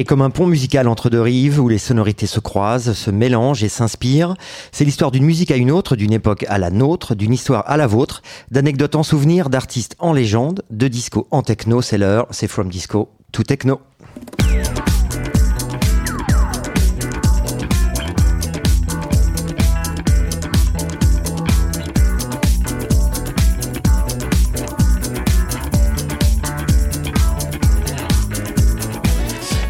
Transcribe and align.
Et 0.00 0.04
comme 0.04 0.22
un 0.22 0.30
pont 0.30 0.46
musical 0.46 0.86
entre 0.86 1.10
deux 1.10 1.20
rives 1.20 1.60
où 1.60 1.68
les 1.68 1.76
sonorités 1.76 2.28
se 2.28 2.38
croisent, 2.38 2.92
se 2.92 3.10
mélangent 3.10 3.64
et 3.64 3.68
s'inspirent, 3.68 4.36
c'est 4.70 4.84
l'histoire 4.84 5.10
d'une 5.10 5.24
musique 5.24 5.50
à 5.50 5.56
une 5.56 5.72
autre, 5.72 5.96
d'une 5.96 6.12
époque 6.12 6.46
à 6.48 6.58
la 6.58 6.70
nôtre, 6.70 7.16
d'une 7.16 7.32
histoire 7.32 7.64
à 7.68 7.76
la 7.76 7.88
vôtre, 7.88 8.22
d'anecdotes 8.52 8.94
en 8.94 9.02
souvenir, 9.02 9.50
d'artistes 9.50 9.96
en 9.98 10.12
légende, 10.12 10.62
de 10.70 10.86
disco 10.86 11.26
en 11.32 11.42
techno, 11.42 11.82
c'est 11.82 11.98
l'heure, 11.98 12.28
c'est 12.30 12.46
From 12.46 12.68
Disco 12.68 13.08
to 13.32 13.42
Techno. 13.42 13.80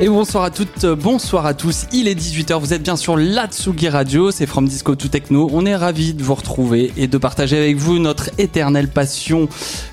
Et 0.00 0.08
bonsoir 0.08 0.44
à 0.44 0.50
toutes, 0.50 0.86
bonsoir 0.86 1.44
à 1.44 1.54
tous. 1.54 1.86
Il 1.92 2.06
est 2.06 2.14
18h, 2.14 2.60
vous 2.60 2.72
êtes 2.72 2.84
bien 2.84 2.94
sur 2.94 3.16
l'Atsugi 3.16 3.88
Radio, 3.88 4.30
c'est 4.30 4.46
From 4.46 4.68
Disco 4.68 4.94
to 4.94 5.08
Techno. 5.08 5.50
On 5.52 5.66
est 5.66 5.74
ravis 5.74 6.14
de 6.14 6.22
vous 6.22 6.36
retrouver 6.36 6.92
et 6.96 7.08
de 7.08 7.18
partager 7.18 7.58
avec 7.58 7.76
vous 7.78 7.98
notre 7.98 8.30
éternelle 8.38 8.86
passion 8.86 9.48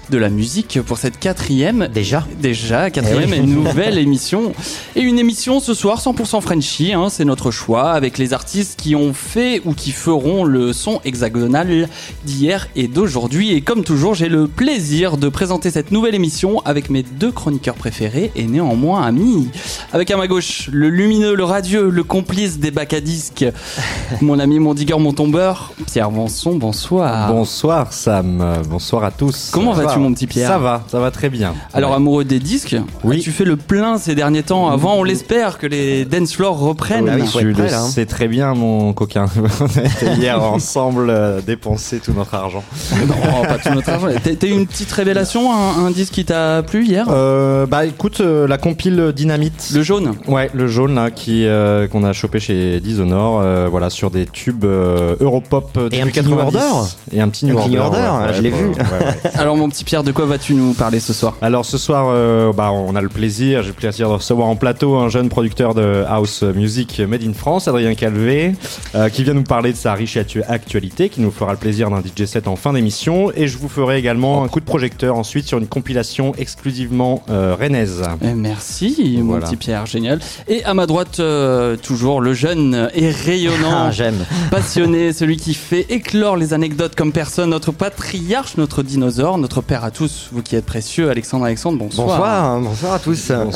de 0.10 0.18
la 0.18 0.30
musique 0.30 0.80
pour 0.82 0.98
cette 0.98 1.20
quatrième. 1.20 1.88
Déjà 1.94 2.26
Déjà, 2.42 2.90
quatrième 2.90 3.30
Eh 3.34 3.38
et 3.38 3.42
oui. 3.42 3.48
nouvelle 3.48 3.98
émission. 3.98 4.54
Et 4.96 5.02
une 5.02 5.20
émission 5.20 5.60
ce 5.60 5.74
soir 5.74 6.00
100% 6.00 6.42
Frenchy, 6.42 6.94
hein, 6.94 7.08
c'est 7.10 7.26
notre 7.26 7.52
choix, 7.52 7.92
avec 7.92 8.18
les 8.18 8.34
artistes 8.34 8.80
qui 8.80 8.96
ont 8.96 9.14
fait 9.14 9.62
ou 9.66 9.74
qui 9.74 9.92
feront 9.92 10.44
le 10.44 10.74
son 10.74 11.02
hexagonal 11.06 11.90
d'hier 12.26 12.68
et 12.76 12.88
d'aujourd'hui. 12.88 13.52
Et 13.54 13.62
comme 13.62 13.84
toujours, 13.84 14.14
j'ai 14.14 14.30
le 14.30 14.48
plaisir 14.48 15.18
de 15.18 15.30
présenter 15.30 15.72
cette 15.72 15.92
nouvelle 15.92 16.16
émission 16.16 16.62
avec 16.66 16.90
mes 16.90 17.04
deux 17.04 17.32
chroniqueurs 17.32 17.76
préférés 17.76 18.32
et 18.36 18.44
néanmoins 18.44 19.04
amis. 19.04 19.50
Avec 19.94 20.12
à 20.12 20.18
ma 20.18 20.28
gauche, 20.28 20.70
le 20.72 20.90
lumineux, 20.90 21.36
le 21.36 21.44
radieux, 21.44 21.90
le 21.90 22.04
complice 22.04 22.60
des 22.60 22.72
bacs 22.72 22.94
à 22.94 23.02
disques, 23.02 23.46
mon 24.22 24.40
ami, 24.40 24.60
mon 24.60 24.74
digueur, 24.74 25.00
mon 25.00 25.14
tombeur, 25.14 25.74
Pierre 25.92 26.10
Vanson, 26.10 26.56
bonsoir. 26.56 27.32
Bonsoir 27.32 27.94
Sam, 27.94 28.62
bonsoir 28.70 29.04
à 29.04 29.12
tous. 29.12 29.50
Comment 29.52 29.74
vas-tu, 29.74 29.95
mon 30.00 30.14
petit 30.14 30.28
Pierre 30.28 30.50
Ça 30.50 30.58
va, 30.58 30.84
ça 30.88 31.00
va 31.00 31.12
très 31.12 31.30
bien. 31.30 31.54
Alors 31.74 31.94
amoureux 31.94 32.24
des 32.24 32.40
disques, 32.40 32.76
Oui. 33.04 33.20
tu 33.20 33.32
fais 33.32 33.46
le 33.46 33.56
plein 33.56 33.98
ces 33.98 34.16
derniers 34.16 34.44
temps. 34.44 34.70
Avant, 34.70 34.96
on 34.96 35.04
l'espère 35.04 35.58
que 35.58 35.68
les 35.68 36.06
dance 36.06 36.34
floors 36.34 36.60
reprennent. 36.60 37.10
Ah 37.10 37.16
oui, 37.20 37.28
tu 37.32 37.46
le 37.54 37.64
hein. 37.74 37.82
sais 37.88 38.06
très 38.06 38.28
bien 38.28 38.54
mon 38.54 38.94
coquin. 38.94 39.26
On 39.62 39.80
a 39.80 39.84
été 39.86 40.08
hier 40.20 40.42
ensemble 40.42 41.10
euh, 41.10 41.42
dépenser 41.42 42.00
tout 42.00 42.14
notre 42.14 42.34
argent. 42.36 42.64
Non, 43.08 43.44
pas 43.44 43.58
tout 43.58 43.74
notre 43.74 43.90
argent. 43.90 44.08
T'as 44.24 44.48
eu 44.48 44.52
une 44.52 44.66
petite 44.68 44.92
révélation, 44.92 45.52
un, 45.54 45.86
un 45.86 45.92
disque 45.92 46.14
qui 46.14 46.26
t'a 46.26 46.64
plu 46.64 46.86
hier 46.86 47.06
Euh, 47.10 47.66
bah 47.66 47.86
écoute, 47.86 48.22
euh, 48.22 48.48
la 48.48 48.58
compile 48.58 49.12
Dynamite. 49.16 49.72
Le 49.74 49.84
jaune. 49.84 50.14
Ouais, 50.28 50.50
le 50.54 50.68
jaune 50.68 50.96
là 50.96 51.12
qui 51.12 51.46
euh, 51.46 51.88
qu'on 51.88 52.04
a 52.04 52.14
chopé 52.14 52.40
chez 52.40 52.80
Dishonored, 52.80 53.44
euh, 53.44 53.68
voilà 53.70 53.90
sur 53.90 54.10
des 54.12 54.26
tubes 54.26 54.66
euh, 54.66 55.16
Europop 55.20 55.78
Et 55.92 56.02
un 56.02 56.06
depuis 56.06 56.22
petit 56.22 56.30
New 56.30 56.36
90. 56.38 56.58
Order. 56.58 56.88
Et 57.12 57.22
un 57.22 57.30
petit 57.30 57.46
New 57.46 57.58
Un 57.58 57.62
petit 57.64 57.72
New 57.72 57.80
Order. 57.82 58.34
Je 58.36 58.42
l'ai 58.42 58.50
vu. 58.50 58.66
ouais, 58.68 58.76
ouais. 58.76 59.32
Alors 59.36 59.56
mon 59.58 59.70
petit 59.70 59.84
Pierre, 59.86 60.04
de 60.04 60.12
quoi 60.12 60.26
vas-tu 60.26 60.56
nous 60.56 60.74
parler 60.74 61.00
ce 61.00 61.14
soir? 61.14 61.36
Alors 61.44 61.64
ce 61.64 61.78
soir, 61.78 62.08
euh, 62.10 62.52
bah, 62.52 62.72
on 62.72 62.96
a 62.96 63.02
le 63.02 63.08
plaisir, 63.10 63.62
j'ai 63.62 63.68
le 63.68 63.74
plaisir 63.76 64.10
de 64.10 64.16
recevoir 64.16 64.48
en 64.48 64.56
plateau 64.56 64.96
un 64.96 65.10
jeune 65.10 65.30
producteur 65.30 65.76
de 65.76 66.04
house 66.08 66.42
music 66.42 67.00
made 67.08 67.22
in 67.24 67.34
France, 67.34 67.68
Adrien 67.68 67.94
Calvé, 67.94 68.56
euh, 68.96 69.10
qui 69.10 69.24
vient 69.24 69.36
nous 69.36 69.44
parler 69.44 69.72
de 69.74 69.78
sa 69.78 69.94
riche 69.94 70.18
actu- 70.18 70.42
actualité, 70.48 71.10
qui 71.10 71.22
nous 71.22 71.30
fera 71.30 71.52
le 71.52 71.60
plaisir 71.60 71.92
d'un 71.92 72.02
DJ 72.02 72.26
set 72.26 72.48
en 72.48 72.56
fin 72.56 72.74
d'émission, 72.74 73.32
et 73.36 73.48
je 73.48 73.60
vous 73.60 73.70
ferai 73.70 74.00
également 74.00 74.44
un 74.44 74.48
coup 74.48 74.60
de 74.60 74.66
projecteur 74.66 75.16
ensuite 75.18 75.46
sur 75.46 75.60
une 75.60 75.68
compilation 75.68 76.34
exclusivement 76.36 77.22
euh, 77.30 77.56
rennaise. 77.60 78.02
Eh, 78.24 78.34
Merci, 78.34 79.20
mon 79.22 79.40
petit 79.40 79.56
Pierre, 79.56 79.86
génial. 79.86 80.20
Et 80.48 80.64
à 80.64 80.74
ma 80.74 80.88
droite, 80.88 81.20
euh, 81.20 81.76
toujours 81.78 82.22
le 82.22 82.34
jeune 82.34 82.90
et 82.96 83.12
rayonnant, 83.12 83.86
Ah, 83.90 83.92
j'aime. 83.92 84.26
passionné, 84.50 85.14
celui 85.14 85.38
qui 85.38 85.54
fait 85.54 85.86
éclore 85.90 86.38
les 86.38 86.54
anecdotes 86.56 86.96
comme 86.96 87.12
personne, 87.12 87.52
notre 87.52 87.72
patriarche, 87.72 88.58
notre 88.58 88.82
dinosaure, 88.82 89.38
notre 89.38 89.62
père 89.62 89.75
à 89.84 89.92
tous, 89.92 90.30
vous 90.32 90.42
qui 90.42 90.56
êtes 90.56 90.66
précieux, 90.66 91.10
Alexandre 91.10 91.46
Alexandre, 91.46 91.78
bonsoir. 91.80 92.08
Bonsoir, 92.08 92.46
hein, 92.46 92.62
bonsoir 92.62 92.94
à 92.94 93.00
tous. 93.00 93.28
Com- 93.28 93.52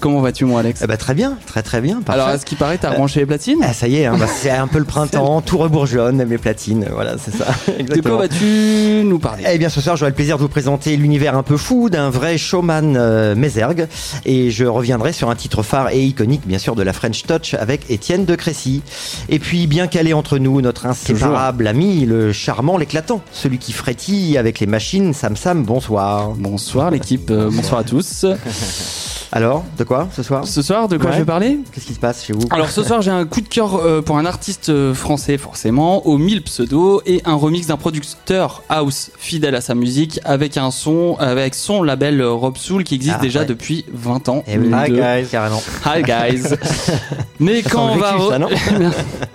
Comment 0.00 0.20
vas-tu, 0.20 0.44
mon 0.44 0.56
Alex? 0.56 0.80
Eh 0.82 0.86
ben, 0.86 0.96
très 0.96 1.14
bien, 1.14 1.36
très 1.46 1.62
très 1.62 1.80
bien. 1.80 2.00
parfait. 2.02 2.20
Alors, 2.20 2.34
à 2.34 2.38
ce 2.38 2.44
qui 2.44 2.54
paraît, 2.54 2.78
t'as 2.78 2.92
branché 2.94 3.20
les 3.20 3.26
platines? 3.26 3.60
Ah, 3.62 3.72
ça 3.72 3.86
y 3.88 3.96
est, 3.96 4.06
hein, 4.06 4.16
bah, 4.18 4.26
c'est 4.34 4.50
un 4.50 4.66
peu 4.66 4.78
le 4.78 4.84
printemps, 4.84 5.40
tout 5.42 5.58
rebourgeonne, 5.58 6.24
mes 6.24 6.38
platines, 6.38 6.86
voilà, 6.92 7.16
c'est 7.18 7.34
ça. 7.34 7.46
De 7.78 8.00
quoi 8.00 8.16
vas-tu 8.16 9.02
nous 9.04 9.18
parler? 9.18 9.44
Eh 9.50 9.58
bien, 9.58 9.68
ce 9.68 9.80
soir, 9.80 9.96
j'aurai 9.96 10.10
le 10.10 10.14
plaisir 10.16 10.36
de 10.36 10.42
vous 10.42 10.48
présenter 10.48 10.96
l'univers 10.96 11.36
un 11.36 11.42
peu 11.42 11.56
fou 11.56 11.90
d'un 11.90 12.10
vrai 12.10 12.38
showman 12.38 12.96
euh. 12.96 13.34
Et 14.24 14.50
je 14.50 14.64
reviendrai 14.64 15.12
sur 15.12 15.30
un 15.30 15.34
titre 15.34 15.62
phare 15.62 15.90
et 15.90 16.02
iconique, 16.02 16.42
bien 16.46 16.58
sûr, 16.58 16.74
de 16.74 16.82
la 16.82 16.92
French 16.92 17.24
Touch 17.24 17.54
avec 17.54 17.90
Étienne 17.90 18.24
de 18.24 18.34
Crécy. 18.34 18.82
Et 19.28 19.38
puis, 19.38 19.66
bien 19.66 19.86
calé 19.86 20.12
entre 20.12 20.38
nous, 20.38 20.60
notre 20.60 20.86
inséparable 20.86 21.66
ami, 21.66 22.06
le 22.06 22.32
charmant, 22.32 22.76
l'éclatant, 22.78 23.20
celui 23.32 23.58
qui 23.58 23.72
frétille 23.72 24.38
avec 24.38 24.60
les 24.60 24.66
machines, 24.66 25.12
Sam 25.12 25.36
Sam, 25.36 25.59
bonsoir. 25.64 26.30
Bonsoir 26.36 26.90
l'équipe, 26.90 27.30
euh, 27.30 27.50
bonsoir 27.52 27.80
à 27.80 27.84
tous. 27.84 28.24
Alors, 29.32 29.64
de 29.78 29.84
quoi 29.84 30.08
ce 30.12 30.24
soir 30.24 30.44
Ce 30.44 30.60
soir, 30.60 30.88
de 30.88 30.96
quoi 30.96 31.10
Ouais. 31.10 31.12
je 31.14 31.18
vais 31.20 31.24
parler 31.24 31.60
Qu'est-ce 31.72 31.86
qui 31.86 31.94
se 31.94 32.00
passe 32.00 32.24
chez 32.24 32.32
vous 32.32 32.40
Alors 32.50 32.68
ce 32.68 32.82
soir, 32.82 33.00
j'ai 33.00 33.12
un 33.12 33.24
coup 33.24 33.40
de 33.40 33.46
cœur 33.46 33.76
euh, 33.76 34.02
pour 34.02 34.18
un 34.18 34.26
artiste 34.26 34.70
euh, 34.70 34.92
français 34.92 35.38
forcément, 35.38 36.04
aux 36.08 36.18
1000 36.18 36.42
pseudos, 36.42 37.00
et 37.06 37.22
un 37.24 37.36
remix 37.36 37.68
d'un 37.68 37.76
producteur 37.76 38.64
house 38.68 39.12
fidèle 39.18 39.54
à 39.54 39.60
sa 39.60 39.76
musique 39.76 40.18
avec 40.24 40.56
un 40.56 40.72
son, 40.72 41.14
avec 41.20 41.54
son 41.54 41.84
label 41.84 42.20
euh, 42.20 42.32
Rob 42.32 42.56
Soul 42.56 42.82
qui 42.82 42.96
existe 42.96 43.16
Ah, 43.18 43.22
déjà 43.22 43.40
ouais. 43.40 43.46
depuis 43.46 43.84
20 43.92 44.28
ans. 44.30 44.42
Eh 44.48 44.58
oui. 44.58 44.66
Hi, 44.72 44.90
guys. 44.90 45.28
Carrément. 45.30 45.62
Hi 45.86 46.02
guys. 46.02 46.42
Mais 47.38 47.62
quand 47.62 47.86
on 47.92 47.96
va 47.98 48.14
vécu, 48.14 48.28
ça, 48.30 48.38
non 48.40 48.48
bien, 48.78 48.90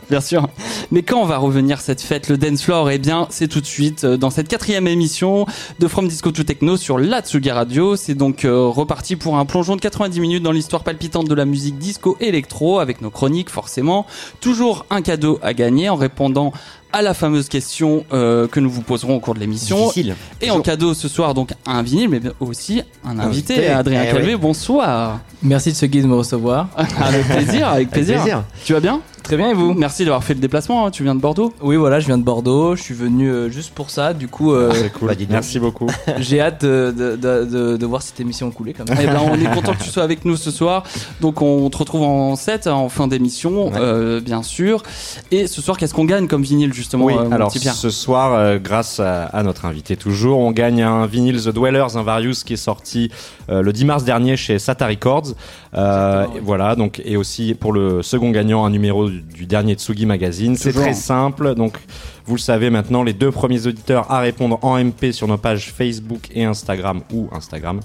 bien 0.09 0.21
sûr. 0.21 0.49
Mais 0.91 1.03
quand 1.03 1.21
on 1.21 1.25
va 1.25 1.37
revenir 1.37 1.79
cette 1.79 2.01
fête, 2.01 2.27
le 2.27 2.37
dance 2.37 2.61
floor, 2.63 2.89
eh 2.91 2.97
bien, 2.97 3.27
c'est 3.29 3.47
tout 3.47 3.61
de 3.61 3.65
suite 3.65 4.05
dans 4.05 4.29
cette 4.29 4.49
quatrième 4.49 4.87
émission 4.87 5.45
de 5.79 5.87
From 5.87 6.09
Disco 6.15 6.31
to 6.31 6.43
Techno 6.43 6.77
sur 6.77 6.97
la 6.97 7.19
Tsugi 7.19 7.51
Radio. 7.51 7.97
C'est 7.97 8.13
donc 8.15 8.45
euh, 8.45 8.67
reparti 8.67 9.17
pour 9.17 9.35
un 9.37 9.43
plongeon 9.43 9.75
de 9.75 9.81
90 9.81 10.21
minutes 10.21 10.43
dans 10.43 10.53
l'histoire 10.53 10.81
palpitante 10.81 11.27
de 11.27 11.35
la 11.35 11.43
musique 11.43 11.77
disco 11.77 12.15
électro 12.21 12.79
avec 12.79 13.01
nos 13.01 13.09
chroniques 13.09 13.49
forcément. 13.49 14.05
Toujours 14.39 14.85
un 14.91 15.01
cadeau 15.01 15.39
à 15.43 15.53
gagner 15.53 15.89
en 15.89 15.97
répondant 15.97 16.53
à 16.93 17.01
la 17.01 17.13
fameuse 17.13 17.49
question 17.49 18.05
euh, 18.13 18.47
que 18.47 18.61
nous 18.61 18.69
vous 18.69 18.81
poserons 18.81 19.17
au 19.17 19.19
cours 19.19 19.33
de 19.33 19.41
l'émission. 19.41 19.75
Difficile. 19.89 20.15
Et 20.39 20.51
en 20.51 20.61
cadeau 20.61 20.93
ce 20.93 21.09
soir 21.09 21.33
donc 21.33 21.49
un 21.65 21.81
vinyle 21.83 22.07
mais 22.07 22.21
aussi 22.39 22.81
un 23.03 23.19
invité, 23.19 23.55
Invité. 23.55 23.67
Adrien 23.67 24.03
Eh 24.07 24.13
Calvé. 24.13 24.35
oui. 24.35 24.39
Bonsoir. 24.39 25.19
Merci 25.43 25.71
de 25.73 25.75
ce 25.75 25.85
guide 25.85 26.03
de 26.03 26.07
me 26.07 26.15
recevoir. 26.15 26.69
avec 26.77 27.27
plaisir, 27.27 27.67
avec 27.67 27.89
plaisir. 27.89 28.21
plaisir. 28.21 28.43
Tu 28.63 28.71
vas 28.71 28.79
bien? 28.79 29.01
Très 29.25 29.37
bien 29.37 29.49
et 29.49 29.53
vous 29.55 29.73
Merci 29.73 30.03
d'avoir 30.05 30.23
fait 30.23 30.35
le 30.35 30.39
déplacement, 30.39 30.85
hein, 30.85 30.91
tu 30.91 31.01
viens 31.01 31.15
de 31.15 31.19
Bordeaux 31.19 31.51
Oui 31.59 31.77
voilà, 31.77 31.99
je 31.99 32.05
viens 32.05 32.19
de 32.19 32.23
Bordeaux, 32.23 32.75
je 32.75 32.83
suis 32.83 32.93
venu 32.93 33.27
euh, 33.27 33.49
juste 33.49 33.73
pour 33.73 33.89
ça, 33.89 34.13
du 34.13 34.27
coup 34.27 34.53
euh, 34.53 34.71
C'est 34.71 34.93
cool. 34.93 35.07
Bah, 35.07 35.15
dis 35.15 35.25
donc. 35.25 35.31
Merci 35.31 35.59
beaucoup. 35.59 35.87
j'ai 36.19 36.39
hâte 36.41 36.63
de, 36.63 36.93
de, 36.95 37.15
de, 37.15 37.45
de- 37.45 37.77
de 37.77 37.85
voir 37.87 38.03
cette 38.03 38.19
émission 38.19 38.51
couler 38.51 38.73
comme 38.73 38.85
ça. 38.85 38.93
Eh 39.01 39.07
ben, 39.07 39.19
on 39.27 39.33
est 39.33 39.51
content 39.51 39.73
que 39.73 39.81
tu 39.83 39.89
sois 39.89 40.03
avec 40.03 40.25
nous 40.25 40.37
ce 40.37 40.51
soir. 40.51 40.83
Donc 41.21 41.41
on 41.41 41.67
te 41.71 41.77
retrouve 41.77 42.03
en 42.03 42.35
7 42.35 42.67
en 42.67 42.87
fin 42.87 43.07
d'émission, 43.07 43.65
Ouais. 43.69 43.71
euh, 43.77 44.21
bien 44.21 44.43
sûr. 44.43 44.83
Et 45.31 45.47
ce 45.47 45.59
soir, 45.59 45.77
qu'est-ce 45.77 45.95
qu'on 45.95 46.05
gagne 46.05 46.27
comme 46.27 46.43
vinyle 46.43 46.71
justement 46.73 47.05
Oui, 47.05 47.15
euh, 47.17 47.23
mon 47.25 47.31
alors 47.31 47.49
petit 47.49 47.59
Pierre 47.59 47.73
ce 47.73 47.89
soir, 47.89 48.33
euh, 48.33 48.59
grâce 48.59 48.99
à, 48.99 49.23
à 49.25 49.41
notre 49.41 49.65
invité 49.65 49.95
toujours, 49.97 50.37
on 50.37 50.51
gagne 50.51 50.83
un 50.83 51.07
vinyle 51.07 51.41
The 51.41 51.49
Dwellers, 51.49 51.95
un 51.95 52.03
Various 52.03 52.43
qui 52.45 52.53
est 52.53 52.57
sorti 52.57 53.09
euh, 53.49 53.63
le 53.63 53.73
10 53.73 53.85
mars 53.85 54.03
dernier 54.03 54.37
chez 54.37 54.59
Sata 54.59 54.85
Records. 54.85 55.29
Euh, 55.73 56.19
Exactement, 56.21 56.35
oui. 56.35 56.41
Voilà, 56.45 56.75
donc 56.75 57.01
et 57.03 57.17
aussi 57.17 57.55
pour 57.55 57.73
le 57.73 58.03
second 58.03 58.29
gagnant 58.29 58.65
un 58.65 58.69
numéro 58.69 59.09
du, 59.21 59.45
dernier 59.45 59.75
Tsugi 59.75 60.05
Magazine. 60.05 60.55
C'est 60.55 60.73
très 60.73 60.93
simple, 60.93 61.55
donc 61.55 61.77
vous 62.25 62.35
le 62.35 62.39
savez 62.39 62.69
maintenant, 62.69 63.03
les 63.03 63.13
deux 63.13 63.31
premiers 63.31 63.67
auditeurs 63.67 64.11
à 64.11 64.19
répondre 64.19 64.59
en 64.61 64.83
MP 64.83 65.11
sur 65.11 65.27
nos 65.27 65.37
pages 65.37 65.71
Facebook 65.71 66.29
et 66.33 66.43
Instagram 66.45 67.01
ou 67.13 67.29
Instagram 67.31 67.79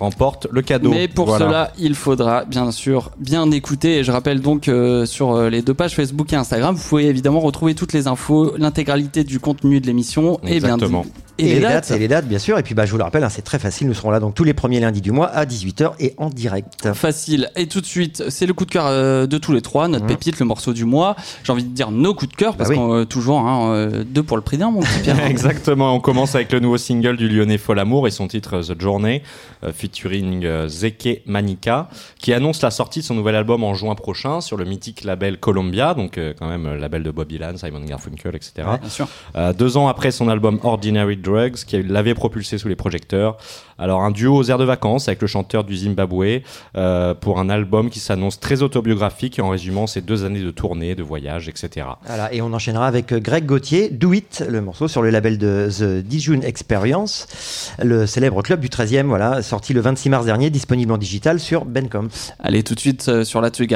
remportent 0.00 0.46
le 0.50 0.62
cadeau. 0.62 0.90
Mais 0.90 1.06
pour 1.08 1.26
Voilà. 1.26 1.46
cela, 1.46 1.72
il 1.78 1.94
faudra 1.94 2.44
bien 2.44 2.70
sûr 2.72 3.10
bien 3.18 3.50
écouter. 3.50 3.98
Et 3.98 4.04
je 4.04 4.10
rappelle 4.10 4.40
donc 4.40 4.68
euh, 4.68 5.06
sur 5.06 5.32
euh, 5.34 5.50
les 5.50 5.62
deux 5.62 5.74
pages 5.74 5.94
Facebook 5.94 6.32
et 6.32 6.36
Instagram, 6.36 6.74
vous 6.74 6.88
pouvez 6.88 7.06
évidemment 7.06 7.40
retrouver 7.40 7.74
toutes 7.74 7.92
les 7.92 8.06
infos, 8.06 8.54
l'intégralité 8.58 9.24
du 9.24 9.38
contenu 9.40 9.80
de 9.80 9.86
l'émission 9.86 10.38
et 10.44 10.58
bien, 10.60 10.74
Exactement. 10.74 11.04
Et, 11.38 11.54
les, 11.54 11.60
dates. 11.60 11.90
Et 11.90 11.98
les 11.98 12.06
dates, 12.08 12.28
bien 12.28 12.38
sûr. 12.38 12.58
Et 12.58 12.62
puis, 12.62 12.74
bah, 12.74 12.84
je 12.84 12.90
vous 12.90 12.98
le 12.98 13.02
rappelle, 13.04 13.24
hein, 13.24 13.30
c'est 13.30 13.40
très 13.40 13.58
facile. 13.58 13.86
Nous 13.86 13.94
serons 13.94 14.10
là 14.10 14.20
donc 14.20 14.34
tous 14.34 14.44
les 14.44 14.52
premiers 14.52 14.78
lundis 14.78 15.00
du 15.00 15.10
mois 15.10 15.26
à 15.28 15.46
18h 15.46 15.92
et 15.98 16.12
en 16.18 16.28
direct. 16.28 16.92
Facile. 16.92 17.48
Et 17.56 17.66
tout 17.66 17.80
de 17.80 17.86
suite, 17.86 18.24
c'est 18.28 18.44
le 18.44 18.52
coup 18.52 18.66
de 18.66 18.70
cœur 18.70 18.84
euh, 18.86 19.26
de 19.26 19.38
tous 19.38 19.52
les 19.54 19.62
trois, 19.62 19.88
notre 19.88 20.04
pépite, 20.06 20.38
le 20.38 20.44
morceau 20.44 20.74
du 20.74 20.84
mois. 20.84 21.16
J'ai 21.42 21.52
envie 21.52 21.64
de 21.64 21.70
dire 21.70 21.92
nos 21.92 22.12
coups 22.12 22.30
de 22.32 22.36
cœur, 22.36 22.56
parce 22.56 22.68
Bah 22.68 22.74
oui. 22.74 22.78
qu'on 22.78 22.94
euh, 22.94 23.04
toujours 23.06 23.38
hein, 23.40 23.72
euh, 23.72 24.04
deux 24.06 24.22
pour 24.22 24.36
le 24.36 24.42
prix 24.42 24.58
d'un, 24.58 24.70
mon 24.70 24.80
petit 24.80 25.00
Pierre. 25.02 25.24
Exactement, 25.30 25.94
on 25.94 26.00
commence 26.00 26.34
avec 26.34 26.52
le 26.52 26.60
nouveau 26.60 26.76
single 26.76 27.16
du 27.16 27.26
Lyonnais 27.26 27.56
Folamour 27.56 28.06
et 28.06 28.10
son 28.10 28.28
titre 28.28 28.60
The 28.60 28.78
Journey, 28.78 29.22
euh, 29.64 29.72
featuring 29.90 30.44
euh, 30.44 30.68
Zeke 30.68 31.22
Manika, 31.26 31.88
qui 32.18 32.32
annonce 32.32 32.62
la 32.62 32.70
sortie 32.70 33.00
de 33.00 33.04
son 33.04 33.14
nouvel 33.14 33.34
album 33.34 33.64
en 33.64 33.74
juin 33.74 33.94
prochain 33.94 34.40
sur 34.40 34.56
le 34.56 34.64
mythique 34.64 35.04
label 35.04 35.38
Columbia, 35.38 35.94
donc 35.94 36.16
euh, 36.16 36.32
quand 36.38 36.48
même 36.48 36.66
euh, 36.66 36.78
label 36.78 37.02
de 37.02 37.10
Bob 37.10 37.28
Dylan, 37.28 37.56
Simon 37.58 37.80
Garfunkel, 37.80 38.36
etc. 38.36 38.52
Bien 38.80 38.88
sûr. 38.88 39.08
Euh, 39.36 39.52
deux 39.52 39.76
ans 39.76 39.88
après 39.88 40.10
son 40.10 40.28
album 40.28 40.60
Ordinary 40.62 41.16
Drugs, 41.16 41.64
qui 41.66 41.82
l'avait 41.82 42.14
propulsé 42.14 42.58
sous 42.58 42.68
les 42.68 42.76
projecteurs. 42.76 43.36
Alors 43.80 44.02
un 44.02 44.10
duo 44.10 44.36
aux 44.36 44.44
airs 44.44 44.58
de 44.58 44.64
vacances 44.64 45.08
avec 45.08 45.22
le 45.22 45.26
chanteur 45.26 45.64
du 45.64 45.74
Zimbabwe 45.74 46.42
euh, 46.76 47.14
pour 47.14 47.40
un 47.40 47.48
album 47.48 47.88
qui 47.88 47.98
s'annonce 47.98 48.38
très 48.38 48.60
autobiographique 48.60 49.38
en 49.38 49.48
résumant 49.48 49.86
ses 49.86 50.02
deux 50.02 50.24
années 50.24 50.42
de 50.42 50.50
tournée, 50.50 50.94
de 50.94 51.02
voyage, 51.02 51.48
etc. 51.48 51.86
Voilà, 52.04 52.32
et 52.32 52.42
on 52.42 52.52
enchaînera 52.52 52.86
avec 52.86 53.14
Greg 53.14 53.46
Gauthier, 53.46 53.88
Do 53.88 54.12
It, 54.12 54.44
le 54.46 54.60
morceau 54.60 54.86
sur 54.86 55.00
le 55.00 55.08
label 55.08 55.38
de 55.38 55.70
The 55.70 56.04
Dijon 56.06 56.42
Experience, 56.42 57.26
le 57.82 58.06
célèbre 58.06 58.42
club 58.42 58.60
du 58.60 58.68
13e, 58.68 59.04
voilà, 59.04 59.40
sorti 59.40 59.72
le 59.72 59.79
26 59.80 60.08
mars 60.10 60.26
dernier, 60.26 60.50
disponible 60.50 60.92
en 60.92 60.98
digital 60.98 61.40
sur 61.40 61.64
Bandcamp. 61.64 62.08
Allez, 62.38 62.62
tout 62.62 62.74
de 62.74 62.80
suite 62.80 63.08
euh, 63.08 63.24
sur 63.24 63.40
la 63.40 63.50
Tsugi 63.50 63.74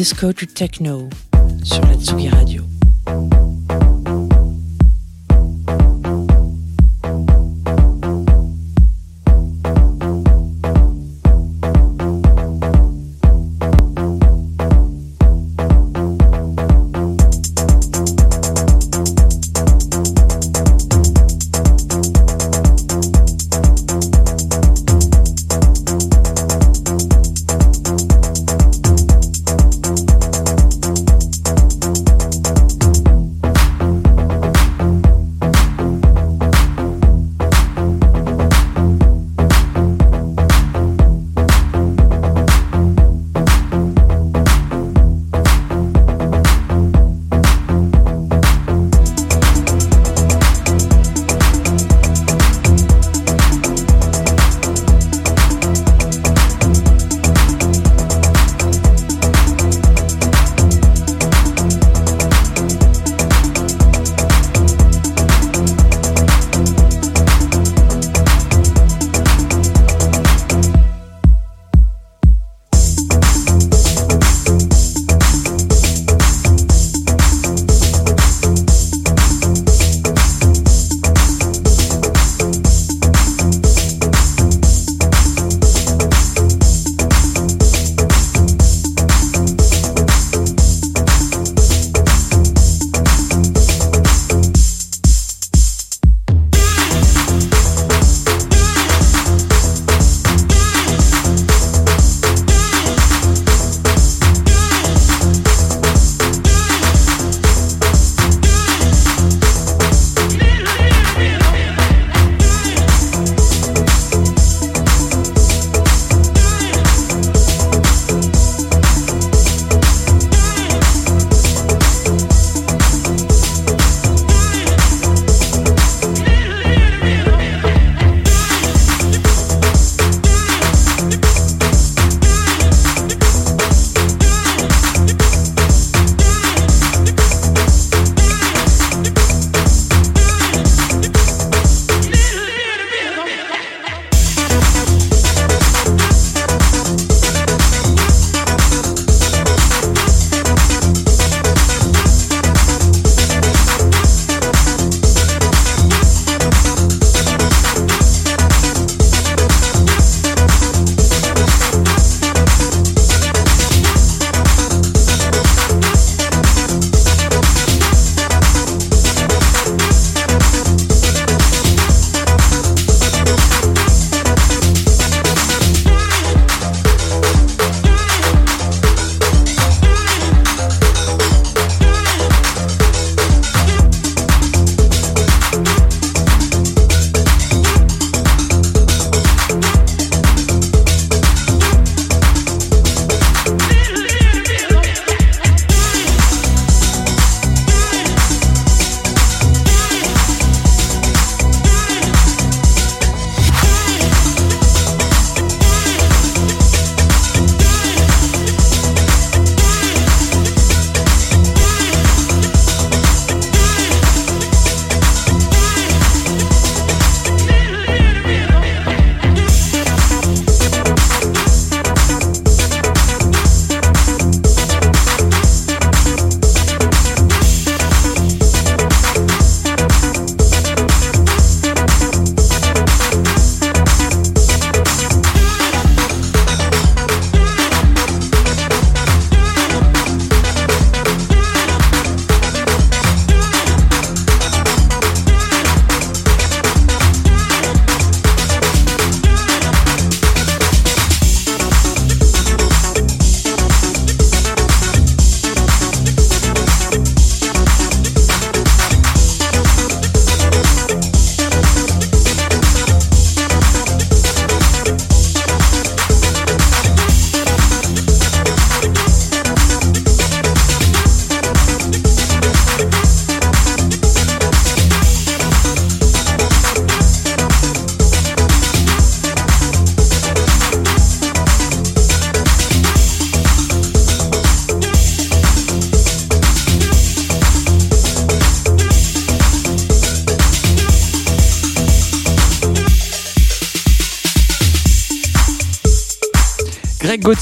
Disco 0.00 0.32
to 0.32 0.46
Techno 0.46 1.10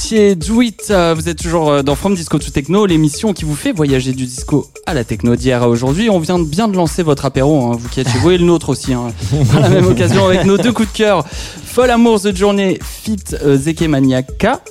Gauthier, 0.08 0.36
Do 0.36 0.62
It. 0.62 0.86
Euh, 0.90 1.12
Vous 1.14 1.28
êtes 1.28 1.36
toujours 1.36 1.70
euh, 1.70 1.82
dans 1.82 1.94
From 1.94 2.14
Disco 2.14 2.38
to 2.38 2.50
Techno, 2.50 2.86
l'émission 2.86 3.34
qui 3.34 3.44
vous 3.44 3.54
fait 3.54 3.72
voyager 3.72 4.12
du 4.12 4.24
disco 4.24 4.66
à 4.86 4.94
la 4.94 5.04
techno 5.04 5.36
d'hier 5.36 5.62
à 5.62 5.68
aujourd'hui. 5.68 6.08
On 6.08 6.18
vient 6.18 6.38
de 6.38 6.44
bien 6.44 6.66
de 6.66 6.74
lancer 6.74 7.02
votre 7.02 7.26
apéro, 7.26 7.66
hein, 7.66 7.76
vous 7.78 7.90
qui 7.90 8.00
êtes 8.00 8.08
chez 8.08 8.16
vous 8.18 8.30
et 8.30 8.38
le 8.38 8.44
nôtre 8.46 8.70
aussi. 8.70 8.94
Hein, 8.94 9.12
à 9.54 9.60
la 9.60 9.68
même 9.68 9.86
occasion 9.86 10.26
avec 10.26 10.46
nos 10.46 10.56
deux 10.56 10.72
coups 10.72 10.90
de 10.90 10.96
cœur. 10.96 11.26
Folle 11.26 11.90
Amour 11.90 12.22
The 12.22 12.34
Journey 12.34 12.78
Fit 12.82 13.18
euh, 13.42 13.58
Zeke 13.58 13.82
Maniaca. 13.82 14.62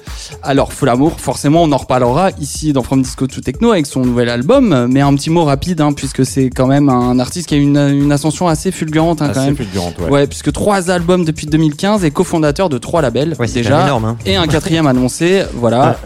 Alors, 0.48 0.72
Folle 0.72 0.88
Amour, 0.88 1.20
forcément, 1.20 1.64
on 1.64 1.72
en 1.74 1.78
reparlera 1.78 2.30
ici 2.40 2.72
dans 2.72 2.82
From 2.82 3.02
Disco 3.02 3.28
to 3.28 3.42
Techno 3.42 3.72
avec 3.74 3.86
son 3.86 4.06
nouvel 4.06 4.30
album. 4.30 4.88
Mais 4.90 5.02
un 5.02 5.14
petit 5.14 5.30
mot 5.30 5.44
rapide, 5.44 5.82
hein, 5.82 5.92
puisque 5.92 6.26
c'est 6.26 6.50
quand 6.50 6.68
même 6.68 6.88
un 6.88 7.20
artiste 7.20 7.50
qui 7.50 7.56
a 7.56 7.58
une, 7.58 7.76
une 7.78 8.14
ascension 8.14 8.48
assez 8.48 8.72
fulgurante 8.72 9.22
hein, 9.22 9.32
quand 9.34 9.44
même. 9.44 9.58
fulgurante, 9.58 9.96
ouais. 10.00 10.10
Ouais, 10.10 10.26
puisque 10.28 10.54
trois 10.54 10.90
albums 10.90 11.26
depuis 11.26 11.48
2015 11.48 12.06
et 12.06 12.12
cofondateur 12.12 12.70
de 12.70 12.78
trois 12.78 13.02
labels 13.02 13.36
Ouais, 13.38 13.48
déjà, 13.48 13.84
énorme, 13.84 14.06
hein. 14.06 14.18
et 14.26 14.38
un 14.38 14.48
quatrième 14.48 14.88
annoncé, 14.88 15.44
voilà, 15.54 16.00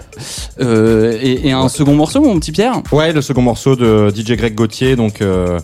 et, 0.59 1.47
et 1.47 1.51
un 1.51 1.69
second 1.69 1.95
morceau, 1.95 2.21
mon 2.21 2.39
petit 2.39 2.51
Pierre? 2.51 2.81
Ouais, 2.91 3.13
le 3.13 3.21
second 3.21 3.41
morceau 3.41 3.75
de 3.75 4.09
DJ 4.15 4.33
Greg 4.33 4.55
Gauthier, 4.55 4.95
donc 4.95 5.21
euh, 5.21 5.59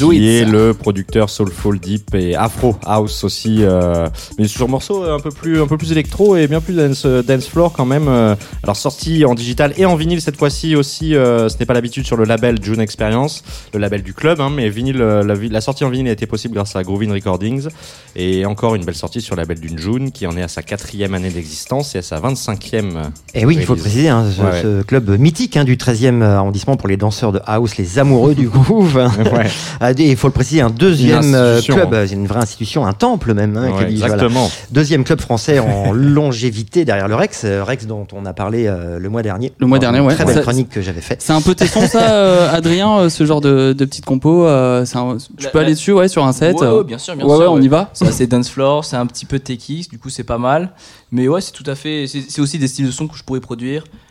Do 0.00 0.10
qui 0.10 0.16
It. 0.18 0.22
est 0.22 0.44
le 0.44 0.74
producteur 0.74 1.30
soulful 1.30 1.78
deep 1.80 2.14
et 2.14 2.34
afro 2.36 2.76
house 2.84 3.24
aussi, 3.24 3.58
euh, 3.62 4.08
mais 4.38 4.46
sur 4.46 4.66
un 4.66 4.68
morceau 4.68 5.02
un 5.04 5.18
peu 5.20 5.30
plus 5.30 5.60
un 5.62 5.66
peu 5.66 5.78
plus 5.78 5.92
électro 5.92 6.36
et 6.36 6.46
bien 6.46 6.60
plus 6.60 6.74
dance 6.74 7.06
dance 7.06 7.46
floor 7.48 7.72
quand 7.72 7.86
même. 7.86 8.06
euh, 8.08 8.34
alors 8.62 8.76
sorti 8.76 9.24
en 9.24 9.34
digital 9.34 9.72
et 9.78 9.86
en 9.86 9.96
vinyle 9.96 10.20
cette 10.20 10.36
fois-ci 10.36 10.76
aussi. 10.76 11.14
euh, 11.14 11.48
ce 11.48 11.56
n'est 11.58 11.66
pas 11.66 11.74
l'habitude 11.74 12.04
sur 12.06 12.16
le 12.16 12.24
label 12.24 12.58
June 12.62 12.80
Experience, 12.80 13.42
le 13.72 13.78
label 13.78 14.02
du 14.02 14.12
club, 14.12 14.40
hein, 14.40 14.50
mais 14.54 14.68
vinyle, 14.68 15.00
euh, 15.00 15.22
la, 15.50 15.60
sortie 15.60 15.84
en 15.84 15.90
vinyle 15.90 16.08
a 16.08 16.12
été 16.12 16.26
possible 16.26 16.54
grâce 16.54 16.76
à 16.76 16.82
Groovin 16.82 17.12
Recordings 17.12 17.68
et 18.14 18.44
encore 18.44 18.74
une 18.74 18.84
belle 18.84 18.94
sortie 18.94 19.20
sur 19.22 19.36
le 19.36 19.42
label 19.42 19.58
d'une 19.60 19.78
June 19.78 20.12
qui 20.12 20.26
en 20.26 20.36
est 20.36 20.42
à 20.42 20.48
sa 20.48 20.62
quatrième 20.62 21.14
année 21.14 21.30
d'existence 21.30 21.94
et 21.94 21.98
à 21.98 22.02
sa 22.02 22.20
25e. 22.20 23.10
Et 23.34 23.46
oui, 23.46 23.56
il 23.58 23.64
faut 23.64 23.74
le. 23.74 23.80
Préciser, 23.88 24.08
hein, 24.08 24.24
ce, 24.34 24.40
Ouais, 24.40 24.46
ouais. 24.50 24.62
ce 24.62 24.82
club 24.82 25.10
mythique 25.18 25.56
hein, 25.56 25.64
du 25.64 25.76
13e 25.76 26.22
arrondissement 26.22 26.76
pour 26.76 26.88
les 26.88 26.96
danseurs 26.96 27.32
de 27.32 27.40
house, 27.46 27.76
les 27.76 27.98
amoureux 27.98 28.34
du 28.34 28.48
groove. 28.48 28.98
hein. 28.98 29.10
Ouais. 29.32 29.46
Ah, 29.80 29.92
Il 29.92 30.16
faut 30.16 30.26
le 30.28 30.32
préciser, 30.32 30.60
un 30.60 30.70
deuxième 30.70 31.22
Une 31.22 31.34
euh, 31.34 31.60
club, 31.62 31.94
c'est 32.06 32.14
une 32.14 32.26
vraie 32.26 32.40
institution, 32.40 32.84
un 32.86 32.92
temple 32.92 33.32
même. 33.34 33.56
hein, 33.56 33.70
Ouais, 33.78 33.94
voilà. 33.96 34.28
Deuxième 34.70 35.04
club 35.04 35.20
français 35.20 35.58
en 35.58 35.92
longévité 36.22 36.84
derrière 36.84 37.08
le 37.08 37.14
Rex, 37.14 37.42
euh, 37.44 37.62
Rex 37.64 37.86
dont 37.86 38.06
on 38.12 38.26
a 38.26 38.32
parlé 38.32 38.66
euh, 38.66 38.98
le 38.98 39.08
mois 39.08 39.22
dernier. 39.22 39.52
Le 39.58 39.66
mois 39.66 39.78
dernier, 39.78 40.00
ouais. 40.00 40.14
Très 40.14 40.24
belle 40.24 40.40
chronique 40.42 40.68
que 40.70 40.82
j'avais 40.82 41.00
faite. 41.00 41.22
C'est 41.22 41.32
un 41.32 41.40
peu 41.40 41.54
tes 41.54 41.66
sons, 41.66 41.86
ça, 41.86 42.10
euh, 42.12 42.52
Adrien, 42.52 42.98
euh, 42.98 43.08
ce 43.08 43.24
genre 43.24 43.40
de, 43.40 43.72
de 43.72 43.84
petite 43.84 44.04
compo. 44.04 44.46
euh, 44.46 44.84
un- 44.94 45.16
tu 45.16 45.44
La- 45.44 45.50
peux 45.50 45.58
la- 45.58 45.64
aller 45.64 45.74
dessus, 45.74 45.92
ouais, 45.92 46.08
sur 46.08 46.24
un 46.26 46.32
set. 46.32 46.60
Ouais, 46.60 46.66
ouais, 46.68 46.84
bien 46.84 46.98
sûr, 46.98 47.14
bien 47.14 47.24
ouais, 47.24 47.30
sûr. 47.36 47.40
ouais, 47.40 47.46
on 47.48 47.60
y 47.60 47.68
va. 47.68 47.90
C'est 47.92 48.06
assez 48.08 48.26
dance 48.26 48.48
floor, 48.50 48.84
c'est 48.84 48.96
un 48.96 49.06
petit 49.06 49.26
peu 49.26 49.38
TX, 49.38 49.88
du 49.88 49.98
coup 49.98 50.08
c'est 50.10 50.24
pas 50.24 50.38
mal. 50.38 50.70
Mais 51.10 51.26
ouais, 51.28 51.40
c'est 51.40 51.52
tout 51.52 51.64
à 51.66 51.74
fait. 51.74 52.06
C'est 52.06 52.22
c'est 52.28 52.40
aussi 52.42 52.58
des 52.58 52.66
styles 52.68 52.84
de 52.86 52.90
son 52.90 53.06
que 53.08 53.16
je 53.16 53.22
pourrais 53.24 53.40
produire 53.40 53.67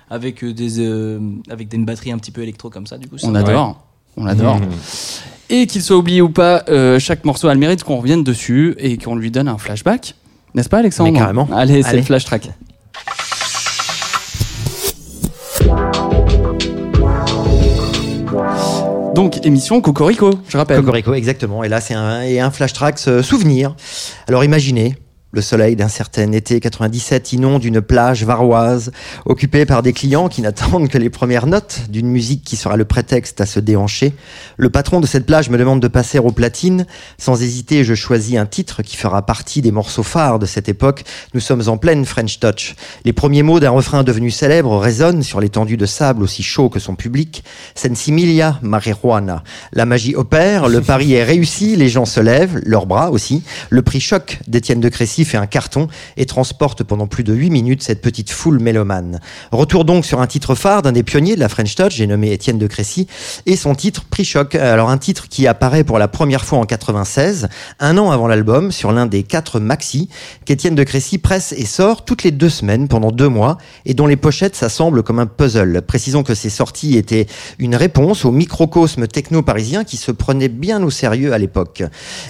avec 0.10 0.44
euh, 0.44 0.54
des 0.54 0.80
euh, 0.80 1.20
avec 1.50 1.74
une 1.74 1.86
batterie 1.86 2.12
un 2.12 2.18
petit 2.18 2.32
peu 2.32 2.42
électro 2.42 2.70
comme 2.70 2.88
ça. 2.88 2.98
Du 2.98 3.08
coup, 3.08 3.18
c'est- 3.18 3.28
On 3.28 3.36
adore. 3.36 3.84
On 4.16 4.26
adore. 4.26 4.60
Et 5.50 5.68
qu'il 5.68 5.82
soit 5.82 5.96
oublié 5.98 6.22
ou 6.22 6.30
pas, 6.30 6.64
euh, 6.70 7.00
chaque 7.00 7.24
morceau 7.24 7.48
a 7.48 7.54
le 7.54 7.60
mérite 7.60 7.84
qu'on 7.84 7.98
revienne 7.98 8.24
dessus 8.24 8.76
et 8.80 8.98
qu'on 8.98 9.16
lui 9.16 9.32
donne 9.32 9.48
un 9.48 9.58
flashback. 9.58 10.16
N'est-ce 10.56 10.70
pas, 10.70 10.80
Alexandre 10.80 11.12
Mais 11.12 11.18
carrément. 11.20 11.48
Allez, 11.54 11.84
c'est 11.84 11.90
Allez. 11.90 12.00
le 12.00 12.04
flash 12.04 12.26
track. 12.26 12.50
Donc, 19.16 19.46
émission 19.46 19.82
Cocorico, 19.82 20.32
je 20.48 20.58
rappelle. 20.58 20.80
Cocorico, 20.82 21.14
exactement. 21.14 21.64
Et 21.64 21.70
là, 21.70 21.82
c'est 21.82 21.94
un, 21.96 22.22
et 22.22 22.40
un 22.40 22.52
flash 22.52 22.74
track 22.74 23.00
euh, 23.08 23.24
souvenir. 23.24 23.76
Alors 24.28 24.44
imaginez. 24.44 24.96
Le 25.38 25.44
soleil 25.44 25.75
d'un 25.75 25.88
certain 25.88 26.32
été 26.32 26.60
97 26.60 27.34
inonde 27.34 27.63
une 27.63 27.79
plage 27.79 28.24
varoise 28.24 28.91
occupée 29.27 29.67
par 29.67 29.84
des 29.84 29.94
clients 29.94 30.29
qui 30.29 30.41
n'attendent 30.41 30.89
que 30.89 30.98
les 30.98 31.12
premières 31.12 31.46
notes 31.46 31.82
d'une 31.89 32.08
musique 32.08 32.44
qui 32.44 32.56
sera 32.56 32.75
le 32.75 32.86
prétexte 32.86 33.39
à 33.39 33.46
se 33.46 33.60
déhancher. 33.60 34.15
Le 34.58 34.72
patron 34.72 35.00
de 35.00 35.06
cette 35.06 35.27
plage 35.27 35.51
me 35.51 35.60
demande 35.60 35.79
de 35.79 35.88
passer 35.88 36.17
aux 36.17 36.32
platines. 36.32 36.88
Sans 37.20 37.39
hésiter, 37.44 37.84
je 37.84 37.94
choisis 37.94 38.36
un 38.36 38.48
titre 38.48 38.82
qui 38.82 38.98
fera 38.98 39.27
partie 39.27 39.62
des 39.62 39.72
morceaux 39.72 40.01
phares 40.01 40.39
de 40.39 40.48
cette 40.48 40.70
époque. 40.70 41.03
Nous 41.36 41.39
sommes 41.39 41.62
en 41.67 41.77
pleine 41.77 42.04
French 42.04 42.39
Touch. 42.39 42.76
Les 43.06 43.13
premiers 43.13 43.43
mots 43.43 43.60
d'un 43.60 43.69
refrain 43.69 44.04
devenu 44.04 44.32
célèbre 44.32 44.76
résonnent 44.80 45.21
sur 45.21 45.39
l'étendue 45.39 45.78
de 45.78 45.86
sable 45.86 46.23
aussi 46.23 46.41
chaud 46.41 46.69
que 46.69 46.80
son 46.80 46.95
public. 46.95 47.43
Sensimilia 47.76 48.58
marijuana. 48.63 49.43
La 49.71 49.86
magie 49.86 50.15
opère, 50.15 50.67
le 50.67 50.82
pari 50.82 51.13
est 51.13 51.23
réussi, 51.23 51.76
les 51.76 51.89
gens 51.89 52.06
se 52.06 52.21
lèvent, 52.21 52.60
leurs 52.65 52.88
bras 52.88 53.12
aussi. 53.12 53.43
Le 53.69 53.84
prix 53.84 54.00
choc 54.00 54.39
d'Étienne 54.47 54.80
de 54.80 54.89
Crécy 54.89 55.27
fait 55.28 55.38
un 55.38 55.46
carton 55.46 55.88
et 56.18 56.26
transporte 56.26 56.84
pendant 56.84 57.08
plus 57.08 57.24
de 57.24 57.34
8 57.34 57.50
minutes 57.50 57.84
cette 57.84 58.02
petite 58.02 58.32
foule 58.32 58.60
mélomane. 58.60 59.20
Retour 59.52 59.86
donc 59.86 60.06
sur 60.06 60.22
un 60.22 60.28
titre 60.28 60.56
phare 60.56 60.82
d'un 60.82 60.92
des 60.92 61.04
pionniers 61.04 61.36
de 61.36 61.40
la 61.40 61.50
French 61.50 61.76
Touch, 61.76 61.96
j'ai 61.96 62.08
nommé 62.08 62.32
Étienne 62.32 62.58
de 62.58 62.68
Crécy, 62.68 63.08
et 63.46 63.56
son 63.56 63.76
titre 63.76 64.06
Prix 64.10 64.26
choc. 64.26 64.56
Alors 64.56 64.90
un 64.90 64.98
titre 64.98 65.28
qui 65.30 65.48
apparaît 65.48 65.84
pour 65.84 66.00
la 66.00 66.08
première 66.08 66.46
fois 66.46 66.60
en 66.60 66.66
96, 66.66 67.48
un 67.80 67.98
an 67.98 68.12
avant 68.12 68.28
l'album, 68.28 68.72
sur 68.72 68.92
l'un 68.92 69.06
des 69.06 69.24
quatre 69.24 69.60
maxi 69.60 70.10
qu'Étienne 70.46 70.76
de 70.76 70.84
Crécy 70.84 71.18
presse 71.18 71.54
et 71.58 71.66
sort 71.66 72.06
toutes 72.06 72.24
les 72.24 72.32
deux 72.32 72.50
semaines 72.50 72.88
pendant 72.88 73.12
deux 73.12 73.30
mois 73.30 73.58
et 73.86 73.94
dont 73.94 74.08
les 74.08 74.16
pochettes 74.16 74.56
s'assemblent 74.56 75.04
comme 75.04 75.20
un 75.20 75.28
puzzle. 75.28 75.82
Précisons 75.82 76.24
que 76.24 76.34
ces 76.34 76.50
sorties 76.50 76.98
étaient 76.98 77.28
une 77.60 77.76
réponse 77.76 78.26
au 78.26 78.32
microcosme 78.32 79.08
techno-parisien 79.08 79.84
qui 79.84 79.98
se 79.98 80.12
prenait 80.12 80.50
bien 80.50 80.82
au 80.84 80.90
sérieux 80.90 81.34
à 81.34 81.38
l'époque. 81.38 81.84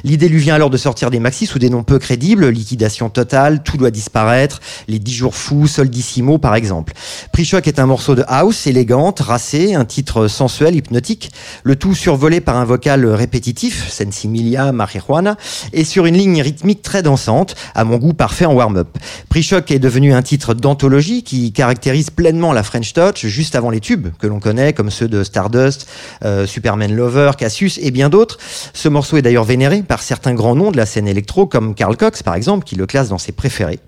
L'idée 0.04 0.30
lui 0.30 0.40
vient 0.40 0.56
alors 0.56 0.70
de 0.70 0.78
sortir 0.78 1.10
des 1.12 1.20
maxi 1.20 1.46
sous 1.46 1.60
des 1.60 1.70
noms 1.70 1.84
peu 1.84 2.00
crédibles, 2.00 2.46
liquidation 2.78 3.10
totale, 3.10 3.64
tout 3.64 3.76
doit 3.76 3.90
disparaître, 3.90 4.62
les 4.88 5.00
10 5.00 5.14
jours 5.14 5.36
fous, 5.36 5.66
Soldissimo 5.66 6.38
par 6.38 6.54
exemple. 6.54 6.94
Prix 7.34 7.44
Choc 7.44 7.68
est 7.68 7.80
un 7.80 7.88
morceau 7.88 8.14
de 8.14 8.24
house 8.28 8.68
élégante, 8.68 9.20
racé, 9.20 9.74
un 9.74 9.84
titre 9.84 10.28
sensuel, 10.28 10.76
hypnotique, 10.76 11.32
le 11.64 11.76
tout 11.76 11.96
survolé 11.96 12.40
par 12.40 12.56
un 12.56 12.66
vocal 12.66 13.04
répétitif, 13.08 13.90
Sensimilia, 13.92 14.72
Marijuana, 14.72 15.38
et 15.74 15.86
sur 15.86 16.06
une 16.06 16.16
ligne 16.16 16.40
rythmique 16.44 16.84
très 16.84 17.02
dansante, 17.02 17.56
à 17.74 17.84
mon 17.84 17.98
goût 17.98 18.14
parfait 18.14 18.46
en 18.46 18.54
warm-up. 18.54 18.96
Prix 19.30 19.42
Choc 19.42 19.72
est 19.72 19.80
devenu 19.80 20.14
un 20.14 20.22
titre 20.22 20.54
d'anthologie 20.54 21.24
qui 21.24 21.52
caractérise 21.54 22.12
pleinement 22.12 22.54
la 22.54 22.62
French 22.62 22.94
Touch 22.94 23.26
juste 23.26 23.56
avant 23.56 23.72
les 23.72 23.80
tubes 23.80 24.10
que 24.20 24.28
l'on 24.28 24.40
connaît 24.40 24.74
comme 24.74 24.92
ceux 24.92 25.08
de 25.08 25.24
Stardust, 25.24 25.88
euh, 26.24 26.46
Superman 26.46 26.96
Lover, 26.96 27.32
Cassius 27.40 27.80
et 27.82 27.90
bien 27.90 28.10
d'autres. 28.10 28.38
Ce 28.74 28.88
morceau 28.88 29.18
est 29.18 29.24
d'ailleurs 29.24 29.46
vénéré 29.46 29.82
par 29.82 30.04
certains 30.04 30.36
grands 30.36 30.56
noms 30.56 30.70
de 30.70 30.78
la 30.78 30.86
scène 30.86 31.08
électro 31.08 31.48
comme 31.48 31.74
Carl 31.74 31.98
Cox 31.98 32.22
par 32.22 32.36
exemple 32.36 32.67
qui 32.68 32.76
le 32.76 32.86
classe 32.86 33.10
dans 33.10 33.18
ses 33.18 33.32
préférés. 33.32 33.80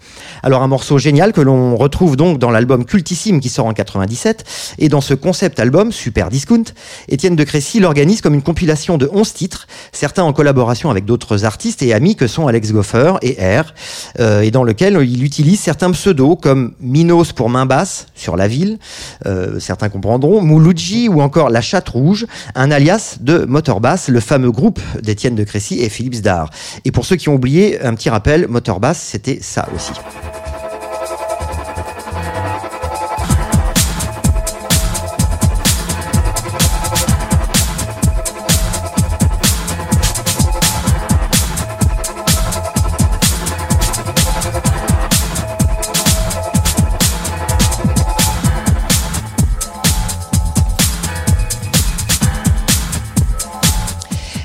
Alors 0.42 0.64
un 0.64 0.68
morceau 0.68 0.98
génial 0.98 1.34
que 1.34 1.42
l'on 1.42 1.76
retrouve 1.76 2.16
donc 2.16 2.40
dans 2.40 2.50
l'album 2.50 2.86
cultissime 2.86 3.40
qui 3.40 3.50
sort 3.50 3.68
en 3.68 3.74
97 3.74 4.44
et 4.80 4.90
dans 4.90 5.02
ce 5.02 5.14
concept 5.14 5.60
album 5.60 5.92
Super 5.92 6.30
Discount, 6.30 6.64
Étienne 7.10 7.36
de 7.36 7.44
Crécy 7.44 7.80
l'organise 7.80 8.22
comme 8.22 8.34
une 8.34 8.42
compilation 8.42 8.98
de 8.98 9.10
11 9.12 9.34
titres, 9.34 9.68
certains 9.92 10.24
en 10.24 10.34
collaboration 10.34 10.90
avec 10.90 11.06
d'autres 11.06 11.46
artistes 11.46 11.82
et 11.84 11.94
amis 11.94 12.16
que 12.16 12.28
sont 12.28 12.48
Alex 12.48 12.72
Goffer 12.72 13.14
et 13.22 13.34
R, 13.34 13.74
euh, 14.20 14.42
et 14.42 14.52
dans 14.52 14.64
lequel 14.64 14.98
il 15.04 15.24
utilise 15.24 15.60
certains 15.60 15.92
pseudos 15.92 16.38
comme 16.38 16.74
Minos 16.80 17.34
pour 17.34 17.50
main 17.50 17.66
basse 17.66 18.08
sur 18.16 18.38
la 18.38 18.48
ville, 18.48 18.80
euh, 19.26 19.60
certains 19.60 19.90
comprendront, 19.90 20.42
Mouloudji 20.42 21.10
ou 21.10 21.22
encore 21.22 21.50
La 21.50 21.62
Chatte 21.62 21.90
Rouge, 21.90 22.26
un 22.56 22.72
alias 22.72 23.18
de 23.20 23.46
Motorbass, 23.46 24.08
le 24.08 24.20
fameux 24.20 24.52
groupe 24.52 24.80
d'Étienne 25.02 25.36
de 25.36 25.44
Crécy 25.44 25.82
et 25.82 25.90
Philippe 25.90 26.16
Zdar. 26.16 26.50
Et 26.86 26.92
pour 26.92 27.06
ceux 27.06 27.18
qui 27.18 27.30
ont 27.30 27.36
oublié, 27.36 27.82
un 27.82 27.94
petit 27.96 28.10
rappel, 28.10 28.48
Motorbass, 28.70 29.02
c'était 29.02 29.40
ça 29.42 29.68
aussi. 29.74 29.94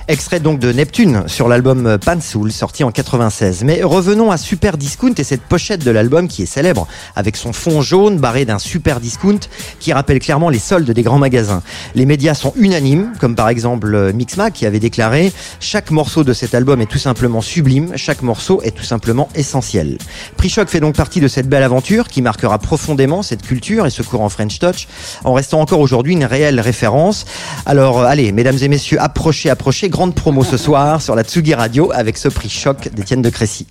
Extrait 0.07 0.39
donc 0.39 0.59
de 0.59 0.71
Neptune 0.71 1.25
sur 1.29 1.49
l'album 1.49 1.97
Pansoul 1.97 2.53
sorti 2.53 2.85
en 2.85 2.91
96. 2.91 3.65
Mais 3.65 3.83
revenons 3.83 4.31
à 4.31 4.37
Super 4.37 4.77
Discount 4.77 5.15
et 5.17 5.25
cette 5.25 5.41
pochette 5.41 5.83
de 5.83 5.91
l'album 5.91 6.29
qui 6.29 6.43
est 6.43 6.47
célèbre 6.47 6.87
avec 7.17 7.39
son 7.39 7.55
fond 7.55 7.81
jaune 7.81 8.19
barré 8.19 8.45
d'un 8.45 8.59
super 8.59 9.01
discount 9.01 9.41
qui 9.81 9.95
rappelle 9.95 10.19
clairement 10.19 10.51
les 10.51 10.59
soldes 10.59 10.91
des 10.91 11.03
grands 11.03 11.19
magasins. 11.19 11.63
Les 11.95 12.05
médias 12.05 12.35
sont 12.35 12.53
unanimes, 12.57 13.13
comme 13.19 13.35
par 13.35 13.49
exemple 13.49 13.95
euh, 13.95 14.13
Mixmag 14.13 14.53
qui 14.53 14.67
avait 14.67 14.79
déclaré 14.79 15.33
chaque 15.59 15.91
morceau 15.91 16.23
de 16.23 16.35
cet 16.35 16.55
album 16.55 16.83
est 16.83 16.87
tout 16.87 16.99
simplement 16.99 17.41
sublime, 17.41 17.93
chaque 17.97 18.21
morceau 18.21 18.61
est 18.63 18.77
tout 18.77 18.85
simplement 18.85 19.31
essentiel. 19.35 19.97
Prix 20.37 20.51
Choc 20.51 20.69
fait 20.69 20.81
donc 20.81 20.97
partie 20.97 21.21
de 21.21 21.29
cette 21.29 21.49
belle 21.49 21.63
aventure 21.63 22.09
qui 22.09 22.21
marquera 22.21 22.59
profondément 22.59 23.23
cette 23.23 23.41
culture 23.41 23.87
et 23.87 23.91
ce 23.91 24.03
courant 24.03 24.29
French 24.29 24.59
Touch 24.59 24.87
en 25.25 25.33
restant 25.33 25.63
encore 25.63 25.81
aujourd'hui 25.81 26.13
une 26.13 26.27
réelle 26.27 26.61
référence. 26.61 27.25
Alors 27.65 28.01
euh, 28.01 28.05
allez, 28.05 28.33
mesdames 28.33 28.59
et 28.61 28.69
messieurs, 28.69 29.01
approchez, 29.01 29.49
approchez, 29.49 29.89
grande 29.95 30.17
promo 30.17 30.43
ce 30.43 30.57
soir 30.57 31.01
sur 31.01 31.15
la 31.15 31.23
Tsugi 31.23 31.55
Radio 31.55 31.93
avec 31.93 32.19
ce 32.19 32.27
prix 32.27 32.49
choc 32.49 32.89
d'Étienne 32.93 33.23
de 33.23 33.31
Crécy. 33.31 33.69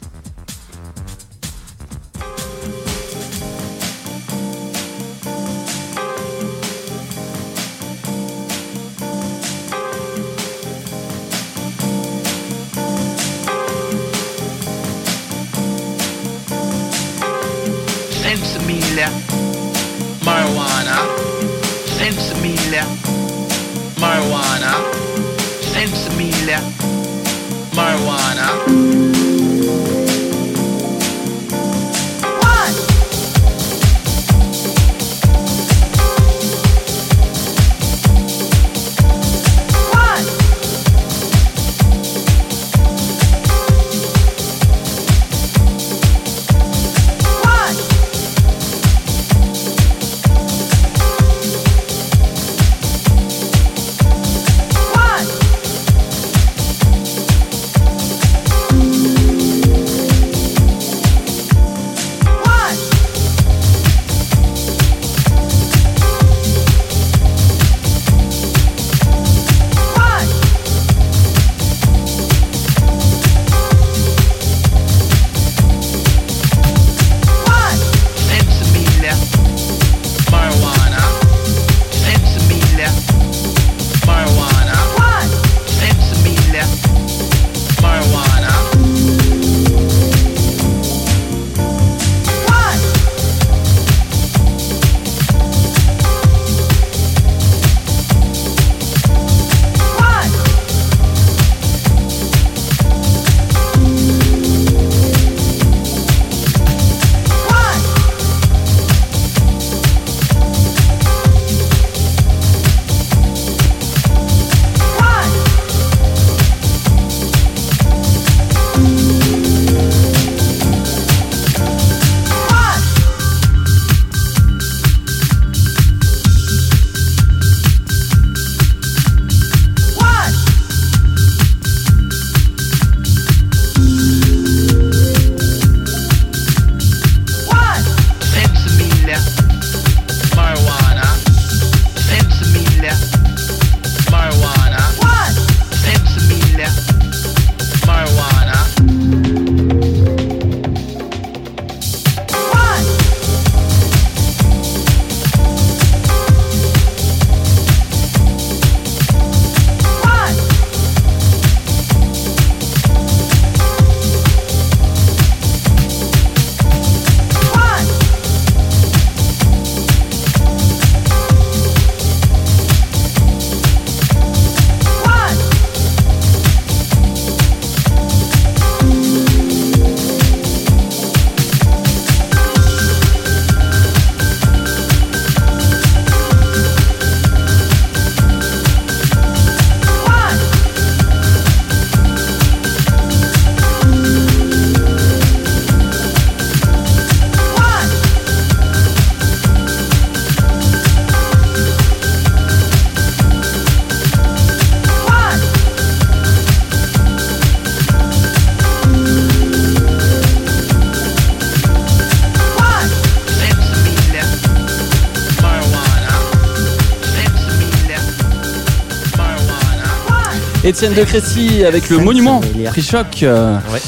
Étienne 220.64 220.94
de 220.94 221.04
Crécy 221.04 221.66
avec 221.66 221.90
le 221.90 221.98
monument. 221.98 222.42
Free 222.72 222.82
Shock. 222.82 223.24
euh, 223.24 223.58
Ouais. 223.72 223.80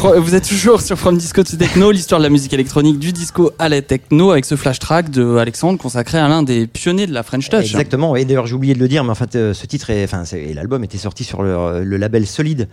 Vous 0.00 0.34
êtes 0.36 0.46
toujours 0.48 0.80
sur 0.80 0.96
From 0.96 1.18
Disco 1.18 1.42
to 1.42 1.56
Techno, 1.56 1.90
l'histoire 1.90 2.20
de 2.20 2.24
la 2.24 2.30
musique 2.30 2.52
électronique 2.52 3.00
du 3.00 3.12
disco 3.12 3.50
à 3.58 3.68
la 3.68 3.82
techno 3.82 4.30
avec 4.30 4.44
ce 4.44 4.54
flash 4.54 4.78
track 4.78 5.10
de 5.10 5.36
Alexandre 5.38 5.76
consacré 5.76 6.18
à 6.18 6.28
l'un 6.28 6.44
des 6.44 6.68
pionniers 6.68 7.08
de 7.08 7.12
la 7.12 7.24
French 7.24 7.48
Touch. 7.48 7.64
Exactement. 7.64 8.14
Et 8.14 8.24
d'ailleurs, 8.24 8.46
j'ai 8.46 8.54
oublié 8.54 8.74
de 8.74 8.78
le 8.78 8.86
dire, 8.86 9.02
mais 9.02 9.10
en 9.10 9.16
fait, 9.16 9.34
euh, 9.34 9.54
ce 9.54 9.66
titre, 9.66 9.90
enfin, 10.04 10.22
et 10.36 10.54
l'album 10.54 10.84
était 10.84 10.98
sorti 10.98 11.24
sur 11.24 11.42
le, 11.42 11.82
le 11.82 11.96
label 11.96 12.26
Solide, 12.28 12.68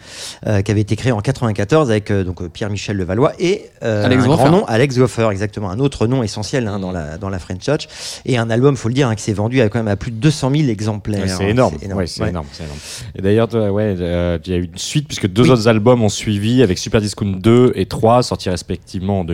euh, 0.46 0.62
qui 0.62 0.70
avait 0.72 0.82
été 0.82 0.96
créé 0.96 1.12
en 1.12 1.20
94 1.20 1.90
avec 1.90 2.12
euh, 2.12 2.24
donc 2.24 2.48
Pierre-Michel 2.48 2.96
Levallois 2.96 3.34
et 3.40 3.64
euh, 3.84 4.06
Alex 4.06 4.24
un 4.24 4.28
Goffer. 4.28 4.44
grand 4.44 4.52
nom, 4.52 4.66
Alex 4.68 4.96
Goffer, 4.98 5.30
exactement, 5.32 5.72
un 5.72 5.80
autre 5.80 6.06
nom 6.06 6.22
essentiel 6.22 6.68
hein, 6.68 6.80
dans 6.80 6.92
la 6.92 7.18
dans 7.18 7.30
la 7.30 7.40
French 7.40 7.66
Touch. 7.66 7.88
Et 8.26 8.38
un 8.38 8.52
album, 8.52 8.78
faut 8.78 8.88
le 8.90 8.94
dire, 8.94 9.08
hein, 9.08 9.16
qui 9.16 9.24
s'est 9.24 9.34
vendu 9.34 9.62
à 9.62 9.70
quand 9.70 9.80
même 9.80 9.88
à 9.88 9.96
plus 9.96 10.12
de 10.12 10.18
200 10.18 10.52
000 10.56 10.70
exemplaires. 10.70 11.22
Ouais, 11.24 11.28
c'est 11.28 11.50
énorme. 11.50 11.76
C'est 11.82 11.92
Ouais, 11.92 12.06
c'est 12.08 12.22
Ouais. 12.22 12.30
énorme, 12.30 12.48
c'est 12.52 12.64
énorme. 12.66 12.80
Et 13.18 13.22
d'ailleurs, 13.24 13.52
ouais, 13.74 13.96
euh, 14.00 14.38
il 14.46 14.52
y 14.52 14.56
a 14.56 14.60
eu 14.60 14.66
une 14.66 14.78
suite 14.78 15.08
puisque 15.08 15.28
deux 15.28 15.50
autres 15.50 15.68
albums 15.68 16.04
ont 16.04 16.10
suivi 16.10 16.62
avec 16.62 16.78
Super 16.78 17.02
Discount 17.16 17.40
2 17.40 17.72
et 17.76 17.86
3 17.86 18.24
sortis 18.24 18.50
respectivement 18.50 19.22
en 19.22 19.26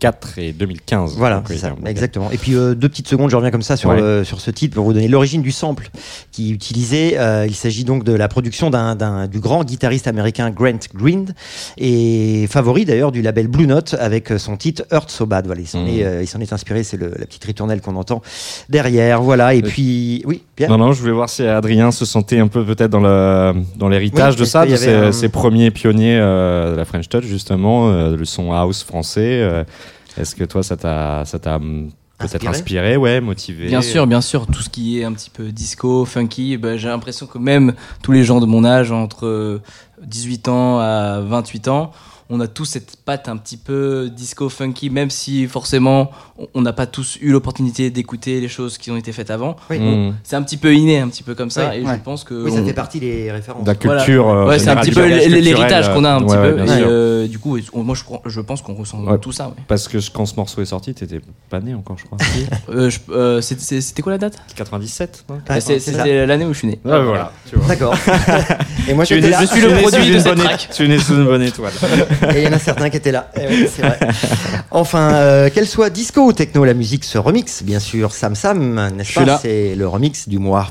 2004 0.00 0.38
et 0.38 0.52
2015. 0.52 1.14
Voilà, 1.16 1.42
c'est 1.46 1.58
ça, 1.58 1.74
exactement. 1.86 2.30
Et 2.30 2.38
puis 2.38 2.54
euh, 2.54 2.74
deux 2.74 2.88
petites 2.88 3.08
secondes, 3.08 3.30
je 3.30 3.36
reviens 3.36 3.50
comme 3.50 3.62
ça 3.62 3.76
sur, 3.76 3.90
Ouais. 3.90 4.00
le- 4.00 4.24
sur 4.24 4.40
ce 4.40 4.50
titre 4.50 4.74
pour 4.74 4.84
vous 4.84 4.92
donner 4.92 5.08
l'origine 5.08 5.42
du 5.42 5.50
sample 5.52 5.88
qui 6.32 6.48
est 6.50 6.52
utilisé. 6.52 7.18
Euh, 7.18 7.44
il 7.46 7.54
s'agit 7.54 7.84
donc 7.84 8.04
de 8.04 8.12
la 8.12 8.28
production 8.28 8.70
d'un, 8.70 8.94
d'un- 8.94 9.26
du 9.26 9.40
grand 9.40 9.64
guitariste 9.64 10.06
américain 10.08 10.50
Grant 10.50 10.78
Green 10.94 11.26
et 11.78 12.46
favori 12.48 12.84
d'ailleurs 12.84 13.12
du 13.12 13.20
label 13.22 13.48
Blue 13.48 13.66
Note 13.66 13.94
avec 13.98 14.32
son 14.38 14.56
titre 14.56 14.84
Hurt 14.90 15.10
So 15.10 15.26
Bad. 15.26 15.46
Voilà, 15.46 15.60
il 15.60 15.66
s'en, 15.66 15.82
Mhm. 15.82 15.88
est, 15.88 16.04
euh, 16.04 16.22
il 16.22 16.26
s'en 16.26 16.40
est 16.40 16.52
inspiré, 16.52 16.82
c'est 16.82 16.96
la 17.00 17.08
petite 17.26 17.44
ritournelle 17.44 17.80
qu'on 17.80 17.96
entend 17.96 18.22
derrière. 18.68 19.20
Voilà, 19.22 19.54
et 19.54 19.58
Euh, 19.58 19.66
puis 19.66 20.22
oui, 20.26 20.42
Pierre. 20.56 20.70
Non, 20.70 20.78
non, 20.78 20.92
je 20.92 21.00
voulais 21.00 21.12
voir 21.12 21.28
si 21.28 21.42
Adrien 21.42 21.90
se 21.90 22.04
sentait 22.04 22.38
un 22.38 22.48
peu 22.48 22.64
peut-être 22.64 22.90
dans 22.90 23.00
le 23.00 23.52
dans 23.76 23.88
l'héritage 23.88 24.34
Oui, 24.34 24.40
de 24.40 24.44
ça, 24.44 24.64
de 24.66 24.76
ses, 24.76 24.92
un- 24.94 25.12
ses 25.12 25.28
premiers 25.28 25.70
pionniers 25.70 26.18
euh, 26.18 26.72
de 26.72 26.76
la 26.76 26.84
French 26.84 27.08
Touch 27.08 27.24
justement, 27.24 27.90
euh, 27.90 28.16
le 28.16 28.24
son 28.24 28.52
house 28.52 28.82
français. 28.84 29.40
Euh, 30.20 30.22
Est-ce 30.22 30.34
que 30.34 30.44
toi, 30.44 30.62
ça 30.62 30.76
t'a 30.76 31.24
ça 31.24 31.38
t'a 31.38 31.56
hum, 31.56 31.90
peut-être 32.18 32.46
Inspiré 32.46 32.96
ouais, 32.96 33.20
motivé 33.20 33.66
Bien 33.66 33.82
sûr, 33.82 34.06
bien 34.06 34.20
sûr, 34.20 34.46
tout 34.46 34.62
ce 34.62 34.68
qui 34.68 35.00
est 35.00 35.04
un 35.04 35.12
petit 35.12 35.30
peu 35.30 35.52
disco, 35.52 36.04
funky, 36.04 36.56
ben, 36.56 36.76
j'ai 36.76 36.88
l'impression 36.88 37.26
que 37.26 37.38
même 37.38 37.74
tous 38.02 38.12
les 38.12 38.24
gens 38.24 38.40
de 38.40 38.46
mon 38.46 38.64
âge, 38.64 38.92
entre 38.92 39.26
euh, 39.26 39.62
18 40.02 40.48
ans 40.48 40.78
à 40.78 41.20
28 41.20 41.68
ans, 41.68 41.92
on 42.30 42.40
a 42.40 42.46
tous 42.46 42.64
cette 42.64 42.96
patte 43.04 43.28
un 43.28 43.36
petit 43.36 43.56
peu 43.56 44.08
disco 44.14 44.48
funky, 44.48 44.88
même 44.88 45.10
si 45.10 45.46
forcément 45.48 46.10
on- 46.54 46.62
n'a 46.62 46.72
pas 46.72 46.86
tous 46.86 47.18
eu 47.20 47.30
l'opportunité 47.32 47.90
d'écouter 47.90 48.40
les 48.40 48.48
choses 48.48 48.78
qui 48.78 48.90
ont 48.90 48.96
été 48.96 49.12
faites 49.12 49.30
avant. 49.30 49.56
Oui. 49.68 49.78
Mm. 49.78 50.14
C'est 50.22 50.36
un 50.36 50.42
petit 50.42 50.56
peu 50.56 50.74
inné, 50.74 50.98
un 51.00 51.08
petit 51.08 51.22
peu 51.22 51.34
comme 51.34 51.50
ça, 51.50 51.68
Ouais. 51.70 51.80
et 51.80 51.84
Ouais. 51.84 51.94
je 51.96 52.00
pense 52.02 52.22
que 52.24 52.34
Oui, 52.44 52.52
ça 52.52 52.60
on- 52.60 52.64
fait 52.66 52.72
partie 52.72 53.00
des 53.00 53.30
références. 53.32 53.66
La 53.66 53.74
Voilà. 53.74 54.00
culture. 54.04 54.28
euh, 54.28 54.46
Ouais, 54.46 54.58
c'est 54.58 54.68
un 54.70 54.76
petit 54.76 54.92
peu 54.92 55.04
l'héritage 55.06 55.92
qu'on 55.92 56.04
a 56.04 56.12
un 56.14 56.20
petit 56.22 56.36
ouais, 56.36 56.52
peu. 56.54 56.58
et, 56.64 56.70
euh, 56.70 57.26
du 57.26 57.38
coup, 57.38 57.58
on- 57.72 57.82
moi 57.82 57.94
je, 58.26 58.40
pense 58.40 58.62
qu'on 58.62 58.74
ressent 58.74 59.02
Ouais. 59.04 59.18
tout 59.18 59.32
ça. 59.32 59.48
ouais. 59.48 59.54
Parce 59.68 59.88
que 59.88 59.98
quand 60.12 60.26
ce 60.26 60.36
morceau 60.36 60.60
est 60.62 60.66
sorti, 60.66 60.94
t'étais 60.94 61.20
pas 61.48 61.60
né 61.60 61.74
encore, 61.74 61.96
je 61.98 62.04
crois. 62.04 62.18
Euh, 62.70 62.90
euh, 63.10 63.40
C'était 63.40 64.02
quoi 64.02 64.12
la 64.12 64.18
date? 64.18 64.38
97 64.54 65.24
non? 65.28 65.36
Ouais, 65.36 65.40
Bah. 65.48 65.60
C'était 65.60 66.26
l'année 66.26 66.44
où 66.44 66.52
je 66.52 66.58
suis 66.58 66.68
né. 66.68 66.78
Voilà. 66.84 67.32
D'accord. 67.66 67.94
Et 68.88 68.94
moi 68.94 69.04
je 69.04 69.14
suis 69.14 69.20
le 69.20 69.80
produit 69.80 70.10
de 70.12 70.18
cette 70.18 70.24
bonne 70.36 70.44
track. 70.44 70.68
é- 70.70 70.74
Tu 70.74 70.84
es 70.84 70.88
né 70.88 70.98
sous 70.98 71.14
une 71.14 71.24
bonne 71.24 71.42
étoile. 71.42 71.72
Et 72.34 72.42
il 72.42 72.44
y 72.44 72.48
en 72.48 72.52
a 72.52 72.58
certains 72.58 72.90
qui 72.90 72.96
étaient 72.98 73.12
là. 73.12 73.30
Eh 73.36 73.46
oui, 73.48 73.68
c'est 73.74 73.82
vrai. 73.82 73.98
Enfin, 74.70 75.12
euh, 75.14 75.50
qu'elle 75.50 75.66
soit 75.66 75.90
disco 75.90 76.22
ou 76.22 76.32
techno, 76.32 76.64
la 76.64 76.74
musique 76.74 77.04
se 77.04 77.18
remixe, 77.18 77.62
bien 77.62 77.80
sûr. 77.80 78.12
Sam 78.12 78.34
Sam, 78.34 78.90
n'est-ce 78.96 79.14
pas. 79.14 79.38
C'est 79.42 79.74
le 79.74 79.88
remix 79.88 80.28
du 80.28 80.38
mois. 80.38 80.68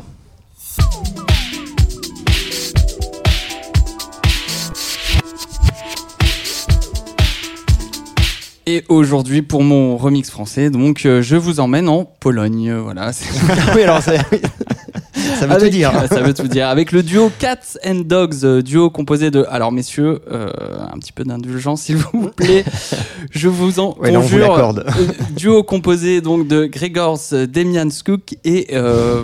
Et 8.65 8.83
aujourd'hui, 8.87 9.41
pour 9.41 9.63
mon 9.63 9.97
remix 9.97 10.29
français, 10.29 10.69
donc, 10.69 11.05
euh, 11.05 11.23
je 11.23 11.35
vous 11.35 11.59
emmène 11.59 11.89
en 11.89 12.05
Pologne. 12.05 12.71
Voilà. 12.73 13.11
c'est- 13.13 13.25
oui, 13.75 13.81
alors 13.81 14.01
ça, 14.03 14.11
ça 15.39 15.45
veut 15.47 15.53
tout 15.55 15.61
Avec- 15.61 15.71
dire. 15.71 15.91
Ça 16.09 16.21
veut 16.21 16.33
tout 16.33 16.47
dire. 16.47 16.67
Avec 16.67 16.91
le 16.91 17.03
duo 17.03 17.31
Cats 17.39 17.77
and 17.85 18.01
Dogs, 18.05 18.43
euh, 18.43 18.61
duo 18.61 18.89
composé 18.89 19.31
de. 19.31 19.45
Alors, 19.49 19.71
messieurs, 19.71 20.19
euh, 20.31 20.49
un 20.91 20.97
petit 20.99 21.11
peu 21.11 21.23
d'indulgence, 21.23 21.83
s'il 21.83 21.97
vous 21.97 22.29
plaît. 22.35 22.63
Je 23.31 23.47
vous 23.47 23.79
en 23.79 23.95
Ouais, 23.97 24.11
là, 24.11 24.19
on 24.19 24.21
vous 24.21 24.37
conjure. 24.37 24.77
Euh, 24.79 24.83
duo 25.35 25.63
composé 25.63 26.21
donc 26.21 26.47
de 26.47 26.65
Gregors 26.65 27.19
Demianskuk 27.31 28.35
et 28.43 28.67
euh, 28.73 29.23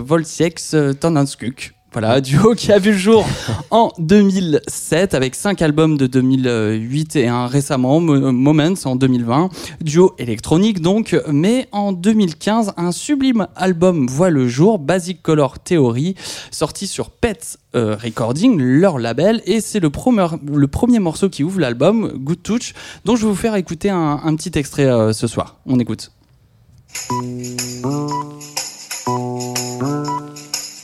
Tonanskuk. 1.00 1.75
Voilà, 1.98 2.20
duo 2.20 2.54
qui 2.56 2.72
a 2.72 2.78
vu 2.78 2.90
le 2.92 2.98
jour 2.98 3.26
en 3.70 3.90
2007 3.98 5.14
avec 5.14 5.34
cinq 5.34 5.62
albums 5.62 5.96
de 5.96 6.06
2008 6.06 7.16
et 7.16 7.26
un 7.28 7.46
récemment, 7.46 8.00
Mo- 8.00 8.32
Moments 8.32 8.74
en 8.84 8.96
2020. 8.96 9.48
Duo 9.80 10.14
électronique 10.18 10.82
donc, 10.82 11.16
mais 11.32 11.68
en 11.72 11.92
2015, 11.92 12.74
un 12.76 12.92
sublime 12.92 13.46
album 13.56 14.06
voit 14.08 14.28
le 14.28 14.46
jour, 14.46 14.78
Basic 14.78 15.22
Color 15.22 15.58
Theory, 15.60 16.16
sorti 16.50 16.86
sur 16.86 17.08
Pets 17.08 17.56
euh, 17.74 17.96
Recording, 17.96 18.58
leur 18.60 18.98
label, 18.98 19.40
et 19.46 19.62
c'est 19.62 19.80
le, 19.80 19.88
premier- 19.88 20.26
le 20.52 20.66
premier 20.66 20.98
morceau 20.98 21.30
qui 21.30 21.44
ouvre 21.44 21.60
l'album, 21.60 22.12
Good 22.18 22.42
Touch, 22.42 22.74
dont 23.06 23.16
je 23.16 23.22
vais 23.22 23.28
vous 23.30 23.34
faire 23.34 23.54
écouter 23.54 23.88
un, 23.88 24.20
un 24.22 24.36
petit 24.36 24.58
extrait 24.58 24.84
euh, 24.84 25.14
ce 25.14 25.26
soir. 25.26 25.56
On 25.64 25.78
écoute. 25.78 26.10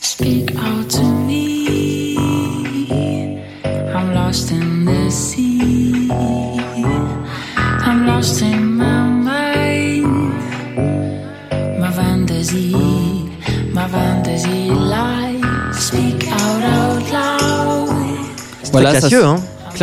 Speak 0.00 0.52
lost 4.32 4.50
in 4.50 4.86
the 4.86 5.10
sea. 5.10 6.08
I'm 7.84 8.06
lost 8.06 8.40
in 8.40 8.76
my 8.78 9.02
mind. 9.28 10.06
My 11.78 11.90
fantasy, 11.92 12.72
my 13.74 13.86
fantasy 13.88 14.70
lies. 14.70 15.42
Speak 15.76 16.28
out 16.28 16.62
out 16.62 17.12
loud. 17.12 17.90
Voilà, 18.72 18.92
ça, 18.94 19.00
classieux, 19.00 19.22
hein 19.22 19.36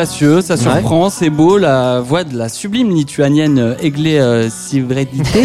classieux, 0.04 0.40
ça 0.40 0.56
surprend, 0.56 1.10
c'est 1.10 1.30
beau, 1.30 1.58
la 1.58 2.00
voix 2.00 2.24
de 2.24 2.38
la 2.38 2.48
sublime 2.48 2.90
lituanienne 2.90 3.60
euh, 3.60 3.76
Eglė 3.82 4.18
euh, 4.22 4.50
Sivredite. 4.50 5.28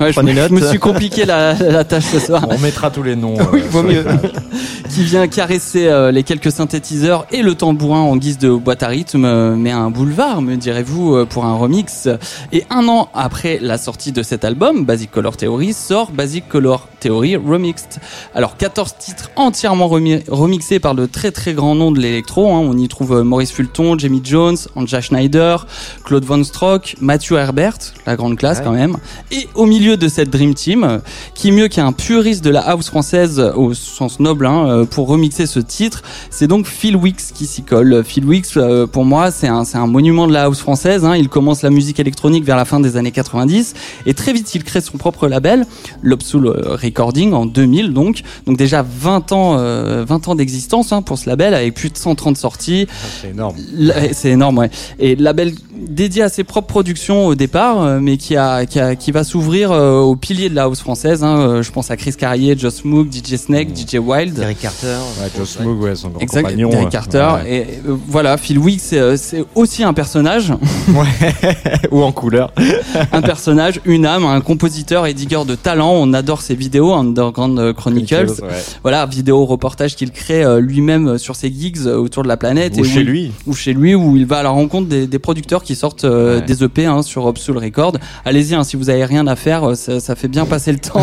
Ouais, 0.00 0.12
je, 0.12 0.20
me, 0.20 0.32
je 0.32 0.52
me 0.54 0.60
suis 0.60 0.78
compliqué 0.78 1.24
la, 1.24 1.54
la 1.54 1.82
tâche 1.82 2.04
ce 2.04 2.20
soir. 2.20 2.46
On 2.48 2.58
mettra 2.58 2.88
tous 2.92 3.02
les 3.02 3.16
noms. 3.16 3.34
Oui, 3.52 3.60
euh, 3.64 3.68
vaut 3.68 3.80
sur 3.80 3.88
les 3.88 3.94
mieux. 3.96 4.04
qui 4.94 5.02
vient 5.02 5.26
caresser 5.26 5.88
euh, 5.88 6.12
les 6.12 6.22
quelques 6.22 6.52
synthétiseurs 6.52 7.26
et 7.32 7.42
le 7.42 7.56
tambourin 7.56 8.02
en 8.02 8.16
guise 8.16 8.38
de 8.38 8.48
boîte 8.50 8.84
à 8.84 8.86
rythme, 8.88 9.54
mais 9.56 9.72
un 9.72 9.90
boulevard, 9.90 10.40
me 10.40 10.54
direz-vous, 10.54 11.26
pour 11.26 11.46
un 11.46 11.56
remix. 11.56 12.08
Et 12.52 12.64
un 12.70 12.86
an 12.86 13.08
après 13.12 13.58
la 13.60 13.76
sortie 13.76 14.12
de 14.12 14.22
cet 14.22 14.44
album, 14.44 14.84
Basic 14.84 15.10
Color 15.10 15.36
Theory, 15.36 15.72
sort 15.72 16.12
Basic 16.12 16.48
Color 16.48 16.86
Theory 17.00 17.34
Remixed. 17.34 17.98
Alors 18.36 18.56
14 18.56 18.94
titres 19.00 19.30
entièrement 19.34 19.88
remi- 19.88 20.22
remixés 20.28 20.78
par 20.78 20.94
le 20.94 21.08
très 21.08 21.32
très 21.32 21.54
grand 21.54 21.74
nom 21.74 21.90
de 21.90 21.98
l'électro. 21.98 22.54
hein. 22.54 22.60
On 22.62 22.78
y 22.78 22.86
trouve 22.86 23.22
Maurice 23.22 23.50
Fulton, 23.50 23.87
Jamie 23.96 24.20
Jones, 24.24 24.56
Anja 24.74 25.00
Schneider, 25.00 25.66
Claude 26.04 26.24
Von 26.24 26.42
Stroke, 26.42 26.96
Matthew 27.00 27.32
Herbert, 27.34 27.78
la 28.06 28.16
grande 28.16 28.36
classe 28.36 28.58
Ouais. 28.58 28.64
quand 28.64 28.72
même. 28.72 28.96
Et 29.30 29.46
au 29.54 29.66
milieu 29.66 29.96
de 29.96 30.08
cette 30.08 30.30
Dream 30.30 30.54
Team, 30.54 31.00
qui 31.34 31.52
mieux 31.52 31.68
qu'un 31.68 31.92
puriste 31.92 32.42
de 32.42 32.50
la 32.50 32.60
house 32.60 32.88
française 32.88 33.38
au 33.54 33.74
sens 33.74 34.18
noble 34.20 34.46
hein, 34.46 34.66
euh, 34.68 34.84
pour 34.84 35.06
remixer 35.08 35.46
ce 35.46 35.60
titre, 35.60 36.02
c'est 36.30 36.46
donc 36.48 36.66
Phil 36.66 36.96
Wicks 36.96 37.32
qui 37.34 37.46
s'y 37.46 37.62
colle. 37.62 38.02
Phil 38.04 38.24
Wicks, 38.24 38.56
euh, 38.56 38.86
pour 38.86 39.04
moi, 39.04 39.30
c'est 39.30 39.46
un, 39.48 39.86
monument 39.86 40.26
de 40.26 40.32
la 40.32 40.44
house 40.44 40.58
française. 40.58 41.04
hein. 41.04 41.14
Il 41.16 41.28
commence 41.28 41.62
la 41.62 41.70
musique 41.70 42.00
électronique 42.00 42.44
vers 42.44 42.56
la 42.56 42.64
fin 42.64 42.80
des 42.80 42.96
années 42.96 43.12
90 43.12 43.74
et 44.06 44.14
très 44.14 44.32
vite 44.32 44.54
il 44.54 44.64
crée 44.64 44.80
son 44.80 44.98
propre 44.98 45.28
label, 45.28 45.66
Lobsoul 46.02 46.48
Recording 46.48 47.32
en 47.32 47.46
2000 47.46 47.92
donc. 47.92 48.22
Donc 48.46 48.56
déjà 48.56 48.82
20 48.82 49.32
ans, 49.32 49.56
euh, 49.58 50.04
20 50.06 50.28
ans 50.28 50.34
d'existence 50.34 50.92
hein, 50.92 51.02
pour 51.02 51.18
ce 51.18 51.28
label 51.28 51.54
avec 51.54 51.74
plus 51.74 51.90
de 51.90 51.96
130 51.96 52.36
sorties. 52.36 52.86
C'est 53.20 53.30
énorme. 53.30 53.56
La- 53.78 54.12
C'est 54.12 54.30
énorme, 54.30 54.58
ouais. 54.58 54.70
Et 54.98 55.14
label 55.16 55.52
dédié 55.72 56.22
à 56.22 56.28
ses 56.28 56.42
propres 56.44 56.66
productions 56.66 57.26
au 57.26 57.34
départ, 57.34 57.82
euh, 57.82 57.98
mais 58.00 58.16
qui 58.16 58.36
a, 58.36 58.66
qui 58.66 58.80
a- 58.80 58.96
qui 58.96 59.12
va 59.12 59.22
s'ouvrir 59.24 59.70
euh, 59.72 60.00
aux 60.00 60.16
piliers 60.16 60.48
de 60.50 60.54
la 60.54 60.64
house 60.64 60.80
française. 60.80 61.22
hein. 61.24 61.38
Euh, 61.38 61.62
Je 61.62 61.70
pense 61.70 61.90
à 61.90 61.96
Chris 61.96 62.12
Carrier, 62.18 62.56
Joss 62.58 62.84
Moog, 62.84 63.08
DJ 63.12 63.36
Snake, 63.36 63.68
DJ 63.74 63.96
Wild. 63.96 64.34
Derek 64.34 64.58
Carter. 64.60 64.96
Ouais, 65.20 65.64
Moog, 65.64 65.80
ouais, 65.82 65.94
son 65.94 66.08
grand 66.08 66.20
Exact, 66.20 66.42
compagnon. 66.42 66.68
Derek 66.70 66.86
euh, 66.86 66.90
Carter. 66.90 67.28
ouais. 67.44 67.50
Et 67.52 67.60
euh, 67.88 67.96
voilà, 68.08 68.36
Phil 68.36 68.58
Wicks, 68.58 68.80
c'est, 68.82 69.16
c'est 69.16 69.44
aussi 69.54 69.84
un 69.84 69.92
personnage, 69.94 70.52
Ou 71.90 72.02
en 72.02 72.12
couleur. 72.12 72.52
un 73.12 73.22
personnage, 73.22 73.80
une 73.84 74.06
âme, 74.06 74.24
un 74.24 74.40
compositeur 74.40 75.06
et 75.06 75.14
digger 75.14 75.44
de 75.46 75.54
talent. 75.54 75.92
On 75.92 76.12
adore 76.12 76.42
ses 76.42 76.54
vidéos, 76.54 76.92
Underground 76.92 77.72
Chronicles. 77.74 78.30
Ouais. 78.42 78.48
Voilà, 78.82 79.06
vidéo 79.06 79.44
reportage 79.44 79.96
qu'il 79.96 80.10
crée 80.10 80.42
euh, 80.44 80.60
lui-même 80.60 81.18
sur 81.18 81.36
ses 81.36 81.52
gigs 81.52 81.78
euh, 81.86 81.96
autour 81.96 82.22
de 82.22 82.28
la 82.28 82.36
planète. 82.36 82.74
Ou 82.78 82.84
et 82.84 82.88
chez 82.88 83.00
où 83.00 83.04
lui. 83.04 83.32
ou 83.46 83.54
chez 83.58 83.74
lui 83.74 83.94
où 83.94 84.16
il 84.16 84.24
va 84.26 84.38
à 84.38 84.42
la 84.42 84.50
rencontre 84.50 84.88
des, 84.88 85.06
des 85.06 85.18
producteurs 85.18 85.62
qui 85.62 85.74
sortent 85.74 86.04
euh, 86.04 86.38
Ouais. 86.38 86.42
des 86.42 86.62
EP 86.64 86.86
hein, 86.86 87.02
sur 87.02 87.26
Obsoul 87.26 87.58
Record. 87.58 87.94
Allez-y, 88.24 88.54
hein, 88.54 88.64
si 88.64 88.76
vous 88.76 88.90
avez 88.90 89.04
rien 89.04 89.26
à 89.26 89.36
faire, 89.36 89.64
euh, 89.70 89.74
ça, 89.74 90.00
ça 90.00 90.14
fait 90.14 90.28
bien 90.28 90.46
passer 90.46 90.72
le 90.72 90.78
temps. 90.78 91.02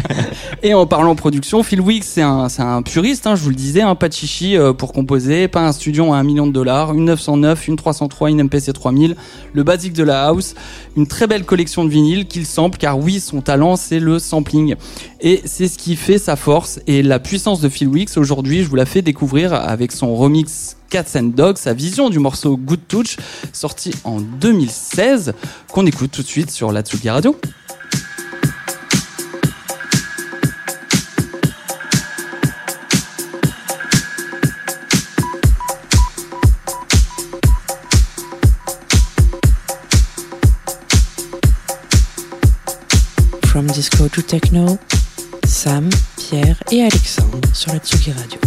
Et 0.62 0.74
en 0.74 0.86
parlant 0.86 1.14
production, 1.14 1.62
Phil 1.62 1.80
Wicks, 1.80 2.04
c'est 2.04 2.22
un, 2.22 2.82
puriste, 2.82 3.26
hein, 3.26 3.34
je 3.36 3.42
vous 3.42 3.50
le 3.50 3.54
disais, 3.54 3.82
un 3.82 3.94
pas 3.94 4.08
de 4.08 4.14
chichi 4.14 4.56
euh, 4.56 4.72
pour 4.72 4.92
composer, 4.92 5.48
pas 5.48 5.66
un 5.66 5.72
studio 5.72 6.12
à 6.12 6.16
un 6.16 6.22
million 6.22 6.46
de 6.46 6.52
dollars, 6.52 6.92
une 6.94 7.04
909, 7.04 7.68
une 7.68 7.76
303, 7.76 8.30
une 8.30 8.42
MPC 8.44 8.72
3000, 8.72 9.16
le 9.52 9.62
basique 9.62 9.92
de 9.92 10.02
la 10.04 10.26
house, 10.26 10.54
une 10.96 11.06
très 11.06 11.26
belle 11.26 11.44
collection 11.44 11.84
de 11.84 11.90
vinyles 11.90 12.26
qu'il 12.26 12.46
sample, 12.46 12.78
car 12.78 12.98
oui, 12.98 13.20
son 13.20 13.40
talent, 13.40 13.76
c'est 13.76 14.00
le 14.00 14.18
sampling. 14.18 14.74
Et 15.20 15.42
c'est 15.44 15.68
ce 15.68 15.78
qui 15.78 15.96
fait 15.96 16.18
sa 16.18 16.36
force 16.36 16.80
et 16.86 17.02
la 17.02 17.18
puissance 17.18 17.60
de 17.60 17.68
Phil 17.68 17.88
Wicks. 17.88 18.16
Aujourd'hui, 18.16 18.62
je 18.62 18.68
vous 18.68 18.76
la 18.76 18.86
fais 18.86 19.02
découvrir 19.02 19.52
avec 19.54 19.92
son 19.92 20.14
remix 20.14 20.76
Cats 20.94 21.16
and 21.16 21.32
sa 21.56 21.72
vision 21.72 22.08
du 22.08 22.20
morceau 22.20 22.56
Good 22.56 22.86
Touch, 22.86 23.16
sorti 23.52 23.90
en 24.04 24.20
2016, 24.20 25.32
qu'on 25.72 25.86
écoute 25.86 26.12
tout 26.12 26.22
de 26.22 26.26
suite 26.28 26.52
sur 26.52 26.70
la 26.70 26.82
Tsugi 26.82 27.10
Radio. 27.10 27.36
From 43.46 43.66
disco 43.66 44.08
to 44.08 44.22
techno, 44.22 44.78
Sam, 45.44 45.90
Pierre 46.16 46.62
et 46.70 46.82
Alexandre 46.82 47.40
sur 47.52 47.72
la 47.72 47.80
Tsugi 47.80 48.12
Radio. 48.12 48.38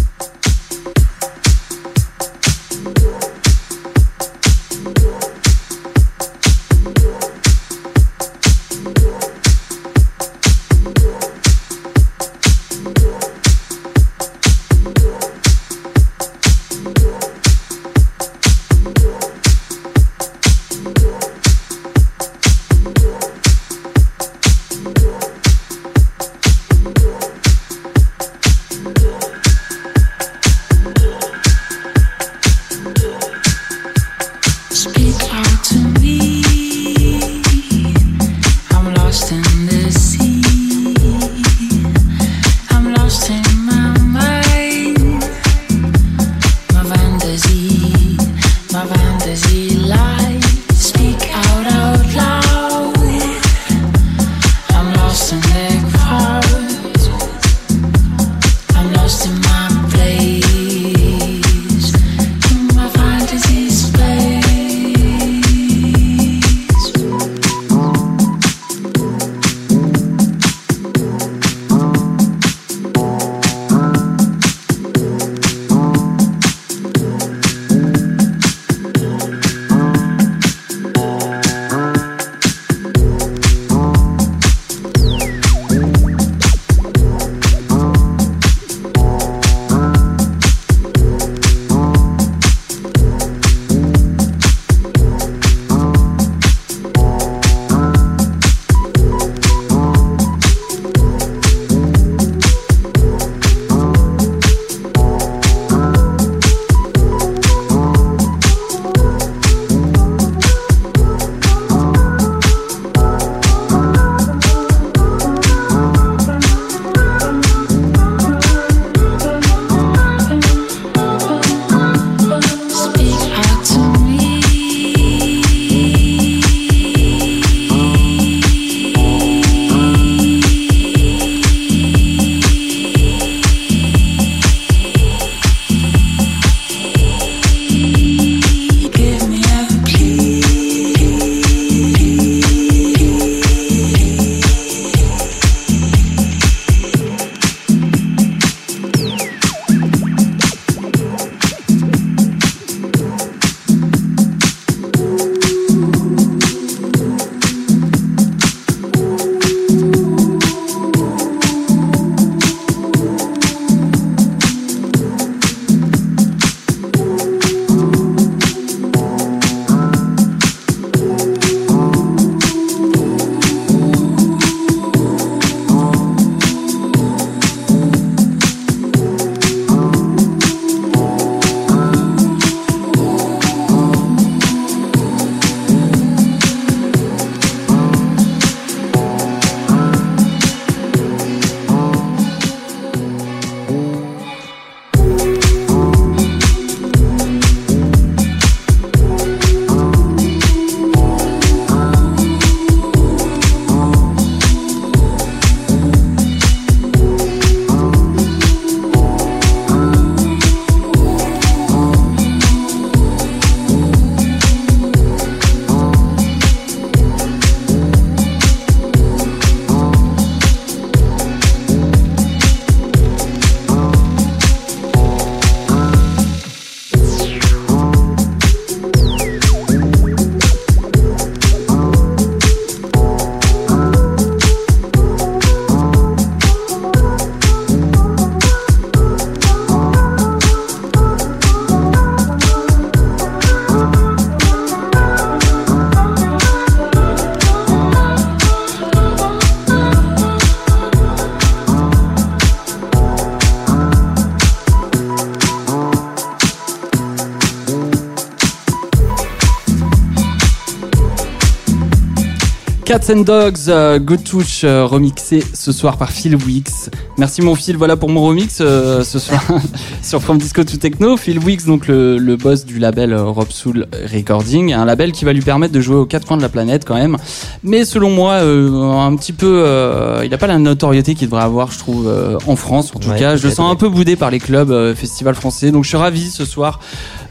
Cats 263.07 263.13
and 263.13 263.21
Dogs, 263.21 263.69
euh, 263.69 263.99
Touch, 263.99 264.63
euh, 264.63 264.85
remixé 264.85 265.41
ce 265.53 265.71
soir 265.71 265.97
par 265.97 266.11
Phil 266.11 266.35
Wicks. 266.35 266.89
Merci 267.17 267.41
mon 267.41 267.55
Phil, 267.55 267.77
voilà 267.77 267.95
pour 267.95 268.09
mon 268.09 268.21
remix 268.21 268.57
euh, 268.59 269.03
ce 269.03 269.17
soir 269.17 269.41
sur 270.07 270.21
From 270.21 270.37
Disco 270.37 270.63
to 270.63 270.77
Techno. 270.77 271.17
Phil 271.17 271.37
Wicks, 271.39 271.65
donc 271.65 271.87
le, 271.87 272.17
le 272.17 272.37
boss 272.37 272.65
du 272.65 272.79
label 272.79 273.11
euh, 273.11 273.23
Rob 273.25 273.47
Soul 273.49 273.87
Recording, 274.13 274.71
un 274.73 274.85
label 274.85 275.11
qui 275.11 275.25
va 275.25 275.33
lui 275.33 275.41
permettre 275.41 275.73
de 275.73 275.81
jouer 275.81 275.97
aux 275.97 276.05
quatre 276.05 276.25
coins 276.25 276.37
de 276.37 276.41
la 276.41 276.47
planète 276.49 276.83
quand 276.85 276.95
même. 276.95 277.17
Mais 277.63 277.83
selon 277.83 278.09
moi, 278.09 278.33
euh, 278.35 278.71
un 278.93 279.13
petit 279.17 279.33
peu, 279.33 279.63
euh, 279.65 280.21
il 280.23 280.31
n'a 280.31 280.37
pas 280.37 280.47
la 280.47 280.59
notoriété 280.59 281.13
qu'il 281.13 281.27
devrait 281.27 281.43
avoir, 281.43 281.71
je 281.71 281.79
trouve, 281.79 282.07
euh, 282.07 282.37
en 282.47 282.55
France. 282.55 282.91
En 282.95 282.99
tout 282.99 283.09
Ouais, 283.09 283.19
cas, 283.19 283.35
je 283.35 283.47
le 283.47 283.53
sens 283.53 283.69
un 283.69 283.75
peu 283.75 283.89
boudé 283.89 284.15
par 284.15 284.31
les 284.31 284.39
clubs, 284.39 284.93
festivals 284.95 285.35
français. 285.35 285.71
Donc 285.71 285.83
je 285.83 285.89
suis 285.89 285.97
ravi 285.97 286.29
ce 286.29 286.45
soir 286.45 286.79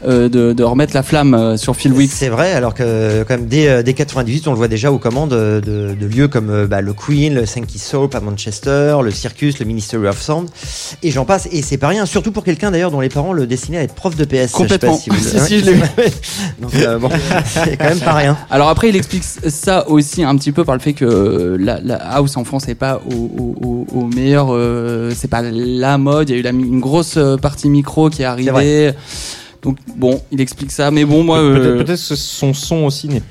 de, 0.05 0.27
de 0.27 0.63
remettre 0.63 0.93
la 0.93 1.01
flamme 1.03 1.57
sur 1.57 1.75
Phil 1.75 1.91
Wicks. 1.93 2.11
C'est 2.13 2.29
vrai, 2.29 2.51
alors 2.53 2.75
que 2.75 3.23
quand 3.27 3.35
même 3.37 3.47
dès, 3.47 3.81
dès 3.83 3.93
98, 3.93 4.47
on 4.47 4.51
le 4.51 4.57
voit 4.57 4.67
déjà 4.67 4.91
aux 4.91 4.99
commandes 4.99 5.31
de, 5.31 5.61
de- 5.65 5.95
de 5.99 6.05
lieux 6.05 6.27
comme 6.27 6.67
bah, 6.67 6.81
le 6.81 6.93
Queen, 6.93 7.33
le 7.33 7.45
Sankey 7.47 7.79
Soap 7.79 8.13
à 8.13 8.19
Manchester, 8.19 8.97
le 9.03 9.09
Circus, 9.11 9.57
le 9.59 9.65
Ministry 9.65 9.97
of 10.05 10.21
Sound, 10.21 10.49
et 11.01 11.09
j'en 11.11 11.25
passe. 11.25 11.47
Et 11.51 11.61
c'est 11.63 11.77
pas 11.77 11.87
rien, 11.87 12.05
surtout 12.05 12.31
pour 12.31 12.43
quelqu'un 12.43 12.66
d'ailleurs 12.71 12.91
dont 12.91 12.99
les 13.01 13.09
parents 13.09 13.33
le 13.33 13.47
destinaient 13.47 13.77
à 13.77 13.83
être 13.83 13.93
prof 13.95 14.15
de 14.15 14.25
PS. 14.25 14.51
Complètement. 14.51 14.97
Je 14.97 15.03
sais 15.03 15.09
pas 15.09 15.17
si 15.17 15.37
vous- 15.37 15.39
Si, 15.45 15.47
si, 15.47 15.59
je 15.59 15.65
l'ai 15.65 15.73
vu. 15.73 15.81
Donc 16.61 16.75
euh, 16.75 16.97
bon, 16.99 17.09
c'est 17.45 17.77
quand 17.77 17.85
même 17.89 17.99
pas 17.99 18.13
rien. 18.13 18.37
Alors 18.49 18.69
après, 18.69 18.89
il 18.89 18.95
explique 18.95 19.23
ça 19.23 19.87
aussi 19.89 20.23
un 20.23 20.35
petit 20.37 20.51
peu 20.51 20.63
par 20.65 20.75
le 20.75 20.81
fait 20.81 20.93
que 20.93 21.57
la, 21.59 21.79
la 21.81 21.95
house 21.95 22.37
en 22.37 22.43
France 22.43 22.67
n'est 22.67 22.75
pas 22.75 23.01
au, 23.09 23.13
au, 23.13 23.55
au- 23.67 23.87
au 23.99 24.05
meilleur, 24.05 24.47
euh, 24.51 25.11
c'est 25.15 25.27
pas 25.29 25.41
la 25.43 25.97
mode. 25.97 26.29
Il 26.29 26.33
y 26.33 26.35
a 26.35 26.39
eu 26.39 26.43
la, 26.43 26.49
une 26.51 26.79
grosse 26.79 27.17
euh, 27.17 27.37
partie 27.37 27.69
micro 27.69 28.09
qui 28.09 28.21
est 28.21 28.25
arrivée. 28.25 28.51
vrai. 28.51 28.95
Donc 29.63 29.77
bon, 29.95 30.21
il 30.31 30.39
explique 30.39 30.71
ça, 30.71 30.91
mais 30.91 31.03
bon, 31.05 31.23
moi, 31.23 31.39
Peut-être 31.39 31.65
euh, 31.65 31.77
peut-être 31.83 32.07
que 32.09 32.15
son 32.15 32.53
son 32.53 32.75
aussi 32.85 33.07
n'est 33.09 33.21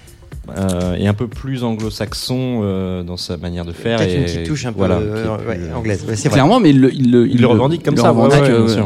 euh, 0.59 0.95
est 0.95 1.07
un 1.07 1.15
peu 1.15 1.27
plus 1.29 1.65
anglo-saxon 1.65 2.61
euh, 2.63 3.03
dans 3.03 3.17
sa 3.17 3.37
manière 3.37 3.65
de 3.65 3.73
faire. 3.73 3.99
Peut-être 3.99 4.11
et 4.13 4.17
une 4.17 4.25
petite 4.25 4.45
touche 4.45 4.65
un 4.67 4.73
peu 4.73 4.79
voilà, 4.79 4.97
euh, 4.97 5.37
ouais, 5.49 5.59
anglaise. 5.75 6.05
Ouais, 6.09 6.15
c'est 6.17 6.29
vrai. 6.29 6.35
clairement, 6.37 6.61
mais 6.61 6.71
il 6.71 6.81
le, 6.81 6.93
il 6.95 7.11
le, 7.11 7.29
Il 7.29 7.41
le 7.41 7.47
revendique 7.47 7.83
comme 7.85 7.97
ça, 7.97 8.11
revendique, 8.11 8.43
ouais, 8.43 8.51
euh. 8.51 8.85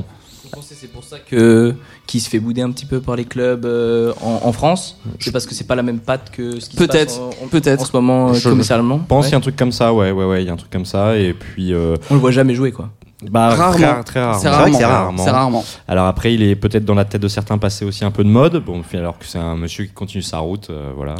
C'est 0.80 0.90
pour 0.90 1.04
ça 1.04 1.18
que 1.18 1.74
qui 2.06 2.20
se 2.20 2.30
fait 2.30 2.38
bouder 2.40 2.62
un 2.62 2.70
petit 2.70 2.86
peu 2.86 3.00
par 3.00 3.14
les 3.16 3.26
clubs 3.26 3.66
euh, 3.66 4.12
en, 4.22 4.40
en 4.48 4.52
France. 4.52 4.98
C'est 5.18 5.30
parce 5.30 5.44
que 5.46 5.54
c'est 5.54 5.66
pas 5.66 5.74
la 5.74 5.82
même 5.82 5.98
patte 6.00 6.30
que 6.30 6.58
ce 6.58 6.70
qui 6.70 6.76
se 6.76 6.82
passe 6.84 6.86
Peut-être, 6.88 7.20
peut-être. 7.50 7.82
en 7.82 7.84
ce 7.84 7.92
moment 7.92 8.28
euh, 8.30 8.32
Je 8.34 8.48
commercialement. 8.48 8.98
pense 8.98 9.26
qu'il 9.26 9.32
y 9.32 9.34
a 9.34 9.38
un 9.38 9.42
truc 9.42 9.56
comme 9.56 9.72
ça, 9.72 9.92
ouais, 9.92 10.10
ouais, 10.10 10.24
ouais, 10.24 10.42
il 10.42 10.46
y 10.46 10.50
a 10.50 10.52
un 10.54 10.56
truc 10.56 10.70
comme 10.70 10.86
ça. 10.86 11.16
Et 11.18 11.34
puis. 11.34 11.74
euh, 11.74 11.96
On 12.10 12.14
le 12.14 12.20
voit 12.20 12.30
jamais 12.30 12.54
jouer 12.54 12.72
quoi. 12.72 12.88
bah, 13.30 13.50
Rarement. 13.54 13.76
Très, 13.76 14.04
très 14.04 14.20
rarement. 14.20 14.38
C'est 14.40 14.48
rarement. 14.48 14.78
c'est 14.78 14.84
rarement. 14.86 15.24
C'est 15.24 15.30
rarement. 15.30 15.64
Alors 15.86 16.06
après, 16.06 16.32
il 16.32 16.42
est 16.42 16.56
peut-être 16.56 16.86
dans 16.86 16.94
la 16.94 17.04
tête 17.04 17.20
de 17.20 17.28
certains 17.28 17.58
passé 17.58 17.84
aussi 17.84 18.04
un 18.06 18.10
peu 18.10 18.24
de 18.24 18.30
mode. 18.30 18.64
Bon, 18.64 18.82
alors 18.94 19.18
que 19.18 19.26
c'est 19.26 19.38
un 19.38 19.56
monsieur 19.56 19.84
qui 19.84 19.92
continue 19.92 20.22
sa 20.22 20.38
route, 20.38 20.68
euh, 20.70 20.92
voilà, 20.96 21.14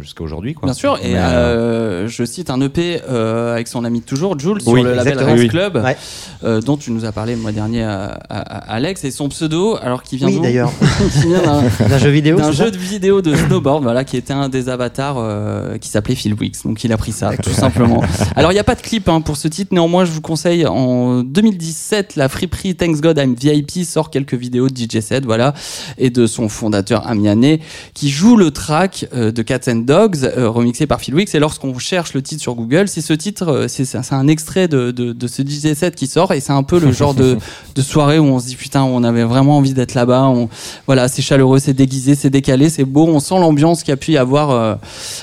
jusqu'à 0.00 0.24
aujourd'hui, 0.24 0.54
quoi. 0.54 0.66
Bien 0.66 0.74
sûr, 0.74 0.98
et 1.02 1.16
euh, 1.16 1.20
euh, 1.20 2.08
je 2.08 2.24
cite 2.24 2.50
un 2.50 2.60
EP 2.60 3.00
euh, 3.08 3.52
avec 3.54 3.68
son 3.68 3.84
ami 3.84 4.00
de 4.00 4.04
toujours, 4.04 4.38
Jules, 4.38 4.60
sur 4.60 4.72
Oui, 4.72 4.82
le 4.82 4.94
label. 4.94 5.18
Rance 5.22 5.38
Oui. 5.38 5.48
Club, 5.48 5.76
Ouais. 5.76 5.96
euh, 6.44 6.60
dont 6.60 6.76
tu 6.76 6.90
nous 6.92 7.04
as 7.04 7.12
parlé 7.12 7.34
le 7.34 7.40
mois 7.40 7.52
dernier 7.52 7.82
à, 7.84 8.18
à- 8.28 8.38
à 8.40 8.74
Alex, 8.74 9.04
et 9.04 9.10
son 9.10 9.28
pseudo, 9.28 9.76
alors 9.82 10.02
qui 10.02 10.16
vient 10.16 10.28
Oui, 10.28 10.40
d'ailleurs. 10.40 10.72
Qui 11.12 11.26
vient 11.28 11.42
d'un- 11.42 11.62
D'un 11.88 11.98
jeu 11.98 12.10
vidéo 12.10 12.36
d'un 12.36 12.52
jeu 12.52 12.70
de 12.70 12.76
vidéo 12.78 13.20
de 13.22 13.34
snowboard, 13.34 13.82
voilà, 13.82 14.04
qui 14.04 14.16
était 14.16 14.32
un 14.32 14.48
des 14.48 14.68
avatars 14.68 15.16
euh, 15.18 15.76
qui 15.78 15.88
s'appelait 15.88 16.14
Phil 16.14 16.34
Wicks. 16.34 16.62
Donc 16.64 16.82
il 16.84 16.92
a 16.92 16.96
pris 16.96 17.12
ça, 17.12 17.36
tout 17.36 17.50
simplement. 17.50 18.02
Alors 18.36 18.52
il 18.52 18.54
n'y 18.54 18.60
a 18.60 18.64
pas 18.64 18.74
de 18.74 18.80
clip 18.82 19.08
hein, 19.08 19.20
pour 19.20 19.36
ce 19.36 19.48
titre, 19.48 19.74
néanmoins 19.74 20.04
je 20.04 20.10
vous 20.12 20.20
conseille 20.20 20.66
en 20.66 21.22
2017, 21.22 22.16
la 22.16 22.28
friperie 22.28 22.74
Thanks 22.76 23.00
God 23.00 23.18
I'm 23.18 23.34
VIP 23.34 23.84
sort 23.84 24.10
quelques 24.10 24.34
vidéos 24.34 24.68
de 24.68 24.76
DJ 24.76 25.00
Set, 25.00 25.24
voilà, 25.24 25.54
et 25.98 26.10
de 26.10 26.26
son 26.26 26.48
fondateur 26.48 27.06
Amiane, 27.06 27.58
qui 27.94 28.10
joue 28.10 28.36
le 28.36 28.50
track 28.50 29.06
euh, 29.14 29.32
de 29.32 29.42
Cats 29.50 29.68
and 29.68 29.78
Dogs, 29.78 30.18
euh, 30.22 30.48
remixé 30.48 30.86
par 30.86 31.00
Phil 31.00 31.12
Wicks. 31.12 31.34
Et 31.34 31.40
lorsqu'on 31.40 31.76
cherche 31.80 32.14
le 32.14 32.22
titre 32.22 32.40
sur 32.40 32.54
Google, 32.54 32.86
c'est 32.86 33.00
ce 33.00 33.12
titre, 33.12 33.48
euh, 33.48 33.66
c'est 33.68 33.96
un 34.12 34.28
extrait 34.28 34.68
de, 34.68 34.92
de, 34.92 35.12
de 35.12 35.26
ce 35.26 35.42
DJ 35.42 35.74
set 35.74 35.96
qui 35.96 36.06
sort, 36.06 36.32
et 36.32 36.38
c'est 36.38 36.52
un 36.52 36.62
peu 36.62 36.78
le 36.78 36.92
genre 36.92 37.14
de, 37.14 37.36
de 37.74 37.82
soirée 37.82 38.20
où 38.20 38.26
on 38.26 38.38
se 38.38 38.46
dit 38.46 38.54
putain, 38.54 38.84
on 38.84 39.02
avait 39.02 39.24
vraiment 39.24 39.56
envie 39.56 39.74
d'être 39.74 39.94
là-bas. 39.94 40.22
On, 40.28 40.48
voilà, 40.86 41.08
c'est 41.08 41.20
chaleureux, 41.20 41.58
c'est 41.58 41.72
déguisé, 41.72 42.14
c'est 42.14 42.30
décalé, 42.30 42.70
c'est 42.70 42.84
beau. 42.84 43.08
On 43.08 43.18
sent 43.18 43.40
l'ambiance 43.40 43.82
qui 43.82 43.90
a 43.90 43.96
pu 43.96 44.12
y 44.12 44.18
avoir, 44.18 44.50
euh, 44.50 44.76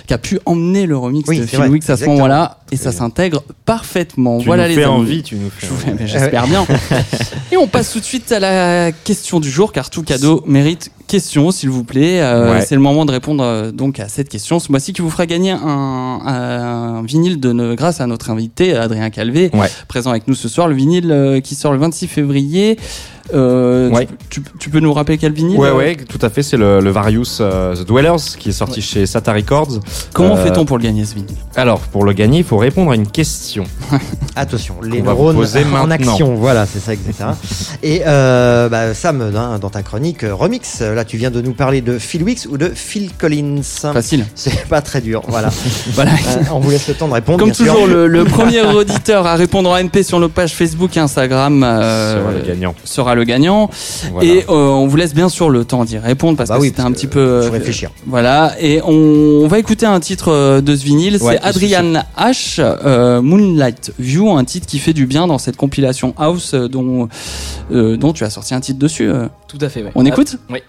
qui 0.07 0.13
a 0.13 0.17
pu 0.17 0.39
emmener 0.45 0.87
le 0.87 0.97
remix 0.97 1.29
Oui, 1.29 1.39
de 1.39 1.45
Phil 1.45 1.59
vrai, 1.59 1.69
Wicks 1.69 1.89
à 1.89 1.95
ce 1.95 2.03
moment-là, 2.07 2.59
et 2.73 2.75
ça 2.75 2.91
s'intègre 2.91 3.43
parfaitement. 3.63 4.39
tu 4.39 4.45
voilà 4.45 4.63
nous 4.63 4.69
les 4.69 4.75
fais 4.75 4.83
amis. 4.83 4.93
envie, 4.93 5.23
tu 5.23 5.35
nous 5.37 5.49
fais 5.49 6.05
J'espère 6.05 6.47
bien. 6.49 6.67
Et 7.53 7.55
on 7.55 7.67
passe 7.67 7.93
tout 7.93 8.01
de 8.01 8.05
suite 8.05 8.29
à 8.33 8.41
la 8.41 8.91
question 8.91 9.39
du 9.39 9.49
jour, 9.49 9.71
car 9.71 9.89
tout 9.89 10.03
cadeau 10.03 10.43
mérite 10.45 10.91
question, 11.07 11.51
s'il 11.51 11.69
vous 11.69 11.83
plaît. 11.83 12.21
Euh, 12.21 12.53
Ouais. 12.53 12.61
C'est 12.61 12.75
le 12.75 12.81
moment 12.81 13.05
de 13.05 13.11
répondre 13.11 13.43
euh, 13.43 13.71
donc 13.71 13.99
à 13.99 14.07
cette 14.07 14.29
question. 14.29 14.59
Ce 14.59 14.71
mois-ci, 14.71 14.93
qui 14.93 15.01
vous 15.01 15.09
fera 15.09 15.25
gagner 15.25 15.51
un, 15.51 15.59
un 16.25 17.03
vinyle 17.03 17.39
de 17.39 17.51
ne- 17.51 17.75
grâce 17.75 17.99
à 18.01 18.07
notre 18.07 18.29
invité 18.29 18.75
Adrien 18.75 19.09
Calvé, 19.09 19.49
Ouais. 19.53 19.67
présent 19.87 20.11
avec 20.11 20.27
nous 20.27 20.35
ce 20.35 20.47
soir. 20.49 20.67
Le 20.67 20.75
vinyle 20.75 21.11
euh, 21.11 21.39
qui 21.41 21.55
sort 21.55 21.71
le 21.73 21.79
26 21.79 22.07
février. 22.07 22.77
Euh, 23.33 23.89
Ouais. 23.89 24.07
tu, 24.29 24.41
tu- 24.41 24.49
tu 24.59 24.69
peux 24.69 24.79
nous 24.79 24.93
rappeler 24.93 25.17
quel 25.17 25.31
vinyle 25.33 25.57
Ouais, 25.57 25.69
euh, 25.69 25.75
ouais, 25.75 25.95
tout 25.95 26.19
à 26.21 26.29
fait. 26.29 26.43
C'est 26.43 26.57
le, 26.57 26.79
le 26.79 26.89
Various 26.91 27.39
euh, 27.41 27.75
The 27.75 27.85
Dwellers 27.85 28.35
qui 28.37 28.49
est 28.49 28.53
sorti 28.53 28.81
chez 28.81 29.05
Sata 29.05 29.33
Records. 29.33 29.79
Comment 30.13 30.35
Euh, 30.37 30.43
fait-on 30.43 30.65
pour 30.65 30.77
le 30.77 30.83
gagner 30.83 31.05
ce 31.05 31.15
vinyle? 31.15 31.35
Alors, 31.55 31.79
pour 31.79 32.03
le 32.05 32.13
gagner, 32.13 32.39
il 32.39 32.43
faut 32.43 32.57
répondre 32.57 32.91
à 32.91 32.95
une 32.95 33.07
question. 33.07 33.63
Attention, 34.35 34.75
les 34.83 35.01
neurones 35.01 35.35
poser 35.35 35.63
en 35.63 35.87
maintenant. 35.87 36.11
action, 36.11 36.35
voilà, 36.35 36.65
c'est 36.65 36.79
ça, 36.79 36.93
etc. 36.93 37.13
Et 37.83 38.01
euh, 38.05 38.69
bah, 38.69 38.93
Sam, 38.93 39.21
hein, 39.35 39.57
dans 39.59 39.69
ta 39.69 39.83
chronique 39.83 40.23
euh, 40.23 40.33
remix, 40.33 40.81
là 40.81 41.03
tu 41.05 41.17
viens 41.17 41.31
de 41.31 41.41
nous 41.41 41.53
parler 41.53 41.81
de 41.81 41.97
Phil 41.99 42.23
Wicks 42.23 42.47
ou 42.49 42.57
de 42.57 42.69
Phil 42.73 43.11
Collins. 43.17 43.61
Facile. 43.93 44.25
C'est 44.35 44.65
pas 44.67 44.81
très 44.81 45.01
dur, 45.01 45.23
voilà. 45.27 45.49
Voilà. 45.93 46.11
Euh, 46.11 46.43
on 46.53 46.59
vous 46.59 46.69
laisse 46.69 46.87
le 46.87 46.93
temps 46.93 47.07
de 47.07 47.13
répondre. 47.13 47.39
Comme 47.39 47.49
bien 47.49 47.53
sûr. 47.53 47.73
toujours, 47.73 47.87
le, 47.87 48.07
le 48.07 48.23
premier 48.25 48.61
auditeur 48.61 49.25
à 49.25 49.35
répondre 49.35 49.69
en 49.69 49.77
NP 49.77 50.03
sur 50.03 50.19
nos 50.19 50.29
pages 50.29 50.53
Facebook 50.53 50.95
et 50.97 50.99
Instagram 50.99 51.63
euh, 51.63 52.19
Sera 52.21 52.31
le 52.33 52.39
gagnant. 52.41 52.75
sera 52.83 53.15
le 53.17 53.25
gagnant. 53.25 53.69
Voilà. 54.13 54.27
Et 54.29 54.45
euh, 54.47 54.53
on 54.53 54.87
vous 54.87 54.95
laisse 54.95 55.13
bien 55.13 55.27
sûr 55.29 55.49
le 55.49 55.65
temps 55.65 55.83
d'y 55.83 55.97
répondre 55.97 56.37
parce 56.37 56.49
Bah 56.49 56.55
que 56.55 56.61
oui, 56.61 56.67
c'était 56.69 56.81
un 56.81 56.91
petit 56.93 57.07
peu. 57.07 57.19
euh, 57.19 57.43
faut 57.43 57.51
réfléchir. 57.51 57.91
Voilà. 58.05 58.53
Et 58.61 58.81
on, 58.85 58.91
on 59.43 59.47
va 59.47 59.59
écouter 59.59 59.85
un 59.85 59.99
titre 59.99 60.31
euh, 60.31 60.61
de 60.61 60.75
ce 60.75 60.83
vinyle. 60.85 61.17
Ouais, 61.21 61.37
c'est 61.41 61.43
Adrian 61.47 62.03
H. 62.17 62.59
euh, 62.61 63.21
Moonlight 63.21 63.91
View, 63.99 64.31
un 64.31 64.43
titre 64.45 64.67
qui 64.67 64.79
fait 64.79 64.93
du 64.93 65.05
bien 65.05 65.27
dans 65.27 65.37
cette 65.37 65.57
compilation 65.57 66.13
House 66.17 66.53
euh, 66.53 66.67
dont, 66.69 67.09
euh, 67.71 67.97
dont 67.97 68.13
tu 68.13 68.23
as 68.23 68.29
sorti 68.29 68.53
un 68.53 68.61
titre 68.61 68.79
dessus. 68.79 69.09
euh. 69.09 69.27
Tout 69.47 69.57
à 69.61 69.69
fait. 69.69 69.83
ouais. 69.83 69.91
On 69.95 70.05
Ah, 70.05 70.09
écoute? 70.09 70.37
Oui. 70.49 70.59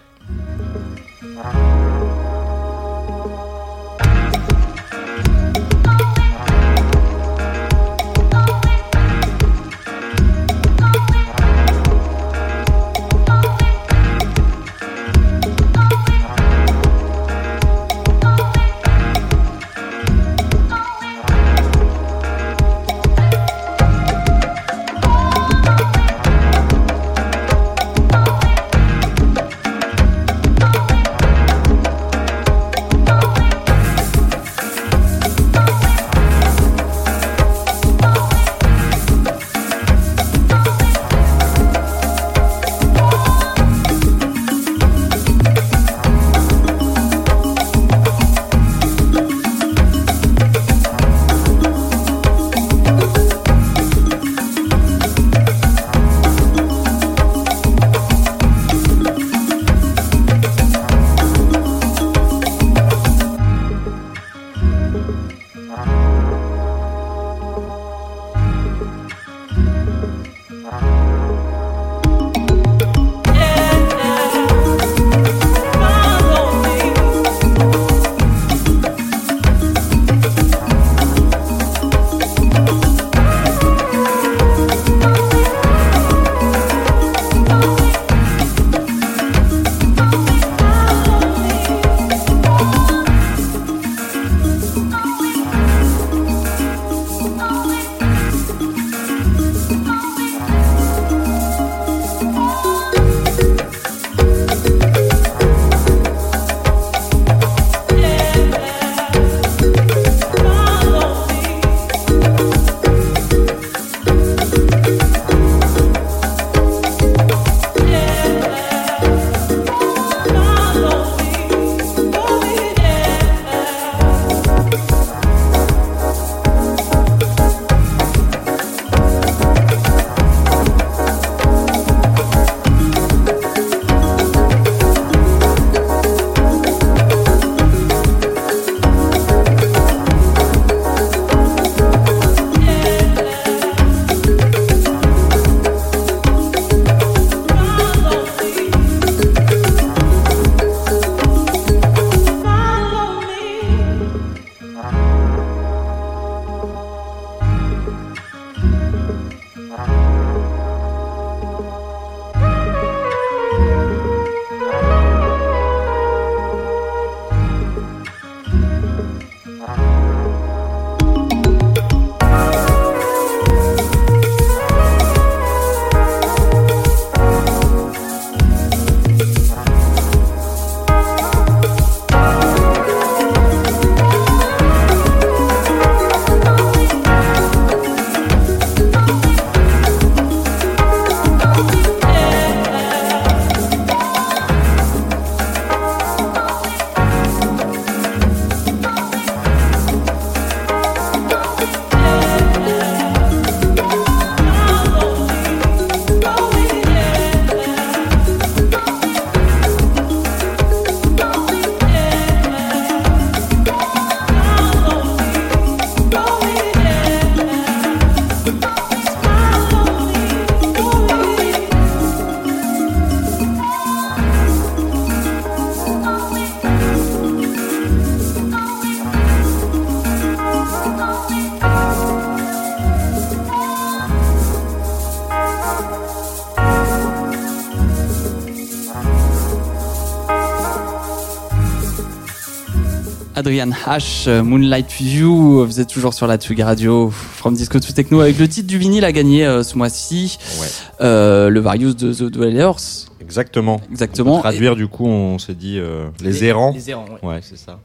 Adrian 243.49 243.71
H, 243.87 244.25
euh, 244.27 244.43
Moonlight 244.43 244.91
View, 244.91 245.65
vous 245.65 245.79
êtes 245.79 245.87
toujours 245.89 246.13
sur 246.13 246.27
la 246.27 246.37
Tsugi 246.37 246.61
Radio, 246.61 247.09
From 247.09 247.55
Disco 247.55 247.79
to 247.79 247.91
Techno, 247.93 248.19
avec 248.21 248.37
le 248.37 248.47
titre 248.47 248.67
du 248.67 248.77
vinyle 248.77 249.03
à 249.03 249.11
gagner 249.11 249.43
euh, 249.43 249.63
ce 249.63 249.75
mois-ci, 249.75 250.37
Ouais. 250.61 250.67
euh, 251.01 251.49
le 251.49 251.59
Various 251.59 251.95
de 251.95 252.13
The 252.13 252.25
Dwellers. 252.31 252.71
Exactement. 253.19 253.81
Exactement. 253.89 254.33
Pour 254.33 254.41
traduire, 254.41 254.75
du 254.75 254.85
coup, 254.85 255.07
on 255.07 255.39
s'est 255.39 255.55
dit 255.55 255.79
euh, 255.79 256.09
les, 256.21 256.43
errants. 256.45 256.73
Les 256.75 256.91
errants, 256.91 257.05
ouais. 257.23 257.27
Ouais, 257.27 257.39
c'est 257.41 257.57
ça. 257.57 257.79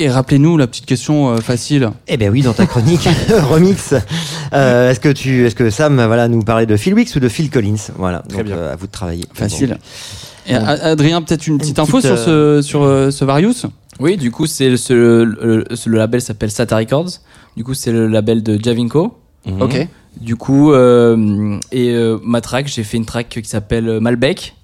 Et 0.00 0.08
rappelez-nous 0.10 0.56
la 0.56 0.66
petite 0.66 0.86
question 0.86 1.36
facile. 1.36 1.90
Eh 2.08 2.16
ben 2.16 2.28
oui, 2.32 2.42
dans 2.42 2.52
ta 2.54 2.66
chronique 2.66 3.08
remix, 3.48 3.94
euh, 4.52 4.90
est-ce 4.90 4.98
que 4.98 5.10
tu, 5.10 5.46
est-ce 5.46 5.54
que 5.54 5.70
Sam, 5.70 6.04
voilà, 6.04 6.26
nous 6.26 6.42
parlait 6.42 6.66
de 6.66 6.76
Phil 6.76 6.94
Wicks 6.94 7.14
ou 7.14 7.20
de 7.20 7.28
Phil 7.28 7.48
Collins? 7.48 7.76
Voilà, 7.96 8.24
Très 8.28 8.38
donc, 8.38 8.46
bien. 8.46 8.56
euh, 8.56 8.72
à 8.72 8.76
vous 8.76 8.88
de 8.88 8.92
travailler. 8.92 9.24
Facile. 9.34 9.78
Bon. 10.48 10.52
Et 10.52 10.54
Adrien, 10.56 11.22
peut-être 11.22 11.46
une 11.46 11.58
petite 11.58 11.78
info 11.78 12.00
sur 12.00 12.18
ce, 12.18 12.60
sur 12.60 12.82
euh, 12.82 13.12
ce 13.12 13.24
Various? 13.24 13.66
Oui, 14.00 14.16
du 14.16 14.30
coup, 14.30 14.46
c'est 14.46 14.68
le, 14.70 14.76
ce- 14.76 14.92
le, 14.92 15.24
le- 15.24 15.64
le 15.86 15.96
label 15.98 16.20
s'appelle 16.20 16.50
Sata 16.50 16.76
Records. 16.76 17.10
Du 17.56 17.64
coup, 17.64 17.74
c'est 17.74 17.92
le 17.92 18.06
label 18.06 18.42
de 18.42 18.58
Javinko. 18.62 19.18
Mhm. 19.46 19.62
Ok. 19.62 19.88
Du 20.20 20.36
coup, 20.36 20.72
euh, 20.72 21.58
et 21.70 21.90
euh, 21.94 22.18
ma 22.24 22.40
track, 22.40 22.66
j'ai 22.66 22.82
fait 22.82 22.96
une 22.96 23.04
track 23.06 23.28
qui 23.28 23.48
s'appelle 23.48 24.00
Malbec. 24.00 24.54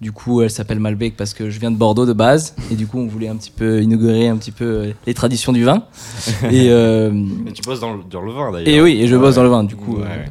Du 0.00 0.10
coup, 0.12 0.42
elle 0.42 0.50
s'appelle 0.50 0.80
Malbec 0.80 1.16
parce 1.16 1.32
que 1.32 1.48
je 1.48 1.60
viens 1.60 1.70
de 1.70 1.76
Bordeaux 1.76 2.06
de 2.06 2.12
base. 2.12 2.54
Et 2.70 2.74
du 2.74 2.86
coup, 2.86 2.98
on 2.98 3.06
voulait 3.06 3.28
un 3.28 3.36
petit 3.36 3.50
peu 3.52 3.80
inaugurer 3.82 4.28
un 4.28 4.36
petit 4.36 4.50
peu 4.50 4.64
euh, 4.64 4.92
les 5.06 5.14
traditions 5.14 5.52
du 5.52 5.64
vin. 5.64 5.84
Et, 6.50 6.70
euh, 6.70 7.10
tu 7.54 7.62
bosses 7.62 7.80
dans 7.80 7.94
le, 7.94 8.00
dans 8.10 8.20
le 8.22 8.32
vin 8.32 8.50
d'ailleurs. 8.52 8.68
et 8.68 8.80
oui, 8.80 9.00
et 9.00 9.06
je 9.06 9.16
bosse 9.16 9.30
Ouais. 9.30 9.36
dans 9.36 9.42
le 9.44 9.48
vin, 9.48 9.64
du 9.64 9.76
coup. 9.76 9.96
Ouais, 9.98 10.04
euh. 10.06 10.26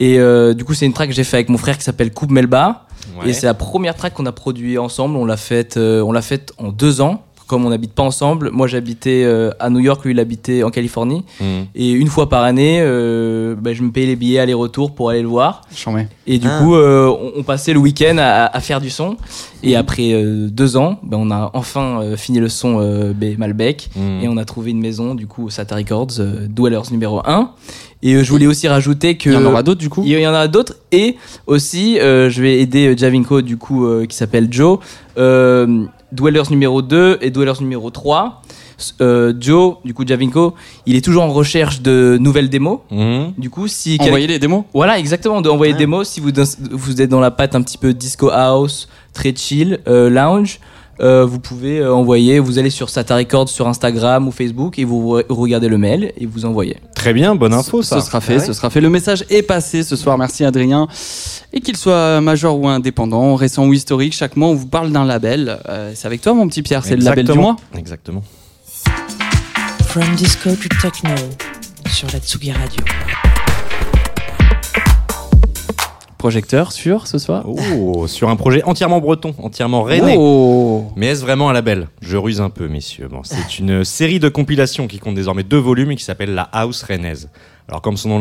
Et 0.00 0.18
euh, 0.20 0.54
du 0.54 0.64
coup, 0.64 0.74
c'est 0.74 0.86
une 0.86 0.92
track 0.92 1.08
que 1.08 1.14
j'ai 1.14 1.24
fait 1.24 1.36
avec 1.38 1.48
mon 1.48 1.58
frère 1.58 1.76
qui 1.76 1.82
s'appelle 1.84 2.12
Coupe 2.12 2.30
Melba. 2.30 2.86
Ouais. 3.20 3.30
Et 3.30 3.32
c'est 3.32 3.46
la 3.46 3.54
première 3.54 3.96
track 3.96 4.14
qu'on 4.14 4.26
a 4.26 4.32
produit 4.32 4.78
ensemble. 4.78 5.16
On 5.16 5.24
l'a 5.24 5.36
faite, 5.36 5.76
euh, 5.76 6.00
on 6.02 6.12
l'a 6.12 6.22
faite 6.22 6.52
en 6.58 6.70
deux 6.70 7.00
ans. 7.00 7.24
Comme 7.48 7.64
on 7.66 7.70
n'habite 7.70 7.92
pas 7.94 8.02
ensemble, 8.04 8.50
moi 8.52 8.66
j'habitais 8.68 9.22
euh, 9.24 9.50
à 9.58 9.70
New 9.70 9.80
York, 9.80 10.04
lui 10.04 10.12
il 10.12 10.20
habitait 10.20 10.62
en 10.62 10.70
Californie. 10.70 11.24
Mhm. 11.40 11.66
Et 11.74 11.90
une 11.90 12.06
fois 12.08 12.28
par 12.28 12.42
année, 12.44 12.78
euh, 12.80 13.54
bah, 13.58 13.72
je 13.72 13.82
me 13.82 13.90
payais 13.90 14.06
les 14.06 14.16
billets 14.16 14.38
aller-retour 14.38 14.94
pour 14.94 15.08
aller 15.10 15.22
le 15.22 15.28
voir. 15.28 15.62
J'en 15.74 15.92
mets. 15.92 16.08
Et 16.26 16.38
du 16.38 16.46
Ah. 16.48 16.60
coup, 16.62 16.74
euh, 16.76 17.06
on, 17.08 17.40
on 17.40 17.42
passait 17.42 17.72
le 17.72 17.78
week-end 17.80 18.16
à, 18.18 18.44
à 18.54 18.60
faire 18.60 18.80
du 18.80 18.90
son. 18.90 19.16
Et 19.62 19.74
après 19.76 20.12
euh, 20.12 20.48
deux 20.48 20.76
ans, 20.76 21.00
bah, 21.02 21.16
on 21.18 21.30
a 21.30 21.50
enfin 21.54 22.00
euh, 22.02 22.16
fini 22.16 22.38
le 22.38 22.48
son 22.48 22.78
Malbec. 23.38 23.88
Mhm. 23.96 24.20
Et 24.22 24.28
on 24.28 24.36
a 24.36 24.44
trouvé 24.44 24.70
une 24.70 24.80
maison, 24.80 25.14
du 25.14 25.26
coup, 25.26 25.46
au 25.46 25.50
Sata 25.50 25.74
Records, 25.74 26.20
euh, 26.20 26.46
Dwellers 26.48 26.90
numéro 26.90 27.20
1. 27.26 27.50
Et 28.02 28.14
euh, 28.14 28.22
je 28.22 28.30
voulais 28.30 28.46
aussi 28.46 28.68
rajouter 28.68 29.16
que. 29.16 29.30
Il 29.30 29.32
y 29.32 29.36
en 29.36 29.44
aura 29.44 29.62
d'autres 29.64 29.80
du 29.80 29.88
coup 29.88 30.02
Il 30.04 30.16
y 30.18 30.26
en 30.26 30.34
a 30.34 30.46
d'autres. 30.48 30.74
Et 30.92 31.16
aussi, 31.46 31.98
euh, 31.98 32.30
je 32.30 32.42
vais 32.42 32.60
aider 32.60 32.94
Javinko, 32.96 33.40
du 33.42 33.56
coup, 33.56 33.86
euh, 33.86 34.06
qui 34.06 34.14
s'appelle 34.16 34.48
Joe. 34.52 34.78
Dwellers 36.12 36.50
numéro 36.50 36.82
2 36.82 37.18
et 37.20 37.30
Dwellers 37.30 37.60
numéro 37.60 37.90
3. 37.90 38.42
Euh, 39.00 39.34
Joe, 39.38 39.76
du 39.84 39.92
coup, 39.92 40.04
Javinko, 40.06 40.54
il 40.86 40.94
est 40.94 41.04
toujours 41.04 41.24
en 41.24 41.32
recherche 41.32 41.80
de 41.82 42.16
nouvelles 42.20 42.48
démos. 42.48 42.78
Mhm. 42.90 43.32
Du 43.36 43.50
coup, 43.50 43.66
si. 43.66 43.98
quel- 43.98 44.08
Envoyez 44.08 44.26
les 44.28 44.38
démos 44.38 44.64
Voilà, 44.72 44.98
exactement, 44.98 45.40
de 45.40 45.48
envoyer 45.50 45.72
des 45.72 45.80
démos. 45.80 46.08
Si 46.08 46.20
vous, 46.20 46.30
vous 46.70 47.02
êtes 47.02 47.10
dans 47.10 47.20
la 47.20 47.30
patte 47.32 47.54
un 47.56 47.62
petit 47.62 47.76
peu 47.78 47.92
disco 47.92 48.30
house, 48.30 48.88
très 49.12 49.34
chill, 49.34 49.80
euh, 49.88 50.08
lounge. 50.08 50.60
Euh, 51.00 51.24
vous 51.24 51.38
pouvez 51.38 51.78
euh, 51.80 51.94
envoyer, 51.94 52.38
vous 52.38 52.58
allez 52.58 52.70
sur 52.70 52.88
Sata 52.90 53.16
Records 53.16 53.48
sur 53.48 53.68
Instagram 53.68 54.26
ou 54.28 54.32
Facebook 54.32 54.78
et 54.78 54.84
vous 54.84 55.18
re- 55.18 55.24
regardez 55.28 55.68
le 55.68 55.78
mail 55.78 56.12
et 56.16 56.26
vous 56.26 56.44
envoyez. 56.44 56.76
Très 56.94 57.12
bien, 57.12 57.34
bonne 57.34 57.54
info 57.54 57.82
ça. 57.82 58.00
Ce 58.00 58.06
sera 58.06 58.20
fait, 58.20 58.34
Ah 58.34 58.38
ouais 58.38 58.44
ce 58.46 58.52
sera 58.52 58.70
fait. 58.70 58.80
Le 58.80 58.90
message 58.90 59.24
est 59.30 59.42
passé 59.42 59.82
ce 59.82 59.96
soir. 59.96 60.18
Merci 60.18 60.44
Adrien. 60.44 60.88
Et 61.52 61.60
qu'il 61.60 61.76
soit 61.76 62.20
major 62.20 62.58
ou 62.58 62.68
indépendant, 62.68 63.34
récent 63.36 63.66
ou 63.66 63.72
historique, 63.72 64.12
chaque 64.14 64.36
mois 64.36 64.48
on 64.48 64.54
vous 64.54 64.66
parle 64.66 64.90
d'un 64.90 65.04
label. 65.04 65.58
Euh, 65.68 65.92
c'est 65.94 66.06
avec 66.06 66.20
toi 66.20 66.34
mon 66.34 66.48
petit 66.48 66.62
Pierre, 66.62 66.84
c'est 66.84 66.96
le 66.96 67.04
label 67.04 67.26
du 67.26 67.32
mois. 67.38 67.56
Exactement. 67.76 68.22
From 69.86 70.04
disco 70.16 70.50
to 70.50 70.68
techno 70.82 71.10
sur 71.90 72.08
la 72.12 72.18
Tsugi 72.20 72.52
Radio. 72.52 72.82
Projecteur 76.18 76.72
sur 76.72 77.06
ce 77.06 77.16
soir. 77.16 77.44
Oh, 77.46 78.08
sur 78.08 78.28
un 78.28 78.34
projet 78.34 78.64
entièrement 78.64 79.00
breton, 79.00 79.34
entièrement 79.38 79.84
rennais. 79.84 80.16
Oh. 80.18 80.86
Mais 80.96 81.06
est-ce 81.06 81.20
vraiment 81.22 81.48
un 81.48 81.52
label? 81.52 81.86
Je 82.00 82.16
ruse 82.16 82.40
un 82.40 82.50
peu, 82.50 82.66
messieurs. 82.66 83.06
Bon, 83.08 83.20
c'est 83.22 83.60
une 83.60 83.84
série 83.84 84.18
de 84.18 84.28
compilations 84.28 84.88
qui 84.88 84.98
compte 84.98 85.14
désormais 85.14 85.44
deux 85.44 85.58
volumes 85.58 85.92
et 85.92 85.96
qui 85.96 86.02
s'appelle 86.02 86.34
La 86.34 86.42
House 86.42 86.82
Rennaise. 86.82 87.30
Alors, 87.68 87.82
comme 87.82 87.98
son 87.98 88.08
nom 88.08 88.18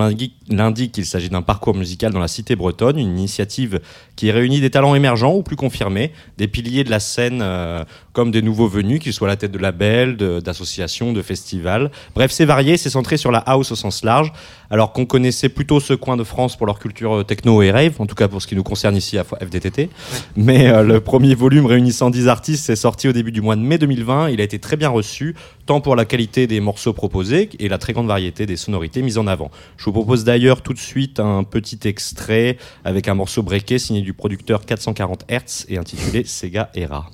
l'indique, 0.50 0.98
il 0.98 1.06
s'agit 1.06 1.30
d'un 1.30 1.42
parcours 1.42 1.74
musical 1.74 2.12
dans 2.12 2.20
la 2.20 2.28
cité 2.28 2.58
bretonne, 2.58 3.00
une 3.00 3.18
initiative 3.18 3.80
qui 4.18 4.30
réunit 4.30 4.60
des 4.60 4.70
talents 4.70 4.94
émergents 4.94 5.34
ou 5.34 5.42
plus 5.42 5.56
confirmés, 5.56 6.12
des 6.38 6.50
piliers 6.50 6.84
de 6.84 6.90
la 6.90 7.00
scène 7.00 7.40
euh, 7.42 7.86
comme 8.12 8.30
des 8.32 8.42
nouveaux 8.42 8.68
venus, 8.68 9.00
qu'ils 9.00 9.14
soient 9.14 9.30
à 9.30 9.32
la 9.32 9.38
tête 9.38 9.54
de 9.54 9.58
labels, 9.58 10.18
d'associations, 10.18 11.14
de, 11.14 11.22
festivals. 11.22 11.92
Bref, 12.14 12.32
c'est 12.32 12.44
varié, 12.44 12.76
c'est 12.76 12.90
centré 12.90 13.16
sur 13.16 13.32
la 13.32 13.40
house 13.40 13.72
au 13.72 13.76
sens 13.76 14.04
large, 14.04 14.34
alors 14.70 14.92
qu'on 14.92 15.06
connaissait 15.06 15.50
plutôt 15.50 15.80
ce 15.80 15.94
coin 15.94 16.18
de 16.18 16.26
France 16.26 16.58
pour 16.58 16.66
leur 16.66 16.80
culture 16.80 17.20
euh, 17.20 17.24
techno 17.24 17.62
et 17.62 17.72
rave, 17.72 17.94
en 18.00 18.06
tout 18.06 18.16
cas 18.16 18.28
pour 18.28 18.42
ce 18.42 18.48
qui 18.48 18.56
nous 18.56 18.64
concerne 18.64 18.98
ici 18.98 19.18
à 19.18 19.24
FDTT. 19.24 19.90
Mais 20.36 20.68
euh, 20.68 20.84
le 20.84 21.00
premier 21.00 21.36
volume 21.36 21.68
réunissant 21.68 22.10
10 22.10 22.28
artistes 22.28 22.70
est 22.70 22.76
sorti 22.76 23.08
au 23.08 23.14
début 23.14 23.32
du 23.32 23.40
mois 23.40 23.56
de 23.56 23.62
mai 23.62 23.78
2020. 23.78 24.30
Il 24.30 24.42
a 24.42 24.44
été 24.44 24.60
très 24.60 24.76
bien 24.76 24.90
reçu, 24.90 25.36
tant 25.68 25.82
pour 25.82 25.96
la 25.96 26.06
qualité 26.06 26.48
des 26.48 26.62
morceaux 26.62 26.94
proposés 26.94 27.50
et 27.60 27.68
la 27.68 27.78
très 27.78 27.94
grande 27.94 28.08
variété 28.08 28.46
des 28.46 28.56
sonorités 28.56 29.02
mises 29.02 29.18
en 29.18 29.28
avant. 29.28 29.52
Je 29.78 29.86
vous 29.86 29.92
propose 29.92 30.24
d'ailleurs 30.24 30.62
tout 30.62 30.74
de 30.74 30.80
suite 30.80 31.20
un 31.20 31.44
petit 31.44 31.80
extrait 31.88 32.58
avec 32.86 33.08
un 33.08 33.14
morceau 33.14 33.44
breaké 33.44 33.78
signé 33.78 34.02
du 34.02 34.14
producteur 34.14 34.66
440 34.66 35.26
Hz 35.30 35.66
et 35.68 35.78
intitulé 35.78 36.24
Sega 36.24 36.72
Era. 36.74 37.12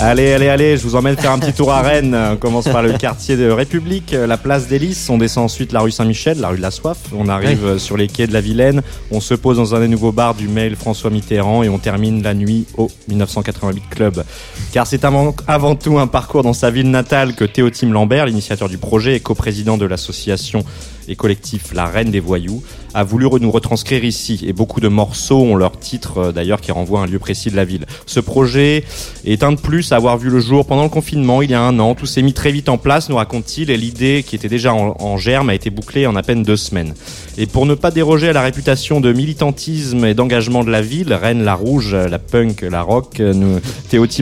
Allez, 0.00 0.32
allez, 0.32 0.48
allez, 0.48 0.76
je 0.76 0.84
vous 0.84 0.94
emmène 0.94 1.16
faire 1.16 1.32
un 1.32 1.40
petit 1.40 1.52
tour 1.52 1.72
à 1.72 1.82
Rennes. 1.82 2.14
On 2.14 2.36
commence 2.36 2.66
par 2.66 2.82
le 2.82 2.92
quartier 2.92 3.36
de 3.36 3.50
République, 3.50 4.12
la 4.12 4.36
place 4.36 4.68
des 4.68 4.78
Lys. 4.78 5.10
On 5.10 5.18
descend 5.18 5.46
ensuite 5.46 5.72
la 5.72 5.80
rue 5.80 5.90
Saint-Michel, 5.90 6.38
la 6.38 6.50
rue 6.50 6.56
de 6.56 6.62
la 6.62 6.70
Soif. 6.70 6.98
On 7.12 7.28
arrive 7.28 7.66
euh, 7.66 7.78
sur 7.78 7.96
les 7.96 8.06
quais 8.06 8.28
de 8.28 8.32
la 8.32 8.40
Vilaine. 8.40 8.82
On 9.10 9.20
se 9.20 9.34
pose 9.34 9.56
dans 9.56 9.74
un 9.74 9.80
des 9.80 9.88
nouveaux 9.88 10.12
bars 10.12 10.36
du 10.36 10.46
mail 10.46 10.76
François 10.76 11.10
Mitterrand 11.10 11.64
et 11.64 11.68
on 11.68 11.78
termine 11.78 12.22
la 12.22 12.34
nuit 12.34 12.66
au 12.76 12.88
1988 13.08 13.82
Club. 13.90 14.24
Car 14.72 14.86
c'est 14.86 15.04
avant, 15.04 15.34
avant 15.48 15.74
tout 15.74 15.98
un 15.98 16.06
parcours 16.06 16.44
dans 16.44 16.52
sa 16.52 16.70
ville 16.70 16.90
natale 16.90 17.34
que 17.34 17.44
Théotime 17.44 17.92
Lambert, 17.92 18.26
l'initiateur 18.26 18.68
du 18.68 18.78
projet 18.78 19.16
et 19.16 19.20
coprésident 19.20 19.78
de 19.78 19.86
l'association 19.86 20.64
et 21.08 21.16
collectif 21.16 21.72
La 21.74 21.86
Reine 21.86 22.12
des 22.12 22.20
Voyous, 22.20 22.62
a 22.94 23.04
voulu 23.04 23.26
nous 23.40 23.50
retranscrire 23.50 24.04
ici. 24.04 24.44
Et 24.46 24.52
beaucoup 24.52 24.80
de 24.80 24.88
morceaux 24.88 25.42
ont 25.42 25.56
leur 25.56 25.78
titre 25.78 26.18
euh, 26.18 26.32
d'ailleurs 26.32 26.60
qui 26.60 26.72
renvoie 26.72 27.00
à 27.00 27.02
un 27.04 27.06
lieu 27.06 27.18
précis 27.18 27.50
de 27.50 27.56
la 27.56 27.64
ville. 27.64 27.84
Ce 28.06 28.20
projet 28.20 28.84
est 29.24 29.42
un 29.42 29.52
de 29.52 29.60
plus 29.60 29.92
à 29.92 29.96
avoir 29.96 30.18
vu 30.18 30.30
le 30.30 30.40
jour 30.40 30.66
pendant 30.66 30.82
le 30.82 30.88
confinement 30.88 31.42
il 31.42 31.50
y 31.50 31.54
a 31.54 31.60
un 31.60 31.78
an. 31.78 31.94
Tout 31.94 32.06
s'est 32.06 32.22
mis 32.22 32.32
très 32.32 32.52
vite 32.52 32.68
en 32.68 32.78
place, 32.78 33.08
nous 33.08 33.16
raconte-t-il, 33.16 33.70
et 33.70 33.76
l'idée 33.76 34.24
qui 34.26 34.36
était 34.36 34.48
déjà 34.48 34.72
en, 34.72 35.16
germe 35.16 35.50
a 35.50 35.54
été 35.54 35.70
bouclée 35.70 36.06
en 36.06 36.16
à 36.16 36.22
peine 36.22 36.42
deux 36.42 36.56
semaines. 36.56 36.94
Et 37.36 37.46
pour 37.46 37.66
ne 37.66 37.74
pas 37.74 37.90
déroger 37.90 38.28
à 38.28 38.32
la 38.32 38.42
réputation 38.42 39.00
de 39.00 39.12
militantisme 39.12 40.04
et 40.04 40.14
d'engagement 40.14 40.64
de 40.64 40.70
la 40.70 40.80
ville, 40.80 41.12
Rennes, 41.12 41.44
la 41.44 41.54
rouge, 41.54 41.94
la 41.94 42.18
punk, 42.18 42.62
la 42.62 42.82
rock, 42.82 43.20
euh, 43.20 43.32
nous, 43.34 43.60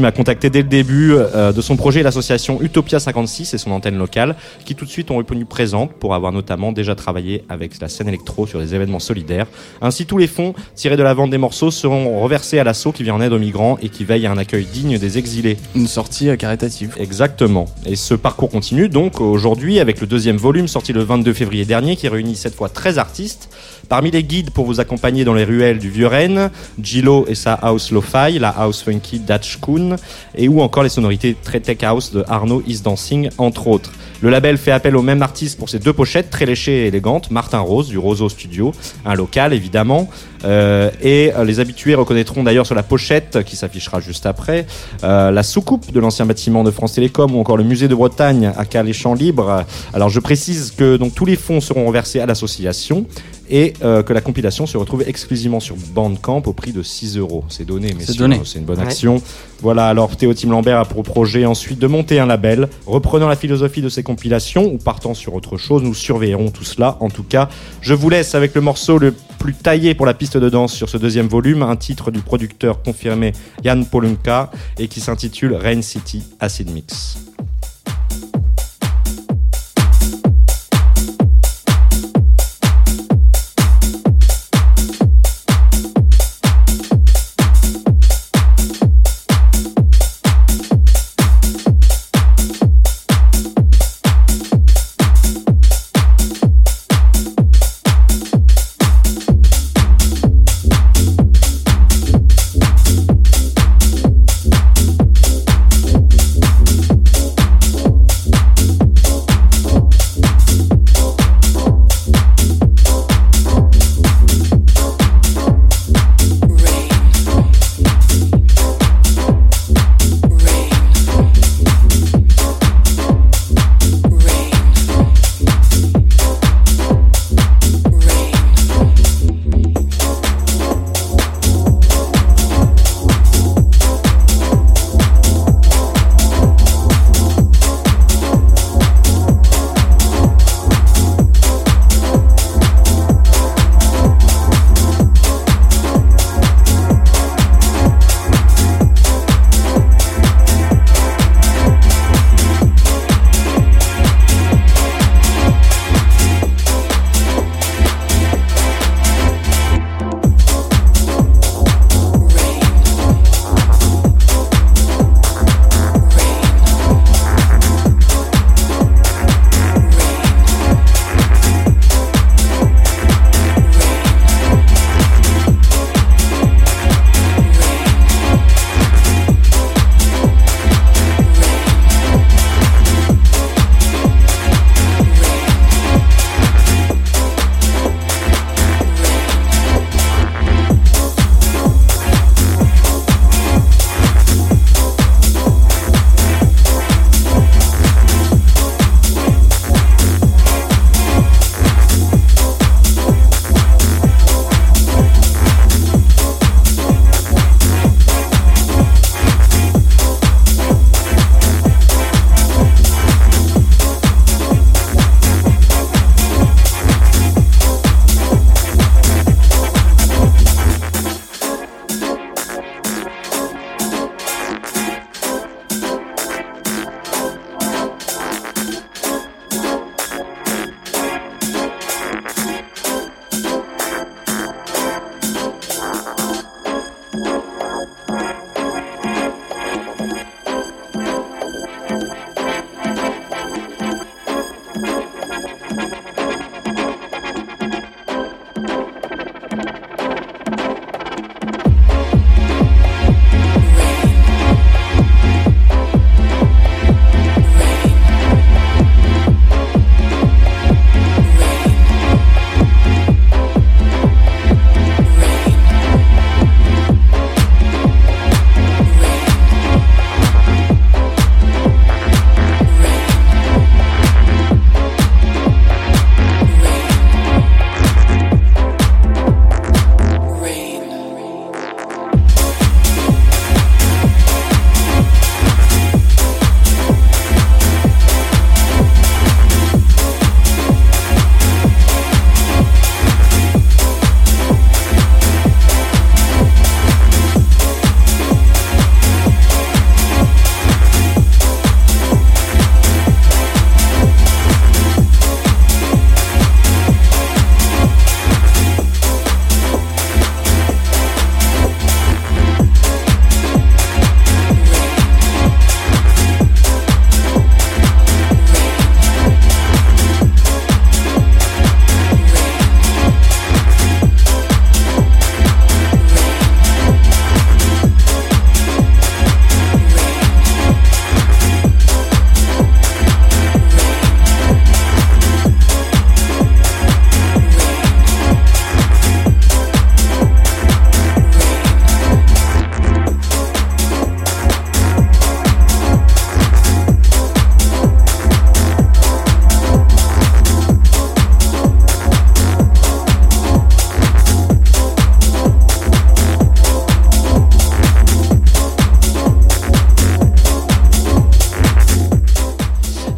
a 0.05 0.13
contacté 0.13 0.51
dès 0.51 0.63
le 0.63 0.69
début 0.69 1.13
euh, 1.13 1.53
de 1.53 1.61
son 1.61 1.77
projet 1.77 2.03
l'association 2.03 2.61
Utopia 2.63 3.01
56 3.01 3.55
et 3.55 3.59
son 3.59 3.71
antenne 3.71 3.99
locale, 3.99 4.37
qui 4.65 4.75
tout 4.75 4.85
de 4.85 4.91
suite 4.91 5.11
ont 5.11 5.19
répondu 5.19 5.45
présentes 5.45 5.93
pour 5.93 6.15
avoir 6.15 6.33
notamment 6.33 6.73
déjà 6.73 6.95
travaillé 6.95 7.45
avec 7.49 7.81
la 7.81 7.89
scène 7.89 8.09
électro 8.09 8.47
des 8.59 8.75
événements 8.75 8.99
solidaires. 8.99 9.47
Ainsi, 9.81 10.07
tous 10.07 10.19
les 10.19 10.27
fonds 10.27 10.55
tirés 10.75 10.97
de 10.97 11.03
la 11.03 11.15
vente 11.15 11.31
des 11.31 11.39
morceaux 11.39 11.71
seront 11.71 12.21
reversés 12.21 12.59
à 12.59 12.65
l'assaut 12.65 12.93
qui 12.93 13.03
vient 13.03 13.15
en 13.15 13.21
aide 13.21 13.33
aux 13.33 13.39
migrants 13.39 13.79
et 13.83 13.89
qui 13.89 14.05
veille 14.05 14.27
à 14.27 14.33
un 14.33 14.39
accueil 14.39 14.65
digne 14.65 14.99
des 14.99 15.19
exilés. 15.19 15.57
Une 15.75 15.87
sortie 15.87 16.29
euh, 16.29 16.37
caritative. 16.37 16.95
Exactement. 16.99 17.67
Et 17.85 17.97
ce 17.97 18.15
parcours 18.15 18.51
continue 18.51 18.89
donc 18.89 19.21
aujourd'hui 19.21 19.81
avec 19.81 20.01
le 20.01 20.07
deuxième 20.07 20.37
volume 20.37 20.69
sorti 20.69 20.93
le 20.93 21.03
22 21.03 21.33
février 21.33 21.65
dernier 21.65 21.97
qui 21.97 22.09
réunit 22.09 22.37
cette 22.37 22.55
fois 22.55 22.69
13 22.69 22.99
artistes. 22.99 23.49
Parmi 23.89 24.11
les 24.11 24.25
guides 24.25 24.51
pour 24.51 24.67
vous 24.67 24.81
accompagner 24.81 25.25
dans 25.25 25.35
les 25.35 25.45
ruelles 25.45 25.79
du 25.79 25.91
Vieux-Rennes, 25.91 26.51
Gilo 26.83 27.25
et 27.29 27.35
sa 27.35 27.55
house 27.55 27.91
lo-fi, 27.91 28.39
la 28.39 28.51
house 28.51 28.83
funky 28.83 29.21
Dutch 29.21 29.59
Koon, 29.59 29.97
et 30.35 30.49
ou 30.49 30.61
encore 30.61 30.83
les 30.83 30.89
sonorités 30.89 31.37
très 31.41 31.61
tech 31.61 31.83
house 31.83 32.13
de 32.13 32.25
Arnaud 32.29 32.63
Is 32.67 32.81
Dancing, 32.81 33.31
entre 33.39 33.69
autres. 33.69 33.93
Le 34.23 34.31
label 34.31 34.57
fait 34.57 34.71
appel 34.73 34.97
au 34.97 35.03
même 35.03 35.23
artiste 35.23 35.59
pour 35.59 35.69
ses 35.69 35.79
deux 35.79 35.93
pochettes 35.93 36.31
très 36.31 36.47
léchées 36.47 36.85
et 36.85 36.87
élégantes, 36.87 37.31
Martin 37.31 37.61
Rose 37.61 37.89
du 37.89 37.99
Roseau 37.99 38.29
Studio, 38.29 38.73
un 39.05 39.15
local 39.15 39.53
évidemment, 39.53 40.09
Euh, 40.45 40.91
et 41.03 41.33
euh, 41.35 41.45
les 41.45 41.61
habitués 41.61 41.95
reconnaîtront 41.95 42.43
d'ailleurs 42.43 42.67
sur 42.67 42.75
la 42.75 42.83
pochette 42.83 43.43
qui 43.45 43.57
s'affichera 43.57 44.01
juste 44.01 44.27
après 44.27 44.67
euh, 45.03 45.31
la 45.31 45.43
soucoupe 45.43 45.93
de 45.93 46.01
l'ancien 46.01 46.27
bâtiment 46.27 46.63
de 46.63 46.71
France 46.71 46.93
Télécom 46.93 47.35
ou 47.35 47.41
encore 47.41 47.57
le 47.57 47.65
musée 47.65 47.89
de 47.89 47.95
Bretagne 47.95 48.53
à 48.57 48.65
Calais 48.65 48.93
Champs 48.93 49.15
Libres. 49.15 49.65
Alors 49.93 50.09
je 50.09 50.21
précise 50.21 50.73
que 50.77 50.97
donc 50.97 51.15
tous 51.15 51.25
les 51.25 51.37
fonds 51.37 51.61
seront 51.61 51.87
reversés 51.87 52.21
à 52.21 52.27
l'association 52.27 53.07
et 53.51 53.73
euh, 53.83 54.03
que 54.03 54.13
la 54.13 54.21
compilation 54.21 54.67
se 54.67 54.77
retrouve 54.77 55.05
exclusivement 55.07 55.61
sur 55.61 55.77
Bandcamp 55.95 56.43
au 56.47 56.53
prix 56.53 56.73
de 56.73 56.83
6 56.83 57.17
euros. 57.19 57.45
C'est 57.49 57.65
donné, 57.65 57.93
messieurs. 57.95 58.15
donné. 58.15 58.41
C'est 58.45 58.59
une 58.59 58.65
bonne 58.65 58.79
Ouais. 58.79 58.85
action. 58.85 59.23
Voilà, 59.63 59.87
alors 59.89 60.17
Théo 60.17 60.35
Tim 60.35 60.51
Lambert 60.51 60.79
a 60.79 60.85
pour 60.85 61.03
projet 61.03 61.47
ensuite 61.47 61.79
de 61.79 61.87
monter 61.87 62.19
un 62.21 62.27
label. 62.27 62.69
Reprenant 62.87 63.29
la 63.29 63.37
philosophie 63.37 63.81
de 63.83 63.89
ces 63.89 64.03
compilations 64.03 64.65
ou 64.73 64.77
partant 64.79 65.15
sur 65.15 65.35
autre 65.35 65.57
chose, 65.57 65.83
nous 65.83 65.95
surveillerons 65.95 66.51
tout 66.51 66.65
cela. 66.65 66.97
En 67.01 67.09
tout 67.09 67.23
cas, 67.25 67.49
je 67.81 67.95
vous 67.95 68.11
laisse 68.11 68.35
avec 68.35 68.55
le 68.55 68.61
morceau 68.61 68.99
le 68.99 69.15
plus 69.39 69.55
taillé 69.55 69.95
pour 69.95 70.07
la 70.07 70.15
piste 70.15 70.37
de 70.37 70.49
danse 70.49 70.73
sur 70.75 70.89
ce 70.89 70.97
deuxième 70.99 71.29
volume, 71.29 71.63
un 71.63 71.77
titre 71.77 72.11
du 72.11 72.21
producteur 72.21 72.83
confirmé 72.83 73.33
Jan 73.65 73.83
Polunka 73.85 74.51
et 74.79 74.89
qui 74.89 75.01
s'intitule 75.01 75.55
Rain 75.55 75.83
City 75.83 76.23
Acid 76.41 76.71
Mix. 76.71 77.19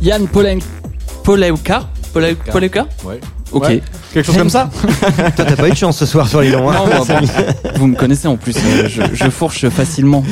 Yann 0.08 0.26
Polen... 0.26 0.58
Polewka 1.22 1.82
Polewka 2.14 2.50
Polewka? 2.52 2.86
Ouais. 3.04 3.20
Ok. 3.52 3.68
Ouais. 3.68 3.82
Quelque 4.18 4.26
chose 4.26 4.36
comme 4.38 4.50
ça 4.50 4.68
Toi, 5.36 5.44
t'as 5.44 5.56
pas 5.56 5.68
eu 5.68 5.72
de 5.72 5.76
chance 5.76 5.96
ce 5.98 6.06
soir 6.06 6.28
sur 6.28 6.40
les 6.40 6.50
longs. 6.50 6.70
hein. 6.70 6.76
Non, 6.98 7.04
bon, 7.04 7.26
vous 7.76 7.86
me 7.86 7.94
connaissez 7.96 8.26
en 8.28 8.36
plus, 8.36 8.56
euh, 8.56 8.88
je, 8.88 9.02
je 9.14 9.30
fourche 9.30 9.68
facilement. 9.68 10.24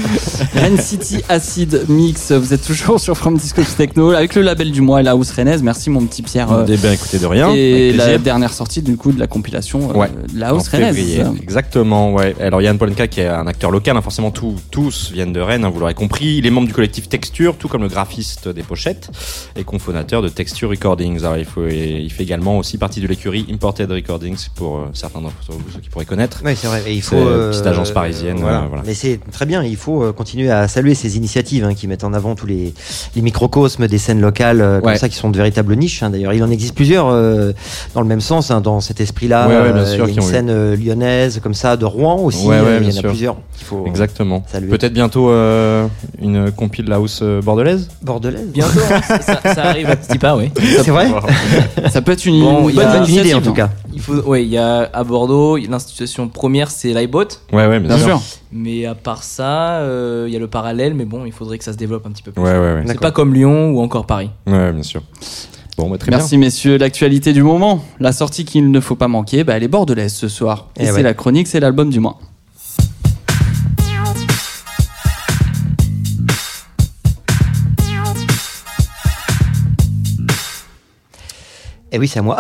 Rennes 0.55 0.79
City 0.79 1.23
Acid 1.29 1.85
Mix, 1.89 2.33
vous 2.33 2.53
êtes 2.53 2.65
toujours 2.67 2.99
sur 3.01 3.17
From 3.17 3.37
Disco 3.37 3.63
Techno 3.77 4.11
avec 4.11 4.35
le 4.35 4.43
label 4.43 4.71
du 4.73 4.81
mois, 4.81 5.03
la 5.03 5.13
house 5.13 5.31
rennaise. 5.31 5.63
Merci 5.63 5.91
mon 5.91 6.05
petit 6.07 6.23
Pierre. 6.23 6.51
euh, 6.53 6.65
Eh 6.69 6.77
bien, 6.77 6.93
écoutez, 6.93 7.19
de 7.19 7.27
rien. 7.27 7.51
Et 7.55 7.93
la 7.93 8.19
dernière 8.19 8.53
sortie 8.53 8.83
du 8.83 8.97
coup 8.97 9.13
de 9.13 9.21
la 9.21 9.27
compilation 9.27 9.91
euh, 9.91 9.95
Ouais. 9.95 10.09
de 10.33 10.39
la 10.41 10.49
house 10.49 10.69
rennaise. 10.69 10.99
Exactement, 11.43 12.13
ouais. 12.13 12.35
Alors 12.41 12.61
Yann 12.63 12.77
Polenka 12.79 13.07
qui 13.07 13.21
est 13.21 13.29
un 13.29 13.47
acteur 13.47 13.71
local, 13.71 13.97
hein, 13.97 14.03
forcément 14.03 14.31
tous, 14.31 14.57
tous 14.71 15.11
viennent 15.13 15.33
de 15.33 15.41
Rennes, 15.41 15.65
hein, 15.65 15.71
vous 15.73 15.79
l'aurez 15.81 15.95
compris. 15.95 16.37
Il 16.39 16.47
est 16.47 16.51
membre 16.51 16.67
du 16.67 16.73
collectif 16.75 17.09
Texture, 17.09 17.57
tout 17.57 17.69
comme 17.69 17.83
le 17.83 17.89
graphiste 17.89 18.49
des 18.49 18.63
pochettes 18.63 19.11
et 19.57 19.65
cofondateur 19.65 20.23
de 20.23 20.29
Texture 20.29 20.71
Recordings. 20.71 21.19
Alors, 21.21 21.37
il, 21.37 21.45
faut, 21.45 21.67
il 21.69 22.11
fait 22.11 22.23
également 22.25 22.59
aussi 22.59 22.79
partie 22.79 23.01
de 23.01 23.07
l'écurie 23.07 23.45
Imported 23.79 23.93
Recordings 23.93 24.47
pour 24.55 24.77
euh, 24.79 24.91
certains 24.95 25.21
d'entre 25.21 25.35
vous 25.49 25.59
ceux 25.73 25.81
qui 25.81 25.89
pourraient 25.91 26.05
connaître. 26.07 26.41
Oui, 26.45 26.53
c'est 26.57 26.67
vrai. 26.67 26.83
Et 26.87 26.95
il 26.95 27.03
C'est 27.03 27.11
faut 27.11 27.17
une 27.23 27.29
euh, 27.29 27.51
petite 27.51 27.67
agence 27.67 27.91
parisienne. 27.91 28.39
voilà. 28.41 28.61
euh, 28.63 28.67
voilà. 28.69 28.83
Mais 28.87 28.95
c'est 28.95 29.21
très 29.33 29.45
bien. 29.45 29.63
Il 29.63 29.77
faut 29.77 30.03
euh, 30.03 30.13
continuer 30.13 30.51
à 30.51 30.67
saluer 30.69 30.95
ces 30.95 31.17
initiatives 31.17 31.65
hein, 31.65 31.75
qui 31.75 31.87
mettent 31.87 32.05
en 32.05 32.15
avant 32.15 32.35
tous 32.35 32.47
les, 32.47 32.73
les 33.15 33.23
microcosmes 33.23 33.87
des 33.87 33.99
scènes 33.99 34.21
locales, 34.21 34.61
euh, 34.63 34.81
comme 34.81 34.93
Ouais. 34.93 34.99
ça, 34.99 35.09
qui 35.09 35.17
sont 35.17 35.29
de 35.31 35.37
véritables 35.37 35.75
niches. 35.77 36.03
hein. 36.03 36.11
D'ailleurs, 36.11 36.33
il 36.33 36.43
en 36.43 36.51
existe 36.51 36.75
plusieurs 36.75 37.09
euh, 37.09 37.53
dans 37.95 38.01
le 38.01 38.07
même 38.07 38.21
sens, 38.23 38.51
hein, 38.51 38.61
dans 38.63 38.81
cet 38.81 39.01
esprit-là. 39.01 39.47
Ouais, 39.49 39.57
ouais, 39.61 39.73
bien 39.73 39.83
Euh, 39.83 39.95
sûr, 39.95 40.09
il 40.09 40.15
y 40.15 40.19
a 40.19 40.23
une 40.23 40.27
eu- 40.27 40.31
scène 40.31 40.75
lyonnaise, 40.75 41.41
comme 41.43 41.55
ça, 41.55 41.77
de 41.77 41.85
Rouen 41.85 42.17
aussi. 42.23 42.47
Ouais, 42.47 42.61
ouais, 42.61 42.79
il 42.81 42.85
y 42.85 42.87
en 42.87 42.91
a 42.91 43.01
sûr. 43.01 43.11
plusieurs. 43.11 43.37
Il 43.61 43.65
faut 43.65 43.85
Exactement. 43.87 44.43
saluer. 44.51 44.71
Peut-être 44.71 44.93
bientôt 44.95 45.29
euh, 45.31 45.87
une 46.23 46.51
compile 46.51 46.91
house 46.93 47.23
bordelaise 47.43 47.89
Bordelaise. 48.03 48.47
Bientôt, 48.55 48.79
ça, 48.81 49.21
ça- 49.21 49.41
ça 49.55 49.65
arrive 49.65 49.91
à 49.91 49.97
petits 49.97 50.19
pas, 50.19 50.37
oui. 50.37 50.51
C'est 50.83 50.91
vrai. 50.91 51.09
Ça 51.91 52.01
peut 52.03 52.13
être 52.13 52.25
une, 52.27 52.41
Bon, 52.41 52.63
bonne 52.71 53.05
idée 53.09 53.35
en 53.35 53.41
tout 53.41 53.53
cas. 53.57 53.71
Il 53.93 54.01
faut, 54.01 54.15
ouais, 54.23 54.43
il 54.45 54.49
y 54.49 54.59
a 54.59 54.89
à 54.93 55.05
Bordeaux, 55.05 55.57
l'institution 55.57 56.29
première 56.29 56.71
c'est 56.71 56.93
l'iBot, 56.93 57.25
Ouais, 57.53 57.67
ouais, 57.67 57.81
bien, 57.81 57.89
Bien 57.97 57.99
sûr. 57.99 58.21
sûr. 58.21 58.39
mais 58.53 58.87
à 58.87 58.95
part 58.95 59.23
ça, 59.25 59.79
euh, 59.81 60.25
il 60.29 60.33
y 60.33 60.37
a 60.37 60.39
le 60.41 60.47
parallèle, 60.49 60.95
mais 60.95 61.05
bon, 61.05 61.25
il 61.25 61.33
faudrait 61.33 61.59
que 61.59 61.65
ça 61.65 61.73
se 61.73 61.77
développe 61.79 62.07
un 62.07 62.11
petit 62.11 62.23
peu 62.23 62.33
plus. 62.33 62.43
Ouais, 62.43 62.51
ouais, 62.53 62.59
ouais. 62.75 62.83
C'est 62.87 63.01
pas 63.01 63.11
comme 63.11 63.35
Lyon 63.35 63.71
ou 63.71 63.81
encore 63.81 64.07
Paris. 64.07 64.31
Ouais, 64.47 64.73
bien 64.73 64.83
sûr. 64.83 65.03
Bon, 65.79 65.91
bah, 65.91 65.99
très 65.99 66.11
Merci 66.11 66.39
messieurs, 66.39 66.79
l'actualité 66.79 67.35
du 67.35 67.43
moment, 67.43 67.85
la 68.01 68.13
sortie 68.13 68.47
qu'il 68.47 68.71
ne 68.71 68.81
faut 68.81 68.95
pas 68.97 69.09
manquer, 69.09 69.45
bah, 69.45 69.55
elle 69.59 69.63
est 69.63 69.69
bordelaise 69.69 70.15
ce 70.15 70.27
soir. 70.29 70.69
Et, 70.79 70.83
Eh 70.83 70.87
c'est 70.87 70.93
ouais. 70.93 71.03
la 71.03 71.13
chronique, 71.13 71.47
c'est 71.49 71.61
l'album 71.61 71.91
du 71.91 72.01
mois. 72.01 72.19
Et 81.93 82.01
oui, 82.01 82.09
c'est 82.09 82.19
à 82.19 82.23
moi. 82.23 82.37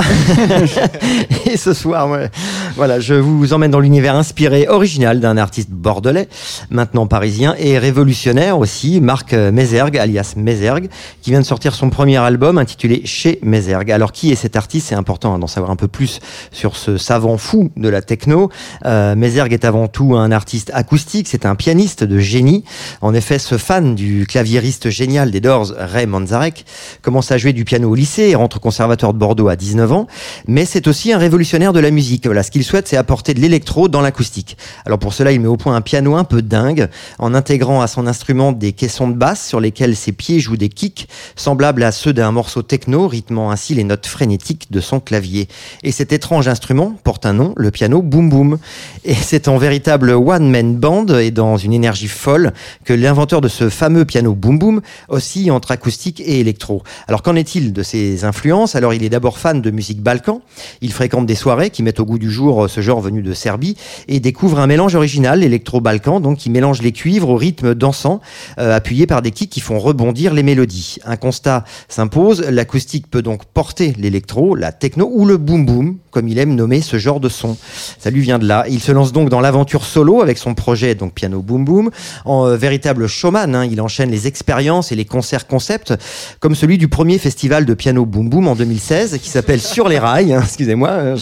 et 1.47 1.57
ce 1.57 1.72
soir, 1.72 2.11
ouais, 2.11 2.28
voilà, 2.74 2.99
je 2.99 3.14
vous 3.14 3.53
emmène 3.53 3.70
dans 3.70 3.78
l'univers 3.78 4.16
inspiré, 4.16 4.66
original 4.66 5.20
d'un 5.20 5.36
artiste 5.36 5.70
bordelais, 5.70 6.28
maintenant 6.68 7.07
parisien 7.07 7.55
et 7.57 7.78
révolutionnaire 7.78 8.59
aussi, 8.59 9.01
Marc 9.01 9.34
Mézergue, 9.34 9.99
alias 9.99 10.34
Mézergue, 10.36 10.88
qui 11.22 11.30
vient 11.30 11.38
de 11.38 11.44
sortir 11.44 11.76
son 11.76 11.90
premier 11.90 12.16
album 12.16 12.59
intitulé 12.59 13.03
Chez 13.05 13.38
Mézergue. 13.42 13.92
Alors, 13.92 14.11
qui 14.11 14.32
est 14.32 14.34
cet 14.34 14.57
artiste? 14.57 14.88
C'est 14.88 14.97
important 14.97 15.34
hein, 15.34 15.38
d'en 15.38 15.47
savoir 15.47 15.70
un 15.70 15.76
peu 15.76 15.86
plus 15.86 16.18
sur 16.51 16.76
ce 16.76 16.99
savant 16.99 17.38
fou 17.38 17.70
de 17.76 17.88
la 17.88 18.03
techno. 18.03 18.51
Euh, 18.84 19.14
Mézergue 19.14 19.53
est 19.53 19.64
avant 19.64 19.86
tout 19.86 20.16
un 20.16 20.32
artiste 20.32 20.72
acoustique, 20.74 21.28
c'est 21.28 21.47
un 21.47 21.55
pianiste 21.55 22.03
de 22.03 22.18
génie. 22.18 22.64
En 23.01 23.14
effet, 23.14 23.38
ce 23.38 23.59
fan 23.59 23.94
du 23.94 24.26
claviériste 24.26 24.90
génial 24.90 25.30
des 25.30 25.40
Doors, 25.40 25.72
Ray 25.78 26.07
Manzarek, 26.07 26.66
commence 27.01 27.30
à 27.30 27.38
jouer 27.38 27.53
du 27.53 27.64
piano 27.64 27.88
au 27.88 27.94
lycée 27.94 28.24
et 28.24 28.34
rentre 28.34 28.57
au 28.57 28.61
conservatoire 28.61 29.12
de 29.12 29.18
Bordeaux 29.18 29.36
à 29.49 29.57
19 29.57 29.93
ans, 29.93 30.07
mais 30.47 30.64
c'est 30.64 30.89
aussi 30.89 31.12
un 31.12 31.18
révolutionnaire 31.18 31.72
de 31.72 31.80
la 31.80 31.91
musique. 31.91 32.26
Voilà, 32.26 32.43
ce 32.43 32.51
qu'il 32.51 32.64
souhaite, 32.64 32.89
c'est 32.89 32.97
apporter 32.97 33.34
de 33.34 33.41
l'électro 33.41 33.89
dans 33.89 34.01
l'acoustique. 34.01 34.57
Alors 34.84 34.99
pour 34.99 35.12
cela, 35.12 35.32
il 35.32 35.41
met 35.41 35.47
au 35.47 35.57
point 35.57 35.76
un 35.76 35.80
piano 35.80 36.16
un 36.16 36.24
peu 36.24 36.43
dingue, 36.43 36.89
en 37.18 37.34
intégrant 37.34 37.80
à 37.80 37.87
son 37.87 38.07
instrument 38.07 38.53
des 38.53 38.72
caissons 38.72 39.09
de 39.09 39.14
basse 39.14 39.47
sur 39.47 39.61
lesquels 39.61 39.97
ses 39.97 40.12
pieds 40.12 40.41
jouent 40.41 40.57
des 40.57 40.68
kicks, 40.68 41.09
semblables 41.37 41.82
à 41.82 41.93
ceux 41.93 42.12
d'un 42.12 42.32
morceau 42.32 42.62
techno, 42.62 43.09
rythmant 43.09 43.51
ainsi 43.51 43.74
les 43.74 43.84
notes 43.84 44.07
frénétiques 44.07 44.70
de 44.70 44.80
son 44.80 45.01
clavier. 45.01 45.49
Et 45.82 45.93
cet 45.93 46.12
étrange 46.12 46.49
instrument 46.49 46.97
porte 47.05 47.26
un 47.26 47.32
nom, 47.32 47.53
le 47.57 47.70
piano 47.70 48.03
Boom 48.03 48.30
Boom. 48.30 48.59
Et 49.05 49.14
c'est 49.14 49.49
en 49.49 49.59
véritable 49.59 50.11
one-man 50.11 50.76
band 50.76 51.07
et 51.07 51.30
dans 51.30 51.57
une 51.57 51.72
énergie 51.72 52.09
folle 52.09 52.53
que 52.84 52.93
l'inventeur 52.93 53.41
de 53.41 53.49
ce 53.49 53.68
fameux 53.68 54.05
piano 54.05 54.34
Boom 54.34 54.59
Boom 54.59 54.80
oscille 55.09 55.51
entre 55.51 55.72
acoustique 55.72 56.20
et 56.20 56.41
électro. 56.41 56.82
Alors 57.09 57.22
qu'en 57.22 57.34
est-il 57.34 57.72
de 57.72 57.82
ses 57.82 58.24
influences? 58.24 58.76
Alors 58.76 58.95
il 58.95 59.03
est 59.03 59.09
d'abord 59.09 59.26
fan 59.35 59.61
de 59.61 59.70
musique 59.70 60.03
balkan, 60.03 60.41
il 60.81 60.93
fréquente 60.93 61.27
des 61.27 61.35
soirées 61.35 61.70
qui 61.70 61.83
mettent 61.83 62.01
au 62.01 62.05
goût 62.05 62.18
du 62.18 62.31
jour 62.31 62.64
euh, 62.64 62.68
ce 62.68 62.81
genre 62.81 63.01
venu 63.01 63.22
de 63.22 63.33
Serbie 63.35 63.77
et 64.09 64.20
découvre 64.20 64.59
un 64.61 64.66
mélange 64.66 64.95
original 64.95 65.43
électro-balkan, 65.43 66.20
donc 66.20 66.39
qui 66.39 66.51
mélange 66.51 66.83
les 66.83 66.93
cuivres 66.93 67.31
au 67.31 67.37
rythme 67.37 67.74
dansant, 67.74 68.20
euh, 68.59 68.74
appuyé 68.74 69.07
par 69.07 69.22
des 69.22 69.31
kicks 69.31 69.51
qui 69.51 69.61
font 69.61 69.79
rebondir 69.79 70.33
les 70.35 70.43
mélodies. 70.43 70.99
Un 71.05 71.16
constat 71.16 71.64
s'impose, 71.89 72.43
l'acoustique 72.43 73.11
peut 73.11 73.22
donc 73.22 73.45
porter 73.45 73.95
l'électro, 73.99 74.55
la 74.55 74.72
techno 74.72 75.11
ou 75.12 75.27
le 75.27 75.37
boom 75.37 75.66
boom, 75.66 75.97
comme 76.11 76.29
il 76.29 76.39
aime 76.39 76.55
nommer 76.55 76.81
ce 76.81 76.99
genre 76.99 77.20
de 77.20 77.29
son. 77.29 77.57
Ça 77.99 78.11
lui 78.11 78.20
vient 78.20 78.39
de 78.39 78.47
là. 78.47 78.64
Il 78.68 78.81
se 78.81 78.93
lance 78.93 79.12
donc 79.12 79.29
dans 79.29 79.41
l'aventure 79.41 79.85
solo 79.85 80.22
avec 80.22 80.39
son 80.39 80.55
projet 80.55 80.95
donc 80.95 81.14
piano 81.14 81.43
boom 81.43 81.64
boom 81.64 81.91
en 82.24 82.47
euh, 82.47 82.57
véritable 82.57 83.07
showman. 83.07 83.55
hein. 83.55 83.64
Il 83.64 83.81
enchaîne 83.81 84.11
les 84.11 84.27
expériences 84.27 84.93
et 84.93 84.95
les 84.97 85.05
concerts 85.05 85.47
concepts 85.47 85.95
comme 86.41 86.55
celui 86.55 86.79
du 86.79 86.89
premier 86.89 87.18
festival 87.18 87.64
de 87.64 87.74
piano 87.74 88.05
boom 88.07 88.29
boom 88.29 88.49
en 88.49 88.55
2016 88.55 89.16
qui 89.19 89.31
s'appelle 89.31 89.61
Sur 89.61 89.89
les 89.89 89.99
rails. 89.99 90.33
hein, 90.33 90.41
Excusez-moi, 90.43 90.91
hein, 90.91 91.14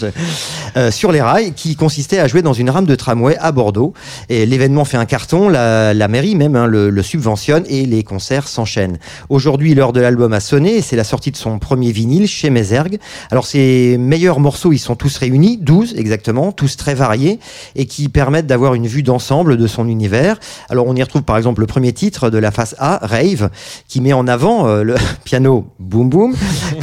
euh, 0.77 0.91
Sur 0.91 1.13
les 1.13 1.21
rails, 1.21 1.53
qui 1.53 1.77
consistait 1.77 2.19
à 2.19 2.29
jouer 2.29 2.43
dans 2.43 2.53
une 2.53 2.71
rame 2.71 2.87
de 2.87 2.95
tramway 2.95 3.37
à 3.39 3.53
Bordeaux. 3.53 3.93
Et 4.29 4.47
l'événement 4.47 4.85
fait 4.85 4.97
un 4.97 5.05
carton, 5.05 5.49
la, 5.49 6.09
mairie 6.09 6.35
même 6.35 6.57
hein, 6.57 6.67
le, 6.67 7.03
subventionne 7.03 7.65
et 7.69 7.87
les 7.87 8.03
concerts 8.03 8.49
s'enchaînent. 8.49 8.99
Aujourd'hui, 9.29 9.75
l'heure 9.75 9.93
de 9.93 10.01
l'album 10.01 10.33
a 10.33 10.41
sonné 10.41 10.77
et 10.77 10.83
c'est 10.83 10.97
la 10.97 11.05
sortie 11.05 11.31
de 11.31 11.37
son 11.37 11.59
premier 11.59 11.93
vinyle 11.93 12.27
chez 12.27 12.51
Mézergue. 12.51 12.99
Alors 13.31 13.47
ses 13.47 13.97
meilleurs 13.99 14.41
morceaux, 14.41 14.73
ils 14.73 14.79
sont 14.79 14.97
tous 14.97 15.17
réunis, 15.19 15.59
12 15.59 15.95
exactement, 15.97 16.53
tous 16.53 16.77
très 16.77 16.95
variés 16.95 17.39
et 17.77 17.87
qui 17.87 18.09
permettent 18.09 18.47
d'avoir 18.47 18.75
une 18.75 18.87
vue 18.87 19.03
d'ensemble 19.03 19.57
de 19.57 19.67
son 19.67 19.89
univers. 19.89 20.39
Alors 20.71 20.87
on 20.87 20.95
y 20.95 21.03
retrouve 21.03 21.23
par 21.23 21.37
exemple 21.37 21.61
le 21.61 21.67
premier 21.67 21.93
titre 21.93 22.31
de 22.31 22.39
la 22.39 22.51
face 22.51 22.75
A, 22.79 22.99
Rave, 23.03 23.51
qui 23.89 24.01
met 24.01 24.13
en 24.13 24.27
avant 24.27 24.67
euh, 24.67 24.83
le 24.83 24.95
piano 25.25 25.67
Boom 25.79 26.09
Boom, 26.09 26.35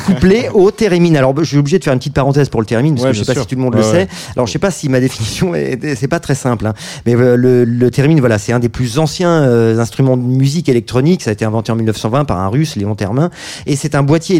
couplé 0.05 0.49
au 0.53 0.71
thérémine. 1.01 1.17
Alors 1.17 1.33
je 1.37 1.43
suis 1.43 1.57
obligé 1.57 1.79
de 1.79 1.83
faire 1.83 1.93
une 1.93 1.99
petite 1.99 2.13
parenthèse 2.13 2.49
pour 2.49 2.61
le 2.61 2.65
thérémine 2.65 2.95
parce 2.95 3.05
Ouais, 3.05 3.11
que 3.11 3.17
je 3.17 3.23
sais 3.23 3.25
bien 3.25 3.33
pas 3.33 3.39
sûr. 3.41 3.43
si 3.43 3.47
tout 3.49 3.55
le 3.55 3.61
monde 3.61 3.75
le 3.75 3.83
sait. 3.83 4.07
Alors 4.35 4.47
je 4.47 4.51
sais 4.51 4.59
pas 4.59 4.71
si 4.71 4.89
ma 4.89 4.99
définition 4.99 5.53
est, 5.55 5.95
c'est 5.95 6.07
pas 6.07 6.19
très 6.19 6.35
simple, 6.35 6.65
hein. 6.67 6.73
mais 7.05 7.15
euh, 7.15 7.35
le, 7.35 7.63
le 7.65 7.91
thérémine, 7.91 8.19
voilà, 8.19 8.37
c'est 8.37 8.53
un 8.53 8.59
des 8.59 8.69
plus 8.69 8.99
anciens 8.99 9.43
euh, 9.43 9.77
instruments 9.79 10.17
de 10.17 10.23
musique 10.23 10.69
électronique. 10.69 11.21
Ça 11.23 11.29
a 11.29 11.33
été 11.33 11.45
inventé 11.45 11.71
en 11.71 11.75
1920 11.75 12.25
par 12.25 12.39
un 12.39 12.47
Russe, 12.49 12.75
Léon 12.75 12.95
Termin, 12.95 13.29
et 13.65 13.75
c'est 13.75 13.95
un 13.95 14.03
boîtier 14.03 14.35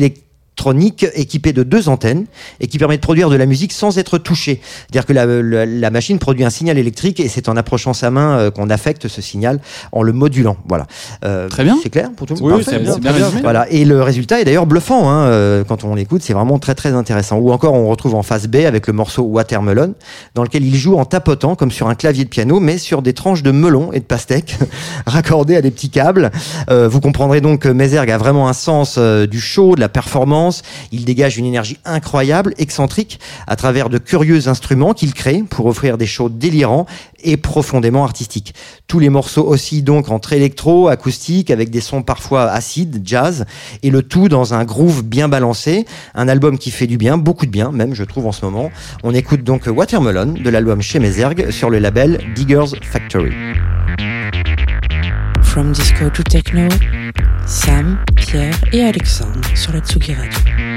électronique 0.62 1.08
équipé 1.16 1.54
de 1.54 1.64
deux 1.64 1.90
antennes 1.90 2.26
et 2.60 2.68
qui 2.68 2.78
permet 2.78 2.96
de 2.98 3.02
produire 3.02 3.30
de 3.32 3.36
la 3.36 3.48
musique 3.48 3.74
sans 3.74 3.98
être 3.98 4.20
touché. 4.20 4.62
C'est-à-dire 4.62 5.08
que 5.08 5.14
la, 5.14 5.26
la- 5.26 5.66
la 5.66 5.90
machine 5.90 6.20
produit 6.20 6.44
un 6.44 6.52
signal 6.52 6.78
électrique 6.78 7.20
et 7.20 7.28
c'est 7.30 7.50
en 7.50 7.58
approchant 7.58 7.94
sa 7.94 8.12
main 8.12 8.38
euh, 8.38 8.52
qu'on 8.52 8.70
affecte 8.70 9.08
ce 9.08 9.22
signal 9.24 9.60
en 9.92 10.04
le 10.04 10.14
modulant. 10.14 10.58
Voilà. 10.68 10.86
Euh, 11.26 11.50
Très 11.50 11.64
bien. 11.64 11.80
C'est 11.82 11.90
clair 11.90 12.12
pour 12.16 12.28
tout 12.28 12.36
le 12.36 12.42
monde 12.42 12.54
Oui, 12.60 12.64
c'est 12.64 12.78
bien, 12.80 12.94
c'est 12.94 13.00
bien 13.00 13.12
résumé. 13.12 13.42
Voilà. 13.42 13.68
Et 13.72 13.86
le 13.86 14.04
résultat 14.04 14.40
est 14.40 14.46
d'ailleurs 14.46 14.68
bluffant 14.68 15.10
hein, 15.10 15.26
euh, 15.26 15.64
quand 15.64 15.84
on 15.84 15.96
l'écoute. 15.96 16.22
C'est 16.22 16.34
vraiment 16.34 16.60
très 16.60 16.76
très 16.76 16.92
intéressant. 16.94 17.38
Ou 17.38 17.52
encore, 17.52 17.74
on 17.74 17.88
retrouve 17.90 18.14
en 18.14 18.22
face 18.24 18.48
B 18.48 18.58
avec 18.58 18.86
le 18.86 18.94
morceau 18.94 19.24
Watermelon, 19.24 19.96
dans 20.36 20.44
lequel 20.44 20.64
il 20.64 20.76
joue 20.76 20.96
en 20.98 21.06
tapotant 21.06 21.56
comme 21.56 21.72
sur 21.72 21.88
un 21.90 21.96
clavier 21.96 22.24
de 22.24 22.30
piano, 22.30 22.60
mais 22.60 22.78
sur 22.78 23.02
des 23.02 23.14
tranches 23.14 23.42
de 23.42 23.50
melon 23.52 23.92
et 23.94 24.00
de 24.00 24.06
pastèque 24.06 24.58
raccordées 25.08 25.56
à 25.56 25.62
des 25.64 25.72
petits 25.72 25.90
câbles. 25.90 26.30
Euh, 26.70 26.88
vous 26.88 27.02
comprendrez 27.02 27.42
donc 27.42 27.62
que 27.62 27.70
Mézergue 27.70 28.12
a 28.12 28.18
vraiment 28.20 28.48
un 28.48 28.54
sens 28.54 28.96
euh, 29.00 29.26
du 29.26 29.40
show, 29.40 29.74
de 29.76 29.80
la 29.82 29.90
performance. 29.90 30.51
Il 30.92 31.06
dégage 31.06 31.38
une 31.38 31.46
énergie 31.46 31.78
incroyable, 31.86 32.54
excentrique, 32.58 33.20
à 33.48 33.56
travers 33.56 33.90
de 33.90 33.98
curieux 33.98 34.48
instruments 34.48 34.94
qu'il 34.94 35.14
crée 35.14 35.44
pour 35.50 35.66
offrir 35.66 35.98
des 35.98 36.06
shows 36.06 36.30
délirants 36.30 36.86
et 37.24 37.38
profondément 37.38 38.04
artistiques. 38.04 38.54
Tous 38.88 39.00
les 39.00 39.10
morceaux 39.10 39.48
oscillent 39.48 39.84
donc 39.84 40.10
entre 40.10 40.34
électro, 40.34 40.88
acoustique, 40.88 41.52
avec 41.52 41.70
des 41.70 41.82
sons 41.82 42.04
parfois 42.04 42.50
acides, 42.50 43.02
jazz, 43.04 43.46
et 43.84 43.90
le 43.90 44.02
tout 44.02 44.30
dans 44.30 44.54
un 44.54 44.66
groove 44.66 45.04
bien 45.04 45.30
balancé. 45.30 45.86
Un 46.16 46.28
album 46.28 46.58
qui 46.58 46.72
fait 46.72 46.88
du 46.88 46.98
bien, 46.98 47.18
beaucoup 47.18 47.46
de 47.46 47.52
bien, 47.52 47.72
même 47.72 47.94
je 47.94 48.04
trouve 48.04 48.28
en 48.28 48.32
ce 48.32 48.46
moment. 48.46 48.72
On 49.04 49.14
écoute 49.14 49.44
donc 49.44 49.68
Watermelon 49.68 50.34
de 50.34 50.50
l'album 50.50 50.82
chez 50.82 51.00
Mézergue 51.00 51.52
sur 51.52 51.70
le 51.70 51.80
label 51.80 52.20
Diggers 52.36 52.78
Factory. 52.82 53.32
From 55.44 55.74
disco 55.74 56.10
to 56.10 56.24
techno, 56.24 56.70
Sam, 57.46 57.98
Et 58.72 58.82
Alexandre 58.82 59.42
sur 59.58 59.74
la 59.74 59.80
Tsugi 59.80 60.14
Radio. 60.14 60.71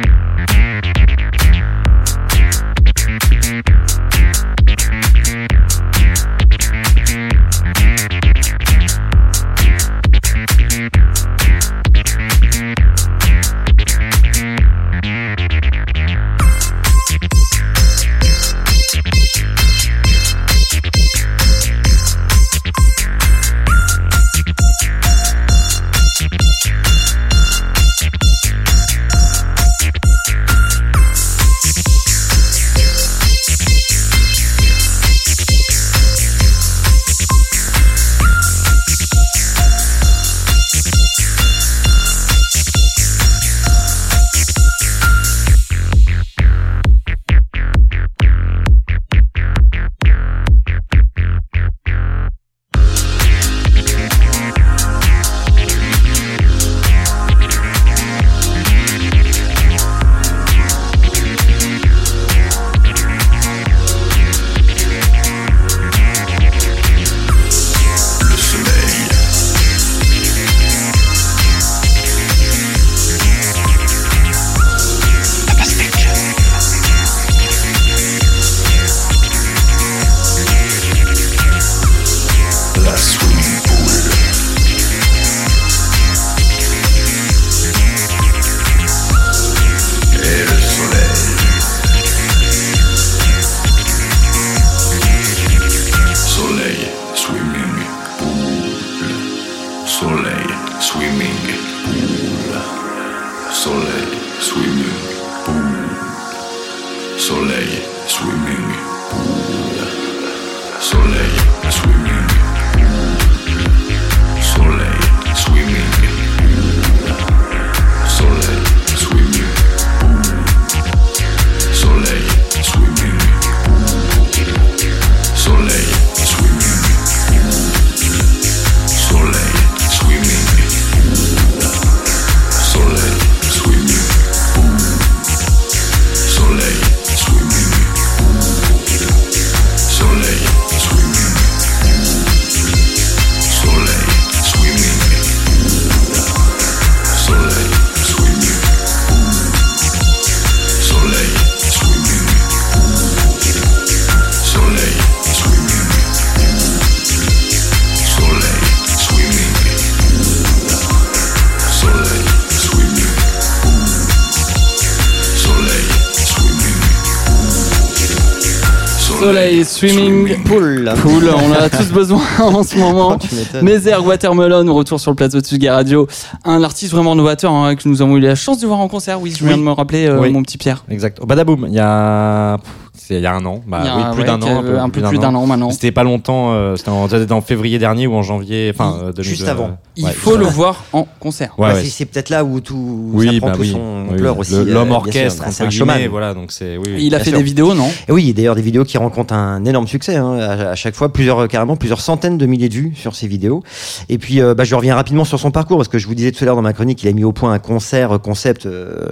Pool, 171.01 171.29
on 171.35 171.51
en 171.51 171.53
a 171.55 171.69
tous 171.69 171.91
besoin 171.93 172.21
en 172.41 172.63
ce 172.63 172.77
moment. 172.79 173.19
Mézergue 173.63 174.07
Watermelon, 174.07 174.73
retour 174.75 175.01
sur 175.01 175.11
le 175.11 175.17
plateau 175.17 175.41
de 175.41 175.45
Tsugi 175.45 175.69
Radio. 175.69 176.07
Un 176.45 176.63
artiste 176.63 176.93
vraiment 176.93 177.15
novateur 177.15 177.53
hein, 177.53 177.75
que 177.77 177.89
nous 177.89 178.01
avons 178.03 178.17
eu 178.17 178.21
la 178.21 178.35
chance 178.35 178.59
de 178.61 178.67
voir 178.67 178.81
en 178.81 178.89
concert. 178.89 179.21
Oui, 179.21 179.31
je 179.37 179.45
viens 179.45 179.55
Oui. 179.55 179.61
de 179.61 179.65
me 179.65 179.73
rappeler 179.73 180.07
euh, 180.07 180.21
Oui. 180.21 180.31
mon 180.33 180.43
petit 180.43 180.59
Pierre. 180.59 180.85
Exact. 180.91 181.19
Au 181.21 181.27
Badaboom, 181.27 181.67
il 181.69 181.75
y 181.75 181.79
a. 181.81 182.59
c'est 183.07 183.17
il 183.17 183.21
y 183.23 183.27
a 183.27 183.35
un 183.35 183.45
an. 183.45 183.61
Bah, 183.67 183.79
a 183.81 183.97
oui, 183.97 184.03
un- 184.03 184.11
plus 184.13 184.21
ouais, 184.23 184.27
d'un 184.27 184.41
an. 184.43 184.65
un 184.83 184.89
peu 184.89 185.01
plus 185.03 185.19
d'un 185.19 185.35
an 185.35 185.47
maintenant. 185.47 185.71
C'était 185.71 185.93
pas 185.93 186.05
longtemps. 186.05 186.53
euh, 186.53 186.77
c'était 186.77 187.33
en, 187.33 187.41
février 187.41 187.79
dernier 187.79 188.07
ou 188.07 188.15
en 188.15 188.23
janvier. 188.23 188.71
Enfin, 188.75 188.97
euh, 189.03 189.13
2000, 189.13 189.29
Juste 189.31 189.49
avant. 189.49 189.77
Il 189.97 190.09
faut 190.09 190.37
le 190.37 190.47
voir 190.47 190.85
en 190.93 191.07
concert. 191.21 191.55
Ouais, 191.59 191.69
Bah, 191.69 191.75
ouais. 191.75 191.85
c'est- 191.85 192.05
peut-être 192.07 192.31
là 192.31 192.45
où 192.45 192.61
tout 192.61 193.11
Oui, 193.13 193.27
ça 193.27 193.39
prend 193.39 193.47
bah 193.49 193.53
tout 193.55 193.61
oui. 193.63 193.73
son 193.73 194.05
Oui, 194.09 194.11
ampleur 194.15 194.35
oui. 194.35 194.41
aussi. 194.41 194.55
Euh, 194.55 194.65
L'homme 194.65 194.91
orchestre, 194.93 195.45
c'est 195.51 195.65
un 195.65 195.71
showman. 195.71 196.07
voilà. 196.09 196.35
Donc 196.35 196.51
c'est. 196.53 196.77
Oui, 196.79 196.85
oui. 196.95 197.05
Il 197.07 197.15
a 197.15 197.19
fait 197.19 197.31
sûr. 197.31 197.39
des 197.39 197.45
vidéos, 197.45 197.75
non? 197.75 197.89
Et 198.09 198.13
oui, 198.13 198.33
d'ailleurs 198.33 198.55
des 198.55 198.63
vidéos 198.63 198.85
qui 198.85 198.97
rencontrent 198.99 199.35
un 199.35 199.65
énorme 199.65 199.87
succès. 199.87 200.17
hein, 200.17 200.39
à, 200.39 200.71
à 200.71 200.75
chaque 200.75 200.95
fois, 200.95 201.13
plusieurs 201.13 201.41
euh, 201.41 201.47
carrément 201.47 201.77
plusieurs 201.77 202.01
centaines 202.01 202.39
de 202.39 202.47
milliers 202.47 202.69
de 202.69 202.75
vues 202.75 202.93
sur 202.97 203.15
ces 203.15 203.27
vidéos. 203.27 203.63
Et 204.09 204.19
puis, 204.19 204.41
euh, 204.41 204.55
bah, 204.55 204.65
je 204.65 204.75
reviens 204.75 204.95
rapidement 204.95 205.25
sur 205.25 205.39
son 205.39 205.51
parcours 205.51 205.77
parce 205.77 205.89
que 205.89 205.99
je 205.99 206.07
vous 206.07 206.15
disais 206.15 206.33
tout 206.33 206.43
à 206.43 206.47
l'heure 206.47 206.57
dans 206.57 206.63
ma 206.63 206.73
chronique, 206.73 207.03
il 207.03 207.09
a 207.09 207.13
mis 207.13 207.25
au 207.25 207.33
point 207.33 207.53
un 207.53 207.59
concert 207.59 208.13
euh, 208.13 208.19
concept. 208.19 208.67
euh, 208.67 209.07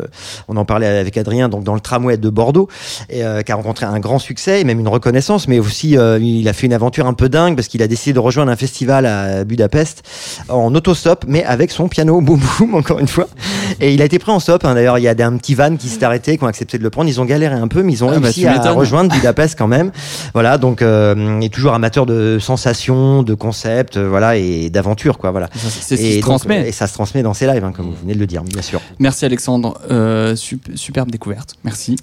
on 0.48 0.56
en 0.56 0.64
parlait 0.64 0.86
avec 0.86 1.16
Adrien, 1.16 1.48
donc 1.48 1.64
dans 1.64 1.74
le 1.74 1.80
tramway 1.80 2.16
de 2.16 2.30
Bordeaux, 2.30 2.68
et 3.10 3.24
euh, 3.24 3.42
qui 3.42 3.52
a 3.52 3.54
rencontré 3.56 3.81
un 3.90 4.00
grand 4.00 4.18
succès 4.18 4.60
et 4.60 4.64
même 4.64 4.80
une 4.80 4.88
reconnaissance. 4.88 5.48
Mais 5.48 5.58
aussi, 5.58 5.96
euh, 5.96 6.18
il 6.20 6.48
a 6.48 6.52
fait 6.52 6.66
une 6.66 6.72
aventure 6.72 7.06
un 7.06 7.14
peu 7.14 7.28
dingue 7.28 7.56
parce 7.56 7.68
qu'il 7.68 7.82
a 7.82 7.88
décidé 7.88 8.12
de 8.12 8.18
rejoindre 8.18 8.50
un 8.52 8.56
festival 8.56 9.06
à 9.06 9.44
Budapest 9.44 10.02
en 10.48 10.74
autostop, 10.74 11.24
mais 11.28 11.44
avec 11.44 11.70
son 11.70 11.88
piano 11.88 12.20
boum 12.22 12.40
boum 12.58 12.74
encore 12.74 12.98
une 12.98 13.08
fois. 13.08 13.28
Et 13.80 13.94
il 13.94 14.02
a 14.02 14.04
été 14.04 14.18
pris 14.18 14.30
en 14.32 14.40
stop. 14.40 14.64
hein. 14.64 14.74
D'ailleurs, 14.74 14.98
il 14.98 15.02
y 15.02 15.08
a 15.08 15.14
un 15.26 15.36
petit 15.36 15.54
van 15.54 15.76
qui 15.76 15.88
s'est 15.88 16.04
arrêté, 16.04 16.36
qui 16.38 16.44
ont 16.44 16.48
accepté 16.48 16.78
de 16.78 16.82
le 16.82 16.90
prendre. 16.90 17.08
Ils 17.08 17.20
ont 17.20 17.24
galéré 17.24 17.54
un 17.54 17.68
peu, 17.68 17.82
mais 17.82 17.92
ils 17.92 18.04
ont 18.04 18.08
Ah, 18.10 18.14
bah, 18.18 18.20
réussi 18.24 18.46
à 18.46 18.70
rejoindre 18.72 19.12
Budapest 19.14 19.56
quand 19.58 19.66
même. 19.68 19.92
Voilà, 20.34 20.58
donc 20.58 20.82
euh, 20.82 21.38
il 21.40 21.46
est 21.46 21.48
toujours 21.48 21.74
amateur 21.74 22.06
de 22.06 22.38
sensations, 22.40 23.22
de 23.22 23.34
concepts, 23.34 23.96
euh, 23.96 24.08
voilà, 24.08 24.36
et 24.36 24.70
d'aventures, 24.70 25.18
quoi. 25.18 25.30
Voilà. 25.30 25.48
C'est 25.54 25.96
ce 25.96 26.02
qui 26.02 26.06
Et 26.08 26.10
se 26.10 26.14
donc, 26.16 26.24
transmet. 26.24 26.68
Et 26.68 26.72
ça 26.72 26.86
se 26.86 26.94
transmet 26.94 27.22
dans 27.22 27.34
ses 27.34 27.46
lives, 27.46 27.64
hein, 27.64 27.72
comme 27.74 27.86
vous 27.86 27.96
venez 28.00 28.14
de 28.14 28.18
le 28.18 28.26
dire, 28.26 28.42
bien 28.42 28.62
sûr. 28.62 28.80
Merci 28.98 29.24
Alexandre, 29.24 29.78
Euh, 29.90 30.36
sup- 30.36 30.70
superbe 30.76 31.10
découverte, 31.10 31.54
merci. 31.64 31.96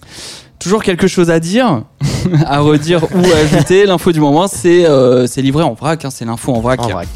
Toujours 0.60 0.84
quelque 0.84 1.08
chose 1.08 1.30
à 1.30 1.40
dire, 1.40 1.84
à 2.46 2.60
redire 2.60 3.04
ou 3.16 3.26
à 3.32 3.38
ajouter. 3.38 3.86
L'info 3.86 4.12
du 4.12 4.20
moment, 4.20 4.48
c'est 4.48 4.86
euh, 4.86 5.26
c'est 5.26 5.42
livré 5.42 5.64
en 5.64 5.74
vrac, 5.74 6.04
hein, 6.04 6.10
c'est 6.12 6.26
l'info 6.26 6.54
en 6.54 6.60
vrac. 6.60 6.82
En 6.82 6.90
vrac. 6.90 7.08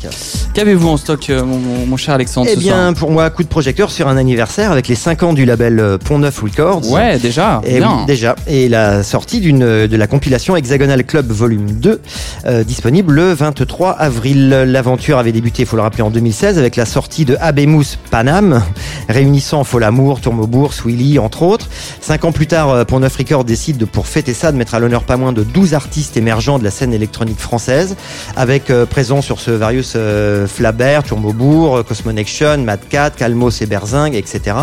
Qu'avez-vous 0.54 0.88
en 0.88 0.98
stock, 0.98 1.32
euh, 1.32 1.44
mon, 1.44 1.98
cher 1.98 2.14
Alexandre 2.14 2.48
Eh 2.52 2.54
ce 2.54 2.60
bien, 2.60 2.76
soir 2.76 2.94
pour 2.94 3.10
moi, 3.10 3.28
coup 3.32 3.42
de 3.42 3.48
projecteur 3.48 3.90
sur 3.90 4.08
un 4.08 4.18
anniversaire 4.18 4.72
avec 4.72 4.88
les 4.88 4.94
5 4.94 5.24
ans 5.24 5.34
du 5.34 5.46
label 5.46 5.80
euh, 5.80 5.98
Pont 5.98 6.20
Neuf 6.20 6.42
Records. 6.44 6.92
Ouais, 6.92 7.18
déjà, 7.18 7.60
Et 7.66 7.80
bien. 7.80 7.98
oui, 8.02 8.06
déjà. 8.06 8.36
Et 8.46 8.70
la 8.70 9.02
sortie 9.02 9.40
d'une 9.40 9.88
de 9.88 9.98
la 9.98 10.06
compilation 10.06 10.56
Hexagonal 10.56 11.04
Club 11.06 11.32
Volume 11.32 11.72
2, 11.72 12.02
euh, 12.46 12.64
disponible 12.64 13.14
le 13.14 13.34
23 13.34 13.94
avril. 13.94 14.50
L'aventure 14.50 15.18
avait 15.18 15.32
débuté, 15.32 15.64
il 15.64 15.66
faut 15.66 15.76
le 15.76 15.82
rappeler, 15.82 16.04
en 16.04 16.12
2016 16.12 16.60
avec 16.60 16.76
la 16.76 16.86
sortie 16.86 17.26
de 17.26 17.36
Abemus 17.42 17.98
Panam, 18.12 18.62
réunissant 19.10 19.64
Folamour, 19.64 20.22
Tourmobourg, 20.22 20.72
Willy, 20.86 21.18
entre 21.18 21.42
autres. 21.42 21.68
Cinq 22.00 22.26
ans 22.26 22.32
plus 22.32 22.48
tard, 22.48 22.86
Pont 22.86 23.00
Neuf 23.00 23.16
Records 23.18 23.33
décide 23.42 23.78
de, 23.78 23.86
pour 23.86 24.06
fêter 24.06 24.36
ça 24.36 24.52
de 24.52 24.58
mettre 24.58 24.76
à 24.76 24.80
l'honneur 24.80 25.04
pas 25.04 25.18
moins 25.18 25.34
de 25.34 25.44
12 25.44 25.74
artistes 25.74 26.16
émergents 26.16 26.60
de 26.60 26.64
la 26.64 26.70
scène 26.70 26.94
électronique 26.94 27.40
française, 27.40 27.96
avec 28.36 28.70
euh, 28.70 28.86
présent 28.86 29.24
sur 29.24 29.40
ce 29.40 29.50
Various 29.50 29.96
euh, 29.96 30.46
Flabert, 30.46 31.04
Turmobourg, 31.04 31.78
euh, 31.78 31.84
Cosmonection, 31.84 32.60
Mad 32.60 32.82
Cat, 32.90 33.12
Calmos 33.12 33.62
et 33.62 33.66
Berzingue, 33.66 34.14
etc. 34.14 34.56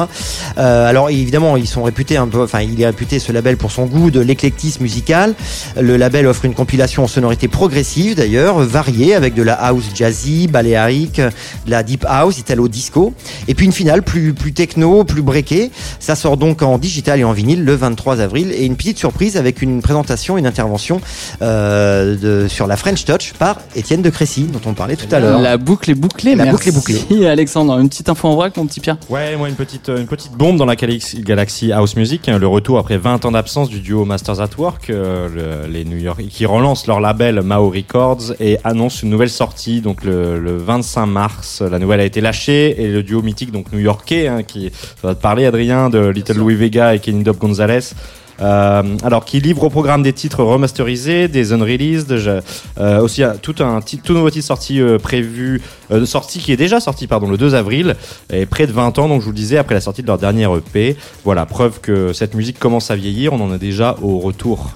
Euh, 0.59 0.89
alors 0.89 1.11
évidemment, 1.11 1.57
ils 1.57 1.67
sont 1.67 1.83
réputés 1.83 2.17
un 2.17 2.29
peu, 2.29 2.43
enfin, 2.43 2.61
il 2.61 2.81
est 2.81 2.87
réputé 2.87 3.19
ce 3.19 3.33
label 3.33 3.57
pour 3.57 3.73
son 3.73 3.87
goût 3.87 4.11
de 4.11 4.21
l'éclectisme 4.21 4.83
musical. 4.83 5.35
Le 5.81 5.97
label 5.97 6.27
offre 6.27 6.45
une 6.45 6.55
compilation 6.55 7.05
en 7.05 7.09
sonorité 7.09 7.49
progressive 7.49 8.15
d'ailleurs, 8.15 8.61
variée 8.61 9.15
avec 9.15 9.35
de 9.35 9.43
la 9.43 9.55
house 9.55 9.91
jazzy, 9.95 10.47
baléarique, 10.47 11.21
de 11.21 11.71
la 11.71 11.83
deep 11.83 12.05
house, 12.09 12.39
italo 12.39 12.69
disco, 12.69 13.15
et 13.49 13.55
puis 13.55 13.67
une 13.67 13.73
finale 13.73 14.03
plus 14.03 14.35
plus 14.35 14.53
techno, 14.53 15.05
plus 15.05 15.23
breakée. 15.23 15.71
Ça 15.99 16.15
sort 16.15 16.37
donc 16.37 16.63
en 16.63 16.79
digital 16.79 17.21
et 17.21 17.25
en 17.25 17.33
vinyle 17.33 17.65
le 17.65 17.75
23 17.75 18.21
avril 18.21 18.53
et 18.61 18.67
une 18.67 18.77
petite 18.77 18.99
surprise 18.99 19.37
avec 19.37 19.63
une 19.63 19.83
présentation, 19.83 20.37
une 20.39 20.47
intervention 20.47 21.01
euh, 21.43 22.17
de, 22.17 22.49
sur 22.49 22.67
la 22.67 22.77
French 22.77 23.05
Touch 23.05 23.33
par 23.39 23.57
Étienne 23.75 24.03
de 24.03 24.11
Crécy 24.11 24.45
dont 24.45 24.61
on 24.67 24.75
parlait 24.75 24.97
tout 24.97 25.13
à 25.15 25.21
l'heure. 25.21 25.41
La 25.41 25.57
boucle 25.57 25.91
est 25.91 25.95
bouclée, 25.95 26.35
La 26.35 26.45
merci. 26.45 26.57
boucle 26.57 26.69
est 26.69 26.97
bouclée. 27.07 27.27
Alexandre, 27.29 27.79
une 27.79 27.89
petite 27.89 28.09
info 28.09 28.29
en 28.29 28.35
vrac, 28.37 28.57
mon 28.57 28.67
petit 28.67 28.81
Pierre? 28.81 28.99
Ouais, 29.09 29.37
moi 29.37 29.49
une 29.49 29.55
petite 29.55 29.89
une 29.89 30.07
petite 30.07 30.33
bombe 30.33 30.57
dans 30.57 30.67
la 30.67 30.77
Galaxy, 30.77 31.21
Galaxy 31.23 31.73
House 31.73 31.97
Music, 31.97 32.29
hein, 32.29 32.39
le 32.39 32.47
retour 32.47 32.79
après 32.79 32.97
20 32.99 33.25
ans 33.25 33.33
d'absence 33.33 33.69
du 33.69 33.81
duo 33.81 34.05
Masters 34.05 34.41
at 34.41 34.51
Work, 34.59 34.91
euh, 34.91 35.65
le- 35.67 35.73
les 35.73 35.85
New 35.85 35.97
York 35.99 36.21
qui 36.29 36.47
relancent 36.47 36.87
leur 36.87 37.01
label 37.01 37.41
Mao 37.43 37.71
Records 37.71 38.35
et 38.41 38.59
annoncent 38.65 39.01
une 39.03 39.11
nouvelle 39.11 39.31
sortie 39.31 39.81
donc 39.81 40.05
le, 40.05 40.39
le 40.39 40.57
25 40.57 41.07
mars. 41.07 41.63
La 41.63 41.79
nouvelle 41.79 42.01
a 42.01 42.05
été 42.05 42.21
lâchée 42.21 42.83
et 42.83 42.89
le 42.89 43.03
duo 43.03 43.23
mythique 43.23 43.53
donc 43.53 43.73
new-yorkais 43.73 44.29
hein, 44.29 44.43
qui 44.43 44.71
ça 45.01 45.09
va 45.09 45.15
te 45.15 45.21
parler 45.23 45.47
Adrien 45.47 45.89
de 45.91 46.09
Little 46.09 46.37
Louis 46.37 46.55
Vega 46.55 46.95
et 46.95 46.99
Kenny 46.99 47.23
Dope 47.23 47.39
Gonzalez. 47.39 47.81
Euh, 48.41 48.83
alors 49.03 49.25
qui 49.25 49.41
livre 49.41 49.65
au 49.65 49.71
programme 49.71 50.03
des 50.03 50.13
titres 50.13 50.43
remasterisés, 50.43 51.29
des 51.29 51.53
unreleased, 51.53 52.11
euh, 52.79 53.01
aussi 53.01 53.23
euh, 53.23 53.35
tout 53.41 53.57
un 53.61 53.81
tout 53.81 54.15
nouveau 54.15 54.31
titre 54.31 54.47
sorti 54.47 54.81
euh, 54.81 54.99
prévu, 54.99 55.63
euh, 55.91 56.01
de 56.01 56.05
sortie 56.05 56.39
qui 56.39 56.53
est 56.53 56.57
déjà 56.57 56.81
sorti 56.81 57.07
pardon 57.07 57.29
le 57.29 57.37
2 57.37 57.55
avril, 57.55 57.97
et 58.33 58.47
près 58.47 58.67
de 58.67 58.73
20 58.73 58.99
ans 58.99 59.09
donc 59.09 59.21
je 59.21 59.27
vous 59.27 59.33
le 59.33 59.37
disais 59.37 59.59
après 59.59 59.75
la 59.75 59.81
sortie 59.81 60.03
de 60.03 60.07
leur 60.07 60.19
dernier 60.19 60.47
EP. 60.57 60.97
Voilà 61.25 61.45
preuve 61.47 61.81
que 61.81 62.13
cette 62.13 62.35
musique 62.35 62.59
commence 62.59 62.91
à 62.91 62.97
vieillir, 62.97 63.33
on 63.33 63.41
en 63.41 63.55
est 63.55 63.59
déjà 63.59 63.97
au 64.03 64.19
retour. 64.19 64.71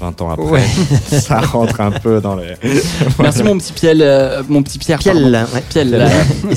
20 0.00 0.20
ans 0.22 0.30
après, 0.30 0.44
Ouais. 0.44 0.62
ça 1.10 1.40
rentre 1.40 1.80
un 1.80 1.90
peu 1.90 2.20
dans 2.20 2.36
les. 2.36 2.54
Merci 3.18 3.42
mon 3.42 3.56
petit 3.58 3.72
Piel, 3.72 4.00
euh, 4.02 4.42
mon 4.48 4.62
petit 4.62 4.78
Pierre. 4.78 4.98
Piel, 4.98 5.24
ouais. 5.54 5.62
Piel. 5.68 5.94
et. 6.50 6.54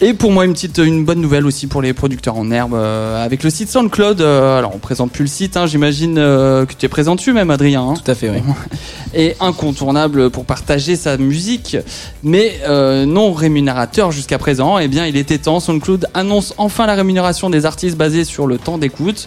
Et 0.00 0.14
pour 0.14 0.30
moi, 0.32 0.44
une 0.44 0.52
petite, 0.52 0.78
une 0.78 1.04
bonne 1.04 1.20
nouvelle 1.20 1.46
aussi 1.46 1.66
pour 1.66 1.82
les 1.82 1.92
producteurs 1.92 2.36
en 2.36 2.50
herbe 2.50 2.74
euh, 2.74 3.24
avec 3.24 3.42
le 3.42 3.50
site 3.50 3.70
SoundCloud. 3.70 4.20
euh, 4.20 4.58
alors, 4.58 4.72
on 4.74 4.78
présente 4.78 5.12
plus 5.12 5.24
le 5.24 5.28
site, 5.30 5.56
hein, 5.56 5.66
j'imagine 5.66 6.16
euh, 6.18 6.66
que 6.66 6.74
tu 6.74 6.86
es 6.86 6.88
présent 6.88 7.14
dessus 7.14 7.32
même, 7.32 7.50
Adrien. 7.50 7.82
hein? 7.82 7.94
Tout 8.02 8.10
à 8.10 8.14
fait, 8.14 8.30
oui. 8.30 8.38
Et 9.14 9.34
incontournable 9.40 10.28
pour 10.30 10.44
partager 10.44 10.94
sa 10.96 11.16
musique, 11.16 11.76
mais 12.22 12.60
euh, 12.68 13.06
non 13.06 13.32
rémunérateur 13.32 14.12
jusqu'à 14.12 14.36
présent. 14.38 14.78
Eh 14.78 14.88
bien, 14.88 15.06
il 15.06 15.16
était 15.16 15.38
temps. 15.38 15.60
SoundCloud 15.60 16.06
annonce 16.12 16.52
enfin 16.58 16.86
la 16.86 16.94
rémunération 16.94 17.48
des 17.48 17.64
artistes 17.64 17.96
basée 17.96 18.24
sur 18.24 18.46
le 18.46 18.58
temps 18.58 18.76
d'écoute. 18.78 19.26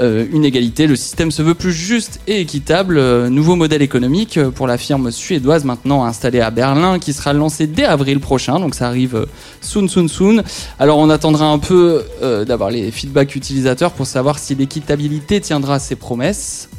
Euh, 0.00 0.26
une 0.32 0.44
égalité, 0.44 0.86
le 0.86 0.96
système 0.96 1.30
se 1.30 1.42
veut 1.42 1.54
plus 1.54 1.72
juste 1.72 2.20
et 2.26 2.40
équitable. 2.40 2.96
Euh, 2.96 3.28
nouveau 3.28 3.54
modèle 3.54 3.82
économique 3.82 4.38
euh, 4.38 4.50
pour 4.50 4.66
la 4.66 4.78
firme 4.78 5.10
suédoise 5.10 5.64
maintenant 5.64 6.04
installée 6.04 6.40
à 6.40 6.50
Berlin 6.50 6.98
qui 6.98 7.12
sera 7.12 7.34
lancé 7.34 7.66
dès 7.66 7.84
avril 7.84 8.18
prochain. 8.18 8.58
Donc 8.60 8.74
ça 8.74 8.86
arrive 8.86 9.14
euh, 9.14 9.26
soon, 9.60 9.88
soon, 9.88 10.08
soon. 10.08 10.42
Alors 10.78 10.98
on 10.98 11.10
attendra 11.10 11.46
un 11.46 11.58
peu 11.58 12.02
euh, 12.22 12.46
d'avoir 12.46 12.70
les 12.70 12.90
feedbacks 12.90 13.36
utilisateurs 13.36 13.92
pour 13.92 14.06
savoir 14.06 14.38
si 14.38 14.54
l'équitabilité 14.54 15.40
tiendra 15.40 15.78
ses 15.78 15.96
promesses. 15.96 16.69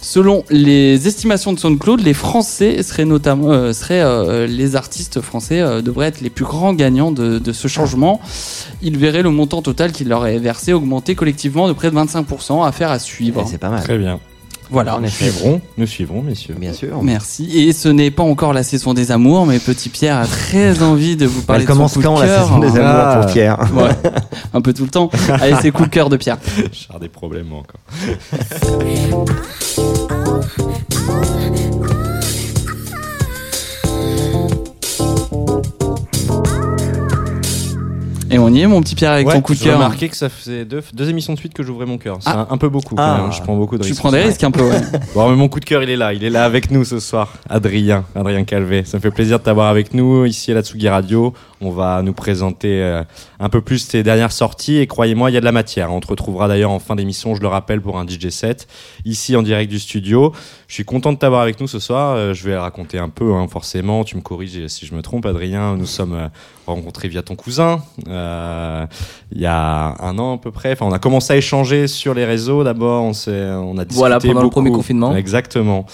Selon 0.00 0.44
les 0.50 1.06
estimations 1.06 1.52
de 1.52 1.58
SoundCloud, 1.58 2.00
les 2.00 2.14
Français 2.14 2.82
seraient 2.82 3.04
notamment, 3.04 3.52
euh, 3.52 3.72
seraient 3.72 4.02
euh, 4.02 4.46
les 4.46 4.76
artistes 4.76 5.20
français 5.20 5.60
euh, 5.60 5.82
devraient 5.82 6.08
être 6.08 6.20
les 6.20 6.30
plus 6.30 6.44
grands 6.44 6.74
gagnants 6.74 7.12
de, 7.12 7.38
de 7.38 7.52
ce 7.52 7.68
changement. 7.68 8.20
Ils 8.82 8.98
verraient 8.98 9.22
le 9.22 9.30
montant 9.30 9.62
total 9.62 9.92
qui 9.92 10.04
leur 10.04 10.26
est 10.26 10.38
versé 10.38 10.72
augmenter 10.72 11.14
collectivement 11.14 11.68
de 11.68 11.72
près 11.72 11.90
de 11.90 11.96
25%. 11.96 12.66
Affaire 12.66 12.90
à 12.90 12.98
suivre. 12.98 13.44
C'est 13.48 13.58
pas 13.58 13.70
mal. 13.70 13.82
Très 13.82 13.98
bien. 13.98 14.20
Voilà. 14.70 14.98
Nous 15.00 15.08
suivrons, 15.08 15.60
nous 15.78 15.86
suivrons, 15.86 16.22
messieurs. 16.22 16.56
Bien 16.58 16.72
sûr. 16.72 17.02
Merci. 17.02 17.50
Et 17.68 17.72
ce 17.72 17.88
n'est 17.88 18.10
pas 18.10 18.22
encore 18.24 18.52
la 18.52 18.62
saison 18.62 18.94
des 18.94 19.12
amours, 19.12 19.46
mais 19.46 19.58
Petit 19.58 19.88
Pierre 19.88 20.16
a 20.18 20.26
très 20.26 20.82
envie 20.82 21.16
de 21.16 21.26
vous 21.26 21.42
parler 21.42 21.62
Elle 21.62 21.68
de 21.68 21.72
son 21.72 21.76
commence 21.78 21.92
coup 21.94 21.98
de 22.00 22.04
quand, 22.04 22.20
la 22.20 22.26
cœur. 22.26 22.42
saison 22.44 22.58
des 22.58 22.68
amours 22.68 22.80
Ah. 22.84 23.20
pour 23.22 23.32
Pierre 23.32 23.58
Ouais, 23.74 24.10
un 24.54 24.60
peu 24.60 24.72
tout 24.72 24.84
le 24.84 24.90
temps. 24.90 25.10
Allez, 25.28 25.54
c'est 25.62 25.70
coup 25.70 25.84
de 25.84 25.90
cœur 25.90 26.08
de 26.08 26.16
Pierre. 26.16 26.38
J'ai 26.72 26.98
des 26.98 27.08
problèmes 27.08 27.52
encore. 27.52 27.80
Et 38.30 38.38
on 38.38 38.48
y 38.48 38.60
est, 38.60 38.66
mon 38.66 38.80
petit 38.82 38.94
Pierre, 38.96 39.12
avec 39.12 39.26
Ouais, 39.28 39.34
ton 39.34 39.40
coup 39.40 39.54
de 39.54 39.58
j'ai 39.58 39.66
cœur. 39.66 39.74
remarqué 39.78 40.08
que 40.08 40.16
ça 40.16 40.28
faisait 40.28 40.64
deux, 40.64 40.82
deux 40.92 41.08
émissions 41.08 41.32
de 41.32 41.38
suite 41.38 41.54
que 41.54 41.62
j'ouvrais 41.62 41.86
mon 41.86 41.96
cœur. 41.96 42.16
C'est 42.20 42.30
Ah. 42.30 42.46
un, 42.50 42.54
un 42.54 42.58
peu 42.58 42.68
beaucoup. 42.68 42.96
quand 42.96 43.02
Ah. 43.02 43.20
même. 43.22 43.32
Je 43.32 43.40
prends 43.40 43.56
beaucoup 43.56 43.78
de 43.78 43.82
Tu 43.84 43.90
risques. 43.90 44.00
prends 44.00 44.10
des 44.10 44.22
risques 44.22 44.42
un 44.42 44.50
peu, 44.50 44.62
ouais. 44.68 44.80
Bon, 45.14 45.30
mais 45.30 45.36
mon 45.36 45.48
coup 45.48 45.60
de 45.60 45.64
cœur, 45.64 45.82
il 45.82 45.90
est 45.90 45.96
là. 45.96 46.12
Il 46.12 46.24
est 46.24 46.30
là 46.30 46.44
avec 46.44 46.70
nous 46.72 46.84
ce 46.84 46.98
soir. 46.98 47.34
Adrien, 47.48 48.04
Adrien 48.16 48.42
Calvé. 48.44 48.84
Ça 48.84 48.96
me 48.96 49.02
fait 49.02 49.10
plaisir 49.12 49.38
de 49.38 49.44
t'avoir 49.44 49.68
avec 49.68 49.94
nous 49.94 50.24
ici 50.24 50.50
à 50.50 50.54
la 50.54 50.62
Tsugi 50.62 50.88
Radio. 50.88 51.34
On 51.60 51.70
va 51.70 52.02
nous 52.02 52.12
présenter 52.12 52.82
euh, 52.82 53.02
un 53.40 53.48
peu 53.48 53.60
plus 53.60 53.86
tes 53.88 54.02
dernières 54.02 54.32
sorties 54.32 54.76
et 54.78 54.86
croyez-moi, 54.86 55.30
il 55.30 55.34
y 55.34 55.36
a 55.36 55.40
de 55.40 55.44
la 55.46 55.52
matière. 55.52 55.92
On 55.92 56.00
te 56.00 56.08
retrouvera 56.08 56.48
d'ailleurs 56.48 56.70
en 56.72 56.80
fin 56.80 56.96
d'émission, 56.96 57.34
je 57.34 57.40
le 57.40 57.48
rappelle, 57.48 57.80
pour 57.80 57.98
un 57.98 58.04
DJ 58.06 58.28
set 58.30 58.66
ici 59.04 59.36
en 59.36 59.42
direct 59.42 59.70
du 59.70 59.78
studio. 59.78 60.32
Je 60.68 60.74
suis 60.74 60.84
content 60.84 61.12
de 61.12 61.18
t'avoir 61.18 61.42
avec 61.42 61.60
nous 61.60 61.68
ce 61.68 61.78
soir. 61.78 62.14
Euh, 62.16 62.34
je 62.34 62.44
vais 62.44 62.56
raconter 62.58 62.98
un 62.98 63.08
peu, 63.08 63.32
hein, 63.34 63.46
forcément. 63.48 64.02
Tu 64.04 64.16
me 64.16 64.20
corriges 64.20 64.66
si 64.66 64.84
je 64.84 64.94
me 64.94 65.00
trompe, 65.00 65.24
Adrien. 65.26 65.76
Nous 65.76 65.86
sommes 65.86 66.14
euh, 66.14 66.28
rencontrés 66.66 67.08
via 67.08 67.22
ton 67.22 67.36
cousin 67.36 67.80
euh, 68.16 68.86
il 69.32 69.40
y 69.40 69.46
a 69.46 69.94
un 70.00 70.18
an 70.18 70.34
à 70.34 70.38
peu 70.38 70.50
près. 70.50 70.72
Enfin, 70.72 70.86
on 70.86 70.92
a 70.92 70.98
commencé 70.98 71.32
à 71.32 71.36
échanger 71.36 71.86
sur 71.86 72.14
les 72.14 72.24
réseaux. 72.24 72.64
D'abord, 72.64 73.02
on 73.02 73.12
s'est, 73.12 73.50
on 73.50 73.78
a 73.78 73.84
discuté 73.84 73.98
Voilà, 73.98 74.18
pendant 74.18 74.42
le 74.42 74.50
premier 74.50 74.70
confinement. 74.70 75.14
Exactement. 75.14 75.86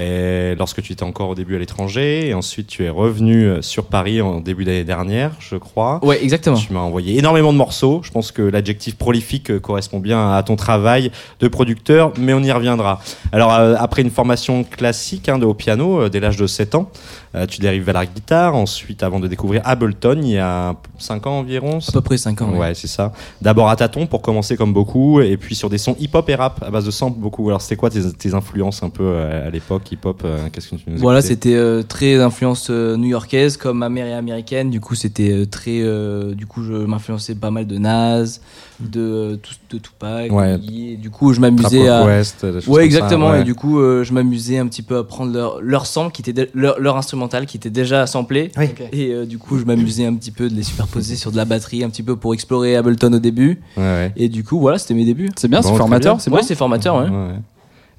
Et 0.00 0.54
lorsque 0.58 0.82
tu 0.82 0.92
étais 0.92 1.02
encore 1.02 1.28
au 1.30 1.34
début 1.34 1.56
à 1.56 1.58
l'étranger, 1.58 2.28
et 2.28 2.34
ensuite 2.34 2.66
tu 2.66 2.84
es 2.84 2.88
revenu 2.88 3.44
euh, 3.44 3.62
sur 3.62 3.84
Paris 3.84 4.20
en 4.20 4.40
début 4.40 4.64
d'année 4.64 4.84
dernière, 4.84 5.32
je 5.38 5.56
crois. 5.56 6.04
Ouais, 6.04 6.22
exactement. 6.22 6.56
Tu 6.56 6.72
m'as 6.72 6.80
envoyé 6.80 7.18
énormément 7.18 7.52
de 7.52 7.58
morceaux. 7.58 8.00
Je 8.02 8.10
pense 8.10 8.32
que 8.32 8.42
l'adjectif 8.42 8.96
prolifique 8.96 9.50
euh, 9.50 9.60
correspond 9.60 9.98
bien 9.98 10.32
à 10.32 10.42
ton 10.42 10.56
travail 10.56 11.10
de 11.40 11.48
producteur, 11.48 12.12
mais 12.18 12.32
on 12.32 12.42
y 12.42 12.52
reviendra. 12.52 13.00
Alors, 13.32 13.52
euh, 13.54 13.74
après 13.78 14.02
une 14.02 14.10
formation 14.10 14.64
classique 14.64 15.28
hein, 15.28 15.38
de 15.38 15.46
au 15.46 15.54
piano 15.54 16.02
euh, 16.02 16.08
dès 16.08 16.20
l'âge 16.20 16.36
de 16.36 16.46
7 16.46 16.74
ans, 16.74 16.90
euh, 17.34 17.46
tu 17.46 17.60
dérives 17.60 17.84
vers 17.84 17.94
la 17.94 18.06
guitare. 18.06 18.54
Ensuite, 18.54 19.02
avant 19.02 19.20
de 19.20 19.28
découvrir 19.28 19.62
Ableton, 19.64 20.20
il 20.22 20.30
y 20.30 20.38
a 20.38 20.74
5 20.98 21.26
ans 21.26 21.38
environ. 21.38 21.78
À 21.86 21.92
peu 21.92 22.00
près 22.00 22.16
5 22.16 22.42
ans. 22.42 22.50
Ouais, 22.50 22.58
ouais. 22.58 22.74
c'est 22.74 22.88
ça. 22.88 23.12
D'abord 23.40 23.68
à 23.68 23.76
tâtons 23.76 24.06
pour 24.06 24.22
commencer 24.22 24.56
comme 24.56 24.72
beaucoup, 24.72 25.20
et 25.20 25.36
puis 25.36 25.54
sur 25.54 25.70
des 25.70 25.78
sons 25.78 25.96
hip-hop 25.98 26.28
et 26.28 26.34
rap 26.34 26.62
à 26.62 26.70
base 26.70 26.84
de 26.84 26.90
samples 26.90 27.18
beaucoup. 27.18 27.48
Alors, 27.48 27.60
c'était 27.60 27.76
quoi 27.76 27.90
tes, 27.90 28.12
tes 28.12 28.34
influences 28.34 28.82
un 28.82 28.90
peu 28.90 29.16
à 29.18 29.50
l'époque? 29.50 29.89
Hip-hop 29.92 30.22
euh, 30.24 30.38
Qu'est-ce 30.52 30.68
que 30.70 30.76
tu 30.76 30.84
nous 30.88 30.98
Voilà, 30.98 31.20
c'était 31.22 31.54
euh, 31.54 31.82
très 31.82 32.16
d'influence 32.16 32.68
euh, 32.70 32.96
new-yorkaise, 32.96 33.56
comme 33.56 33.78
ma 33.78 33.88
mère 33.88 34.06
est 34.06 34.12
américaine. 34.14 34.70
Du 34.70 34.80
coup, 34.80 34.94
c'était 34.94 35.30
euh, 35.32 35.46
très. 35.46 35.80
euh, 35.82 36.34
du 36.34 36.46
coup, 36.46 36.62
je 36.62 36.72
m'influençais 36.72 37.34
pas 37.34 37.50
mal 37.50 37.66
de 37.66 37.78
Nas, 37.78 38.40
de, 38.80 39.00
euh, 39.00 39.36
tout- 39.36 39.54
de 39.76 39.78
Tupac. 39.82 40.32
Ouais. 40.32 40.58
Et 40.72 40.96
du 40.96 41.10
coup, 41.10 41.32
je 41.32 41.40
m'amusais 41.40 41.88
à. 41.88 42.04
West, 42.04 42.42
ouais, 42.44 42.60
ça, 42.60 42.84
exactement. 42.84 43.30
ouais. 43.30 43.40
Et 43.42 43.44
du 43.44 43.54
coup, 43.54 43.78
euh, 43.80 44.04
je 44.04 44.12
m'amusais 44.12 44.58
un 44.58 44.66
petit 44.66 44.82
peu 44.82 44.96
à 44.98 45.04
prendre 45.04 45.32
leur, 45.32 45.60
leur 45.60 45.86
sample, 45.86 46.12
qui 46.12 46.28
était 46.28 46.50
leur, 46.54 46.78
leur 46.80 46.96
instrumental, 46.96 47.46
qui 47.46 47.56
était 47.56 47.70
déjà 47.70 48.06
samplé. 48.06 48.52
Oui. 48.56 48.66
Et 48.92 49.12
euh, 49.12 49.26
du 49.26 49.38
coup, 49.38 49.58
je 49.58 49.64
m'amusais 49.64 50.06
un 50.06 50.14
petit 50.14 50.30
peu 50.30 50.48
de 50.48 50.54
les 50.54 50.62
superposer 50.62 51.16
sur 51.16 51.30
de 51.32 51.36
la 51.36 51.44
batterie, 51.44 51.84
un 51.84 51.90
petit 51.90 52.02
peu 52.02 52.16
pour 52.16 52.34
explorer 52.34 52.76
Ableton 52.76 53.12
au 53.12 53.18
début. 53.18 53.60
Ouais, 53.76 53.82
ouais. 53.82 54.12
Et 54.16 54.28
du 54.28 54.44
coup, 54.44 54.58
voilà, 54.60 54.78
c'était 54.78 54.94
mes 54.94 55.04
débuts. 55.04 55.30
C'est 55.36 55.48
bien, 55.48 55.60
Bon, 55.60 55.68
c'est 55.70 55.76
formateur, 55.76 56.20
c'est 56.20 56.30
Ouais, 56.30 56.42
c'est 56.42 56.54
formateur, 56.54 56.96
ouais. 56.96 57.06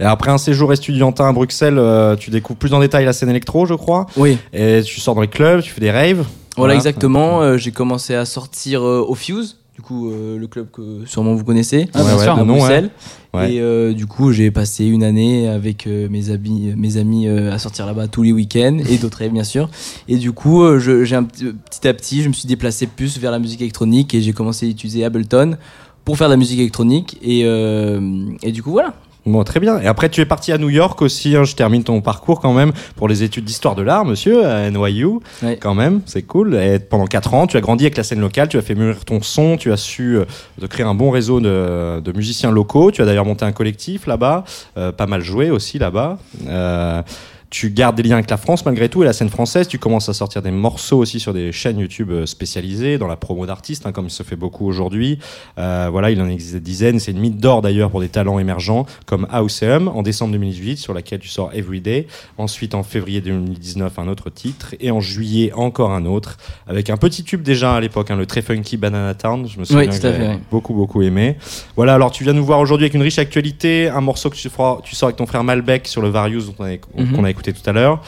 Et 0.01 0.03
après 0.03 0.31
un 0.31 0.37
séjour 0.39 0.73
estudiantin 0.73 1.29
à 1.29 1.31
Bruxelles, 1.31 1.77
euh, 1.77 2.15
tu 2.15 2.29
découvres 2.31 2.57
plus 2.59 2.73
en 2.73 2.79
détail 2.79 3.05
la 3.05 3.13
scène 3.13 3.29
électro, 3.29 3.65
je 3.67 3.75
crois. 3.75 4.07
Oui. 4.17 4.37
Et 4.51 4.81
tu 4.83 4.99
sors 4.99 5.15
dans 5.15 5.21
les 5.21 5.27
clubs, 5.27 5.61
tu 5.61 5.71
fais 5.71 5.79
des 5.81 5.91
raves. 5.91 6.25
Voilà, 6.57 6.75
exactement. 6.75 7.41
Euh, 7.41 7.57
j'ai 7.57 7.71
commencé 7.71 8.15
à 8.15 8.25
sortir 8.25 8.81
euh, 8.83 9.05
au 9.07 9.13
Fuse, 9.15 9.57
du 9.75 9.81
coup, 9.81 10.09
euh, 10.11 10.37
le 10.37 10.47
club 10.47 10.67
que 10.71 11.05
sûrement 11.05 11.33
vous 11.35 11.43
connaissez, 11.45 11.87
Ah, 11.93 12.03
bien 12.03 12.17
Ouais, 12.17 12.23
sûr. 12.23 12.33
ouais, 12.33 12.39
à 12.39 12.43
de 12.43 12.47
nom, 12.47 12.57
Bruxelles. 12.57 12.89
Ouais. 13.33 13.53
Et 13.53 13.61
euh, 13.61 13.93
du 13.93 14.07
coup, 14.07 14.31
j'ai 14.33 14.51
passé 14.51 14.85
une 14.85 15.03
année 15.03 15.47
avec 15.47 15.87
euh, 15.87 16.09
mes 16.09 16.29
amis, 16.31 16.73
mes 16.75 16.97
amis 16.97 17.27
euh, 17.27 17.53
à 17.53 17.59
sortir 17.59 17.85
là-bas 17.85 18.07
tous 18.07 18.23
les 18.23 18.33
week-ends 18.33 18.79
et 18.89 18.97
d'autres 18.97 19.19
rêves, 19.19 19.31
bien 19.31 19.43
sûr. 19.45 19.69
Et 20.09 20.17
du 20.17 20.33
coup, 20.33 20.63
euh, 20.63 20.79
j'ai 20.79 21.15
un 21.15 21.23
petit, 21.23 21.45
petit 21.69 21.87
à 21.87 21.93
petit, 21.93 22.23
je 22.23 22.27
me 22.27 22.33
suis 22.33 22.47
déplacé 22.47 22.87
plus 22.87 23.17
vers 23.19 23.31
la 23.31 23.39
musique 23.39 23.61
électronique 23.61 24.13
et 24.13 24.21
j'ai 24.21 24.33
commencé 24.33 24.65
à 24.65 24.69
utiliser 24.69 25.05
Ableton 25.05 25.57
pour 26.03 26.17
faire 26.17 26.27
de 26.27 26.33
la 26.33 26.37
musique 26.37 26.59
électronique. 26.59 27.17
Et, 27.21 27.43
euh, 27.45 28.01
et 28.43 28.51
du 28.51 28.61
coup, 28.63 28.71
voilà. 28.71 28.93
Bon, 29.25 29.43
très 29.43 29.59
bien. 29.59 29.79
Et 29.79 29.85
après, 29.85 30.09
tu 30.09 30.19
es 30.19 30.25
parti 30.25 30.51
à 30.51 30.57
New 30.57 30.69
York 30.69 30.99
aussi. 31.03 31.35
hein, 31.35 31.43
je 31.43 31.55
termine 31.55 31.83
ton 31.83 32.01
parcours 32.01 32.39
quand 32.39 32.53
même 32.53 32.71
pour 32.95 33.07
les 33.07 33.21
études 33.21 33.45
d'histoire 33.45 33.75
de 33.75 33.83
l'art, 33.83 34.03
monsieur, 34.03 34.47
à 34.47 34.69
NYU. 34.71 35.19
Ouais. 35.43 35.57
Quand 35.61 35.75
même, 35.75 36.01
c'est 36.07 36.23
cool. 36.23 36.55
Et 36.55 36.79
pendant 36.79 37.05
4 37.05 37.33
ans, 37.35 37.45
tu 37.45 37.55
as 37.55 37.61
grandi 37.61 37.83
avec 37.83 37.97
la 37.97 38.03
scène 38.03 38.19
locale, 38.19 38.49
tu 38.49 38.57
as 38.57 38.63
fait 38.63 38.73
mûrir 38.73 39.05
ton 39.05 39.21
son, 39.21 39.57
tu 39.57 39.71
as 39.71 39.77
su 39.77 40.17
euh, 40.17 40.25
de 40.59 40.65
créer 40.65 40.85
un 40.87 40.95
bon 40.95 41.11
réseau 41.11 41.39
de, 41.39 41.99
de 41.99 42.11
musiciens 42.13 42.49
locaux. 42.51 42.89
Tu 42.89 43.03
as 43.03 43.05
d'ailleurs 43.05 43.25
monté 43.25 43.45
un 43.45 43.51
collectif 43.51 44.07
là-bas, 44.07 44.43
euh, 44.77 44.91
pas 44.91 45.05
mal 45.05 45.21
joué 45.21 45.51
aussi 45.51 45.77
là-bas. 45.77 46.17
Euh, 46.47 47.03
tu 47.51 47.69
gardes 47.69 47.97
des 47.97 48.03
liens 48.03 48.15
avec 48.15 48.29
la 48.29 48.37
France 48.37 48.65
malgré 48.65 48.87
tout 48.87 49.03
et 49.03 49.05
la 49.05 49.11
scène 49.11 49.29
française. 49.29 49.67
Tu 49.67 49.77
commences 49.77 50.07
à 50.07 50.13
sortir 50.13 50.41
des 50.41 50.51
morceaux 50.51 50.97
aussi 50.97 51.19
sur 51.19 51.33
des 51.33 51.51
chaînes 51.51 51.77
YouTube 51.79 52.09
euh, 52.09 52.25
spécialisées 52.25 52.97
dans 52.97 53.07
la 53.07 53.17
promo 53.17 53.45
d'artistes, 53.45 53.85
hein, 53.85 53.91
comme 53.91 54.05
il 54.05 54.09
se 54.09 54.23
fait 54.23 54.37
beaucoup 54.37 54.65
aujourd'hui. 54.65 55.19
Euh, 55.57 55.89
voilà, 55.91 56.11
il 56.11 56.21
en 56.21 56.29
existe 56.29 56.53
des 56.53 56.59
dizaines. 56.61 56.99
C'est 57.01 57.11
une 57.11 57.19
mythe 57.19 57.37
d'or 57.39 57.61
d'ailleurs 57.61 57.91
pour 57.91 57.99
des 57.99 58.07
talents 58.07 58.39
émergents 58.39 58.85
comme 59.05 59.27
Houseum 59.33 59.89
en 59.89 60.01
décembre 60.01 60.31
2018 60.31 60.77
sur 60.77 60.93
laquelle 60.93 61.19
tu 61.19 61.27
sors 61.27 61.53
Everyday. 61.53 62.07
Ensuite 62.37 62.73
en 62.73 62.83
février 62.83 63.19
2019 63.19 63.99
un 63.99 64.07
autre 64.07 64.29
titre 64.29 64.73
et 64.79 64.89
en 64.89 65.01
juillet 65.01 65.51
encore 65.53 65.91
un 65.91 66.05
autre 66.05 66.37
avec 66.67 66.89
un 66.89 66.95
petit 66.95 67.25
tube 67.25 67.41
déjà 67.41 67.73
à 67.75 67.81
l'époque, 67.81 68.11
hein, 68.11 68.15
le 68.15 68.25
très 68.25 68.41
funky 68.41 68.77
Banana 68.77 69.13
Town. 69.13 69.45
Je 69.45 69.59
me 69.59 69.65
souviens 69.65 69.81
Oui, 69.81 69.89
que 69.89 70.01
j'avais 70.01 70.25
ouais. 70.29 70.39
beaucoup 70.49 70.73
beaucoup 70.73 71.01
aimé. 71.01 71.35
Voilà, 71.75 71.95
alors 71.95 72.11
tu 72.11 72.23
viens 72.23 72.31
nous 72.31 72.45
voir 72.45 72.59
aujourd'hui 72.61 72.85
avec 72.85 72.93
une 72.93 73.01
riche 73.01 73.19
actualité, 73.19 73.89
un 73.89 73.99
morceau 73.99 74.29
que 74.29 74.37
tu, 74.37 74.47
feras, 74.47 74.77
tu 74.85 74.95
sors 74.95 75.07
avec 75.07 75.17
ton 75.17 75.25
frère 75.25 75.43
Malbec 75.43 75.85
sur 75.89 76.01
le 76.01 76.07
Various 76.07 76.43
dont 76.45 76.55
on 76.59 76.63
a- 76.63 76.77
qu'on 76.77 77.01
Mhm. 77.01 77.25
a 77.25 77.29
écouté 77.29 77.40
tout 77.41 77.69
à 77.69 77.73
l'heure. 77.73 78.01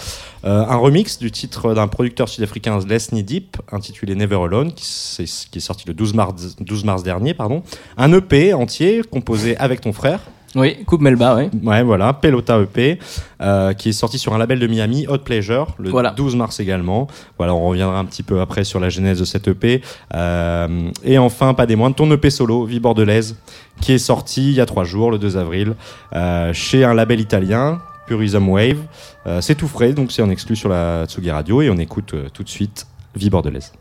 Euh, 0.46 0.66
un 0.68 0.76
remix 0.76 1.18
du 1.18 1.32
titre 1.32 1.74
d'un 1.74 1.88
producteur 1.88 2.30
sud-africain 2.30 2.80
Les 2.88 2.98
Knee 3.00 3.24
Deep 3.24 3.58
intitulé 3.72 4.16
Never 4.16 4.36
Alone 4.44 4.74
qui, 4.74 5.24
est 5.24 5.60
sorti 5.60 5.88
le 5.88 5.94
12 5.94 6.14
mars, 6.14 6.56
12 6.60 6.84
mars 6.84 7.04
dernier. 7.04 7.34
Pardon. 7.34 7.64
Un 7.98 8.14
EP 8.14 8.54
entier 8.54 9.02
composé 9.10 9.58
avec 9.58 9.82
ton 9.82 9.94
frère. 9.94 10.20
Oui, 10.56 10.84
Coupe 10.86 11.02
Melba, 11.02 11.36
oui. 11.36 11.50
Ouais, 11.64 11.82
voilà, 11.82 12.14
Pelota 12.14 12.62
EP, 12.62 13.00
euh, 13.42 13.74
qui 13.74 13.90
est 13.90 13.94
sorti 13.94 14.20
sur 14.20 14.34
un 14.36 14.38
label 14.38 14.60
de 14.60 14.68
Miami, 14.68 15.08
Hot 15.08 15.20
Pleasure, 15.20 15.68
le 15.80 15.90
Voilà. 15.90 16.12
12 16.12 16.36
mars 16.36 16.60
également. 16.60 17.08
Voilà, 17.38 17.56
on 17.56 17.70
reviendra 17.70 17.98
un 17.98 18.06
petit 18.06 18.22
peu 18.22 18.40
après 18.40 18.64
sur 18.64 18.80
la 18.80 18.90
genèse 18.90 19.20
de 19.20 19.26
cet 19.26 19.48
EP. 19.48 19.82
Euh, 20.14 20.90
et 21.04 21.18
enfin, 21.18 21.56
pas 21.56 21.66
des 21.66 21.76
moindres, 21.76 21.96
ton 21.96 22.12
EP 22.12 22.30
solo, 22.30 22.66
Vie 22.66 22.80
Bordelaise, 22.80 23.36
qui 23.82 23.94
est 23.94 23.98
sorti 23.98 24.52
il 24.52 24.56
y 24.56 24.62
a 24.62 24.68
trois 24.68 24.84
jours, 24.84 25.10
le 25.10 25.18
2 25.18 25.38
avril, 25.38 25.74
euh, 26.14 26.54
chez 26.54 26.84
un 26.84 26.94
label 26.94 27.20
italien, 27.20 27.80
Purism 28.08 28.50
Wave. 28.50 28.80
Euh, 29.28 29.42
c'est 29.42 29.56
tout 29.56 29.68
frais, 29.68 29.94
donc 29.94 30.12
c'est 30.12 30.22
en 30.22 30.30
exclu 30.30 30.56
sur 30.56 30.70
la 30.70 31.06
Tsugi 31.06 31.32
Radio, 31.32 31.62
et 31.62 31.70
on 31.70 31.78
écoute 31.78 32.14
euh, 32.14 32.30
tout 32.34 32.44
de 32.44 32.50
suite 32.50 32.88
Vie 33.16 33.30
Bordelaise. 33.30 33.72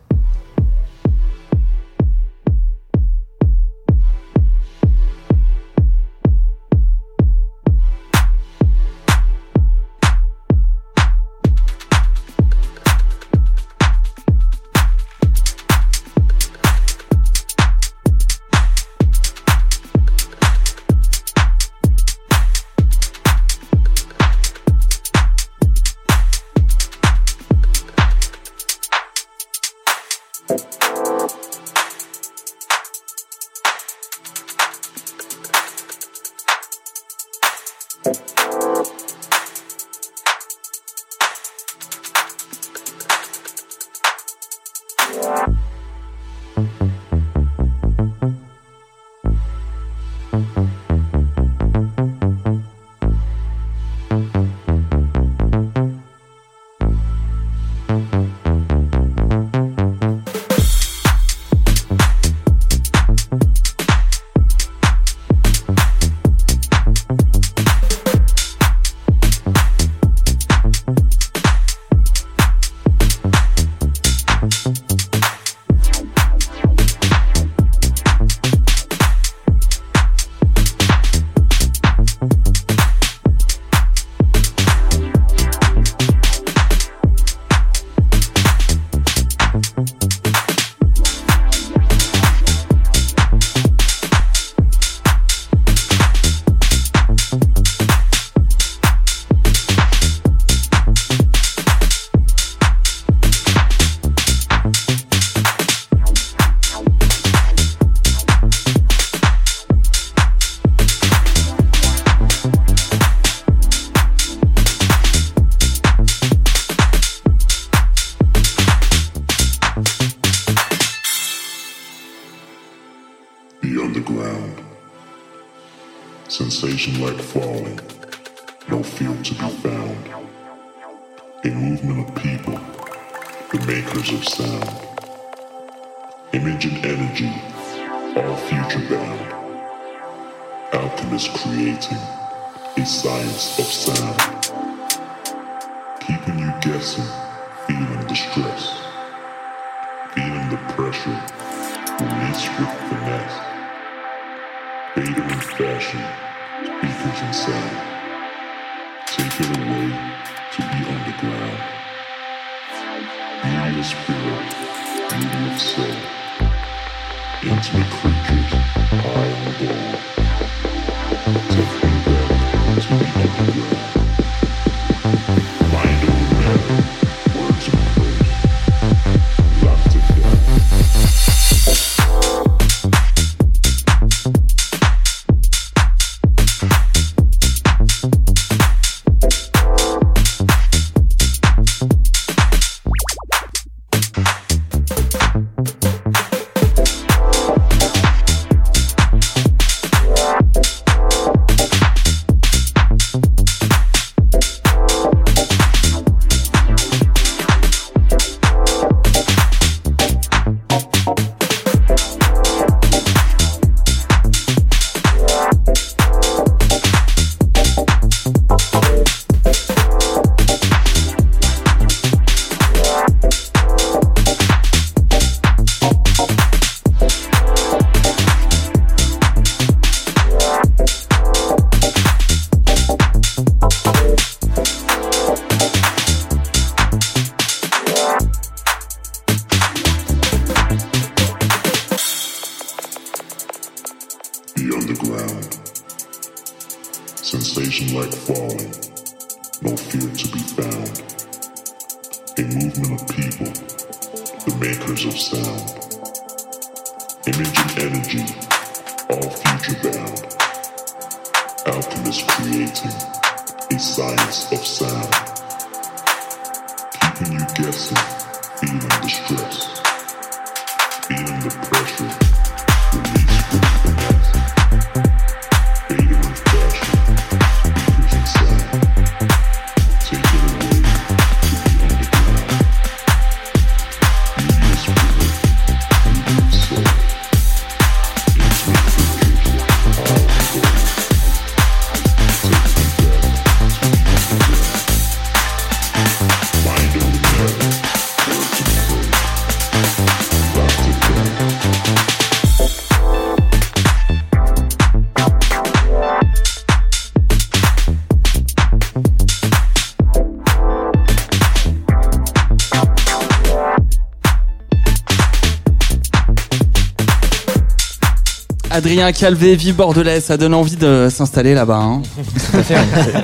Adrien 318.72 319.12
Calvé, 319.12 319.54
vie 319.54 319.72
bordelaise, 319.72 320.24
ça 320.24 320.36
donne 320.38 320.54
envie 320.54 320.76
de 320.76 321.08
s'installer 321.10 321.52
là-bas. 321.54 321.76
hein. 321.76 322.02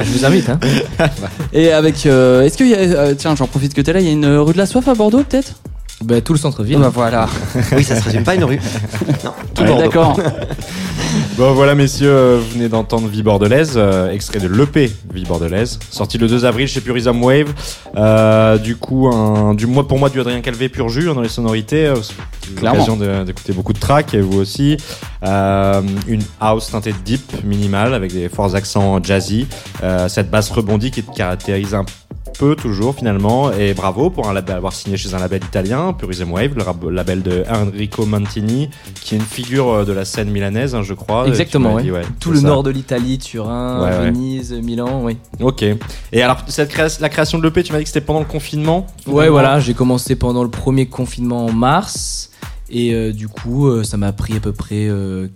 Je 0.04 0.10
vous 0.12 0.24
invite. 0.26 0.48
Hein. 0.50 0.58
Et 1.54 1.72
avec, 1.72 2.04
euh, 2.06 2.42
est-ce 2.42 2.56
qu'il 2.58 2.68
y 2.68 2.74
a, 2.74 2.78
euh, 2.78 3.14
tiens, 3.16 3.34
j'en 3.34 3.46
profite 3.46 3.72
que 3.72 3.80
t'es 3.80 3.92
là, 3.94 4.00
il 4.00 4.06
y 4.06 4.10
a 4.10 4.12
une 4.12 4.26
rue 4.36 4.52
de 4.52 4.58
la 4.58 4.66
soif 4.66 4.86
à 4.88 4.94
Bordeaux 4.94 5.22
peut-être? 5.28 5.54
Bah, 6.04 6.20
tout 6.20 6.32
le 6.32 6.38
centre-ville. 6.38 6.78
Bah 6.78 6.90
voilà. 6.92 7.28
Oui, 7.72 7.82
ça 7.84 7.96
se 7.96 8.04
résume 8.04 8.24
pas 8.24 8.32
à 8.32 8.34
une 8.36 8.44
rue. 8.44 8.60
Non, 9.24 9.32
tout 9.54 9.62
Ouais. 9.62 9.78
D'accord. 9.78 10.18
Bon 11.38 11.52
voilà 11.54 11.74
messieurs, 11.74 12.10
euh, 12.10 12.40
vous 12.40 12.54
venez 12.54 12.68
d'entendre 12.68 13.08
Vie 13.08 13.22
Bordelaise, 13.22 13.74
euh, 13.76 14.10
extrait 14.10 14.40
de 14.40 14.48
l'EP 14.48 14.92
Vie 15.12 15.24
Bordelaise, 15.24 15.78
sorti 15.90 16.18
le 16.18 16.26
2 16.26 16.44
avril 16.44 16.66
chez 16.68 16.80
Purism 16.80 17.22
Wave. 17.22 17.54
Euh, 17.96 18.58
du 18.58 18.76
coup, 18.76 19.08
un, 19.08 19.54
du 19.54 19.66
mois 19.66 19.86
pour 19.86 19.98
moi 19.98 20.10
du 20.10 20.20
Adrien 20.20 20.40
Calvé 20.40 20.68
pur 20.68 20.88
jus 20.88 21.04
dans 21.04 21.20
les 21.20 21.28
sonorités. 21.28 21.86
Euh, 21.86 21.94
l'occasion 22.60 22.96
d'écouter 22.96 23.52
beaucoup 23.52 23.72
de 23.72 23.78
tracks 23.78 24.12
et 24.14 24.20
vous 24.20 24.38
aussi. 24.38 24.76
Euh, 25.24 25.80
une 26.06 26.22
house 26.40 26.70
teintée 26.70 26.92
de 26.92 26.98
deep 26.98 27.44
minimale 27.44 27.94
avec 27.94 28.12
des 28.12 28.28
forts 28.28 28.54
accents 28.54 29.02
jazzy. 29.02 29.46
Euh, 29.82 30.08
cette 30.08 30.30
basse 30.30 30.50
rebondie 30.50 30.90
qui 30.90 31.02
te 31.02 31.14
caractérise 31.14 31.74
un 31.74 31.84
peu 31.84 31.92
toujours 32.56 32.94
finalement 32.94 33.52
et 33.52 33.74
bravo 33.74 34.10
pour 34.10 34.28
un 34.28 34.32
label, 34.32 34.56
avoir 34.56 34.72
signé 34.72 34.96
chez 34.96 35.12
un 35.14 35.18
label 35.18 35.42
italien 35.44 35.92
Purism 35.92 36.30
Wave 36.32 36.52
le 36.54 36.90
label 36.90 37.22
de 37.22 37.44
Enrico 37.50 38.06
Mantini 38.06 38.70
qui 39.02 39.14
est 39.14 39.18
une 39.18 39.24
figure 39.24 39.68
euh, 39.68 39.84
de 39.84 39.92
la 39.92 40.04
scène 40.04 40.30
milanaise 40.30 40.74
hein, 40.74 40.82
je 40.82 40.94
crois 40.94 41.26
Exactement, 41.26 41.68
Tu 41.70 41.72
m'as 41.72 41.76
ouais. 41.76 41.82
dit, 41.82 41.90
ouais, 41.92 42.02
Tout 42.20 42.30
le 42.30 42.40
ça. 42.40 42.46
nord 42.46 42.62
de 42.62 42.70
l'Italie, 42.70 43.18
Turin, 43.18 43.82
Ouais. 43.82 44.10
Venise, 44.10 44.52
Milan, 44.52 45.02
oui. 45.04 45.16
Ok. 45.40 45.64
Et 46.12 46.22
alors, 46.22 46.38
cette 46.48 46.70
créa- 46.70 47.00
la 47.00 47.08
création 47.08 47.38
de 47.38 47.42
l'EP, 47.44 47.62
tu 47.62 47.72
m'as 47.72 47.78
dit 47.78 47.84
que 47.84 47.90
c'était 47.90 48.00
pendant 48.04 48.20
le 48.20 48.24
confinement 48.26 48.86
Ouais, 49.06 49.28
voilà, 49.28 49.58
j'ai 49.60 49.74
commencé 49.74 50.14
pendant 50.16 50.42
le 50.44 50.50
premier 50.50 50.86
confinement 50.86 51.46
en 51.46 51.52
mars. 51.52 52.30
Et 52.70 52.92
euh, 52.94 53.12
du 53.12 53.28
coup, 53.28 53.66
euh, 53.68 53.82
ça 53.82 53.96
m'a 53.96 54.12
pris 54.12 54.36
à 54.36 54.40
peu 54.40 54.52
près 54.52 54.86
euh, 54.88 55.28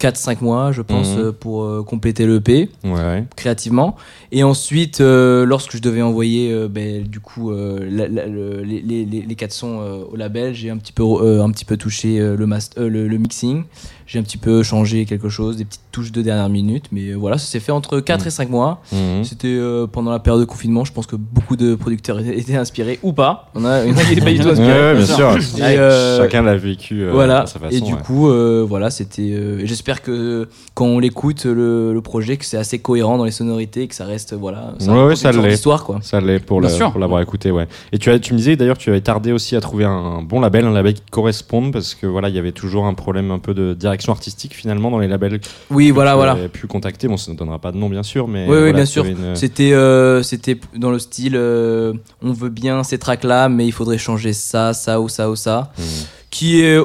4-5 0.00 0.42
mois, 0.42 0.72
je 0.72 0.82
pense, 0.82 1.14
euh, 1.16 1.32
pour 1.32 1.64
euh, 1.64 1.82
compléter 1.82 2.26
l'EP 2.26 2.68
Ouais, 2.84 3.24
créativement. 3.34 3.96
Et 4.30 4.42
ensuite, 4.44 5.00
euh, 5.00 5.46
lorsque 5.46 5.74
je 5.76 5.80
devais 5.80 6.02
envoyer 6.02 6.54
ben, 6.68 7.02
du 7.02 7.20
coup 7.20 7.50
la- 7.52 8.06
la- 8.08 8.26
le- 8.26 8.62
les, 8.62 8.80
les, 8.82 9.04
les, 9.06 9.22
les 9.22 9.34
quatre 9.34 9.52
sons 9.52 9.80
au 10.12 10.16
label, 10.16 10.54
j'ai 10.54 10.68
un 10.70 10.76
petit 10.76 10.92
peu 10.92 11.02
un 11.40 11.50
petit 11.50 11.64
peu 11.64 11.76
touché 11.76 12.18
le 12.18 13.08
le 13.08 13.18
mixing. 13.18 13.64
J'ai 14.06 14.18
un 14.18 14.22
petit 14.22 14.38
peu 14.38 14.62
changé 14.62 15.04
quelque 15.04 15.28
chose, 15.28 15.56
des 15.56 15.64
petites 15.64 15.80
touches 15.90 16.12
de 16.12 16.22
dernière 16.22 16.48
minute, 16.48 16.84
mais 16.92 17.08
euh, 17.10 17.14
voilà, 17.16 17.38
ça 17.38 17.46
s'est 17.46 17.58
fait 17.60 17.72
entre 17.72 17.98
4 18.00 18.20
Mhm. 18.22 18.26
et 18.26 18.30
5 18.30 18.50
mois. 18.50 18.80
Mhm. 18.92 19.24
C'était 19.24 19.48
euh, 19.48 19.86
pendant 19.86 20.10
la 20.12 20.18
période 20.20 20.40
de 20.40 20.46
confinement, 20.46 20.84
je 20.84 20.92
pense 20.92 21.06
que 21.06 21.16
beaucoup 21.16 21.56
de 21.56 21.74
producteurs 21.74 22.20
étaient 22.20 22.54
inspirés 22.56 22.98
ou 23.02 23.12
pas. 23.12 23.50
On 23.56 23.64
a, 23.64 23.84
il 23.84 23.90
y 23.90 23.94
en 23.94 23.96
a 23.96 24.02
qui 24.02 24.10
n'étaient 24.10 24.20
pas 24.24 24.30
du 24.32 24.38
tout 24.38 24.48
inspirés. 24.50 24.68
ouais, 24.72 24.94
bien 24.94 25.06
sûr. 25.06 25.36
Et, 25.58 25.62
euh, 25.78 26.18
Chacun 26.18 26.42
l'a 26.42 26.56
vécu 26.56 27.02
euh, 27.02 27.10
voilà. 27.12 27.42
à 27.42 27.46
sa 27.46 27.58
façon. 27.58 27.74
et 27.76 27.80
du 27.80 27.94
ouais. 27.94 27.98
coup, 28.04 28.28
euh, 28.30 28.64
voilà, 28.68 28.90
c'était. 28.90 29.32
euh, 29.34 29.58
et 29.60 29.66
J'espère 29.66 30.02
que 30.02 30.48
quand 30.74 30.86
on 30.86 31.00
l'écoute, 31.00 31.44
le, 31.44 31.92
le 31.92 32.00
projet, 32.00 32.36
que 32.36 32.44
c'est 32.44 32.58
assez 32.58 32.78
cohérent 32.78 33.18
dans 33.18 33.24
les 33.24 33.30
sonorités, 33.32 33.88
que 33.88 33.94
ça 33.96 34.04
reste, 34.04 34.34
voilà, 34.34 34.74
ça 34.78 34.92
Ouais, 34.92 35.16
ça 35.16 35.32
une 35.32 35.42
l'est. 35.42 35.62
quoi. 35.84 35.98
Ça 36.02 36.20
l'est 36.20 36.38
pour 36.38 36.60
l'avoir 36.60 37.20
écouté, 37.22 37.50
ouais. 37.50 37.66
Et 37.92 37.98
tu, 37.98 38.10
as, 38.10 38.20
tu 38.20 38.34
me 38.34 38.38
disais 38.38 38.54
d'ailleurs, 38.54 38.78
tu 38.78 38.90
avais 38.90 39.00
tardé 39.00 39.32
aussi 39.32 39.56
à 39.56 39.60
trouver 39.60 39.84
un 39.84 40.22
bon 40.22 40.38
label, 40.40 40.64
un 40.64 40.72
label 40.72 40.94
qui 40.94 41.00
te 41.02 41.10
corresponde, 41.10 41.72
parce 41.72 41.96
que 41.96 42.06
voilà, 42.06 42.28
il 42.28 42.36
y 42.36 42.38
avait 42.38 42.52
toujours 42.52 42.86
un 42.86 42.94
problème 42.94 43.32
un 43.32 43.40
peu 43.40 43.52
de 43.52 43.74
direction 43.74 43.95
artistique 44.12 44.54
finalement 44.54 44.90
dans 44.90 44.98
les 44.98 45.08
labels. 45.08 45.40
Oui, 45.70 45.88
que 45.88 45.92
voilà, 45.94 46.12
tu 46.12 46.16
voilà. 46.16 46.48
pu 46.48 46.66
contacter. 46.66 47.08
Bon, 47.08 47.16
ça 47.16 47.32
ne 47.32 47.36
donnera 47.36 47.58
pas 47.58 47.72
de 47.72 47.76
nom, 47.76 47.88
bien 47.88 48.02
sûr, 48.02 48.28
mais. 48.28 48.46
Oui, 48.48 48.58
oui, 48.62 48.72
bien 48.72 48.86
sûr. 48.86 49.04
une- 49.04 49.34
C'était, 49.36 49.72
euh, 49.72 50.22
c'était 50.22 50.58
dans 50.76 50.90
le 50.90 50.98
style, 50.98 51.34
euh, 51.36 51.92
on 52.22 52.32
veut 52.32 52.48
bien 52.50 52.82
ces 52.84 52.98
tracks-là, 52.98 53.48
mais 53.48 53.66
il 53.66 53.72
faudrait 53.72 53.98
changer 53.98 54.32
ça, 54.32 54.72
ça 54.74 55.00
ou 55.00 55.08
ça 55.08 55.30
ou 55.30 55.36
ça. 55.36 55.72
Hmm. 55.78 55.82
Qui 56.30 56.60
est, 56.60 56.78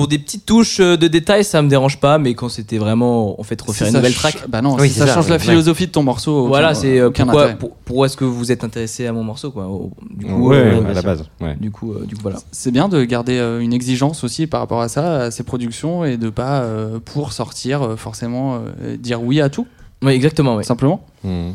pour 0.00 0.08
des 0.08 0.18
petites 0.18 0.46
touches 0.46 0.80
euh, 0.80 0.96
de 0.96 1.08
détails, 1.08 1.44
ça 1.44 1.60
me 1.60 1.68
dérange 1.68 2.00
pas, 2.00 2.16
mais 2.18 2.32
quand 2.34 2.48
c'était 2.48 2.78
vraiment, 2.78 3.38
en 3.38 3.42
fait, 3.42 3.60
refaire 3.60 3.86
Si 3.86 3.92
une 3.92 3.96
nouvelle 3.98 4.14
track. 4.14 4.48
bah 4.48 4.62
non, 4.62 4.78
si 4.78 4.88
ça 4.90 5.06
change 5.06 5.28
la 5.28 5.38
philosophie 5.38 5.86
de 5.86 5.92
ton 5.92 6.02
morceau, 6.02 6.46
Voilà, 6.46 6.74
c'est 6.74 6.98
euh, 6.98 7.10
pourquoi, 7.10 7.48
pour- 7.50 7.76
pourquoi 7.76 8.06
est-ce 8.06 8.16
que 8.16 8.24
vous 8.24 8.50
êtes 8.50 8.64
intéressé 8.64 9.06
à 9.06 9.12
mon 9.12 9.22
morceau, 9.22 9.50
quoi. 9.50 9.68
Du 10.16 10.24
coup, 10.26 10.48
Ouais, 10.48 10.56
euh, 10.56 10.84
à 10.88 10.92
la 10.94 11.02
base, 11.02 11.24
ouais. 11.42 11.54
Du 11.60 11.70
coup, 11.70 11.92
euh, 11.92 12.06
du 12.06 12.14
coup, 12.16 12.22
voilà. 12.22 12.38
C'est 12.50 12.70
bien 12.70 12.88
de 12.88 13.04
garder 13.04 13.36
euh, 13.38 13.60
une 13.60 13.72
exigence 13.74 14.24
aussi 14.24 14.46
par 14.46 14.60
rapport 14.60 14.80
à 14.80 14.88
ça, 14.88 15.24
à 15.24 15.30
ces 15.30 15.42
productions, 15.42 16.04
et 16.06 16.16
de 16.16 16.30
pas, 16.30 16.62
euh, 16.62 16.98
pour 17.04 17.32
sortir, 17.34 17.82
euh, 17.82 17.96
forcément 17.96 18.56
euh, 18.82 18.96
dire 18.96 19.22
oui 19.22 19.40
à 19.42 19.50
tout. 19.50 19.66
Oui, 20.02 20.12
exactement, 20.12 20.56
oui. 20.56 20.64
Simplement. 20.64 21.04
Mhm. 21.24 21.52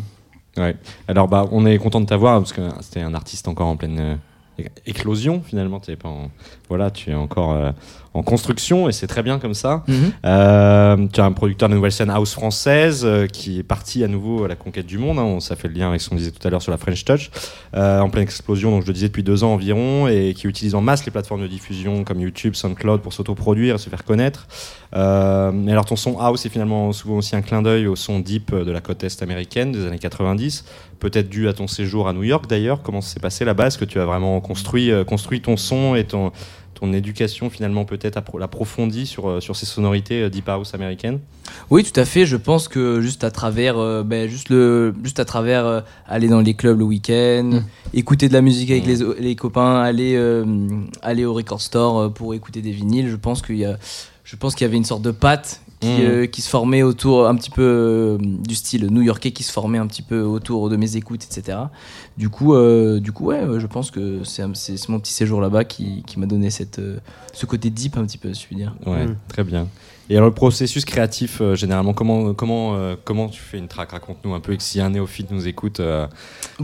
Ouais. 0.57 0.75
Alors 1.07 1.27
bah 1.27 1.45
on 1.51 1.65
est 1.65 1.77
content 1.79 1.99
de 1.99 2.05
t'avoir 2.05 2.39
parce 2.39 2.53
que 2.53 2.61
c'était 2.79 3.01
un 3.01 3.13
artiste 3.13 3.47
encore 3.49 3.67
en 3.67 3.75
pleine 3.75 3.99
euh, 3.99 4.63
éclosion 4.85 5.41
finalement. 5.45 5.79
T'es 5.81 5.97
pas 5.97 6.07
en- 6.07 6.29
voilà, 6.69 6.91
tu 6.91 7.09
es 7.11 7.13
encore 7.13 7.51
euh, 7.53 7.71
en 8.15 8.23
construction 8.23 8.87
et 8.89 8.91
c'est 8.93 9.07
très 9.07 9.21
bien 9.23 9.39
comme 9.39 9.53
ça. 9.53 9.83
Mhm. 9.87 9.95
Euh, 10.25 11.07
tu 11.11 11.19
es 11.19 11.23
un 11.23 11.31
producteur 11.31 11.69
de 11.69 11.75
nouvelle 11.75 11.91
scène 11.91 12.09
house 12.09 12.33
française 12.33 13.03
euh, 13.05 13.27
qui 13.27 13.59
est 13.59 13.63
parti 13.63 14.03
à 14.03 14.07
nouveau 14.07 14.45
à 14.45 14.47
la 14.47 14.55
conquête 14.55 14.85
du 14.85 14.97
monde. 14.97 15.19
hein. 15.19 15.23
On- 15.23 15.39
ça 15.39 15.55
fait 15.55 15.67
le 15.67 15.73
lien 15.73 15.89
avec 15.89 16.01
ce 16.01 16.09
qu'on 16.09 16.15
disait 16.15 16.31
tout 16.31 16.45
à 16.47 16.49
l'heure 16.49 16.61
sur 16.61 16.71
la 16.71 16.77
French 16.77 17.03
Touch, 17.05 17.29
euh, 17.75 17.99
en 17.99 18.09
pleine 18.09 18.23
explosion. 18.23 18.71
Donc 18.71 18.81
je 18.83 18.87
le 18.87 18.93
disais 18.93 19.07
depuis 19.09 19.23
deux 19.23 19.43
ans 19.43 19.53
environ 19.53 20.07
et 20.07 20.33
qui 20.33 20.47
utilise 20.47 20.75
en 20.75 20.81
masse 20.81 21.05
les 21.05 21.11
plateformes 21.11 21.41
de 21.41 21.47
diffusion 21.47 22.03
comme 22.03 22.19
YouTube, 22.21 22.55
SoundCloud 22.55 23.01
pour 23.01 23.13
s'autoproduire, 23.13 23.75
et 23.75 23.77
se 23.77 23.89
faire 23.89 24.03
connaître. 24.03 24.47
Euh, 24.95 25.51
mais 25.53 25.71
alors 25.73 25.85
ton 25.85 25.95
son 25.97 26.17
house 26.19 26.45
est 26.45 26.49
finalement 26.49 26.93
souvent 26.93 27.17
aussi 27.17 27.35
un 27.35 27.41
clin 27.41 27.61
d'œil 27.61 27.85
au 27.87 27.95
son 27.97 28.19
deep 28.19 28.55
de 28.55 28.71
la 28.71 28.79
côte 28.79 29.03
est 29.03 29.21
américaine 29.21 29.71
des 29.73 29.85
années 29.85 29.99
90, 29.99 30.63
peut-être 30.99 31.27
dû 31.29 31.47
à 31.49 31.53
ton 31.53 31.67
séjour 31.67 32.07
à 32.07 32.13
New 32.13 32.23
York 32.23 32.45
d'ailleurs. 32.49 32.81
Comment 32.81 33.01
s'est 33.01 33.19
passé 33.19 33.43
là-bas 33.45 33.67
Est-ce 33.67 33.77
que 33.77 33.85
tu 33.85 33.99
as 33.99 34.05
vraiment 34.05 34.39
construit, 34.39 34.91
construit 35.05 35.41
ton 35.41 35.57
son 35.57 35.95
et 35.95 36.05
ton, 36.05 36.31
ton 36.75 36.93
éducation 36.93 37.49
finalement 37.49 37.85
peut-être 37.85 38.17
appro- 38.17 38.39
l'approfondie 38.39 39.05
sur, 39.07 39.27
euh, 39.29 39.39
sur 39.39 39.55
ces 39.55 39.65
sonorités 39.65 40.21
euh, 40.23 40.29
deep 40.29 40.47
house 40.47 40.73
américaines 40.75 41.19
Oui, 41.69 41.83
tout 41.83 41.99
à 41.99 42.05
fait. 42.05 42.25
Je 42.25 42.37
pense 42.37 42.67
que 42.67 43.01
juste 43.01 43.23
à 43.23 43.31
travers, 43.31 43.77
euh, 43.79 44.03
ben, 44.03 44.29
juste 44.29 44.49
le, 44.49 44.93
juste 45.03 45.19
à 45.19 45.25
travers 45.25 45.65
euh, 45.65 45.81
aller 46.07 46.27
dans 46.27 46.41
les 46.41 46.53
clubs 46.53 46.77
le 46.77 46.85
week-end, 46.85 47.61
écouter 47.93 48.27
de 48.27 48.33
la 48.33 48.41
musique 48.41 48.69
avec 48.71 48.85
les, 48.85 48.99
les 49.19 49.35
copains, 49.35 49.81
aller, 49.81 50.15
euh, 50.15 50.45
aller 51.01 51.25
au 51.25 51.33
record 51.33 51.61
store 51.61 52.13
pour 52.13 52.33
écouter 52.33 52.61
des 52.61 52.71
vinyles. 52.71 53.09
Je 53.09 53.15
pense 53.15 53.41
qu'il 53.41 53.57
y 53.57 53.65
a, 53.65 53.77
je 54.23 54.35
pense 54.35 54.53
qu'il 54.55 54.65
y 54.65 54.67
avait 54.67 54.77
une 54.77 54.85
sorte 54.85 55.01
de 55.01 55.11
patte 55.11 55.61
qui, 55.85 56.01
Mhm. 56.01 56.07
euh, 56.07 56.25
qui 56.27 56.41
se 56.41 56.49
formait 56.49 56.83
autour 56.83 57.27
un 57.27 57.35
petit 57.35 57.49
peu 57.49 57.61
euh, 57.61 58.17
du 58.19 58.55
style 58.55 58.87
new-yorkais 58.87 59.31
qui 59.31 59.43
se 59.43 59.51
formait 59.51 59.77
un 59.77 59.87
petit 59.87 60.01
peu 60.01 60.21
autour 60.21 60.69
de 60.69 60.75
mes 60.75 60.95
écoutes, 60.95 61.23
etc. 61.23 61.57
Du 62.17 62.29
coup, 62.29 62.53
euh, 62.53 62.99
du 62.99 63.11
coup, 63.11 63.25
ouais, 63.25 63.41
je 63.59 63.67
pense 63.67 63.91
que 63.91 64.23
c'est, 64.23 64.43
mon 64.89 64.99
petit 64.99 65.13
séjour 65.13 65.41
là-bas 65.41 65.63
qui, 65.63 66.03
qui 66.03 66.19
m'a 66.19 66.25
donné 66.25 66.49
cette, 66.49 66.79
euh, 66.79 66.97
ce 67.33 67.45
côté 67.45 67.69
deep 67.69 67.97
un 67.97 68.05
petit 68.05 68.17
peu, 68.17 68.33
si 68.33 68.41
je 68.43 68.47
puis 68.47 68.55
dire. 68.55 68.75
Ouais, 68.85 69.05
très 69.27 69.43
bien. 69.43 69.67
Et 70.09 70.15
alors 70.17 70.29
le 70.29 70.33
processus 70.35 70.85
créatif, 70.85 71.39
euh, 71.41 71.55
généralement, 71.55 71.93
comment, 71.93 72.33
comment, 72.33 72.75
euh, 72.75 72.95
comment 73.03 73.27
tu 73.27 73.41
fais 73.41 73.57
une 73.57 73.67
track? 73.67 73.91
Raconte-nous 73.91 74.33
un 74.35 74.39
peu, 74.39 74.53
et 74.53 74.57
que 74.57 74.63
si 74.63 74.79
un 74.79 74.91
néophyte 74.91 75.31
nous 75.31 75.47
écoute, 75.47 75.79
euh, 75.79 76.05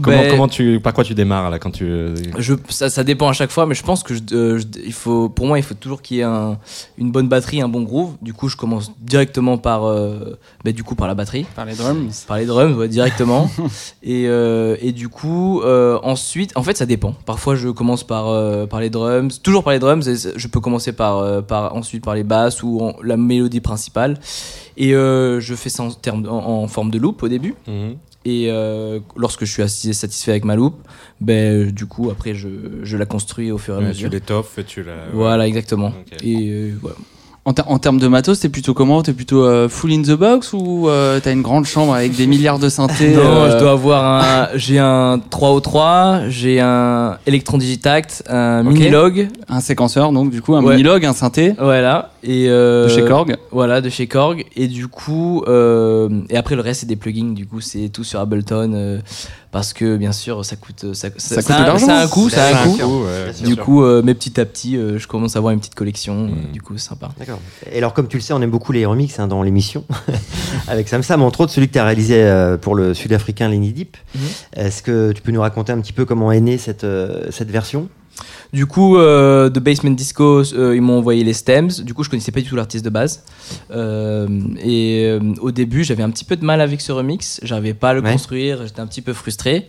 comment, 0.00 0.18
Ben- 0.18 0.30
comment 0.30 0.46
tu, 0.48 0.78
par 0.80 0.92
quoi 0.92 1.02
tu 1.02 1.14
démarres 1.14 1.50
là 1.50 1.58
quand 1.58 1.72
tu... 1.72 1.84
euh, 1.84 2.14
Je, 2.38 2.54
ça, 2.68 2.88
ça 2.88 3.02
dépend 3.02 3.28
à 3.28 3.32
chaque 3.32 3.50
fois, 3.50 3.66
mais 3.66 3.74
je 3.74 3.82
pense 3.82 4.04
que 4.04 4.14
je, 4.14 4.20
euh, 4.32 4.58
je- 4.58 4.80
il 4.84 4.92
faut, 4.92 5.28
pour 5.28 5.46
moi, 5.46 5.58
il 5.58 5.62
faut 5.64 5.74
toujours 5.74 6.02
qu'il 6.02 6.18
y 6.18 6.20
ait 6.20 6.24
un- 6.24 6.56
une 6.98 7.10
bonne 7.10 7.28
batterie, 7.28 7.60
un 7.60 7.68
bon 7.68 7.82
groove. 7.82 8.12
Du 8.22 8.32
coup, 8.32 8.48
je 8.48 8.56
commence 8.56 8.92
directement 9.00 9.58
par, 9.58 9.84
euh, 9.86 10.38
bah, 10.64 10.70
du 10.70 10.84
coup, 10.84 10.94
par 10.94 11.08
la 11.08 11.14
batterie. 11.14 11.44
Par 11.56 11.64
les 11.64 11.74
drums. 11.74 12.24
Par 12.28 12.36
les 12.38 12.46
drums, 12.46 12.76
ouais, 12.76 12.88
directement. 12.88 13.50
et, 14.04 14.26
euh, 14.28 14.76
et 14.80 14.92
du 14.92 15.08
coup, 15.08 15.62
euh, 15.62 15.98
ensuite, 16.04 16.52
en 16.56 16.62
fait, 16.62 16.76
ça 16.76 16.86
dépend. 16.86 17.12
Parfois, 17.26 17.56
je 17.56 17.68
commence 17.70 18.04
par, 18.04 18.28
euh, 18.28 18.66
par 18.66 18.80
les 18.80 18.88
drums, 18.90 19.42
toujours 19.42 19.64
par 19.64 19.72
les 19.72 19.80
drums. 19.80 20.06
et 20.06 20.14
je 20.36 20.46
peux 20.48 20.60
commencer 20.60 20.92
par, 20.92 21.18
euh, 21.18 21.42
par 21.42 21.74
ensuite 21.74 22.04
par 22.04 22.14
les 22.14 22.22
basses 22.22 22.62
ou 22.62 22.80
en- 22.80 22.94
la 23.02 23.16
mélodie 23.32 23.60
principale. 23.60 24.18
Et 24.76 24.94
euh, 24.94 25.40
je 25.40 25.54
fais 25.54 25.68
ça 25.70 25.82
en, 25.82 25.90
termes, 25.90 26.26
en, 26.28 26.62
en 26.62 26.68
forme 26.68 26.90
de 26.90 26.98
loop 26.98 27.22
au 27.22 27.28
début. 27.28 27.54
Mhm. 27.66 27.96
Et 28.24 28.46
euh, 28.50 29.00
lorsque 29.16 29.44
je 29.44 29.52
suis 29.52 29.62
assez 29.62 29.92
satisfait 29.92 30.30
avec 30.30 30.44
ma 30.44 30.54
loupe, 30.54 30.76
ben, 31.20 31.66
euh, 31.68 31.72
du 31.72 31.86
coup, 31.86 32.08
après, 32.10 32.34
je, 32.34 32.48
je 32.82 32.96
la 32.96 33.04
construis 33.04 33.50
au 33.50 33.58
fur 33.58 33.74
et 33.74 33.78
à 33.78 33.80
Ouais, 33.80 33.88
mesure. 33.88 34.08
tu 34.08 34.14
l'étoffes 34.14 34.58
et 34.58 34.64
tu 34.64 34.82
la... 34.84 34.94
Voilà, 35.12 35.48
exactement. 35.48 35.92
Et 36.22 36.36
euh, 36.50 36.72
voilà. 36.80 36.96
En, 37.44 37.52
ter- 37.54 37.68
en 37.68 37.78
termes 37.80 37.98
de 37.98 38.06
matos, 38.06 38.38
t'es 38.38 38.48
plutôt 38.48 38.72
comment? 38.72 39.02
T'es 39.02 39.12
plutôt 39.12 39.44
euh, 39.44 39.68
full 39.68 39.90
in 39.92 40.02
the 40.02 40.12
box 40.12 40.52
ou 40.52 40.88
euh, 40.88 41.18
t'as 41.20 41.32
une 41.32 41.42
grande 41.42 41.64
chambre 41.64 41.92
avec 41.92 42.14
des 42.14 42.28
milliards 42.28 42.60
de 42.60 42.68
synthés 42.68 43.10
Non, 43.16 43.20
euh, 43.20 43.52
je 43.52 43.58
dois 43.58 43.72
avoir 43.72 44.04
un. 44.22 44.48
J'ai 44.54 44.78
un 44.78 45.18
3O3, 45.18 46.28
j'ai 46.28 46.60
un 46.60 47.18
Electron 47.26 47.58
Digitact, 47.58 48.22
un 48.28 48.64
Ok. 48.64 48.72
Minilog. 48.74 49.28
Un 49.48 49.58
séquenceur, 49.60 50.12
donc 50.12 50.30
du 50.30 50.40
coup, 50.40 50.54
un 50.54 50.62
Ouais. 50.62 50.70
Minilog, 50.76 51.04
un 51.04 51.12
synthé. 51.14 51.54
Voilà. 51.58 52.12
Et 52.22 52.46
euh, 52.48 52.84
De 52.84 52.88
chez 52.90 53.04
Korg. 53.04 53.36
Voilà, 53.50 53.80
de 53.80 53.88
chez 53.88 54.06
Korg. 54.06 54.44
Et 54.54 54.68
du 54.68 54.86
coup, 54.86 55.42
euh, 55.48 56.08
et 56.30 56.36
après 56.36 56.54
le 56.54 56.60
reste, 56.60 56.82
c'est 56.82 56.86
des 56.86 56.94
plugins. 56.94 57.32
Du 57.34 57.46
coup, 57.46 57.60
c'est 57.60 57.88
tout 57.88 58.04
sur 58.04 58.20
Ableton. 58.20 59.00
Euh, 59.52 59.58
parce 59.58 59.72
que 59.72 59.96
bien 59.96 60.12
sûr, 60.12 60.44
ça 60.44 60.56
coûte. 60.56 60.94
Ça, 60.94 61.08
Ça 61.16 61.42
coûte 61.42 61.50
a- 61.50 61.60
de 61.60 61.66
l'argent. 61.66 61.86
Ça 61.86 61.98
a 61.98 62.04
un 62.04 62.08
coût, 62.08 62.30
ça 62.30 62.44
a 62.46 62.62
un 62.62 62.68
coût. 62.68 63.04
ouais, 63.04 63.32
Du 63.44 63.56
coup, 63.56 63.82
euh, 63.82 64.02
mais 64.04 64.14
petit 64.14 64.40
à 64.40 64.44
petit, 64.44 64.76
euh, 64.76 64.98
je 64.98 65.06
commence 65.06 65.36
à 65.36 65.38
avoir 65.38 65.52
une 65.52 65.60
petite 65.60 65.74
collection. 65.74 66.26
Euh, 66.28 66.52
Du 66.52 66.60
coup, 66.62 66.76
c'est 66.78 66.88
sympa. 66.88 67.10
D'accord. 67.18 67.38
Et 67.70 67.78
alors, 67.78 67.92
comme 67.94 68.08
tu 68.08 68.16
le 68.16 68.22
sais, 68.22 68.32
on 68.32 68.40
aime 68.42 68.50
beaucoup 68.50 68.72
les 68.72 68.86
remixes 68.86 69.18
hein, 69.18 69.28
dans 69.28 69.42
l'émission, 69.42 69.84
avec 70.68 70.88
Sam 70.88 71.02
Sam, 71.02 71.22
entre 71.22 71.42
autres 71.42 71.52
celui 71.52 71.68
que 71.68 71.72
tu 71.74 71.78
as 71.78 71.84
réalisé 71.84 72.14
euh, 72.16 72.56
pour 72.56 72.74
le 72.74 72.94
sud-africain 72.94 73.48
Lenny 73.48 73.72
Deep. 73.72 73.96
Mhm. 74.14 74.20
Est-ce 74.56 74.82
que 74.82 75.12
tu 75.12 75.22
peux 75.22 75.32
nous 75.32 75.40
raconter 75.42 75.72
un 75.72 75.80
petit 75.80 75.92
peu 75.92 76.04
comment 76.04 76.32
est 76.32 76.40
née 76.40 76.58
cette, 76.58 76.84
euh, 76.84 77.26
cette 77.30 77.50
version? 77.50 77.88
Du 78.52 78.66
coup, 78.66 78.98
euh, 78.98 79.48
de 79.48 79.60
Basement 79.60 79.90
Disco, 79.92 80.42
euh, 80.54 80.76
ils 80.76 80.82
m'ont 80.82 80.98
envoyé 80.98 81.24
les 81.24 81.32
stems. 81.32 81.68
Du 81.84 81.94
coup, 81.94 82.02
je 82.04 82.10
connaissais 82.10 82.32
pas 82.32 82.40
du 82.40 82.48
tout 82.48 82.54
l'artiste 82.56 82.84
de 82.84 82.90
base. 82.90 83.22
Euh, 83.70 84.28
et 84.62 85.04
euh, 85.06 85.20
au 85.40 85.50
début, 85.52 85.84
j'avais 85.84 86.02
un 86.02 86.10
petit 86.10 86.24
peu 86.26 86.36
de 86.36 86.44
mal 86.44 86.60
avec 86.60 86.80
ce 86.82 86.92
remix. 86.92 87.40
J'arrivais 87.42 87.72
pas 87.74 87.90
à 87.90 87.94
le 87.94 88.02
Ouais. 88.02 88.12
construire. 88.12 88.66
J'étais 88.66 88.80
un 88.80 88.86
petit 88.86 89.00
peu 89.00 89.14
frustré. 89.14 89.68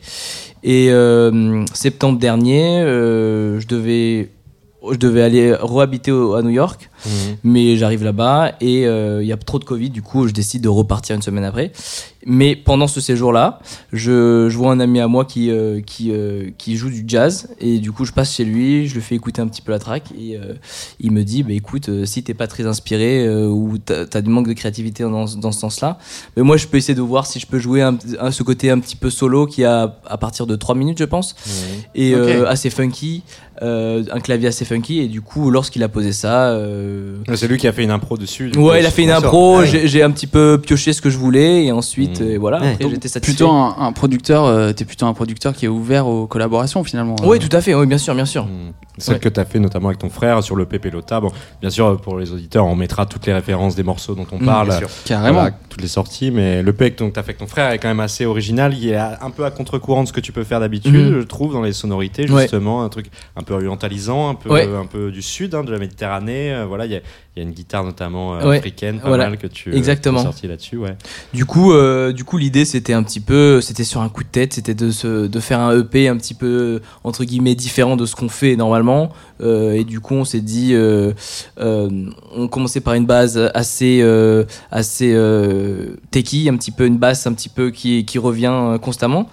Et 0.63 0.87
euh, 0.91 1.63
septembre 1.73 2.19
dernier, 2.19 2.81
euh, 2.81 3.59
je 3.61 3.67
devais 3.67 4.29
je 4.91 4.97
devais 4.97 5.21
aller 5.21 5.53
rehabiter 5.55 6.11
au- 6.11 6.33
à 6.33 6.41
New 6.41 6.49
York, 6.49 6.89
Mhm. 7.05 7.11
mais 7.43 7.77
j'arrive 7.77 8.03
là-bas 8.03 8.53
et 8.61 8.85
euh, 8.87 9.21
il 9.21 9.27
y 9.27 9.31
a 9.33 9.37
trop 9.37 9.59
de 9.59 9.63
Covid, 9.65 9.89
du 9.89 10.01
coup 10.01 10.27
je 10.27 10.33
décide 10.33 10.61
de 10.63 10.69
repartir 10.69 11.15
une 11.15 11.21
semaine 11.21 11.43
après. 11.43 11.71
Mais 12.25 12.55
pendant 12.55 12.87
ce 12.87 13.01
séjour-là, 13.01 13.59
je, 13.91 14.47
je 14.49 14.57
vois 14.57 14.71
un 14.71 14.79
ami 14.79 15.01
à 15.01 15.09
moi 15.09 15.25
qui, 15.25 15.51
euh, 15.51 15.81
qui, 15.81 16.11
euh, 16.11 16.49
qui 16.57 16.77
joue 16.77 16.89
du 16.89 17.03
jazz 17.05 17.49
et 17.59 17.79
du 17.79 17.91
coup 17.91 18.05
je 18.05 18.13
passe 18.13 18.33
chez 18.33 18.45
lui, 18.45 18.87
je 18.87 18.93
lui 18.95 19.01
fais 19.01 19.15
écouter 19.15 19.41
un 19.41 19.47
petit 19.47 19.61
peu 19.61 19.73
la 19.73 19.79
track 19.79 20.03
et 20.17 20.37
euh, 20.37 20.53
il 21.01 21.11
me 21.11 21.23
dit 21.23 21.43
bah, 21.43 21.51
écoute, 21.51 21.89
euh, 21.89 22.05
si 22.05 22.23
t'es 22.23 22.33
pas 22.33 22.47
très 22.47 22.65
inspiré 22.65 23.25
euh, 23.27 23.47
ou 23.47 23.77
t'as 23.77 24.05
as 24.13 24.21
du 24.21 24.29
manque 24.29 24.47
de 24.47 24.53
créativité 24.53 25.03
dans, 25.03 25.25
dans 25.25 25.51
ce 25.51 25.59
sens-là, 25.59 25.97
mais 26.37 26.43
moi 26.43 26.55
je 26.55 26.67
peux 26.67 26.77
essayer 26.77 26.95
de 26.95 27.01
voir 27.01 27.25
si 27.27 27.39
je 27.39 27.45
peux 27.47 27.59
jouer 27.59 27.81
un, 27.81 27.97
un- 28.19 28.31
ce 28.31 28.43
côté 28.43 28.69
un 28.71 28.79
petit 28.79 28.95
peu 28.95 29.09
solo 29.09 29.45
qui 29.45 29.65
a 29.65 29.97
à 30.05 30.17
partir 30.17 30.47
de 30.47 30.55
3 30.55 30.75
minutes 30.75 30.99
je 30.99 31.03
pense 31.05 31.35
et 31.93 32.15
Ok. 32.15 32.21
euh, 32.21 32.47
assez 32.47 32.69
funky, 32.69 33.23
euh, 33.63 34.03
un 34.11 34.19
clavier 34.19 34.47
assez 34.49 34.65
funky 34.65 34.99
et 34.99 35.07
du 35.07 35.21
coup 35.21 35.49
lorsqu'il 35.49 35.81
a 35.83 35.87
posé 35.89 36.11
ça, 36.11 36.49
euh, 36.49 37.15
C'est 37.35 37.47
lui 37.47 37.57
qui 37.57 37.67
a 37.67 37.71
fait 37.73 37.83
une 37.83 37.91
impro 37.91 38.17
dessus. 38.17 38.49
du 38.49 38.57
ouais 38.59 38.71
coup, 38.73 38.77
il 38.79 38.85
a 38.85 38.91
fait 38.91 39.03
une 39.03 39.11
impro, 39.11 39.59
Ah 39.59 39.65
j'ai 39.65 40.03
un 40.03 40.11
petit 40.11 40.27
peu 40.27 40.59
pioché 40.63 40.93
ce 40.93 41.01
que 41.01 41.09
je 41.09 41.17
voulais 41.17 41.65
et 41.65 41.71
ensuite 41.71 42.19
Mhm. 42.21 42.27
euh, 42.27 42.37
voilà 42.39 42.59
Ouais. 42.61 42.77
j'étais 42.79 43.07
satisfait. 43.07 43.19
plutôt 43.35 43.49
un, 43.51 43.75
un 43.79 43.91
producteur, 43.93 44.45
euh, 44.45 44.73
t'es 44.73 44.85
plutôt 44.85 45.05
un 45.05 45.13
producteur 45.13 45.53
qui 45.53 45.65
est 45.65 45.69
ouvert 45.69 46.07
aux 46.07 46.27
collaborations 46.27 46.83
finalement. 46.83 47.15
Oui 47.23 47.39
tout 47.39 47.55
à 47.55 47.61
fait, 47.61 47.73
oui 47.73 47.85
bien 47.87 47.97
sûr 47.97 48.13
bien 48.15 48.25
sûr. 48.25 48.45
Mhm. 48.45 48.73
Celle 48.99 49.15
Ouais. 49.15 49.19
que 49.21 49.29
tu 49.29 49.39
as 49.39 49.45
fait 49.45 49.57
notamment 49.59 49.87
avec 49.87 49.97
ton 49.99 50.09
frère 50.09 50.43
sur 50.43 50.55
le 50.55 50.65
Pépélota. 50.67 51.19
Bon, 51.19 51.31
bien 51.61 51.71
sûr, 51.71 51.99
pour 51.99 52.19
les 52.19 52.31
auditeurs, 52.31 52.67
on 52.67 52.75
mettra 52.75 53.07
toutes 53.07 53.25
les 53.25 53.33
références 53.33 53.75
des 53.75 53.81
morceaux 53.81 54.13
dont 54.13 54.27
on 54.31 54.37
Mhm, 54.37 54.45
parle. 54.45 54.67
bien 54.67 54.77
sûr. 54.77 54.89
Carrément. 55.03 55.39
Voilà, 55.41 55.55
toutes 55.67 55.81
les 55.81 55.87
sorties, 55.87 56.29
mais 56.29 56.61
le 56.61 56.73
P 56.73 56.91
que 56.91 57.03
tu 57.03 57.03
as 57.03 57.23
fait 57.23 57.29
avec 57.31 57.37
ton 57.39 57.47
frère 57.47 57.71
est 57.71 57.79
quand 57.79 57.87
même 57.87 57.99
assez 57.99 58.27
original. 58.27 58.75
Il 58.79 58.87
est 58.89 58.95
un 58.95 59.31
peu 59.35 59.45
à 59.45 59.49
contre-courant 59.51 60.03
de 60.03 60.07
ce 60.09 60.13
que 60.13 60.19
tu 60.19 60.31
peux 60.31 60.43
faire 60.43 60.59
d'habitude, 60.59 60.93
Mhm. 60.93 61.21
je 61.21 61.25
trouve, 61.25 61.53
dans 61.53 61.63
les 61.63 61.73
sonorités, 61.73 62.29
Ouais. 62.29 62.43
justement. 62.43 62.83
Un 62.83 62.89
truc 62.89 63.07
un 63.35 63.41
peu 63.41 63.52
orientalisant, 63.53 64.29
un 64.29 64.35
peu, 64.35 64.49
Ouais. 64.49 64.67
un 64.67 64.85
peu 64.85 65.11
du 65.11 65.21
sud, 65.21 65.55
hein, 65.55 65.63
de 65.63 65.71
la 65.71 65.79
Méditerranée. 65.79 66.53
euh, 66.53 66.65
voilà, 66.65 66.85
il 66.85 66.91
y 66.91 66.95
a, 66.95 67.01
Il 67.35 67.41
y 67.41 67.45
a 67.45 67.49
une 67.49 67.55
guitare 67.55 67.83
notamment 67.83 68.35
euh, 68.35 68.47
Ouais, 68.47 68.57
africaine, 68.59 68.99
pas 68.99 69.07
voilà. 69.07 69.27
mal 69.27 69.39
que 69.39 69.47
tu 69.47 69.75
Exactement. 69.75 70.19
as 70.19 70.23
sorti 70.23 70.47
là-dessus, 70.47 70.77
ouais. 70.77 70.95
Du 71.33 71.45
coup, 71.45 71.73
euh, 71.73 72.11
du 72.11 72.23
coup, 72.23 72.37
l'idée 72.37 72.63
c'était 72.63 72.93
un 72.93 73.01
petit 73.01 73.19
peu, 73.19 73.59
c'était 73.59 73.83
sur 73.83 74.01
un 74.01 74.09
coup 74.09 74.23
de 74.23 74.29
tête, 74.29 74.53
c'était 74.53 74.75
de 74.75 74.91
se, 74.91 75.25
de 75.25 75.39
faire 75.39 75.59
un 75.59 75.75
EP 75.79 76.07
un 76.07 76.17
petit 76.17 76.35
peu 76.35 76.81
entre 77.03 77.23
guillemets 77.23 77.55
différent 77.55 77.95
de 77.95 78.05
ce 78.05 78.15
qu'on 78.15 78.29
fait 78.29 78.55
normalement. 78.55 79.09
Euh, 79.41 79.73
et 79.73 79.83
du 79.83 79.99
coup, 79.99 80.13
on 80.13 80.25
s'est 80.25 80.41
dit, 80.41 80.69
euh, 80.73 81.11
euh, 81.59 81.89
on 82.35 82.47
commençait 82.47 82.81
par 82.81 82.93
une 82.93 83.05
base 83.07 83.37
assez, 83.55 83.99
euh, 84.01 84.43
assez 84.71 85.11
euh, 85.13 85.95
techie, 86.11 86.47
un 86.49 86.55
petit 86.55 86.71
peu 86.71 86.85
une 86.85 86.97
basse, 86.97 87.25
un 87.25 87.33
petit 87.33 87.49
peu 87.49 87.71
qui, 87.71 88.05
qui 88.05 88.19
revient 88.19 88.51
euh, 88.53 88.77
constamment. 88.77 89.27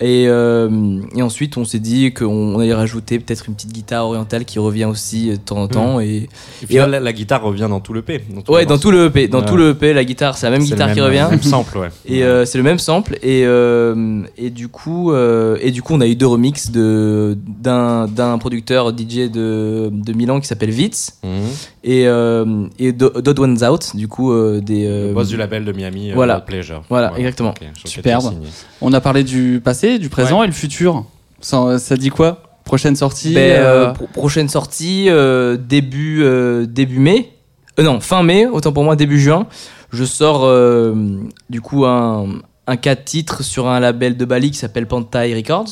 Et, 0.00 0.24
euh, 0.28 1.00
et 1.16 1.22
ensuite, 1.22 1.56
on 1.56 1.64
s'est 1.64 1.78
dit 1.78 2.12
qu'on 2.12 2.26
on 2.56 2.58
allait 2.58 2.74
rajouter 2.74 3.18
peut-être 3.18 3.46
une 3.48 3.54
petite 3.54 3.72
guitare 3.72 4.06
orientale 4.06 4.44
qui 4.44 4.58
revient 4.58 4.84
aussi 4.84 5.30
euh, 5.30 5.32
de 5.34 5.38
temps 5.38 5.58
en 5.62 5.68
temps. 5.68 6.00
Et, 6.00 6.28
Et 6.62 6.66
puis 6.66 6.76
là, 6.76 6.86
la, 6.86 7.00
la 7.00 7.12
guitare 7.12 7.27
revient 7.36 7.66
dans 7.68 7.80
tout 7.80 7.92
le 7.92 8.00
P. 8.00 8.22
tous 8.46 8.50
Ouais, 8.54 8.64
dans 8.64 8.78
tout 8.78 8.90
le 8.90 9.06
EP. 9.06 9.28
Dans 9.28 9.40
Ouais. 9.40 9.44
tout 9.44 9.56
le 9.58 9.70
EP, 9.70 9.92
la 9.92 10.04
guitare, 10.04 10.38
c'est 10.38 10.46
la 10.46 10.52
même 10.52 10.62
C'est 10.62 10.70
le 10.70 10.76
guitare 10.76 10.94
qui 10.94 11.00
revient. 11.02 11.26
même 11.30 11.42
sample, 11.42 11.76
ouais. 11.76 11.88
Et 12.06 12.24
euh, 12.24 12.46
c'est 12.46 12.56
le 12.56 12.64
même 12.64 12.78
sample. 12.78 13.18
Et, 13.22 13.42
euh, 13.44 14.22
et, 14.38 14.48
du 14.48 14.68
coup, 14.68 15.12
euh, 15.12 15.58
et 15.60 15.70
du 15.70 15.82
coup, 15.82 15.92
on 15.94 16.00
a 16.00 16.06
eu 16.06 16.16
deux 16.16 16.26
remixes 16.26 16.70
de- 16.70 17.36
d'un 17.46 18.06
d'un 18.06 18.38
producteur 18.38 18.92
DJ 18.96 19.28
de, 19.30 19.90
de 19.92 20.12
Milan 20.14 20.40
qui 20.40 20.46
s'appelle 20.46 20.70
Vitz. 20.70 21.18
Mhm. 21.22 21.30
Et, 21.84 22.06
euh, 22.06 22.66
et 22.78 22.92
Do- 22.92 23.20
Dodd 23.20 23.38
One's 23.38 23.62
Out, 23.62 23.94
du 23.94 24.08
coup, 24.08 24.32
euh, 24.32 24.60
des. 24.60 24.86
euh, 24.86 25.08
Le 25.08 25.14
boss 25.14 25.28
du 25.28 25.36
label 25.36 25.64
de 25.64 25.72
Miami, 25.72 26.12
Voilà. 26.12 26.40
Pleasure. 26.40 26.82
Voilà, 26.88 27.08
Voilà. 27.08 27.18
exactement. 27.20 27.52
Superbe. 27.84 28.32
On 28.80 28.92
a 28.92 29.00
parlé 29.00 29.24
du 29.24 29.60
passé, 29.62 29.98
du 29.98 30.08
présent 30.08 30.42
et 30.42 30.46
le 30.46 30.52
futur. 30.52 31.04
Ça, 31.40 31.78
ça 31.78 31.96
dit 31.96 32.10
quoi? 32.10 32.42
Prochaine 32.68 32.94
sortie 32.96 33.34
Ben, 33.34 33.60
euh, 33.60 33.86
euh, 33.88 33.92
pro- 33.92 34.06
prochaine 34.12 34.48
sortie 34.48 35.06
euh, 35.08 35.56
début 35.56 36.22
début 36.68 37.00
mai. 37.00 37.32
Non, 37.78 37.98
fin 38.00 38.22
mai, 38.22 38.46
autant 38.46 38.72
pour 38.72 38.84
moi 38.84 38.94
début 38.94 39.18
juin. 39.18 39.46
Je 39.90 40.04
sors 40.04 40.46
du 41.50 41.60
coup 41.60 41.84
un 41.86 42.26
un 42.66 42.76
4 42.76 43.04
titres 43.04 43.42
sur 43.42 43.66
un 43.68 43.80
label 43.80 44.16
de 44.18 44.24
Bali 44.26 44.50
qui 44.50 44.58
s'appelle 44.58 44.86
Pantai 44.86 45.34
Records. 45.34 45.68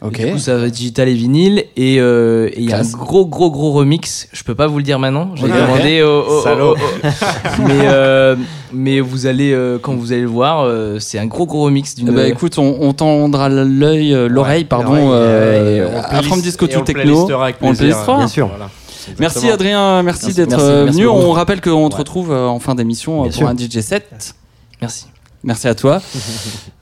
Ok. 0.00 0.20
Et 0.20 0.26
Du 0.26 0.32
coup, 0.32 0.38
ça 0.38 0.56
va 0.56 0.66
être 0.66 0.72
digital 0.72 1.08
et 1.08 1.14
vinyle 1.14 1.64
et 1.76 1.98
euh, 1.98 2.48
et 2.52 2.60
il 2.60 2.70
y 2.70 2.72
a 2.72 2.78
un 2.78 2.82
gros 2.82 3.26
gros 3.26 3.50
gros 3.50 3.72
remix. 3.72 4.28
Je 4.32 4.44
peux 4.44 4.54
pas 4.54 4.66
vous 4.68 4.78
le 4.78 4.84
dire 4.84 4.98
maintenant. 4.98 5.30
J'ai 5.34 5.46
Ok. 5.46 5.50
demandé 5.52 6.02
au, 6.02 6.06
au- 6.20 6.38
au- 6.38 6.42
Salaud. 6.42 6.74
au- 6.76 7.62
mais 7.66 7.80
euh, 7.82 8.36
mais 8.72 9.00
vous 9.00 9.26
allez 9.26 9.52
euh, 9.52 9.78
quand 9.80 9.94
vous 9.94 10.12
allez 10.12 10.22
le 10.22 10.28
voir, 10.28 10.62
euh, 10.62 10.98
c'est 11.00 11.18
un 11.18 11.26
gros 11.26 11.46
gros 11.46 11.64
remix 11.64 11.94
d'une. 11.96 12.08
Eh 12.08 12.12
ben, 12.12 12.26
écoute, 12.30 12.58
on, 12.58 12.76
on 12.80 12.92
tendra 12.92 13.48
l'œil, 13.48 14.14
l'oreille, 14.28 14.64
pardon, 14.64 14.94
euh, 15.12 15.88
euh, 15.88 16.00
à 16.04 16.22
From 16.22 16.40
Disco 16.40 16.66
to 16.68 16.76
on 16.76 16.78
le 16.80 16.84
Techno. 16.84 17.28
On 17.62 17.70
le 17.70 17.76
playlistera. 17.76 18.18
Bien 18.18 18.28
sûr. 18.28 18.46
Voilà. 18.48 18.70
Merci. 19.18 19.48
Adrien, 19.50 20.02
merci, 20.02 20.26
Merci, 20.26 20.36
d'être 20.36 20.56
merci 20.84 20.98
venu. 20.98 21.08
On 21.08 21.32
rappelle 21.32 21.60
qu'on 21.60 21.88
te 21.88 21.96
retrouve 21.96 22.30
en 22.30 22.60
fin 22.60 22.74
d'émission 22.74 23.22
pour 23.24 23.32
sûr. 23.32 23.48
un 23.48 23.56
DJ 23.56 23.80
set. 23.80 24.34
Merci. 24.80 25.06
Merci 25.48 25.66
à 25.66 25.74
toi. 25.74 26.02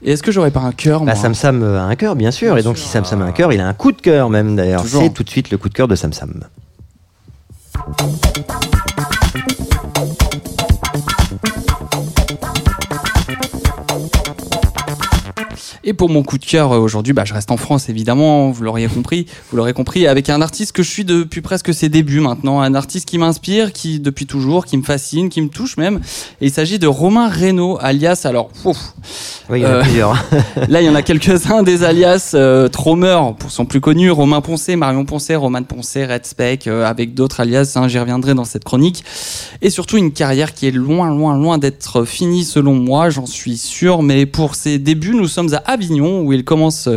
Et 0.02 0.10
est-ce 0.10 0.24
que 0.24 0.32
j'aurais 0.32 0.50
pas 0.50 0.58
un 0.58 0.72
cœur 0.72 1.04
Bah, 1.04 1.14
Sam 1.14 1.36
Sam 1.36 1.62
a 1.62 1.84
un 1.84 1.94
cœur, 1.94 2.16
bien 2.16 2.32
sûr. 2.32 2.54
Bien 2.54 2.62
et 2.62 2.64
donc, 2.64 2.76
sûr. 2.76 2.86
si 2.86 2.90
Sam 2.92 3.04
Sam 3.04 3.22
a 3.22 3.26
un 3.26 3.30
cœur, 3.30 3.52
il 3.52 3.60
a 3.60 3.68
un 3.68 3.74
coup 3.74 3.92
de 3.92 4.00
cœur 4.00 4.28
même 4.28 4.56
d'ailleurs. 4.56 4.82
C'est 4.84 5.10
tout 5.10 5.22
de 5.22 5.30
suite 5.30 5.52
le 5.52 5.56
coup 5.56 5.68
de 5.68 5.74
cœur 5.74 5.86
de 5.86 5.94
Sam 5.94 6.12
Sam. 6.12 6.42
Et 15.88 15.92
pour 15.92 16.08
mon 16.10 16.24
coup 16.24 16.36
de 16.36 16.44
cœur 16.44 16.72
euh, 16.72 16.78
aujourd'hui, 16.78 17.12
bah, 17.12 17.24
je 17.24 17.32
reste 17.32 17.52
en 17.52 17.56
France 17.56 17.88
évidemment, 17.88 18.50
vous 18.50 18.64
l'auriez 18.64 18.88
compris, 18.88 19.26
vous 19.50 19.56
l'aurez 19.56 19.72
compris, 19.72 20.08
avec 20.08 20.28
un 20.28 20.42
artiste 20.42 20.72
que 20.72 20.82
je 20.82 20.90
suis 20.90 21.04
depuis 21.04 21.42
presque 21.42 21.72
ses 21.72 21.88
débuts 21.88 22.18
maintenant, 22.18 22.60
un 22.60 22.74
artiste 22.74 23.08
qui 23.08 23.18
m'inspire, 23.18 23.72
qui 23.72 24.00
depuis 24.00 24.26
toujours, 24.26 24.66
qui 24.66 24.76
me 24.76 24.82
fascine, 24.82 25.28
qui 25.28 25.40
me 25.40 25.48
touche 25.48 25.76
même. 25.76 26.00
Et 26.40 26.46
il 26.46 26.50
s'agit 26.50 26.80
de 26.80 26.88
Romain 26.88 27.28
Reynaud, 27.28 27.78
alias 27.80 28.22
alors, 28.24 28.50
ouf, 28.64 28.94
Oui, 29.48 29.60
il 29.60 29.62
y 29.62 29.66
en 29.66 29.68
a 29.68 29.72
Euh, 29.74 29.82
plusieurs. 29.82 30.24
là 30.68 30.82
il 30.82 30.86
y 30.86 30.88
en 30.90 30.96
a 30.96 31.02
quelques-uns 31.02 31.62
des 31.62 31.84
alias 31.84 32.32
euh, 32.34 32.66
Tromer 32.66 33.20
pour 33.38 33.52
son 33.52 33.64
plus 33.64 33.80
connu, 33.80 34.10
Romain 34.10 34.40
Poncé, 34.40 34.74
Marion 34.74 35.04
Poncé, 35.04 35.36
Roman 35.36 35.62
Poncé, 35.62 36.04
Red 36.04 36.26
Spec, 36.26 36.66
euh, 36.66 36.84
avec 36.84 37.14
d'autres 37.14 37.38
alias, 37.38 37.74
hein, 37.76 37.86
j'y 37.86 38.00
reviendrai 38.00 38.34
dans 38.34 38.44
cette 38.44 38.64
chronique. 38.64 39.04
Et 39.62 39.70
surtout 39.70 39.98
une 39.98 40.10
carrière 40.10 40.52
qui 40.52 40.66
est 40.66 40.72
loin, 40.72 41.14
loin, 41.14 41.38
loin 41.38 41.58
d'être 41.58 42.04
finie 42.04 42.42
selon 42.42 42.74
moi, 42.74 43.08
j'en 43.08 43.26
suis 43.26 43.56
sûr. 43.56 44.02
Mais 44.02 44.26
pour 44.26 44.56
ses 44.56 44.80
débuts, 44.80 45.14
nous 45.14 45.28
sommes 45.28 45.54
à 45.54 45.75
Avignon 45.76 46.22
où 46.22 46.32
il 46.32 46.44
commence 46.44 46.88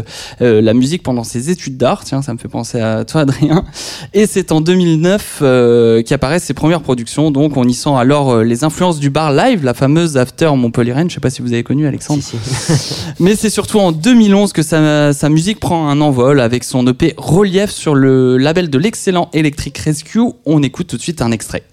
euh, 0.42 0.62
la 0.62 0.74
musique 0.74 1.04
pendant 1.04 1.24
ses 1.24 1.50
études 1.50 1.78
d'art. 1.78 2.04
Tiens, 2.04 2.22
ça 2.22 2.34
me 2.34 2.38
fait 2.38 2.48
penser 2.48 2.80
à 2.80 3.06
toi, 3.06 3.22
Adrien. 3.22 3.66
Et 4.14 4.26
c'est 4.26 4.52
en 4.52 4.62
2009 4.62 5.40
euh, 5.42 6.02
qu'apparaissent 6.02 6.46
ses 6.46 6.54
premières 6.54 6.82
productions. 6.82 7.32
Donc 7.32 7.58
on 7.58 7.66
y 7.66 7.74
sent 7.74 7.94
alors 7.96 8.32
euh, 8.32 8.44
les 8.44 8.64
influences 8.64 9.00
du 9.00 9.10
bar 9.10 9.34
live, 9.34 9.64
la 9.64 9.74
fameuse 9.74 10.18
After 10.18 10.52
Montpellier. 10.56 10.96
Je 11.08 11.14
sais 11.14 11.20
pas 11.20 11.30
si 11.30 11.42
vous 11.42 11.54
avez 11.54 11.64
connu 11.64 11.86
Alexandre. 11.88 12.24
Si, 12.24 12.38
si. 12.38 12.96
Mais 13.20 13.36
c'est 13.36 13.50
surtout 13.50 13.80
en 13.80 13.92
2011 13.92 14.54
que 14.54 14.64
sa, 14.64 15.14
sa 15.14 15.30
musique 15.30 15.60
prend 15.60 15.90
un 15.90 16.02
envol 16.02 16.40
avec 16.40 16.64
son 16.64 16.88
EP 16.88 17.14
Relief 17.18 17.70
sur 17.70 17.96
le 17.96 18.38
label 18.38 18.70
de 18.70 18.78
l'excellent 18.78 19.30
Electric 19.34 19.78
Rescue. 19.78 20.22
On 20.46 20.64
écoute 20.64 20.88
tout 20.88 20.98
de 20.98 21.02
suite 21.02 21.22
un 21.22 21.32
extrait. 21.32 21.64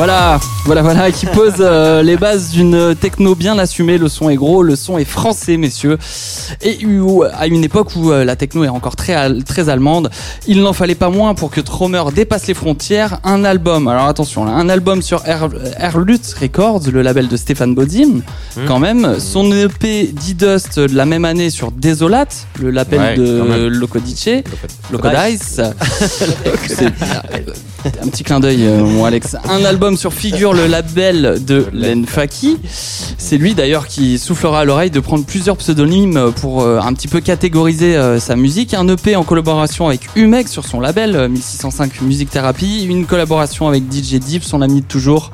Voilà, 0.00 0.40
voilà, 0.64 0.80
voilà, 0.80 1.12
qui 1.12 1.26
pose 1.26 1.56
euh, 1.60 2.02
les 2.02 2.16
bases 2.16 2.52
d'une 2.52 2.96
techno 2.96 3.34
bien 3.34 3.58
assumée. 3.58 3.98
Le 3.98 4.08
son 4.08 4.30
est 4.30 4.34
gros, 4.34 4.62
le 4.62 4.74
son 4.74 4.96
est 4.96 5.04
français, 5.04 5.58
messieurs. 5.58 5.98
Et 6.62 6.84
où, 6.86 7.22
à 7.24 7.46
une 7.46 7.64
époque 7.64 7.88
où 7.96 8.10
euh, 8.10 8.24
la 8.24 8.36
techno 8.36 8.64
est 8.64 8.68
encore 8.68 8.96
très, 8.96 9.16
très 9.42 9.68
allemande, 9.68 10.10
il 10.46 10.60
n'en 10.62 10.72
fallait 10.72 10.94
pas 10.94 11.10
moins 11.10 11.34
pour 11.34 11.50
que 11.50 11.60
Tromer 11.60 12.02
dépasse 12.14 12.46
les 12.46 12.54
frontières. 12.54 13.18
Un 13.24 13.44
album, 13.44 13.88
alors 13.88 14.06
attention, 14.06 14.46
un 14.46 14.68
album 14.68 15.02
sur 15.02 15.22
Airlut 15.26 16.20
Records, 16.40 16.82
le 16.92 17.02
label 17.02 17.28
de 17.28 17.36
Stéphane 17.36 17.74
Bodin, 17.74 18.20
quand 18.66 18.78
même. 18.78 19.18
Son 19.18 19.50
EP 19.52 20.12
D-Dust 20.12 20.78
de 20.78 20.94
la 20.94 21.06
même 21.06 21.24
année 21.24 21.50
sur 21.50 21.70
Desolate, 21.72 22.46
le 22.60 22.70
label 22.70 23.00
Ouais, 23.00 23.16
de. 23.16 23.66
Locodice. 23.68 24.28
Locodice. 24.90 25.60
Un 28.02 28.08
petit 28.08 28.24
clin 28.24 28.40
d'œil, 28.40 28.66
euh, 28.66 28.84
mon 28.84 29.06
Alex. 29.06 29.36
Un 29.48 29.64
album 29.64 29.96
sur 29.96 30.12
Figure, 30.12 30.52
le 30.52 30.66
label 30.66 31.42
de 31.44 31.64
Len 31.72 32.04
Faki. 32.04 32.58
C'est 33.16 33.38
lui 33.38 33.54
d'ailleurs 33.54 33.86
qui 33.86 34.18
soufflera 34.18 34.60
à 34.60 34.64
l'oreille 34.64 34.90
de 34.90 35.00
prendre 35.00 35.24
plusieurs 35.24 35.56
pseudonymes 35.56 36.30
pour 36.40 36.62
euh, 36.62 36.80
un 36.80 36.92
petit 36.94 37.08
peu 37.08 37.20
catégoriser 37.20 37.96
euh, 37.96 38.18
sa 38.18 38.34
musique. 38.34 38.72
Un 38.74 38.88
EP 38.88 39.14
en 39.14 39.24
collaboration 39.24 39.86
avec 39.86 40.08
Umex 40.16 40.50
sur 40.50 40.64
son 40.64 40.80
label 40.80 41.14
euh, 41.14 41.28
1605 41.28 42.00
Music 42.02 42.30
Therapy. 42.30 42.86
Une 42.86 43.04
collaboration 43.04 43.68
avec 43.68 43.84
DJ 43.92 44.14
Deep, 44.14 44.42
son 44.42 44.62
ami 44.62 44.80
de 44.80 44.86
toujours. 44.86 45.30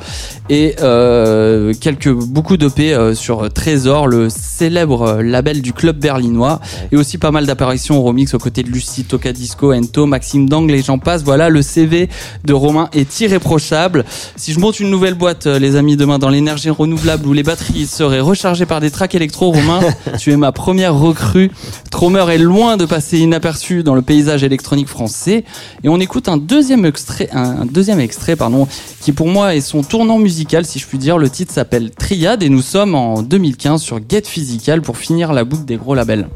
Et 0.49 0.77
euh, 0.81 1.73
quelques, 1.81 2.13
beaucoup 2.13 2.57
d'EP 2.57 2.93
euh, 2.93 3.15
sur 3.15 3.53
Trésor, 3.53 4.07
le 4.07 4.29
célèbre 4.31 5.03
euh, 5.03 5.23
label 5.23 5.61
du 5.61 5.73
club 5.73 5.99
berlinois. 5.99 6.61
Et 6.93 6.97
aussi 6.97 7.19
pas 7.19 7.33
mal 7.33 7.47
d'apparitions 7.47 7.99
au 7.99 8.03
remix 8.03 8.33
aux 8.35 8.39
côtés 8.39 8.63
de 8.63 8.71
Lucie, 8.71 9.05
Toka 9.05 9.33
Disco, 9.33 9.73
Ento, 9.73 10.07
Maxime 10.07 10.49
Dangle 10.49 10.75
et 10.75 10.83
j'en 10.83 10.99
passe. 10.99 11.25
Voilà, 11.25 11.49
le 11.49 11.63
CV 11.63 12.09
de 12.45 12.53
Romain 12.53 12.89
est 12.93 13.21
irréprochable. 13.21 14.05
Si 14.37 14.53
je 14.53 14.61
monte 14.61 14.79
une 14.79 14.91
nouvelle 14.91 15.15
boîte, 15.15 15.47
euh, 15.47 15.59
les 15.59 15.75
amis, 15.75 15.97
demain 15.97 16.19
dans 16.19 16.29
l'énergie 16.29 16.71
renouvelable 16.71 17.27
où 17.27 17.33
les 17.33 17.43
batteries 17.43 17.87
seraient 17.87 18.21
rechargées 18.21 18.67
par 18.67 18.81
des 18.81 18.91
tracks 18.91 19.15
électro, 19.15 19.51
Romain, 19.51 19.81
tu 20.19 20.33
es 20.33 20.37
ma 20.37 20.53
première 20.53 20.96
recrue. 20.97 21.51
Tromer 21.91 22.25
est 22.31 22.39
loin 22.39 22.77
de 22.77 22.85
passer 22.85 23.19
inaperçu 23.19 23.83
dans 23.83 23.95
le 23.95 24.03
paysage 24.03 24.43
électronique 24.43 24.89
français. 24.89 25.45
Et 25.85 25.89
on 25.89 26.01
écoute 26.01 26.29
un 26.29 26.37
deuxième 26.37 26.85
extrait, 26.85 27.29
un 27.33 27.67
deuxième 27.67 28.01
extrait, 28.01 28.37
qui 29.01 29.13
pour 29.13 29.29
moi 29.29 29.55
est 29.55 29.61
son 29.61 29.83
tournant 29.83 30.19
musical, 30.19 30.65
si 30.65 30.79
je 30.79 30.87
puis 30.87 30.99
dire. 30.99 31.19
Le 31.19 31.31
titre 31.31 31.53
s'appelle 31.53 31.91
Triade 31.91 32.43
et 32.43 32.49
nous 32.49 32.63
sommes 32.63 32.95
en 32.95 33.23
2015 33.23 33.81
sur 33.81 34.01
Get 34.09 34.23
Physical 34.25 34.83
pour 34.83 34.97
finir 34.97 35.33
la 35.33 35.45
boucle 35.45 35.65
des 35.65 35.77
gros 35.77 35.95
labels. 35.95 36.29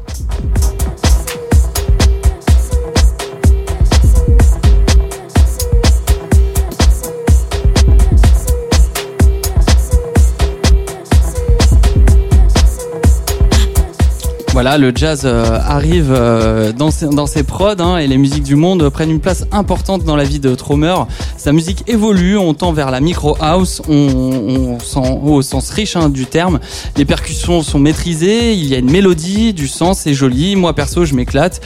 Voilà, 14.53 14.77
le 14.77 14.91
jazz 14.93 15.21
euh, 15.23 15.59
arrive 15.65 16.11
euh, 16.11 16.73
dans, 16.73 16.91
ses, 16.91 17.07
dans 17.07 17.25
ses 17.25 17.43
prods 17.43 17.79
hein, 17.79 17.97
et 17.97 18.07
les 18.07 18.17
musiques 18.17 18.43
du 18.43 18.57
monde 18.57 18.89
prennent 18.89 19.09
une 19.09 19.21
place 19.21 19.45
importante 19.53 20.03
dans 20.03 20.17
la 20.17 20.25
vie 20.25 20.41
de 20.41 20.53
Tromer. 20.55 20.93
Sa 21.37 21.53
musique 21.53 21.85
évolue, 21.87 22.37
on 22.37 22.53
tend 22.53 22.73
vers 22.73 22.91
la 22.91 22.99
micro 22.99 23.37
house, 23.39 23.81
on, 23.87 23.95
on 23.95 24.79
sent, 24.79 25.19
au 25.23 25.41
sens 25.41 25.69
riche 25.69 25.95
hein, 25.95 26.09
du 26.09 26.25
terme. 26.25 26.59
Les 26.97 27.05
percussions 27.05 27.61
sont 27.61 27.79
maîtrisées, 27.79 28.53
il 28.53 28.65
y 28.65 28.75
a 28.75 28.79
une 28.79 28.91
mélodie, 28.91 29.53
du 29.53 29.69
sens, 29.69 29.99
c'est 29.99 30.13
joli. 30.13 30.57
Moi 30.57 30.73
perso, 30.73 31.05
je 31.05 31.15
m'éclate. 31.15 31.61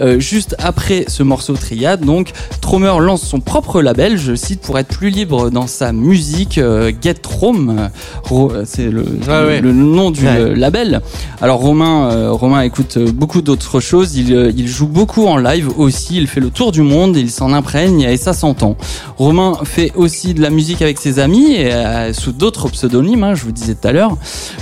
Euh, 0.00 0.18
juste 0.20 0.54
après 0.58 1.04
ce 1.08 1.22
morceau 1.22 1.54
triade, 1.54 2.04
donc 2.04 2.30
Tromer 2.60 2.94
lance 3.00 3.22
son 3.22 3.40
propre 3.40 3.80
label, 3.82 4.18
je 4.18 4.34
cite, 4.34 4.60
pour 4.60 4.78
être 4.78 4.88
plus 4.88 5.10
libre 5.10 5.50
dans 5.50 5.66
sa 5.66 5.92
musique. 5.92 6.58
euh, 6.58 6.92
Get 7.02 7.16
Rome, 7.26 7.88
Ro- 8.24 8.52
c'est 8.64 8.88
le, 8.90 9.02
ouais. 9.28 9.60
le 9.60 9.72
nom 9.72 10.10
du 10.10 10.24
Ouais. 10.26 10.36
euh, 10.36 10.54
label. 10.54 11.00
Alors 11.40 11.60
Romain, 11.60 12.10
euh, 12.10 12.30
Romain 12.32 12.62
écoute 12.62 12.96
euh, 12.96 13.10
beaucoup 13.12 13.40
d'autres 13.42 13.80
choses. 13.80 14.16
Il, 14.16 14.34
euh, 14.34 14.52
il 14.56 14.68
joue 14.68 14.86
beaucoup 14.88 15.26
en 15.26 15.36
live 15.38 15.68
aussi. 15.78 16.16
Il 16.16 16.26
fait 16.26 16.40
le 16.40 16.50
tour 16.50 16.72
du 16.72 16.82
monde. 16.82 17.16
Il 17.16 17.30
s'en 17.30 17.52
imprègne 17.52 18.02
et 18.02 18.16
ça 18.16 18.32
s'entend. 18.32 18.76
Romain 19.16 19.54
fait 19.64 19.92
aussi 19.96 20.34
de 20.34 20.42
la 20.42 20.50
musique 20.50 20.82
avec 20.82 20.98
ses 20.98 21.18
amis 21.18 21.52
et 21.54 21.72
euh, 21.72 22.12
sous 22.12 22.32
d'autres 22.32 22.68
pseudonymes. 22.68 23.24
hein, 23.24 23.34
je 23.34 23.44
vous 23.44 23.52
disais 23.52 23.74
tout 23.74 23.88
à 23.88 23.92
l'heure. 23.92 24.16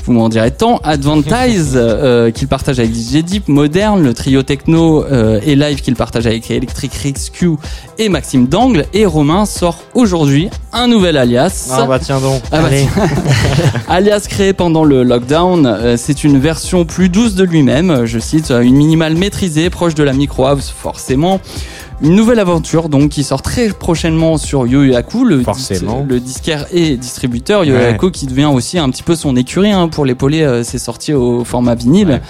Vous 0.05 0.13
m'en 0.13 0.29
direz 0.29 0.51
tant. 0.53 0.79
Advantize 0.85 1.73
euh, 1.77 2.31
qu'il 2.31 2.49
partage 2.49 2.79
avec 2.79 2.93
DJ 2.95 3.23
Deep, 3.25 3.49
Moderne, 3.49 4.03
le 4.03 4.15
trio 4.15 4.43
techno 4.43 5.05
euh, 5.05 5.26
et 5.43 5.57
live 5.57 5.81
qu'il 5.81 5.97
partage 5.97 6.27
avec 6.27 6.51
Electric 6.51 6.95
Rescue 6.95 7.57
et 7.99 8.09
Maxime 8.09 8.47
Dangle. 8.47 8.87
Et 8.93 9.07
Romain 9.07 9.47
sort 9.47 9.79
aujourd'hui 9.95 10.51
un 10.73 10.89
nouvel 10.89 11.17
alias. 11.17 11.69
Ah 11.73 11.87
bah 11.87 11.99
tiens 11.99 12.21
donc. 12.21 12.43
Ah 12.53 12.61
bah. 12.61 12.69
Alias 13.89 14.27
créé 14.29 14.53
pendant 14.53 14.85
le 14.85 15.03
lockdown, 15.03 15.67
euh, 15.67 15.97
c'est 15.97 16.25
une 16.25 16.39
version 16.39 16.85
plus 16.85 17.09
douce 17.09 17.35
de 17.35 17.45
lui-même, 17.45 17.91
euh, 17.91 18.07
je 18.07 18.19
cite, 18.19 18.51
euh, 18.51 18.61
une 18.61 18.77
minimale 18.77 19.15
maîtrisée, 19.15 19.71
proche 19.71 19.95
de 19.95 20.03
la 20.03 20.13
micro 20.13 20.47
house 20.47 20.73
forcément. 20.77 21.41
Une 22.03 22.15
nouvelle 22.15 22.39
aventure 22.41 22.89
donc 22.91 23.11
qui 23.11 23.25
sort 23.25 23.41
très 23.41 23.69
prochainement 23.71 24.37
sur 24.37 24.67
Yo 24.67 24.85
Yaku, 24.85 25.25
le, 25.25 25.43
Forcément. 25.43 26.03
dis- 26.03 26.09
le 26.15 26.21
disquaire 26.21 26.67
et 26.71 26.97
distributeur 26.99 27.65
Yo 27.65 27.75
Yaku 27.75 28.11
qui 28.11 28.27
devient 28.27 28.51
aussi 28.53 28.79
un 28.79 28.91
petit 28.91 29.03
peu 29.03 29.17
son 29.17 29.35
écurie 29.35 29.73
hein, 29.73 29.89
pour 29.89 30.05
l'épauler, 30.05 30.43
euh, 30.43 30.63
c'est 30.63 30.79
sorti 30.79 31.15
au 31.15 31.43
format 31.45 31.75
vinyle. 31.75 32.21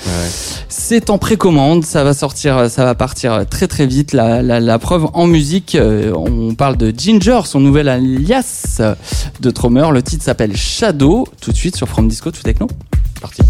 C'est 0.69 1.11
en 1.11 1.19
précommande, 1.19 1.85
ça 1.85 2.05
va 2.05 2.15
sortir, 2.15 2.71
ça 2.71 2.85
va 2.85 2.95
partir 2.95 3.45
très 3.51 3.67
très 3.67 3.87
vite. 3.87 4.13
La, 4.13 4.41
la, 4.41 4.61
la 4.61 4.79
preuve 4.79 5.09
en 5.15 5.27
musique, 5.27 5.75
euh, 5.75 6.13
on 6.15 6.55
parle 6.55 6.77
de 6.77 6.95
Ginger, 6.97 7.41
son 7.45 7.59
nouvel 7.59 7.89
alias 7.89 8.81
de 9.41 9.51
Tromer. 9.51 9.89
Le 9.93 10.03
titre 10.03 10.23
s'appelle 10.23 10.57
Shadow. 10.57 11.27
Tout 11.41 11.51
de 11.51 11.57
suite 11.57 11.75
sur 11.77 11.89
From 11.89 12.07
Disco 12.07 12.31
to 12.31 12.41
Techno. 12.43 12.69
Parti. 13.21 13.43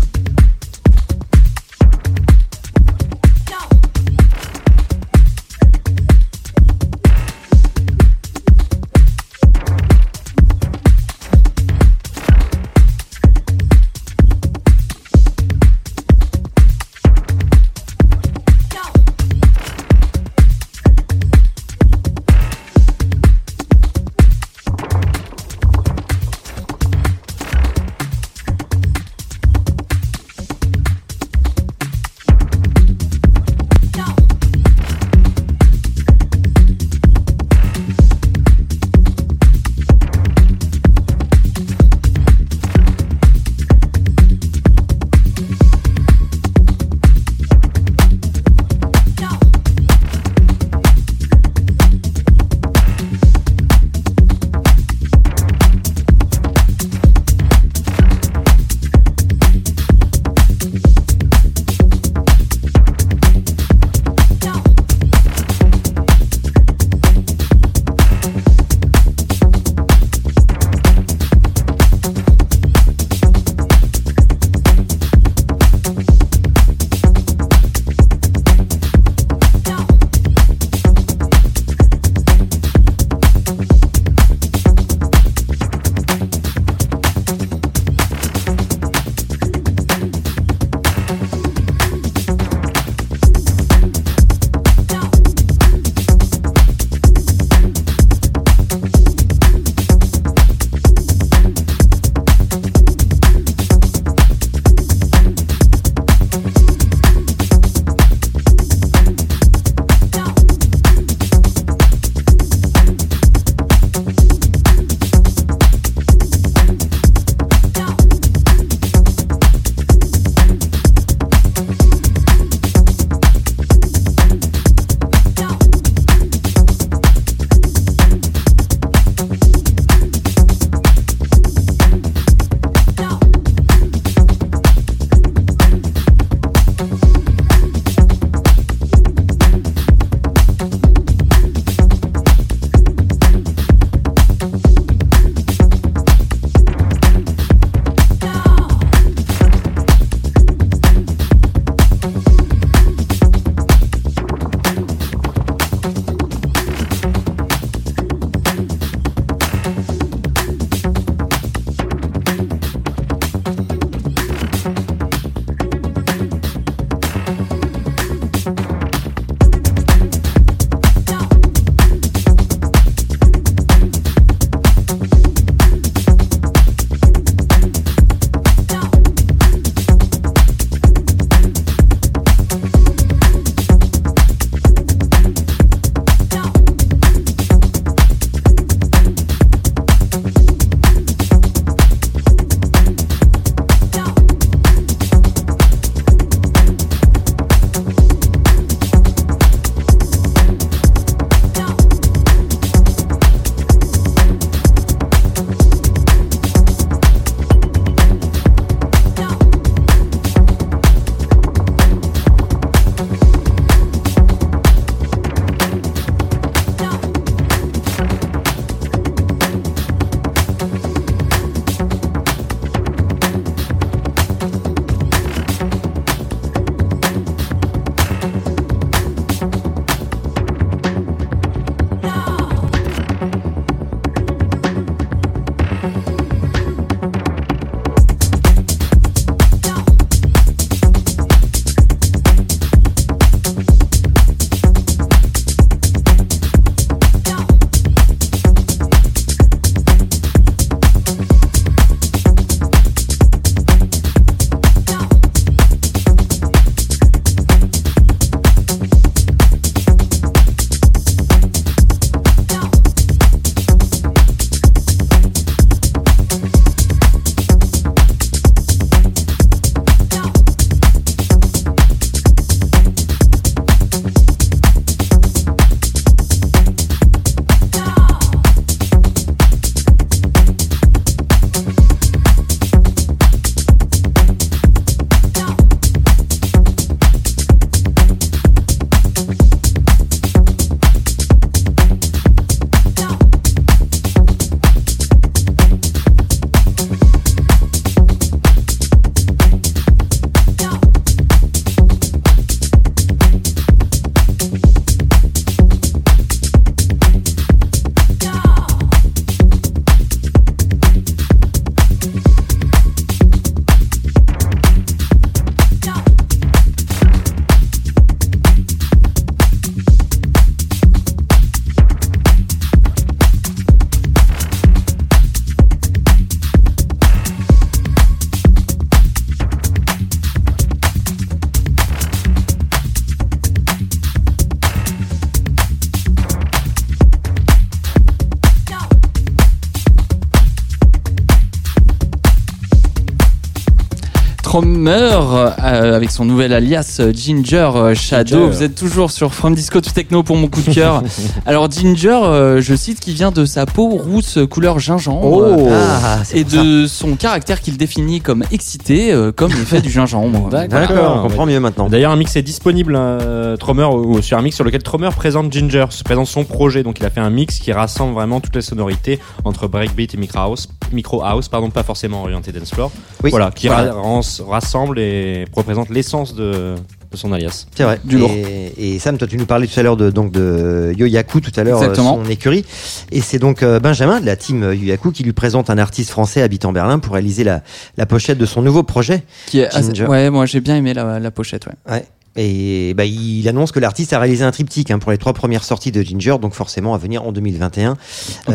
Avec 345.97 346.11
son 346.11 346.25
nouvel 346.25 346.53
alias 346.53 346.99
euh, 347.01 347.13
Ginger 347.13 347.71
euh, 347.75 347.95
Shadow. 347.95 348.37
Ginger. 348.43 348.47
Vous 348.57 348.63
êtes 348.63 348.75
toujours 348.75 349.11
sur 349.11 349.35
From 349.35 349.55
Disco 349.55 349.81
to 349.81 349.91
Techno 349.91 350.23
pour 350.23 350.37
mon 350.37 350.49
coup 350.49 350.61
de 350.63 350.73
cœur. 350.73 351.03
Alors 351.47 351.71
Ginger, 351.71 352.21
euh, 352.23 352.61
je 352.61 352.75
cite, 352.75 353.01
qui 353.01 353.13
vient 353.13 353.31
de 353.33 353.45
sa 353.45 353.67
peau 353.67 353.89
rousse 353.89 354.39
couleur 354.51 354.79
gingembre 354.79 355.27
Oh. 355.27 355.43
euh, 355.69 355.99
Ah, 356.05 356.19
et 356.35 356.45
ça. 356.49 356.63
de 356.63 356.87
son 356.87 357.17
caractère 357.17 357.61
qu'il 357.61 357.77
définit 357.77 358.21
comme 358.21 358.45
excité, 358.53 359.13
euh, 359.13 359.33
comme 359.33 359.51
l'effet 359.51 359.81
du 359.81 359.91
gingembre. 359.91 360.49
D'accord, 360.69 361.17
on 361.19 361.23
comprend 361.29 361.47
mieux 361.47 361.61
maintenant. 361.61 361.89
D'ailleurs, 361.89 362.13
un 362.13 362.17
mix 362.17 362.37
est 362.37 362.43
disponible 362.43 362.95
euh, 362.97 363.57
Tromer 363.57 363.85
ou 363.85 364.21
sur 364.23 364.37
un 364.39 364.43
mix 364.43 364.55
sur 364.57 364.65
lequel 364.65 364.83
Tromer 364.83 365.11
présente 365.17 365.53
Ginger, 365.53 365.87
se 365.91 366.05
présente 366.05 366.27
son 366.27 366.45
projet. 366.45 366.83
Donc, 366.83 367.01
il 367.01 367.07
a 367.07 367.11
fait 367.11 367.21
un 367.21 367.31
mix 367.31 367.59
qui 367.59 367.73
rassemble 367.73 368.15
vraiment 368.15 368.41
toutes 368.41 368.55
les 368.57 368.63
sonorités 368.63 369.19
entre 369.45 369.67
breakbeat 369.69 370.15
et 370.15 370.17
micro 370.19 370.39
house, 370.41 370.69
micro 370.93 371.23
house, 371.23 371.49
pardon, 371.49 371.71
pas 371.71 371.83
forcément 371.83 372.23
orienté 372.23 372.53
dance 372.53 372.71
floor. 372.73 372.91
Oui, 373.25 373.31
voilà, 373.31 373.51
qui 373.51 373.67
voilà. 373.69 373.93
ra- 373.95 374.01
rans- 374.01 374.21
rassemble 374.49 374.99
et 374.99 375.45
représente 375.53 375.91
l'essence 375.91 376.35
de, 376.35 376.75
de 377.11 377.17
son 377.17 377.33
alias. 377.33 377.67
C'est 377.75 377.85
vrai. 377.85 378.01
Du 378.05 378.19
lourd. 378.19 378.31
Et, 378.31 378.95
et 378.95 378.99
Sam, 378.99 379.19
toi, 379.19 379.27
tu 379.27 379.37
nous 379.37 379.47
parlais 379.47 379.67
tout 379.67 379.79
à 379.79 379.83
l'heure 379.83 379.97
de 379.97 380.11
donc 380.11 380.33
de 380.33 380.93
Yoyaku 380.97 381.41
tout 381.41 381.53
à 381.57 381.65
l'heure, 381.65 381.81
euh, 381.83 381.95
son 381.95 382.25
écurie. 382.31 382.65
Et 383.13 383.21
c'est 383.21 383.39
donc 383.39 383.63
euh, 383.63 383.81
Benjamin 383.81 384.21
de 384.21 384.27
la 384.27 384.37
team 384.37 384.63
Yoyaku 384.73 385.13
qui 385.13 385.23
lui 385.23 385.33
présente 385.33 385.71
un 385.71 385.79
artiste 385.79 386.11
français 386.11 386.43
habitant 386.43 386.73
Berlin 386.73 386.99
pour 386.99 387.15
réaliser 387.15 387.45
la, 387.45 387.63
la 387.97 388.07
pochette 388.07 388.39
de 388.39 388.47
son 388.47 388.63
nouveau 388.63 388.83
projet. 388.83 389.23
Qui 389.47 389.61
est 389.61 389.75
assez-. 389.75 390.03
Ouais, 390.05 390.31
moi 390.31 390.47
j'ai 390.47 390.61
bien 390.61 390.77
aimé 390.77 390.95
la, 390.95 391.19
la 391.19 391.31
pochette. 391.31 391.67
Ouais. 391.67 391.93
Ouais. 391.95 392.05
Et 392.37 392.93
bah, 392.95 393.05
il 393.05 393.49
annonce 393.49 393.73
que 393.73 393.81
l'artiste 393.81 394.13
a 394.13 394.19
réalisé 394.19 394.45
un 394.45 394.51
triptyque 394.51 394.91
hein, 394.91 394.99
pour 394.99 395.11
les 395.11 395.19
trois 395.19 395.33
premières 395.33 395.65
sorties 395.65 395.93
de 395.93 396.03
Ginger, 396.03 396.37
donc 396.41 396.55
forcément 396.55 396.95
à 396.95 396.99
venir 396.99 397.25
en 397.25 397.33
2021. 397.33 397.91
Donc, 397.91 397.99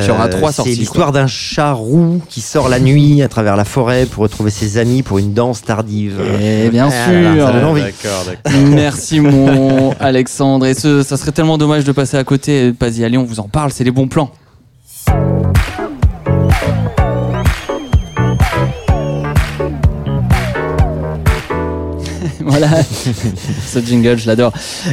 il 0.01 0.05
y 0.05 0.09
aura 0.09 0.29
trois 0.29 0.51
c'est 0.51 0.57
sorties, 0.57 0.75
l'histoire 0.75 1.11
d'un 1.11 1.27
chat 1.27 1.73
roux 1.73 2.21
qui 2.29 2.41
sort 2.41 2.69
la 2.69 2.79
nuit 2.79 3.21
à 3.23 3.27
travers 3.27 3.55
la 3.55 3.65
forêt 3.65 4.05
pour 4.05 4.23
retrouver 4.23 4.51
ses 4.51 4.77
amis 4.77 5.01
pour 5.01 5.17
une 5.17 5.33
danse 5.33 5.63
tardive. 5.63 6.21
Et 6.41 6.69
bien 6.69 6.89
Ah 6.91 7.11
là 7.11 7.21
là, 7.21 7.33
sûr. 7.35 7.45
ça 7.47 7.53
donne 7.53 7.65
envie. 7.65 7.81
D'accord, 7.81 8.25
d'accord. 8.25 8.61
Merci 8.69 9.19
mon 9.19 9.93
Alexandre. 9.99 10.65
Et 10.65 10.73
ce, 10.73 11.03
ça 11.03 11.17
serait 11.17 11.31
tellement 11.31 11.57
dommage 11.57 11.83
de 11.83 11.91
passer 11.91 12.17
à 12.17 12.23
côté 12.23 12.59
et 12.59 12.65
de 12.67 12.71
pas 12.71 12.89
y 12.97 13.03
aller. 13.03 13.17
On 13.17 13.23
vous 13.23 13.39
en 13.39 13.47
parle, 13.47 13.71
c'est 13.71 13.83
les 13.83 13.91
bons 13.91 14.07
plans. 14.07 14.31
Voilà, 22.51 22.69
ce 23.65 23.79
jingle, 23.79 24.17
je 24.17 24.27
l'adore. 24.27 24.51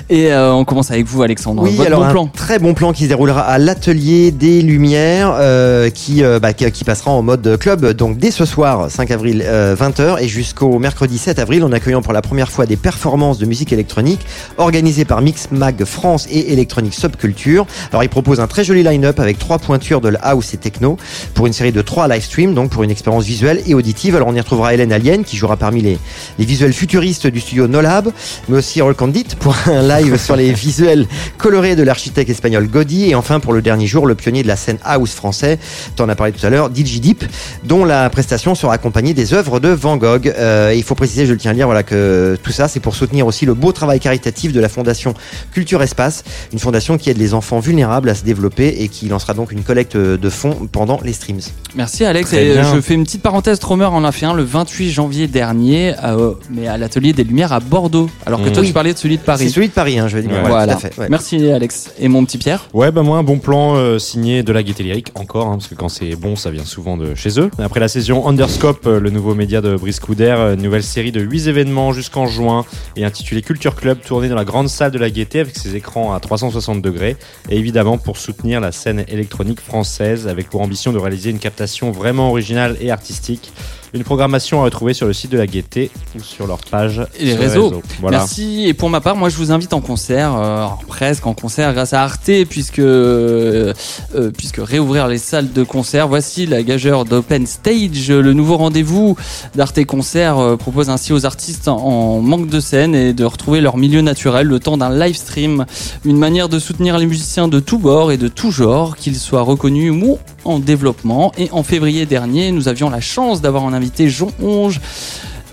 Et 0.08 0.32
euh, 0.32 0.52
on 0.54 0.64
commence 0.64 0.90
avec 0.90 1.06
vous, 1.06 1.22
Alexandre. 1.22 1.62
Oui, 1.64 1.74
Votre 1.74 1.86
alors 1.88 2.00
bon 2.00 2.06
un 2.06 2.10
plan. 2.10 2.26
très 2.28 2.58
bon 2.58 2.72
plan 2.72 2.92
qui 2.92 3.04
se 3.04 3.08
déroulera 3.08 3.40
à 3.40 3.58
l'atelier 3.58 4.30
des 4.30 4.62
Lumières, 4.62 5.34
euh, 5.38 5.90
qui, 5.90 6.22
euh, 6.22 6.38
bah, 6.38 6.52
qui, 6.52 6.70
qui 6.70 6.84
passera 6.84 7.10
en 7.10 7.22
mode 7.22 7.56
club. 7.58 7.84
Donc 7.92 8.18
dès 8.18 8.30
ce 8.30 8.44
soir, 8.44 8.90
5 8.90 9.10
avril, 9.10 9.42
euh, 9.44 9.74
20h, 9.74 10.22
et 10.22 10.28
jusqu'au 10.28 10.78
mercredi 10.78 11.18
7 11.18 11.38
avril, 11.40 11.64
en 11.64 11.72
accueillant 11.72 12.00
pour 12.00 12.12
la 12.12 12.22
première 12.22 12.50
fois 12.50 12.64
des 12.64 12.76
performances 12.76 13.38
de 13.38 13.46
musique 13.46 13.72
électronique 13.72 14.20
organisées 14.56 15.04
par 15.04 15.20
Mix 15.20 15.48
Mag 15.50 15.84
France 15.84 16.26
et 16.30 16.52
Electronic 16.52 16.94
Subculture. 16.94 17.66
Alors 17.90 18.04
il 18.04 18.08
propose 18.08 18.38
un 18.40 18.46
très 18.46 18.62
joli 18.62 18.84
line-up 18.84 19.18
avec 19.18 19.38
trois 19.38 19.58
pointures 19.58 20.00
de 20.00 20.10
la 20.10 20.20
house 20.20 20.54
et 20.54 20.58
techno 20.58 20.96
pour 21.34 21.46
une 21.48 21.52
série 21.52 21.72
de 21.72 21.82
trois 21.82 22.06
live 22.06 22.22
streams, 22.22 22.54
donc 22.54 22.70
pour 22.70 22.84
une 22.84 22.90
expérience 22.90 23.24
visuelle 23.24 23.62
et 23.66 23.74
auditive. 23.74 24.14
Alors 24.14 24.28
on 24.28 24.34
y 24.34 24.40
retrouvera 24.40 24.74
Hélène 24.74 24.92
Alien 24.92 25.24
qui 25.24 25.36
jouera 25.36 25.56
parmi 25.56 25.80
les, 25.82 25.98
les 26.38 26.44
visuels 26.44 26.72
futuristes 26.72 27.26
du 27.26 27.40
studio 27.48 27.66
Nolab, 27.66 28.10
mais 28.48 28.58
aussi 28.58 28.82
Roll 28.82 28.94
Candid 28.94 29.34
pour 29.36 29.56
un 29.66 29.80
live 29.82 30.18
sur 30.18 30.36
les 30.36 30.52
visuels 30.52 31.06
colorés 31.38 31.76
de 31.76 31.82
l'architecte 31.82 32.28
espagnol 32.28 32.68
Gaudi. 32.68 33.08
Et 33.08 33.14
enfin, 33.14 33.40
pour 33.40 33.54
le 33.54 33.62
dernier 33.62 33.86
jour, 33.86 34.06
le 34.06 34.14
pionnier 34.14 34.42
de 34.42 34.48
la 34.48 34.56
scène 34.56 34.76
house 34.84 35.14
français, 35.14 35.58
t'en 35.96 36.10
as 36.10 36.14
parlé 36.14 36.32
tout 36.32 36.44
à 36.44 36.50
l'heure, 36.50 36.68
DJ 36.68 37.00
Deep, 37.00 37.24
dont 37.64 37.86
la 37.86 38.10
prestation 38.10 38.54
sera 38.54 38.74
accompagnée 38.74 39.14
des 39.14 39.32
œuvres 39.32 39.60
de 39.60 39.68
Van 39.70 39.96
Gogh. 39.96 40.28
Euh, 40.36 40.72
et 40.72 40.76
il 40.76 40.82
faut 40.82 40.94
préciser, 40.94 41.24
je 41.24 41.32
le 41.32 41.38
tiens 41.38 41.52
à 41.52 41.54
dire, 41.54 41.64
voilà, 41.64 41.82
que 41.82 42.36
tout 42.42 42.52
ça, 42.52 42.68
c'est 42.68 42.80
pour 42.80 42.94
soutenir 42.94 43.26
aussi 43.26 43.46
le 43.46 43.54
beau 43.54 43.72
travail 43.72 43.98
caritatif 43.98 44.52
de 44.52 44.60
la 44.60 44.68
fondation 44.68 45.14
Culture 45.52 45.82
Espace, 45.82 46.24
une 46.52 46.58
fondation 46.58 46.98
qui 46.98 47.08
aide 47.08 47.18
les 47.18 47.32
enfants 47.32 47.60
vulnérables 47.60 48.10
à 48.10 48.14
se 48.14 48.24
développer 48.24 48.68
et 48.80 48.88
qui 48.88 49.08
lancera 49.08 49.32
donc 49.32 49.52
une 49.52 49.62
collecte 49.62 49.96
de 49.96 50.28
fonds 50.28 50.68
pendant 50.70 51.00
les 51.02 51.14
streams. 51.14 51.40
Merci 51.74 52.04
Alex. 52.04 52.30
Et 52.34 52.62
je 52.62 52.80
fais 52.82 52.92
une 52.92 53.04
petite 53.04 53.22
parenthèse. 53.22 53.58
Tromer 53.58 53.86
en 53.86 54.04
a 54.04 54.12
fait 54.12 54.26
un 54.26 54.34
le 54.34 54.42
28 54.42 54.90
janvier 54.90 55.28
dernier, 55.28 55.94
euh, 56.04 56.34
mais 56.50 56.68
à 56.68 56.76
l'atelier 56.76 57.14
des 57.14 57.24
Lumières 57.24 57.37
à 57.44 57.60
Bordeaux. 57.60 58.10
Alors 58.26 58.42
que 58.42 58.48
Mmh. 58.48 58.52
toi, 58.52 58.60
Oui. 58.62 58.66
tu 58.68 58.72
parlais 58.72 58.92
de 58.92 58.98
celui 58.98 59.16
de 59.18 59.22
Paris. 59.22 59.44
C'est 59.46 59.50
celui 59.54 59.68
de 59.68 59.72
Paris, 59.72 59.98
hein, 59.98 60.08
je 60.08 60.16
vais 60.16 60.22
dire. 60.22 60.32
Ouais. 60.32 60.42
Voilà. 60.48 60.74
tout 60.74 60.86
à 60.86 60.90
fait, 60.90 60.98
ouais. 61.00 61.06
Merci 61.08 61.50
Alex. 61.50 61.90
Et 61.98 62.08
mon 62.08 62.24
petit 62.24 62.38
Pierre. 62.38 62.66
Ouais, 62.74 62.90
bah 62.90 63.02
moi, 63.02 63.18
un 63.18 63.22
bon 63.22 63.38
plan 63.38 63.76
euh, 63.76 63.98
signé 63.98 64.42
de 64.42 64.52
la 64.52 64.62
gaieté 64.62 64.82
lyrique, 64.82 65.08
encore, 65.14 65.46
hein, 65.46 65.52
parce 65.58 65.68
que 65.68 65.74
quand 65.74 65.88
c'est 65.88 66.16
bon, 66.16 66.36
ça 66.36 66.50
vient 66.50 66.64
souvent 66.64 66.96
de 66.96 67.14
chez 67.14 67.38
eux. 67.40 67.50
Après 67.58 67.80
la 67.80 67.88
saison 67.88 68.26
Underscope, 68.28 68.86
euh, 68.86 69.00
le 69.00 69.10
nouveau 69.10 69.34
média 69.34 69.60
de 69.60 69.76
Brice 69.76 70.00
Couder, 70.00 70.34
euh, 70.36 70.54
une 70.54 70.62
nouvelle 70.62 70.82
série 70.82 71.12
de 71.12 71.20
8 71.20 71.46
événements 71.48 71.92
jusqu'en 71.92 72.26
juin, 72.26 72.64
et 72.96 73.04
intitulé 73.04 73.42
Culture 73.42 73.74
Club, 73.76 73.98
tourné 74.00 74.28
dans 74.28 74.36
la 74.36 74.44
grande 74.44 74.68
salle 74.68 74.90
de 74.90 74.98
la 74.98 75.10
gaieté 75.10 75.40
avec 75.40 75.56
ses 75.56 75.76
écrans 75.76 76.12
à 76.14 76.20
360 76.20 76.82
degrés, 76.82 77.16
et 77.50 77.56
évidemment 77.56 77.98
pour 77.98 78.16
soutenir 78.16 78.60
la 78.60 78.72
scène 78.72 79.04
électronique 79.08 79.60
française, 79.60 80.26
avec 80.28 80.48
pour 80.50 80.60
ambition 80.60 80.92
de 80.92 80.98
réaliser 80.98 81.30
une 81.30 81.38
captation 81.38 81.90
vraiment 81.90 82.30
originale 82.30 82.76
et 82.80 82.90
artistique. 82.90 83.52
Une 83.94 84.04
programmation 84.04 84.60
à 84.60 84.64
retrouver 84.64 84.94
sur 84.94 85.06
le 85.06 85.12
site 85.12 85.30
de 85.30 85.38
la 85.38 85.46
Gaieté 85.46 85.90
ou 86.16 86.20
sur 86.20 86.46
leur 86.46 86.58
page 86.58 87.02
Et 87.18 87.24
les 87.24 87.34
réseaux. 87.34 87.82
Voilà. 88.00 88.18
Merci. 88.18 88.66
Et 88.66 88.74
pour 88.74 88.90
ma 88.90 89.00
part, 89.00 89.16
moi, 89.16 89.28
je 89.28 89.36
vous 89.36 89.52
invite 89.52 89.72
en 89.72 89.80
concert, 89.80 90.34
euh, 90.36 90.66
presque 90.86 91.26
en 91.26 91.34
concert, 91.34 91.72
grâce 91.72 91.92
à 91.92 92.02
Arte, 92.02 92.30
puisque 92.48 92.80
euh, 92.80 93.72
euh, 94.14 94.30
puisque 94.30 94.58
réouvrir 94.58 95.08
les 95.08 95.18
salles 95.18 95.52
de 95.52 95.62
concert. 95.62 96.08
Voici 96.08 96.46
la 96.46 96.62
gageure 96.62 97.04
d'Open 97.04 97.46
Stage, 97.46 98.10
le 98.10 98.32
nouveau 98.32 98.56
rendez-vous 98.56 99.16
d'Arte 99.54 99.84
Concert 99.84 100.38
euh, 100.38 100.56
propose 100.56 100.90
ainsi 100.90 101.12
aux 101.12 101.26
artistes 101.26 101.68
en 101.68 102.20
manque 102.20 102.48
de 102.48 102.60
scène 102.60 102.94
et 102.94 103.12
de 103.12 103.24
retrouver 103.24 103.60
leur 103.60 103.76
milieu 103.76 104.00
naturel 104.00 104.46
le 104.46 104.58
temps 104.58 104.76
d'un 104.76 104.96
live 104.96 105.16
stream, 105.16 105.66
une 106.04 106.18
manière 106.18 106.48
de 106.48 106.58
soutenir 106.58 106.98
les 106.98 107.06
musiciens 107.06 107.48
de 107.48 107.60
tous 107.60 107.78
bords 107.78 108.12
et 108.12 108.16
de 108.16 108.28
tout 108.28 108.50
genre, 108.50 108.96
qu'ils 108.96 109.16
soient 109.16 109.42
reconnus 109.42 109.92
ou 109.92 110.18
en 110.48 110.58
développement. 110.58 111.32
Et 111.38 111.50
en 111.52 111.62
février 111.62 112.06
dernier, 112.06 112.52
nous 112.52 112.68
avions 112.68 112.90
la 112.90 113.00
chance 113.00 113.40
d'avoir 113.40 113.62
en 113.62 113.72
invité 113.72 114.08
Jean 114.08 114.30
Onge 114.42 114.80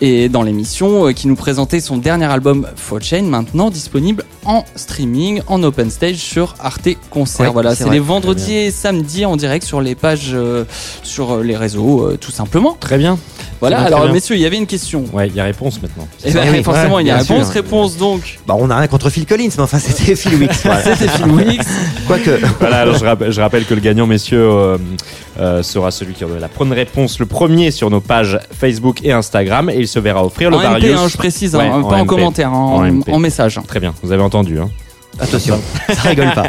et 0.01 0.29
dans 0.29 0.43
l'émission 0.43 1.07
euh, 1.07 1.11
qui 1.13 1.27
nous 1.27 1.35
présentait 1.35 1.79
son 1.79 1.97
dernier 1.97 2.25
album 2.25 2.67
Fault 2.75 3.01
Chain 3.01 3.23
maintenant 3.23 3.69
disponible 3.69 4.25
en 4.43 4.65
streaming 4.75 5.41
en 5.47 5.63
open 5.63 5.89
stage 5.89 6.17
sur 6.17 6.55
Arte 6.59 6.89
Concert. 7.09 7.47
Ouais, 7.47 7.53
voilà, 7.53 7.75
c'est 7.75 7.89
les 7.89 7.99
vendredis 7.99 8.53
et 8.53 8.71
samedis 8.71 9.25
en 9.25 9.37
direct 9.37 9.65
sur 9.65 9.81
les 9.81 9.95
pages 9.95 10.31
euh, 10.33 10.65
sur 11.03 11.37
les 11.37 11.55
réseaux 11.55 12.01
euh, 12.01 12.17
tout 12.19 12.31
simplement. 12.31 12.75
Très 12.79 12.97
bien. 12.97 13.17
Voilà, 13.69 13.77
bien, 13.87 13.97
alors 13.97 14.11
messieurs, 14.13 14.35
il 14.35 14.41
y 14.41 14.45
avait 14.45 14.57
une 14.57 14.65
question. 14.67 15.05
Ouais, 15.13 15.27
il 15.27 15.35
y 15.35 15.39
a 15.39 15.43
réponse 15.43 15.81
maintenant. 15.81 16.07
Et 16.23 16.31
ben, 16.31 16.47
oui, 16.51 16.63
forcément, 16.63 16.95
ouais, 16.95 17.03
il 17.03 17.07
y 17.07 17.11
a 17.11 17.17
réponse, 17.17 17.45
sûr. 17.45 17.53
réponse 17.53 17.97
donc. 17.97 18.39
Bah, 18.47 18.55
on 18.57 18.67
n'a 18.67 18.77
rien 18.77 18.87
contre 18.87 19.09
Phil 19.09 19.25
Collins, 19.25 19.49
mais 19.57 19.63
enfin, 19.63 19.79
c'était 19.79 20.15
Phil 20.15 20.35
Wicks. 20.35 20.51
voilà. 20.63 20.81
C'était 20.83 21.07
Phil 21.07 21.27
Wicks. 21.27 21.61
Quoique. 22.07 22.31
Voilà, 22.59 22.77
alors 22.81 22.97
je, 22.97 23.05
rappelle, 23.05 23.31
je 23.31 23.41
rappelle 23.41 23.65
que 23.65 23.73
le 23.73 23.81
gagnant, 23.81 24.05
messieurs, 24.07 24.47
euh, 24.49 24.77
euh, 25.39 25.63
sera 25.63 25.91
celui 25.91 26.13
qui 26.13 26.23
aura 26.23 26.39
la 26.39 26.47
bonne 26.47 26.71
réponse 26.73 27.19
le 27.19 27.25
premier 27.25 27.71
sur 27.71 27.89
nos 27.89 27.99
pages 28.01 28.39
Facebook 28.57 28.99
et 29.03 29.11
Instagram 29.11 29.69
et 29.69 29.75
il 29.77 29.87
se 29.87 29.99
verra 29.99 30.23
offrir 30.25 30.49
le 30.49 30.57
En 30.57 30.59
MP, 30.61 30.93
hein, 30.95 31.07
je 31.09 31.17
précise, 31.17 31.55
Ouais, 31.55 31.63
hein, 31.63 31.81
pas 31.81 31.95
en 31.97 32.03
MP. 32.03 32.07
commentaire, 32.07 32.49
hein, 32.53 33.01
en- 33.07 33.11
en 33.13 33.19
message. 33.19 33.59
Très 33.67 33.79
bien, 33.79 33.93
vous 34.01 34.11
avez 34.11 34.23
entendu. 34.23 34.59
Hein. 34.59 34.69
Attention, 35.19 35.61
ça 35.93 36.09
rigole 36.09 36.33
pas. 36.33 36.43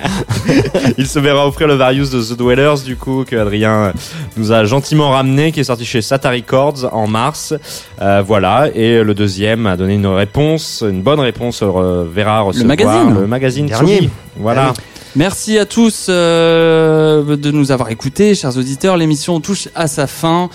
il 0.98 1.06
se 1.06 1.18
verra 1.18 1.46
offrir 1.46 1.68
le 1.68 1.74
Varius 1.74 2.10
de 2.10 2.20
The 2.22 2.36
Dwellers, 2.36 2.82
du 2.84 2.96
coup, 2.96 3.24
que 3.24 3.36
Adrien 3.36 3.92
nous 4.36 4.50
a 4.52 4.64
gentiment 4.64 5.10
ramené, 5.10 5.52
qui 5.52 5.60
est 5.60 5.64
sorti 5.64 5.84
chez 5.84 6.02
Sata 6.02 6.30
Records 6.30 6.88
en 6.92 7.06
mars. 7.06 7.54
Euh, 8.02 8.22
voilà, 8.26 8.68
et 8.74 9.02
le 9.02 9.14
deuxième 9.14 9.66
a 9.66 9.76
donné 9.76 9.94
une 9.94 10.06
réponse, 10.06 10.82
une 10.88 11.02
bonne 11.02 11.20
réponse, 11.20 11.60
euh, 11.62 12.04
verra 12.12 12.40
recevoir 12.40 12.66
magazine. 12.68 13.14
le 13.20 13.26
magazine 13.26 13.66
Dernier. 13.66 14.10
Voilà. 14.36 14.72
Ah. 14.76 14.80
Merci 15.14 15.56
à 15.58 15.64
tous 15.64 16.08
euh, 16.10 17.36
de 17.36 17.50
nous 17.50 17.72
avoir 17.72 17.88
écoutés, 17.90 18.34
chers 18.34 18.54
auditeurs. 18.58 18.98
L'émission 18.98 19.40
touche 19.40 19.68
à 19.74 19.86
sa 19.86 20.06
fin. 20.06 20.50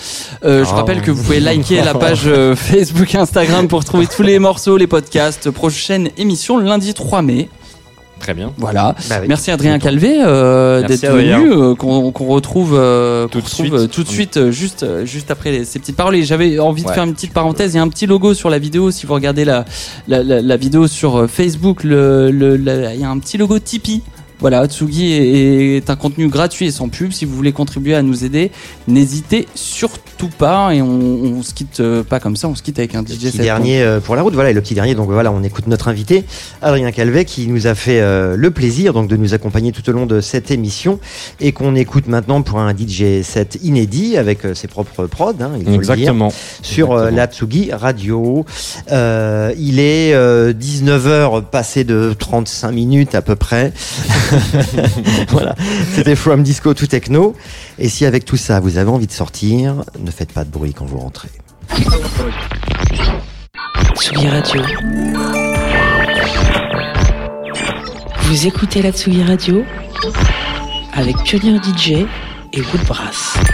Euh, 0.46 0.64
je 0.64 0.70
Oh. 0.70 0.76
rappelle 0.76 1.02
que 1.02 1.10
vous 1.10 1.24
pouvez 1.24 1.40
liker 1.40 1.82
la 1.82 1.96
page 1.96 2.22
euh, 2.28 2.56
Facebook, 2.56 3.16
Instagram 3.16 3.68
pour 3.68 3.84
trouver 3.84 4.06
tous 4.06 4.22
les 4.22 4.38
morceaux, 4.38 4.78
les 4.78 4.86
podcasts. 4.86 5.50
Prochaine 5.50 6.10
émission 6.18 6.60
lundi 6.60 6.94
3 6.94 7.24
mai. 7.24 7.50
Très 8.22 8.34
bien. 8.36 8.54
Voilà. 8.58 8.96
Bah 9.10 9.16
oui. 9.22 9.26
Merci 9.28 9.50
Adrien 9.52 9.80
Calvé 9.80 10.22
euh, 10.24 10.84
d'être 10.88 11.02
venu, 11.40 11.52
euh, 11.52 11.74
qu'on 11.76 12.12
retrouve, 12.28 12.76
euh, 12.76 13.28
Tout 13.28 13.40
de 13.40 13.44
retrouve, 13.46 13.66
suite. 13.66 13.74
euh, 13.74 13.88
tout 13.88 14.04
de 14.04 14.08
suite, 14.10 14.38
euh, 14.38 14.52
juste, 14.52 14.84
euh, 14.84 15.06
juste 15.06 15.32
après 15.32 15.52
les- 15.52 15.66
ces 15.66 15.80
petites 15.80 15.96
paroles. 15.96 16.16
Et 16.16 16.24
j'avais 16.24 16.60
envie 16.60 16.84
de 16.84 16.90
faire 16.90 17.04
une 17.04 17.14
petite 17.14 17.34
parenthèse. 17.34 17.74
Il 17.74 17.78
y 17.78 17.80
a 17.80 17.84
un 17.84 17.90
petit 17.90 18.06
logo 18.06 18.34
sur 18.34 18.50
la 18.52 18.60
vidéo. 18.60 18.92
Si 18.92 19.06
vous 19.08 19.14
regardez 19.16 19.44
la, 19.44 19.66
la, 20.08 20.22
la, 20.24 20.42
la 20.42 20.58
vidéo 20.58 20.88
sur 20.88 21.28
Facebook, 21.30 21.84
le, 21.84 22.30
le, 22.32 22.58
la- 22.58 22.94
il 22.94 23.02
y 23.02 23.04
a 23.04 23.10
un 23.10 23.18
petit 23.20 23.38
logo 23.38 23.58
Tipeee. 23.60 24.02
Voilà, 24.42 24.66
Tsugi 24.66 25.14
est, 25.14 25.78
est 25.78 25.90
un 25.90 25.96
contenu 25.96 26.28
gratuit 26.28 26.66
et 26.66 26.72
sans 26.72 26.90
pub. 26.90 27.12
Si 27.12 27.26
vous 27.26 27.36
voulez 27.36 27.52
contribuer 27.54 27.96
à 27.96 28.02
nous 28.02 28.26
aider, 28.26 28.52
n'hésitez 28.88 29.48
surtout 29.56 30.30
pas. 30.30 30.74
Et 30.74 30.82
on, 30.82 30.90
on 30.90 31.44
se 31.44 31.54
quitte 31.54 31.80
euh, 31.80 32.04
pas 32.04 32.20
comme 32.20 32.36
ça, 32.36 32.48
on 32.48 32.56
se 32.56 32.64
quitte 32.64 32.80
avec 32.80 32.96
un 32.96 33.02
DJ 33.02 33.06
Petit 33.06 33.32
set. 33.32 33.42
dernier 33.42 33.82
euh, 33.82 34.00
pour 34.00 34.16
la 34.16 34.22
route, 34.22 34.34
voilà, 34.34 34.50
et 34.50 34.54
le 34.54 34.62
petit 34.62 34.74
dernier, 34.74 34.96
donc 34.96 35.10
voilà, 35.10 35.32
on 35.32 35.44
écoute 35.44 35.68
notre 35.68 35.88
invité, 35.88 36.26
Adrien 36.62 36.92
Calvet, 36.92 37.26
qui 37.26 37.48
nous 37.48 37.68
a 37.68 37.76
fait 37.76 38.02
euh, 38.02 38.36
le 38.36 38.52
plaisir 38.52 38.94
donc 38.94 39.08
de 39.08 39.16
nous 39.16 39.34
accompagner 39.34 39.72
tout 39.72 39.88
au 39.90 39.94
long 39.94 40.06
de 40.06 40.22
cette 40.22 40.52
émission, 40.52 41.00
et 41.40 41.52
qu'on 41.52 41.76
écoute 41.76 42.08
maintenant 42.08 42.42
pour 42.42 42.60
un 42.60 42.76
DJ 42.76 43.22
set 43.24 43.60
inédit 43.64 44.18
avec 44.18 44.40
ses 44.54 44.68
propres 44.68 45.06
prods, 45.06 45.34
hein, 45.40 45.52
il 45.60 45.66
faut 45.66 45.72
Exactement. 45.74 46.26
le 46.28 46.32
dire, 46.32 46.40
sur 46.62 46.92
euh, 46.94 47.12
la 47.12 47.28
Tsugi 47.28 47.72
Radio. 47.72 48.46
Euh, 48.92 49.54
il 49.58 49.80
est 49.80 50.14
19h 50.14 51.44
passé 51.44 51.84
de 51.84 52.16
35 52.18 52.72
minutes 52.72 53.16
à 53.16 53.22
peu 53.22 53.36
près. 53.36 53.74
voilà, 55.30 55.56
c'était 55.94 56.16
From 56.16 56.44
Disco 56.44 56.74
to 56.74 56.86
Techno. 56.86 57.36
Et 57.80 57.90
si 57.90 58.06
avec 58.06 58.26
tout 58.26 58.38
ça 58.38 58.60
vous 58.60 58.78
avez 58.78 58.90
envie 58.90 59.08
de 59.08 59.12
sortir, 59.12 59.84
ne 60.00 60.12
faites 60.12 60.34
pas 60.34 60.44
de 60.44 60.50
bruit 60.50 60.74
quand 60.74 60.86
vous 60.86 61.00
rentrez. 61.00 61.30
Tsugi 63.96 64.28
Radio. 64.28 64.62
Vous 68.24 68.48
écoutez 68.48 68.82
la 68.82 68.92
Tsugi 68.92 69.24
Radio 69.24 69.64
avec 70.94 71.16
Pionnier 71.24 71.60
DJ 71.60 72.06
et 72.54 72.62
Woodbrass. 72.62 73.36
Thank 73.36 73.51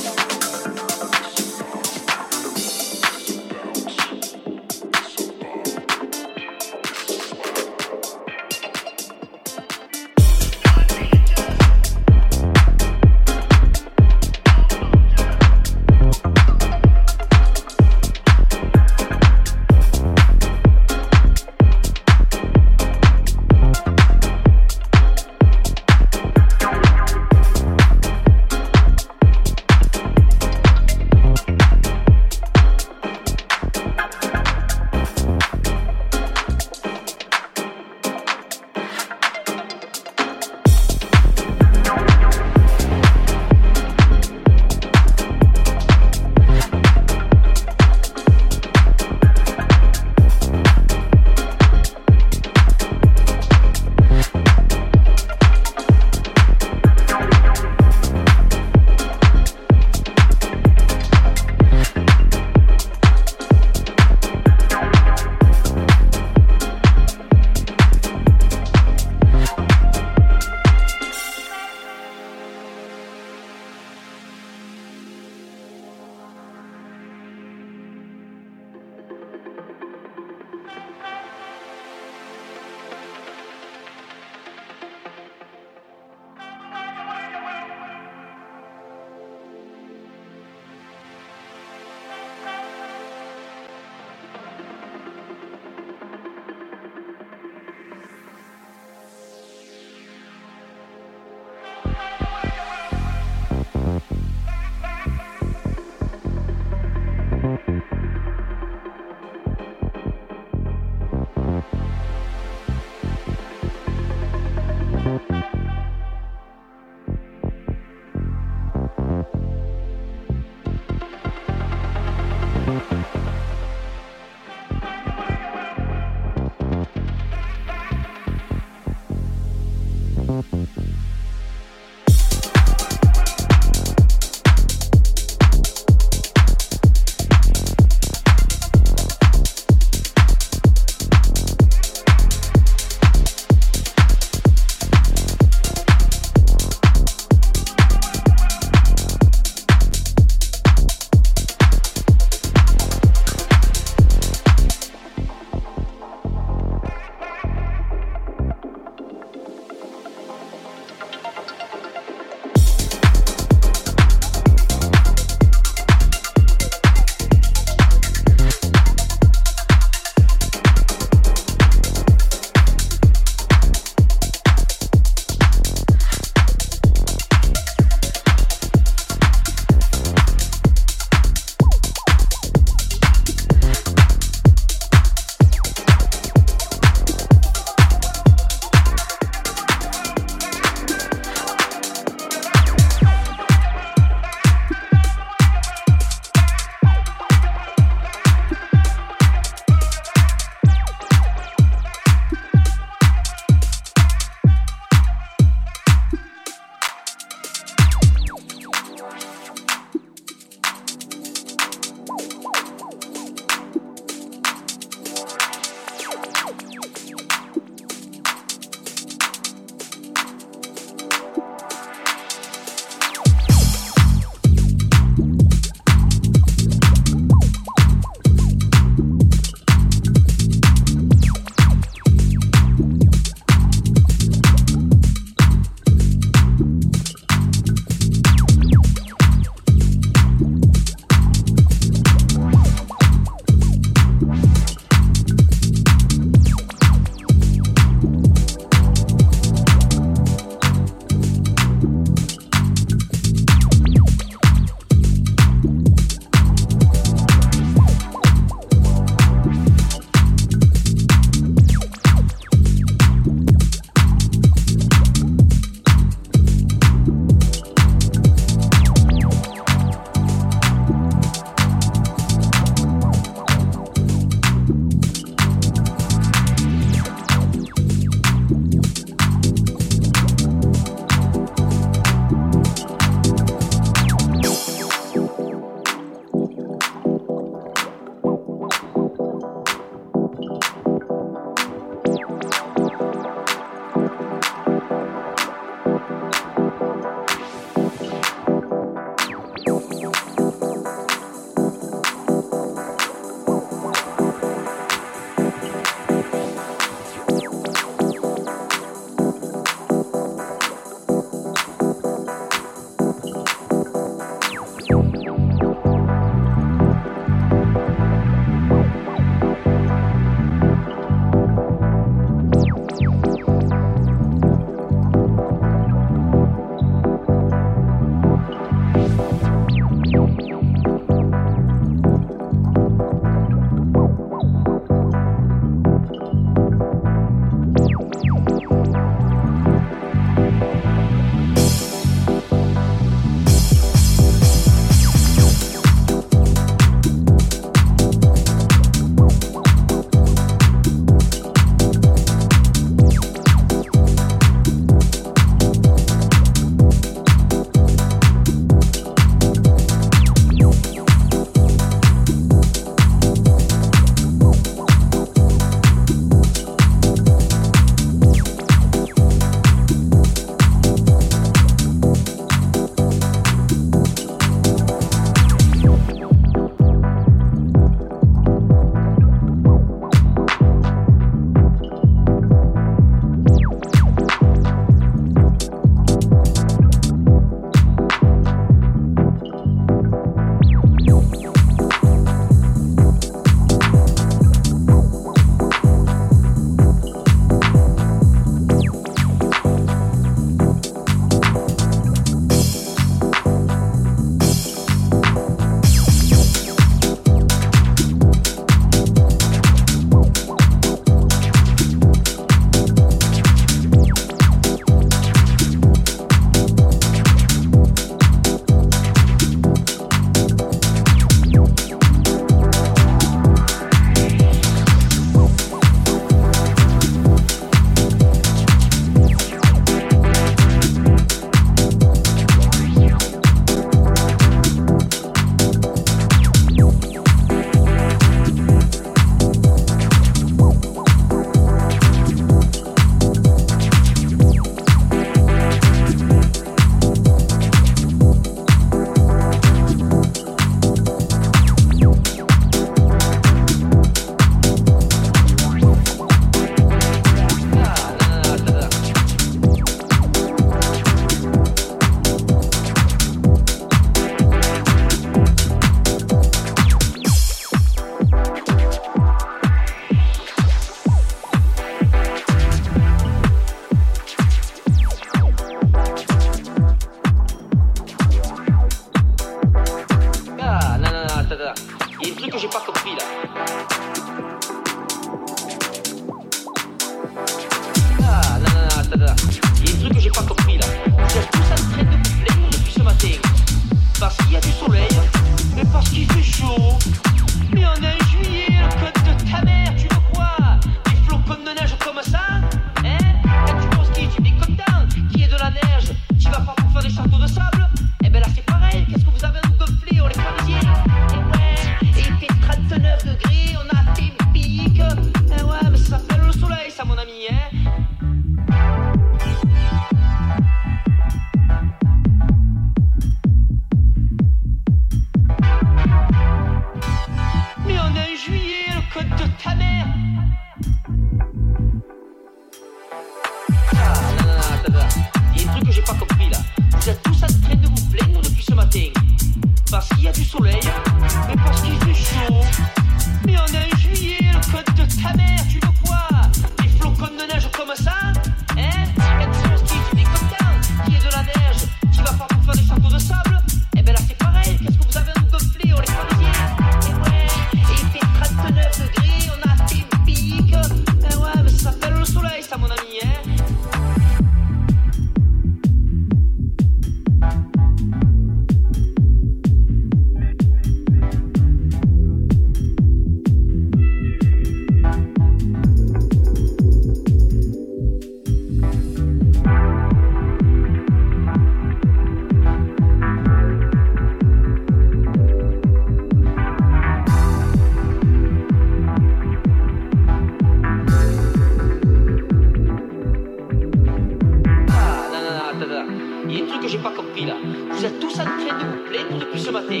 vous 599.12 599.38
depuis 599.38 599.60
ce 599.60 599.70
matin. 599.70 600.00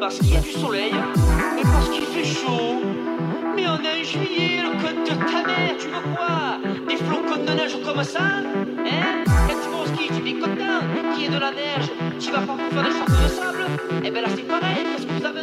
Parce 0.00 0.18
qu'il 0.18 0.34
y 0.34 0.36
a 0.36 0.40
du 0.40 0.50
soleil, 0.50 0.92
mais 1.56 1.62
parce 1.62 1.88
qu'il 1.90 2.04
fait 2.04 2.24
chaud. 2.24 2.82
Mais 3.54 3.66
on 3.66 3.76
est 3.82 4.00
en 4.00 4.04
juillet, 4.04 4.62
le 4.62 4.70
code 4.80 5.04
de 5.04 5.24
ta 5.24 5.42
mère, 5.46 5.76
tu 5.78 5.88
veux 5.88 6.14
quoi 6.14 6.58
Des 6.88 6.96
flocons 6.96 7.44
de 7.44 7.52
neige 7.52 7.76
comme 7.84 8.04
ça 8.04 8.20
Hein? 8.20 9.24
Quand 9.26 9.56
tu 9.62 9.68
vas 9.70 9.82
au 9.82 9.86
ski, 9.86 10.08
tu 10.08 10.28
es 10.30 10.34
content 10.34 10.80
qu'il 11.14 11.24
y 11.24 11.26
ait 11.26 11.30
de 11.30 11.38
la 11.38 11.50
neige, 11.50 11.90
tu 12.20 12.30
vas 12.30 12.40
pas 12.40 12.54
pour 12.54 12.68
faire 12.72 12.82
des 12.84 12.90
châteaux 12.90 13.22
de 13.22 13.28
sable? 13.28 13.64
Eh 14.04 14.10
ben 14.10 14.22
là 14.22 14.28
c'est 14.34 14.46
pareil, 14.46 14.76
qu'est-ce 14.94 15.06
que 15.06 15.12
vous 15.12 15.26
avez 15.26 15.42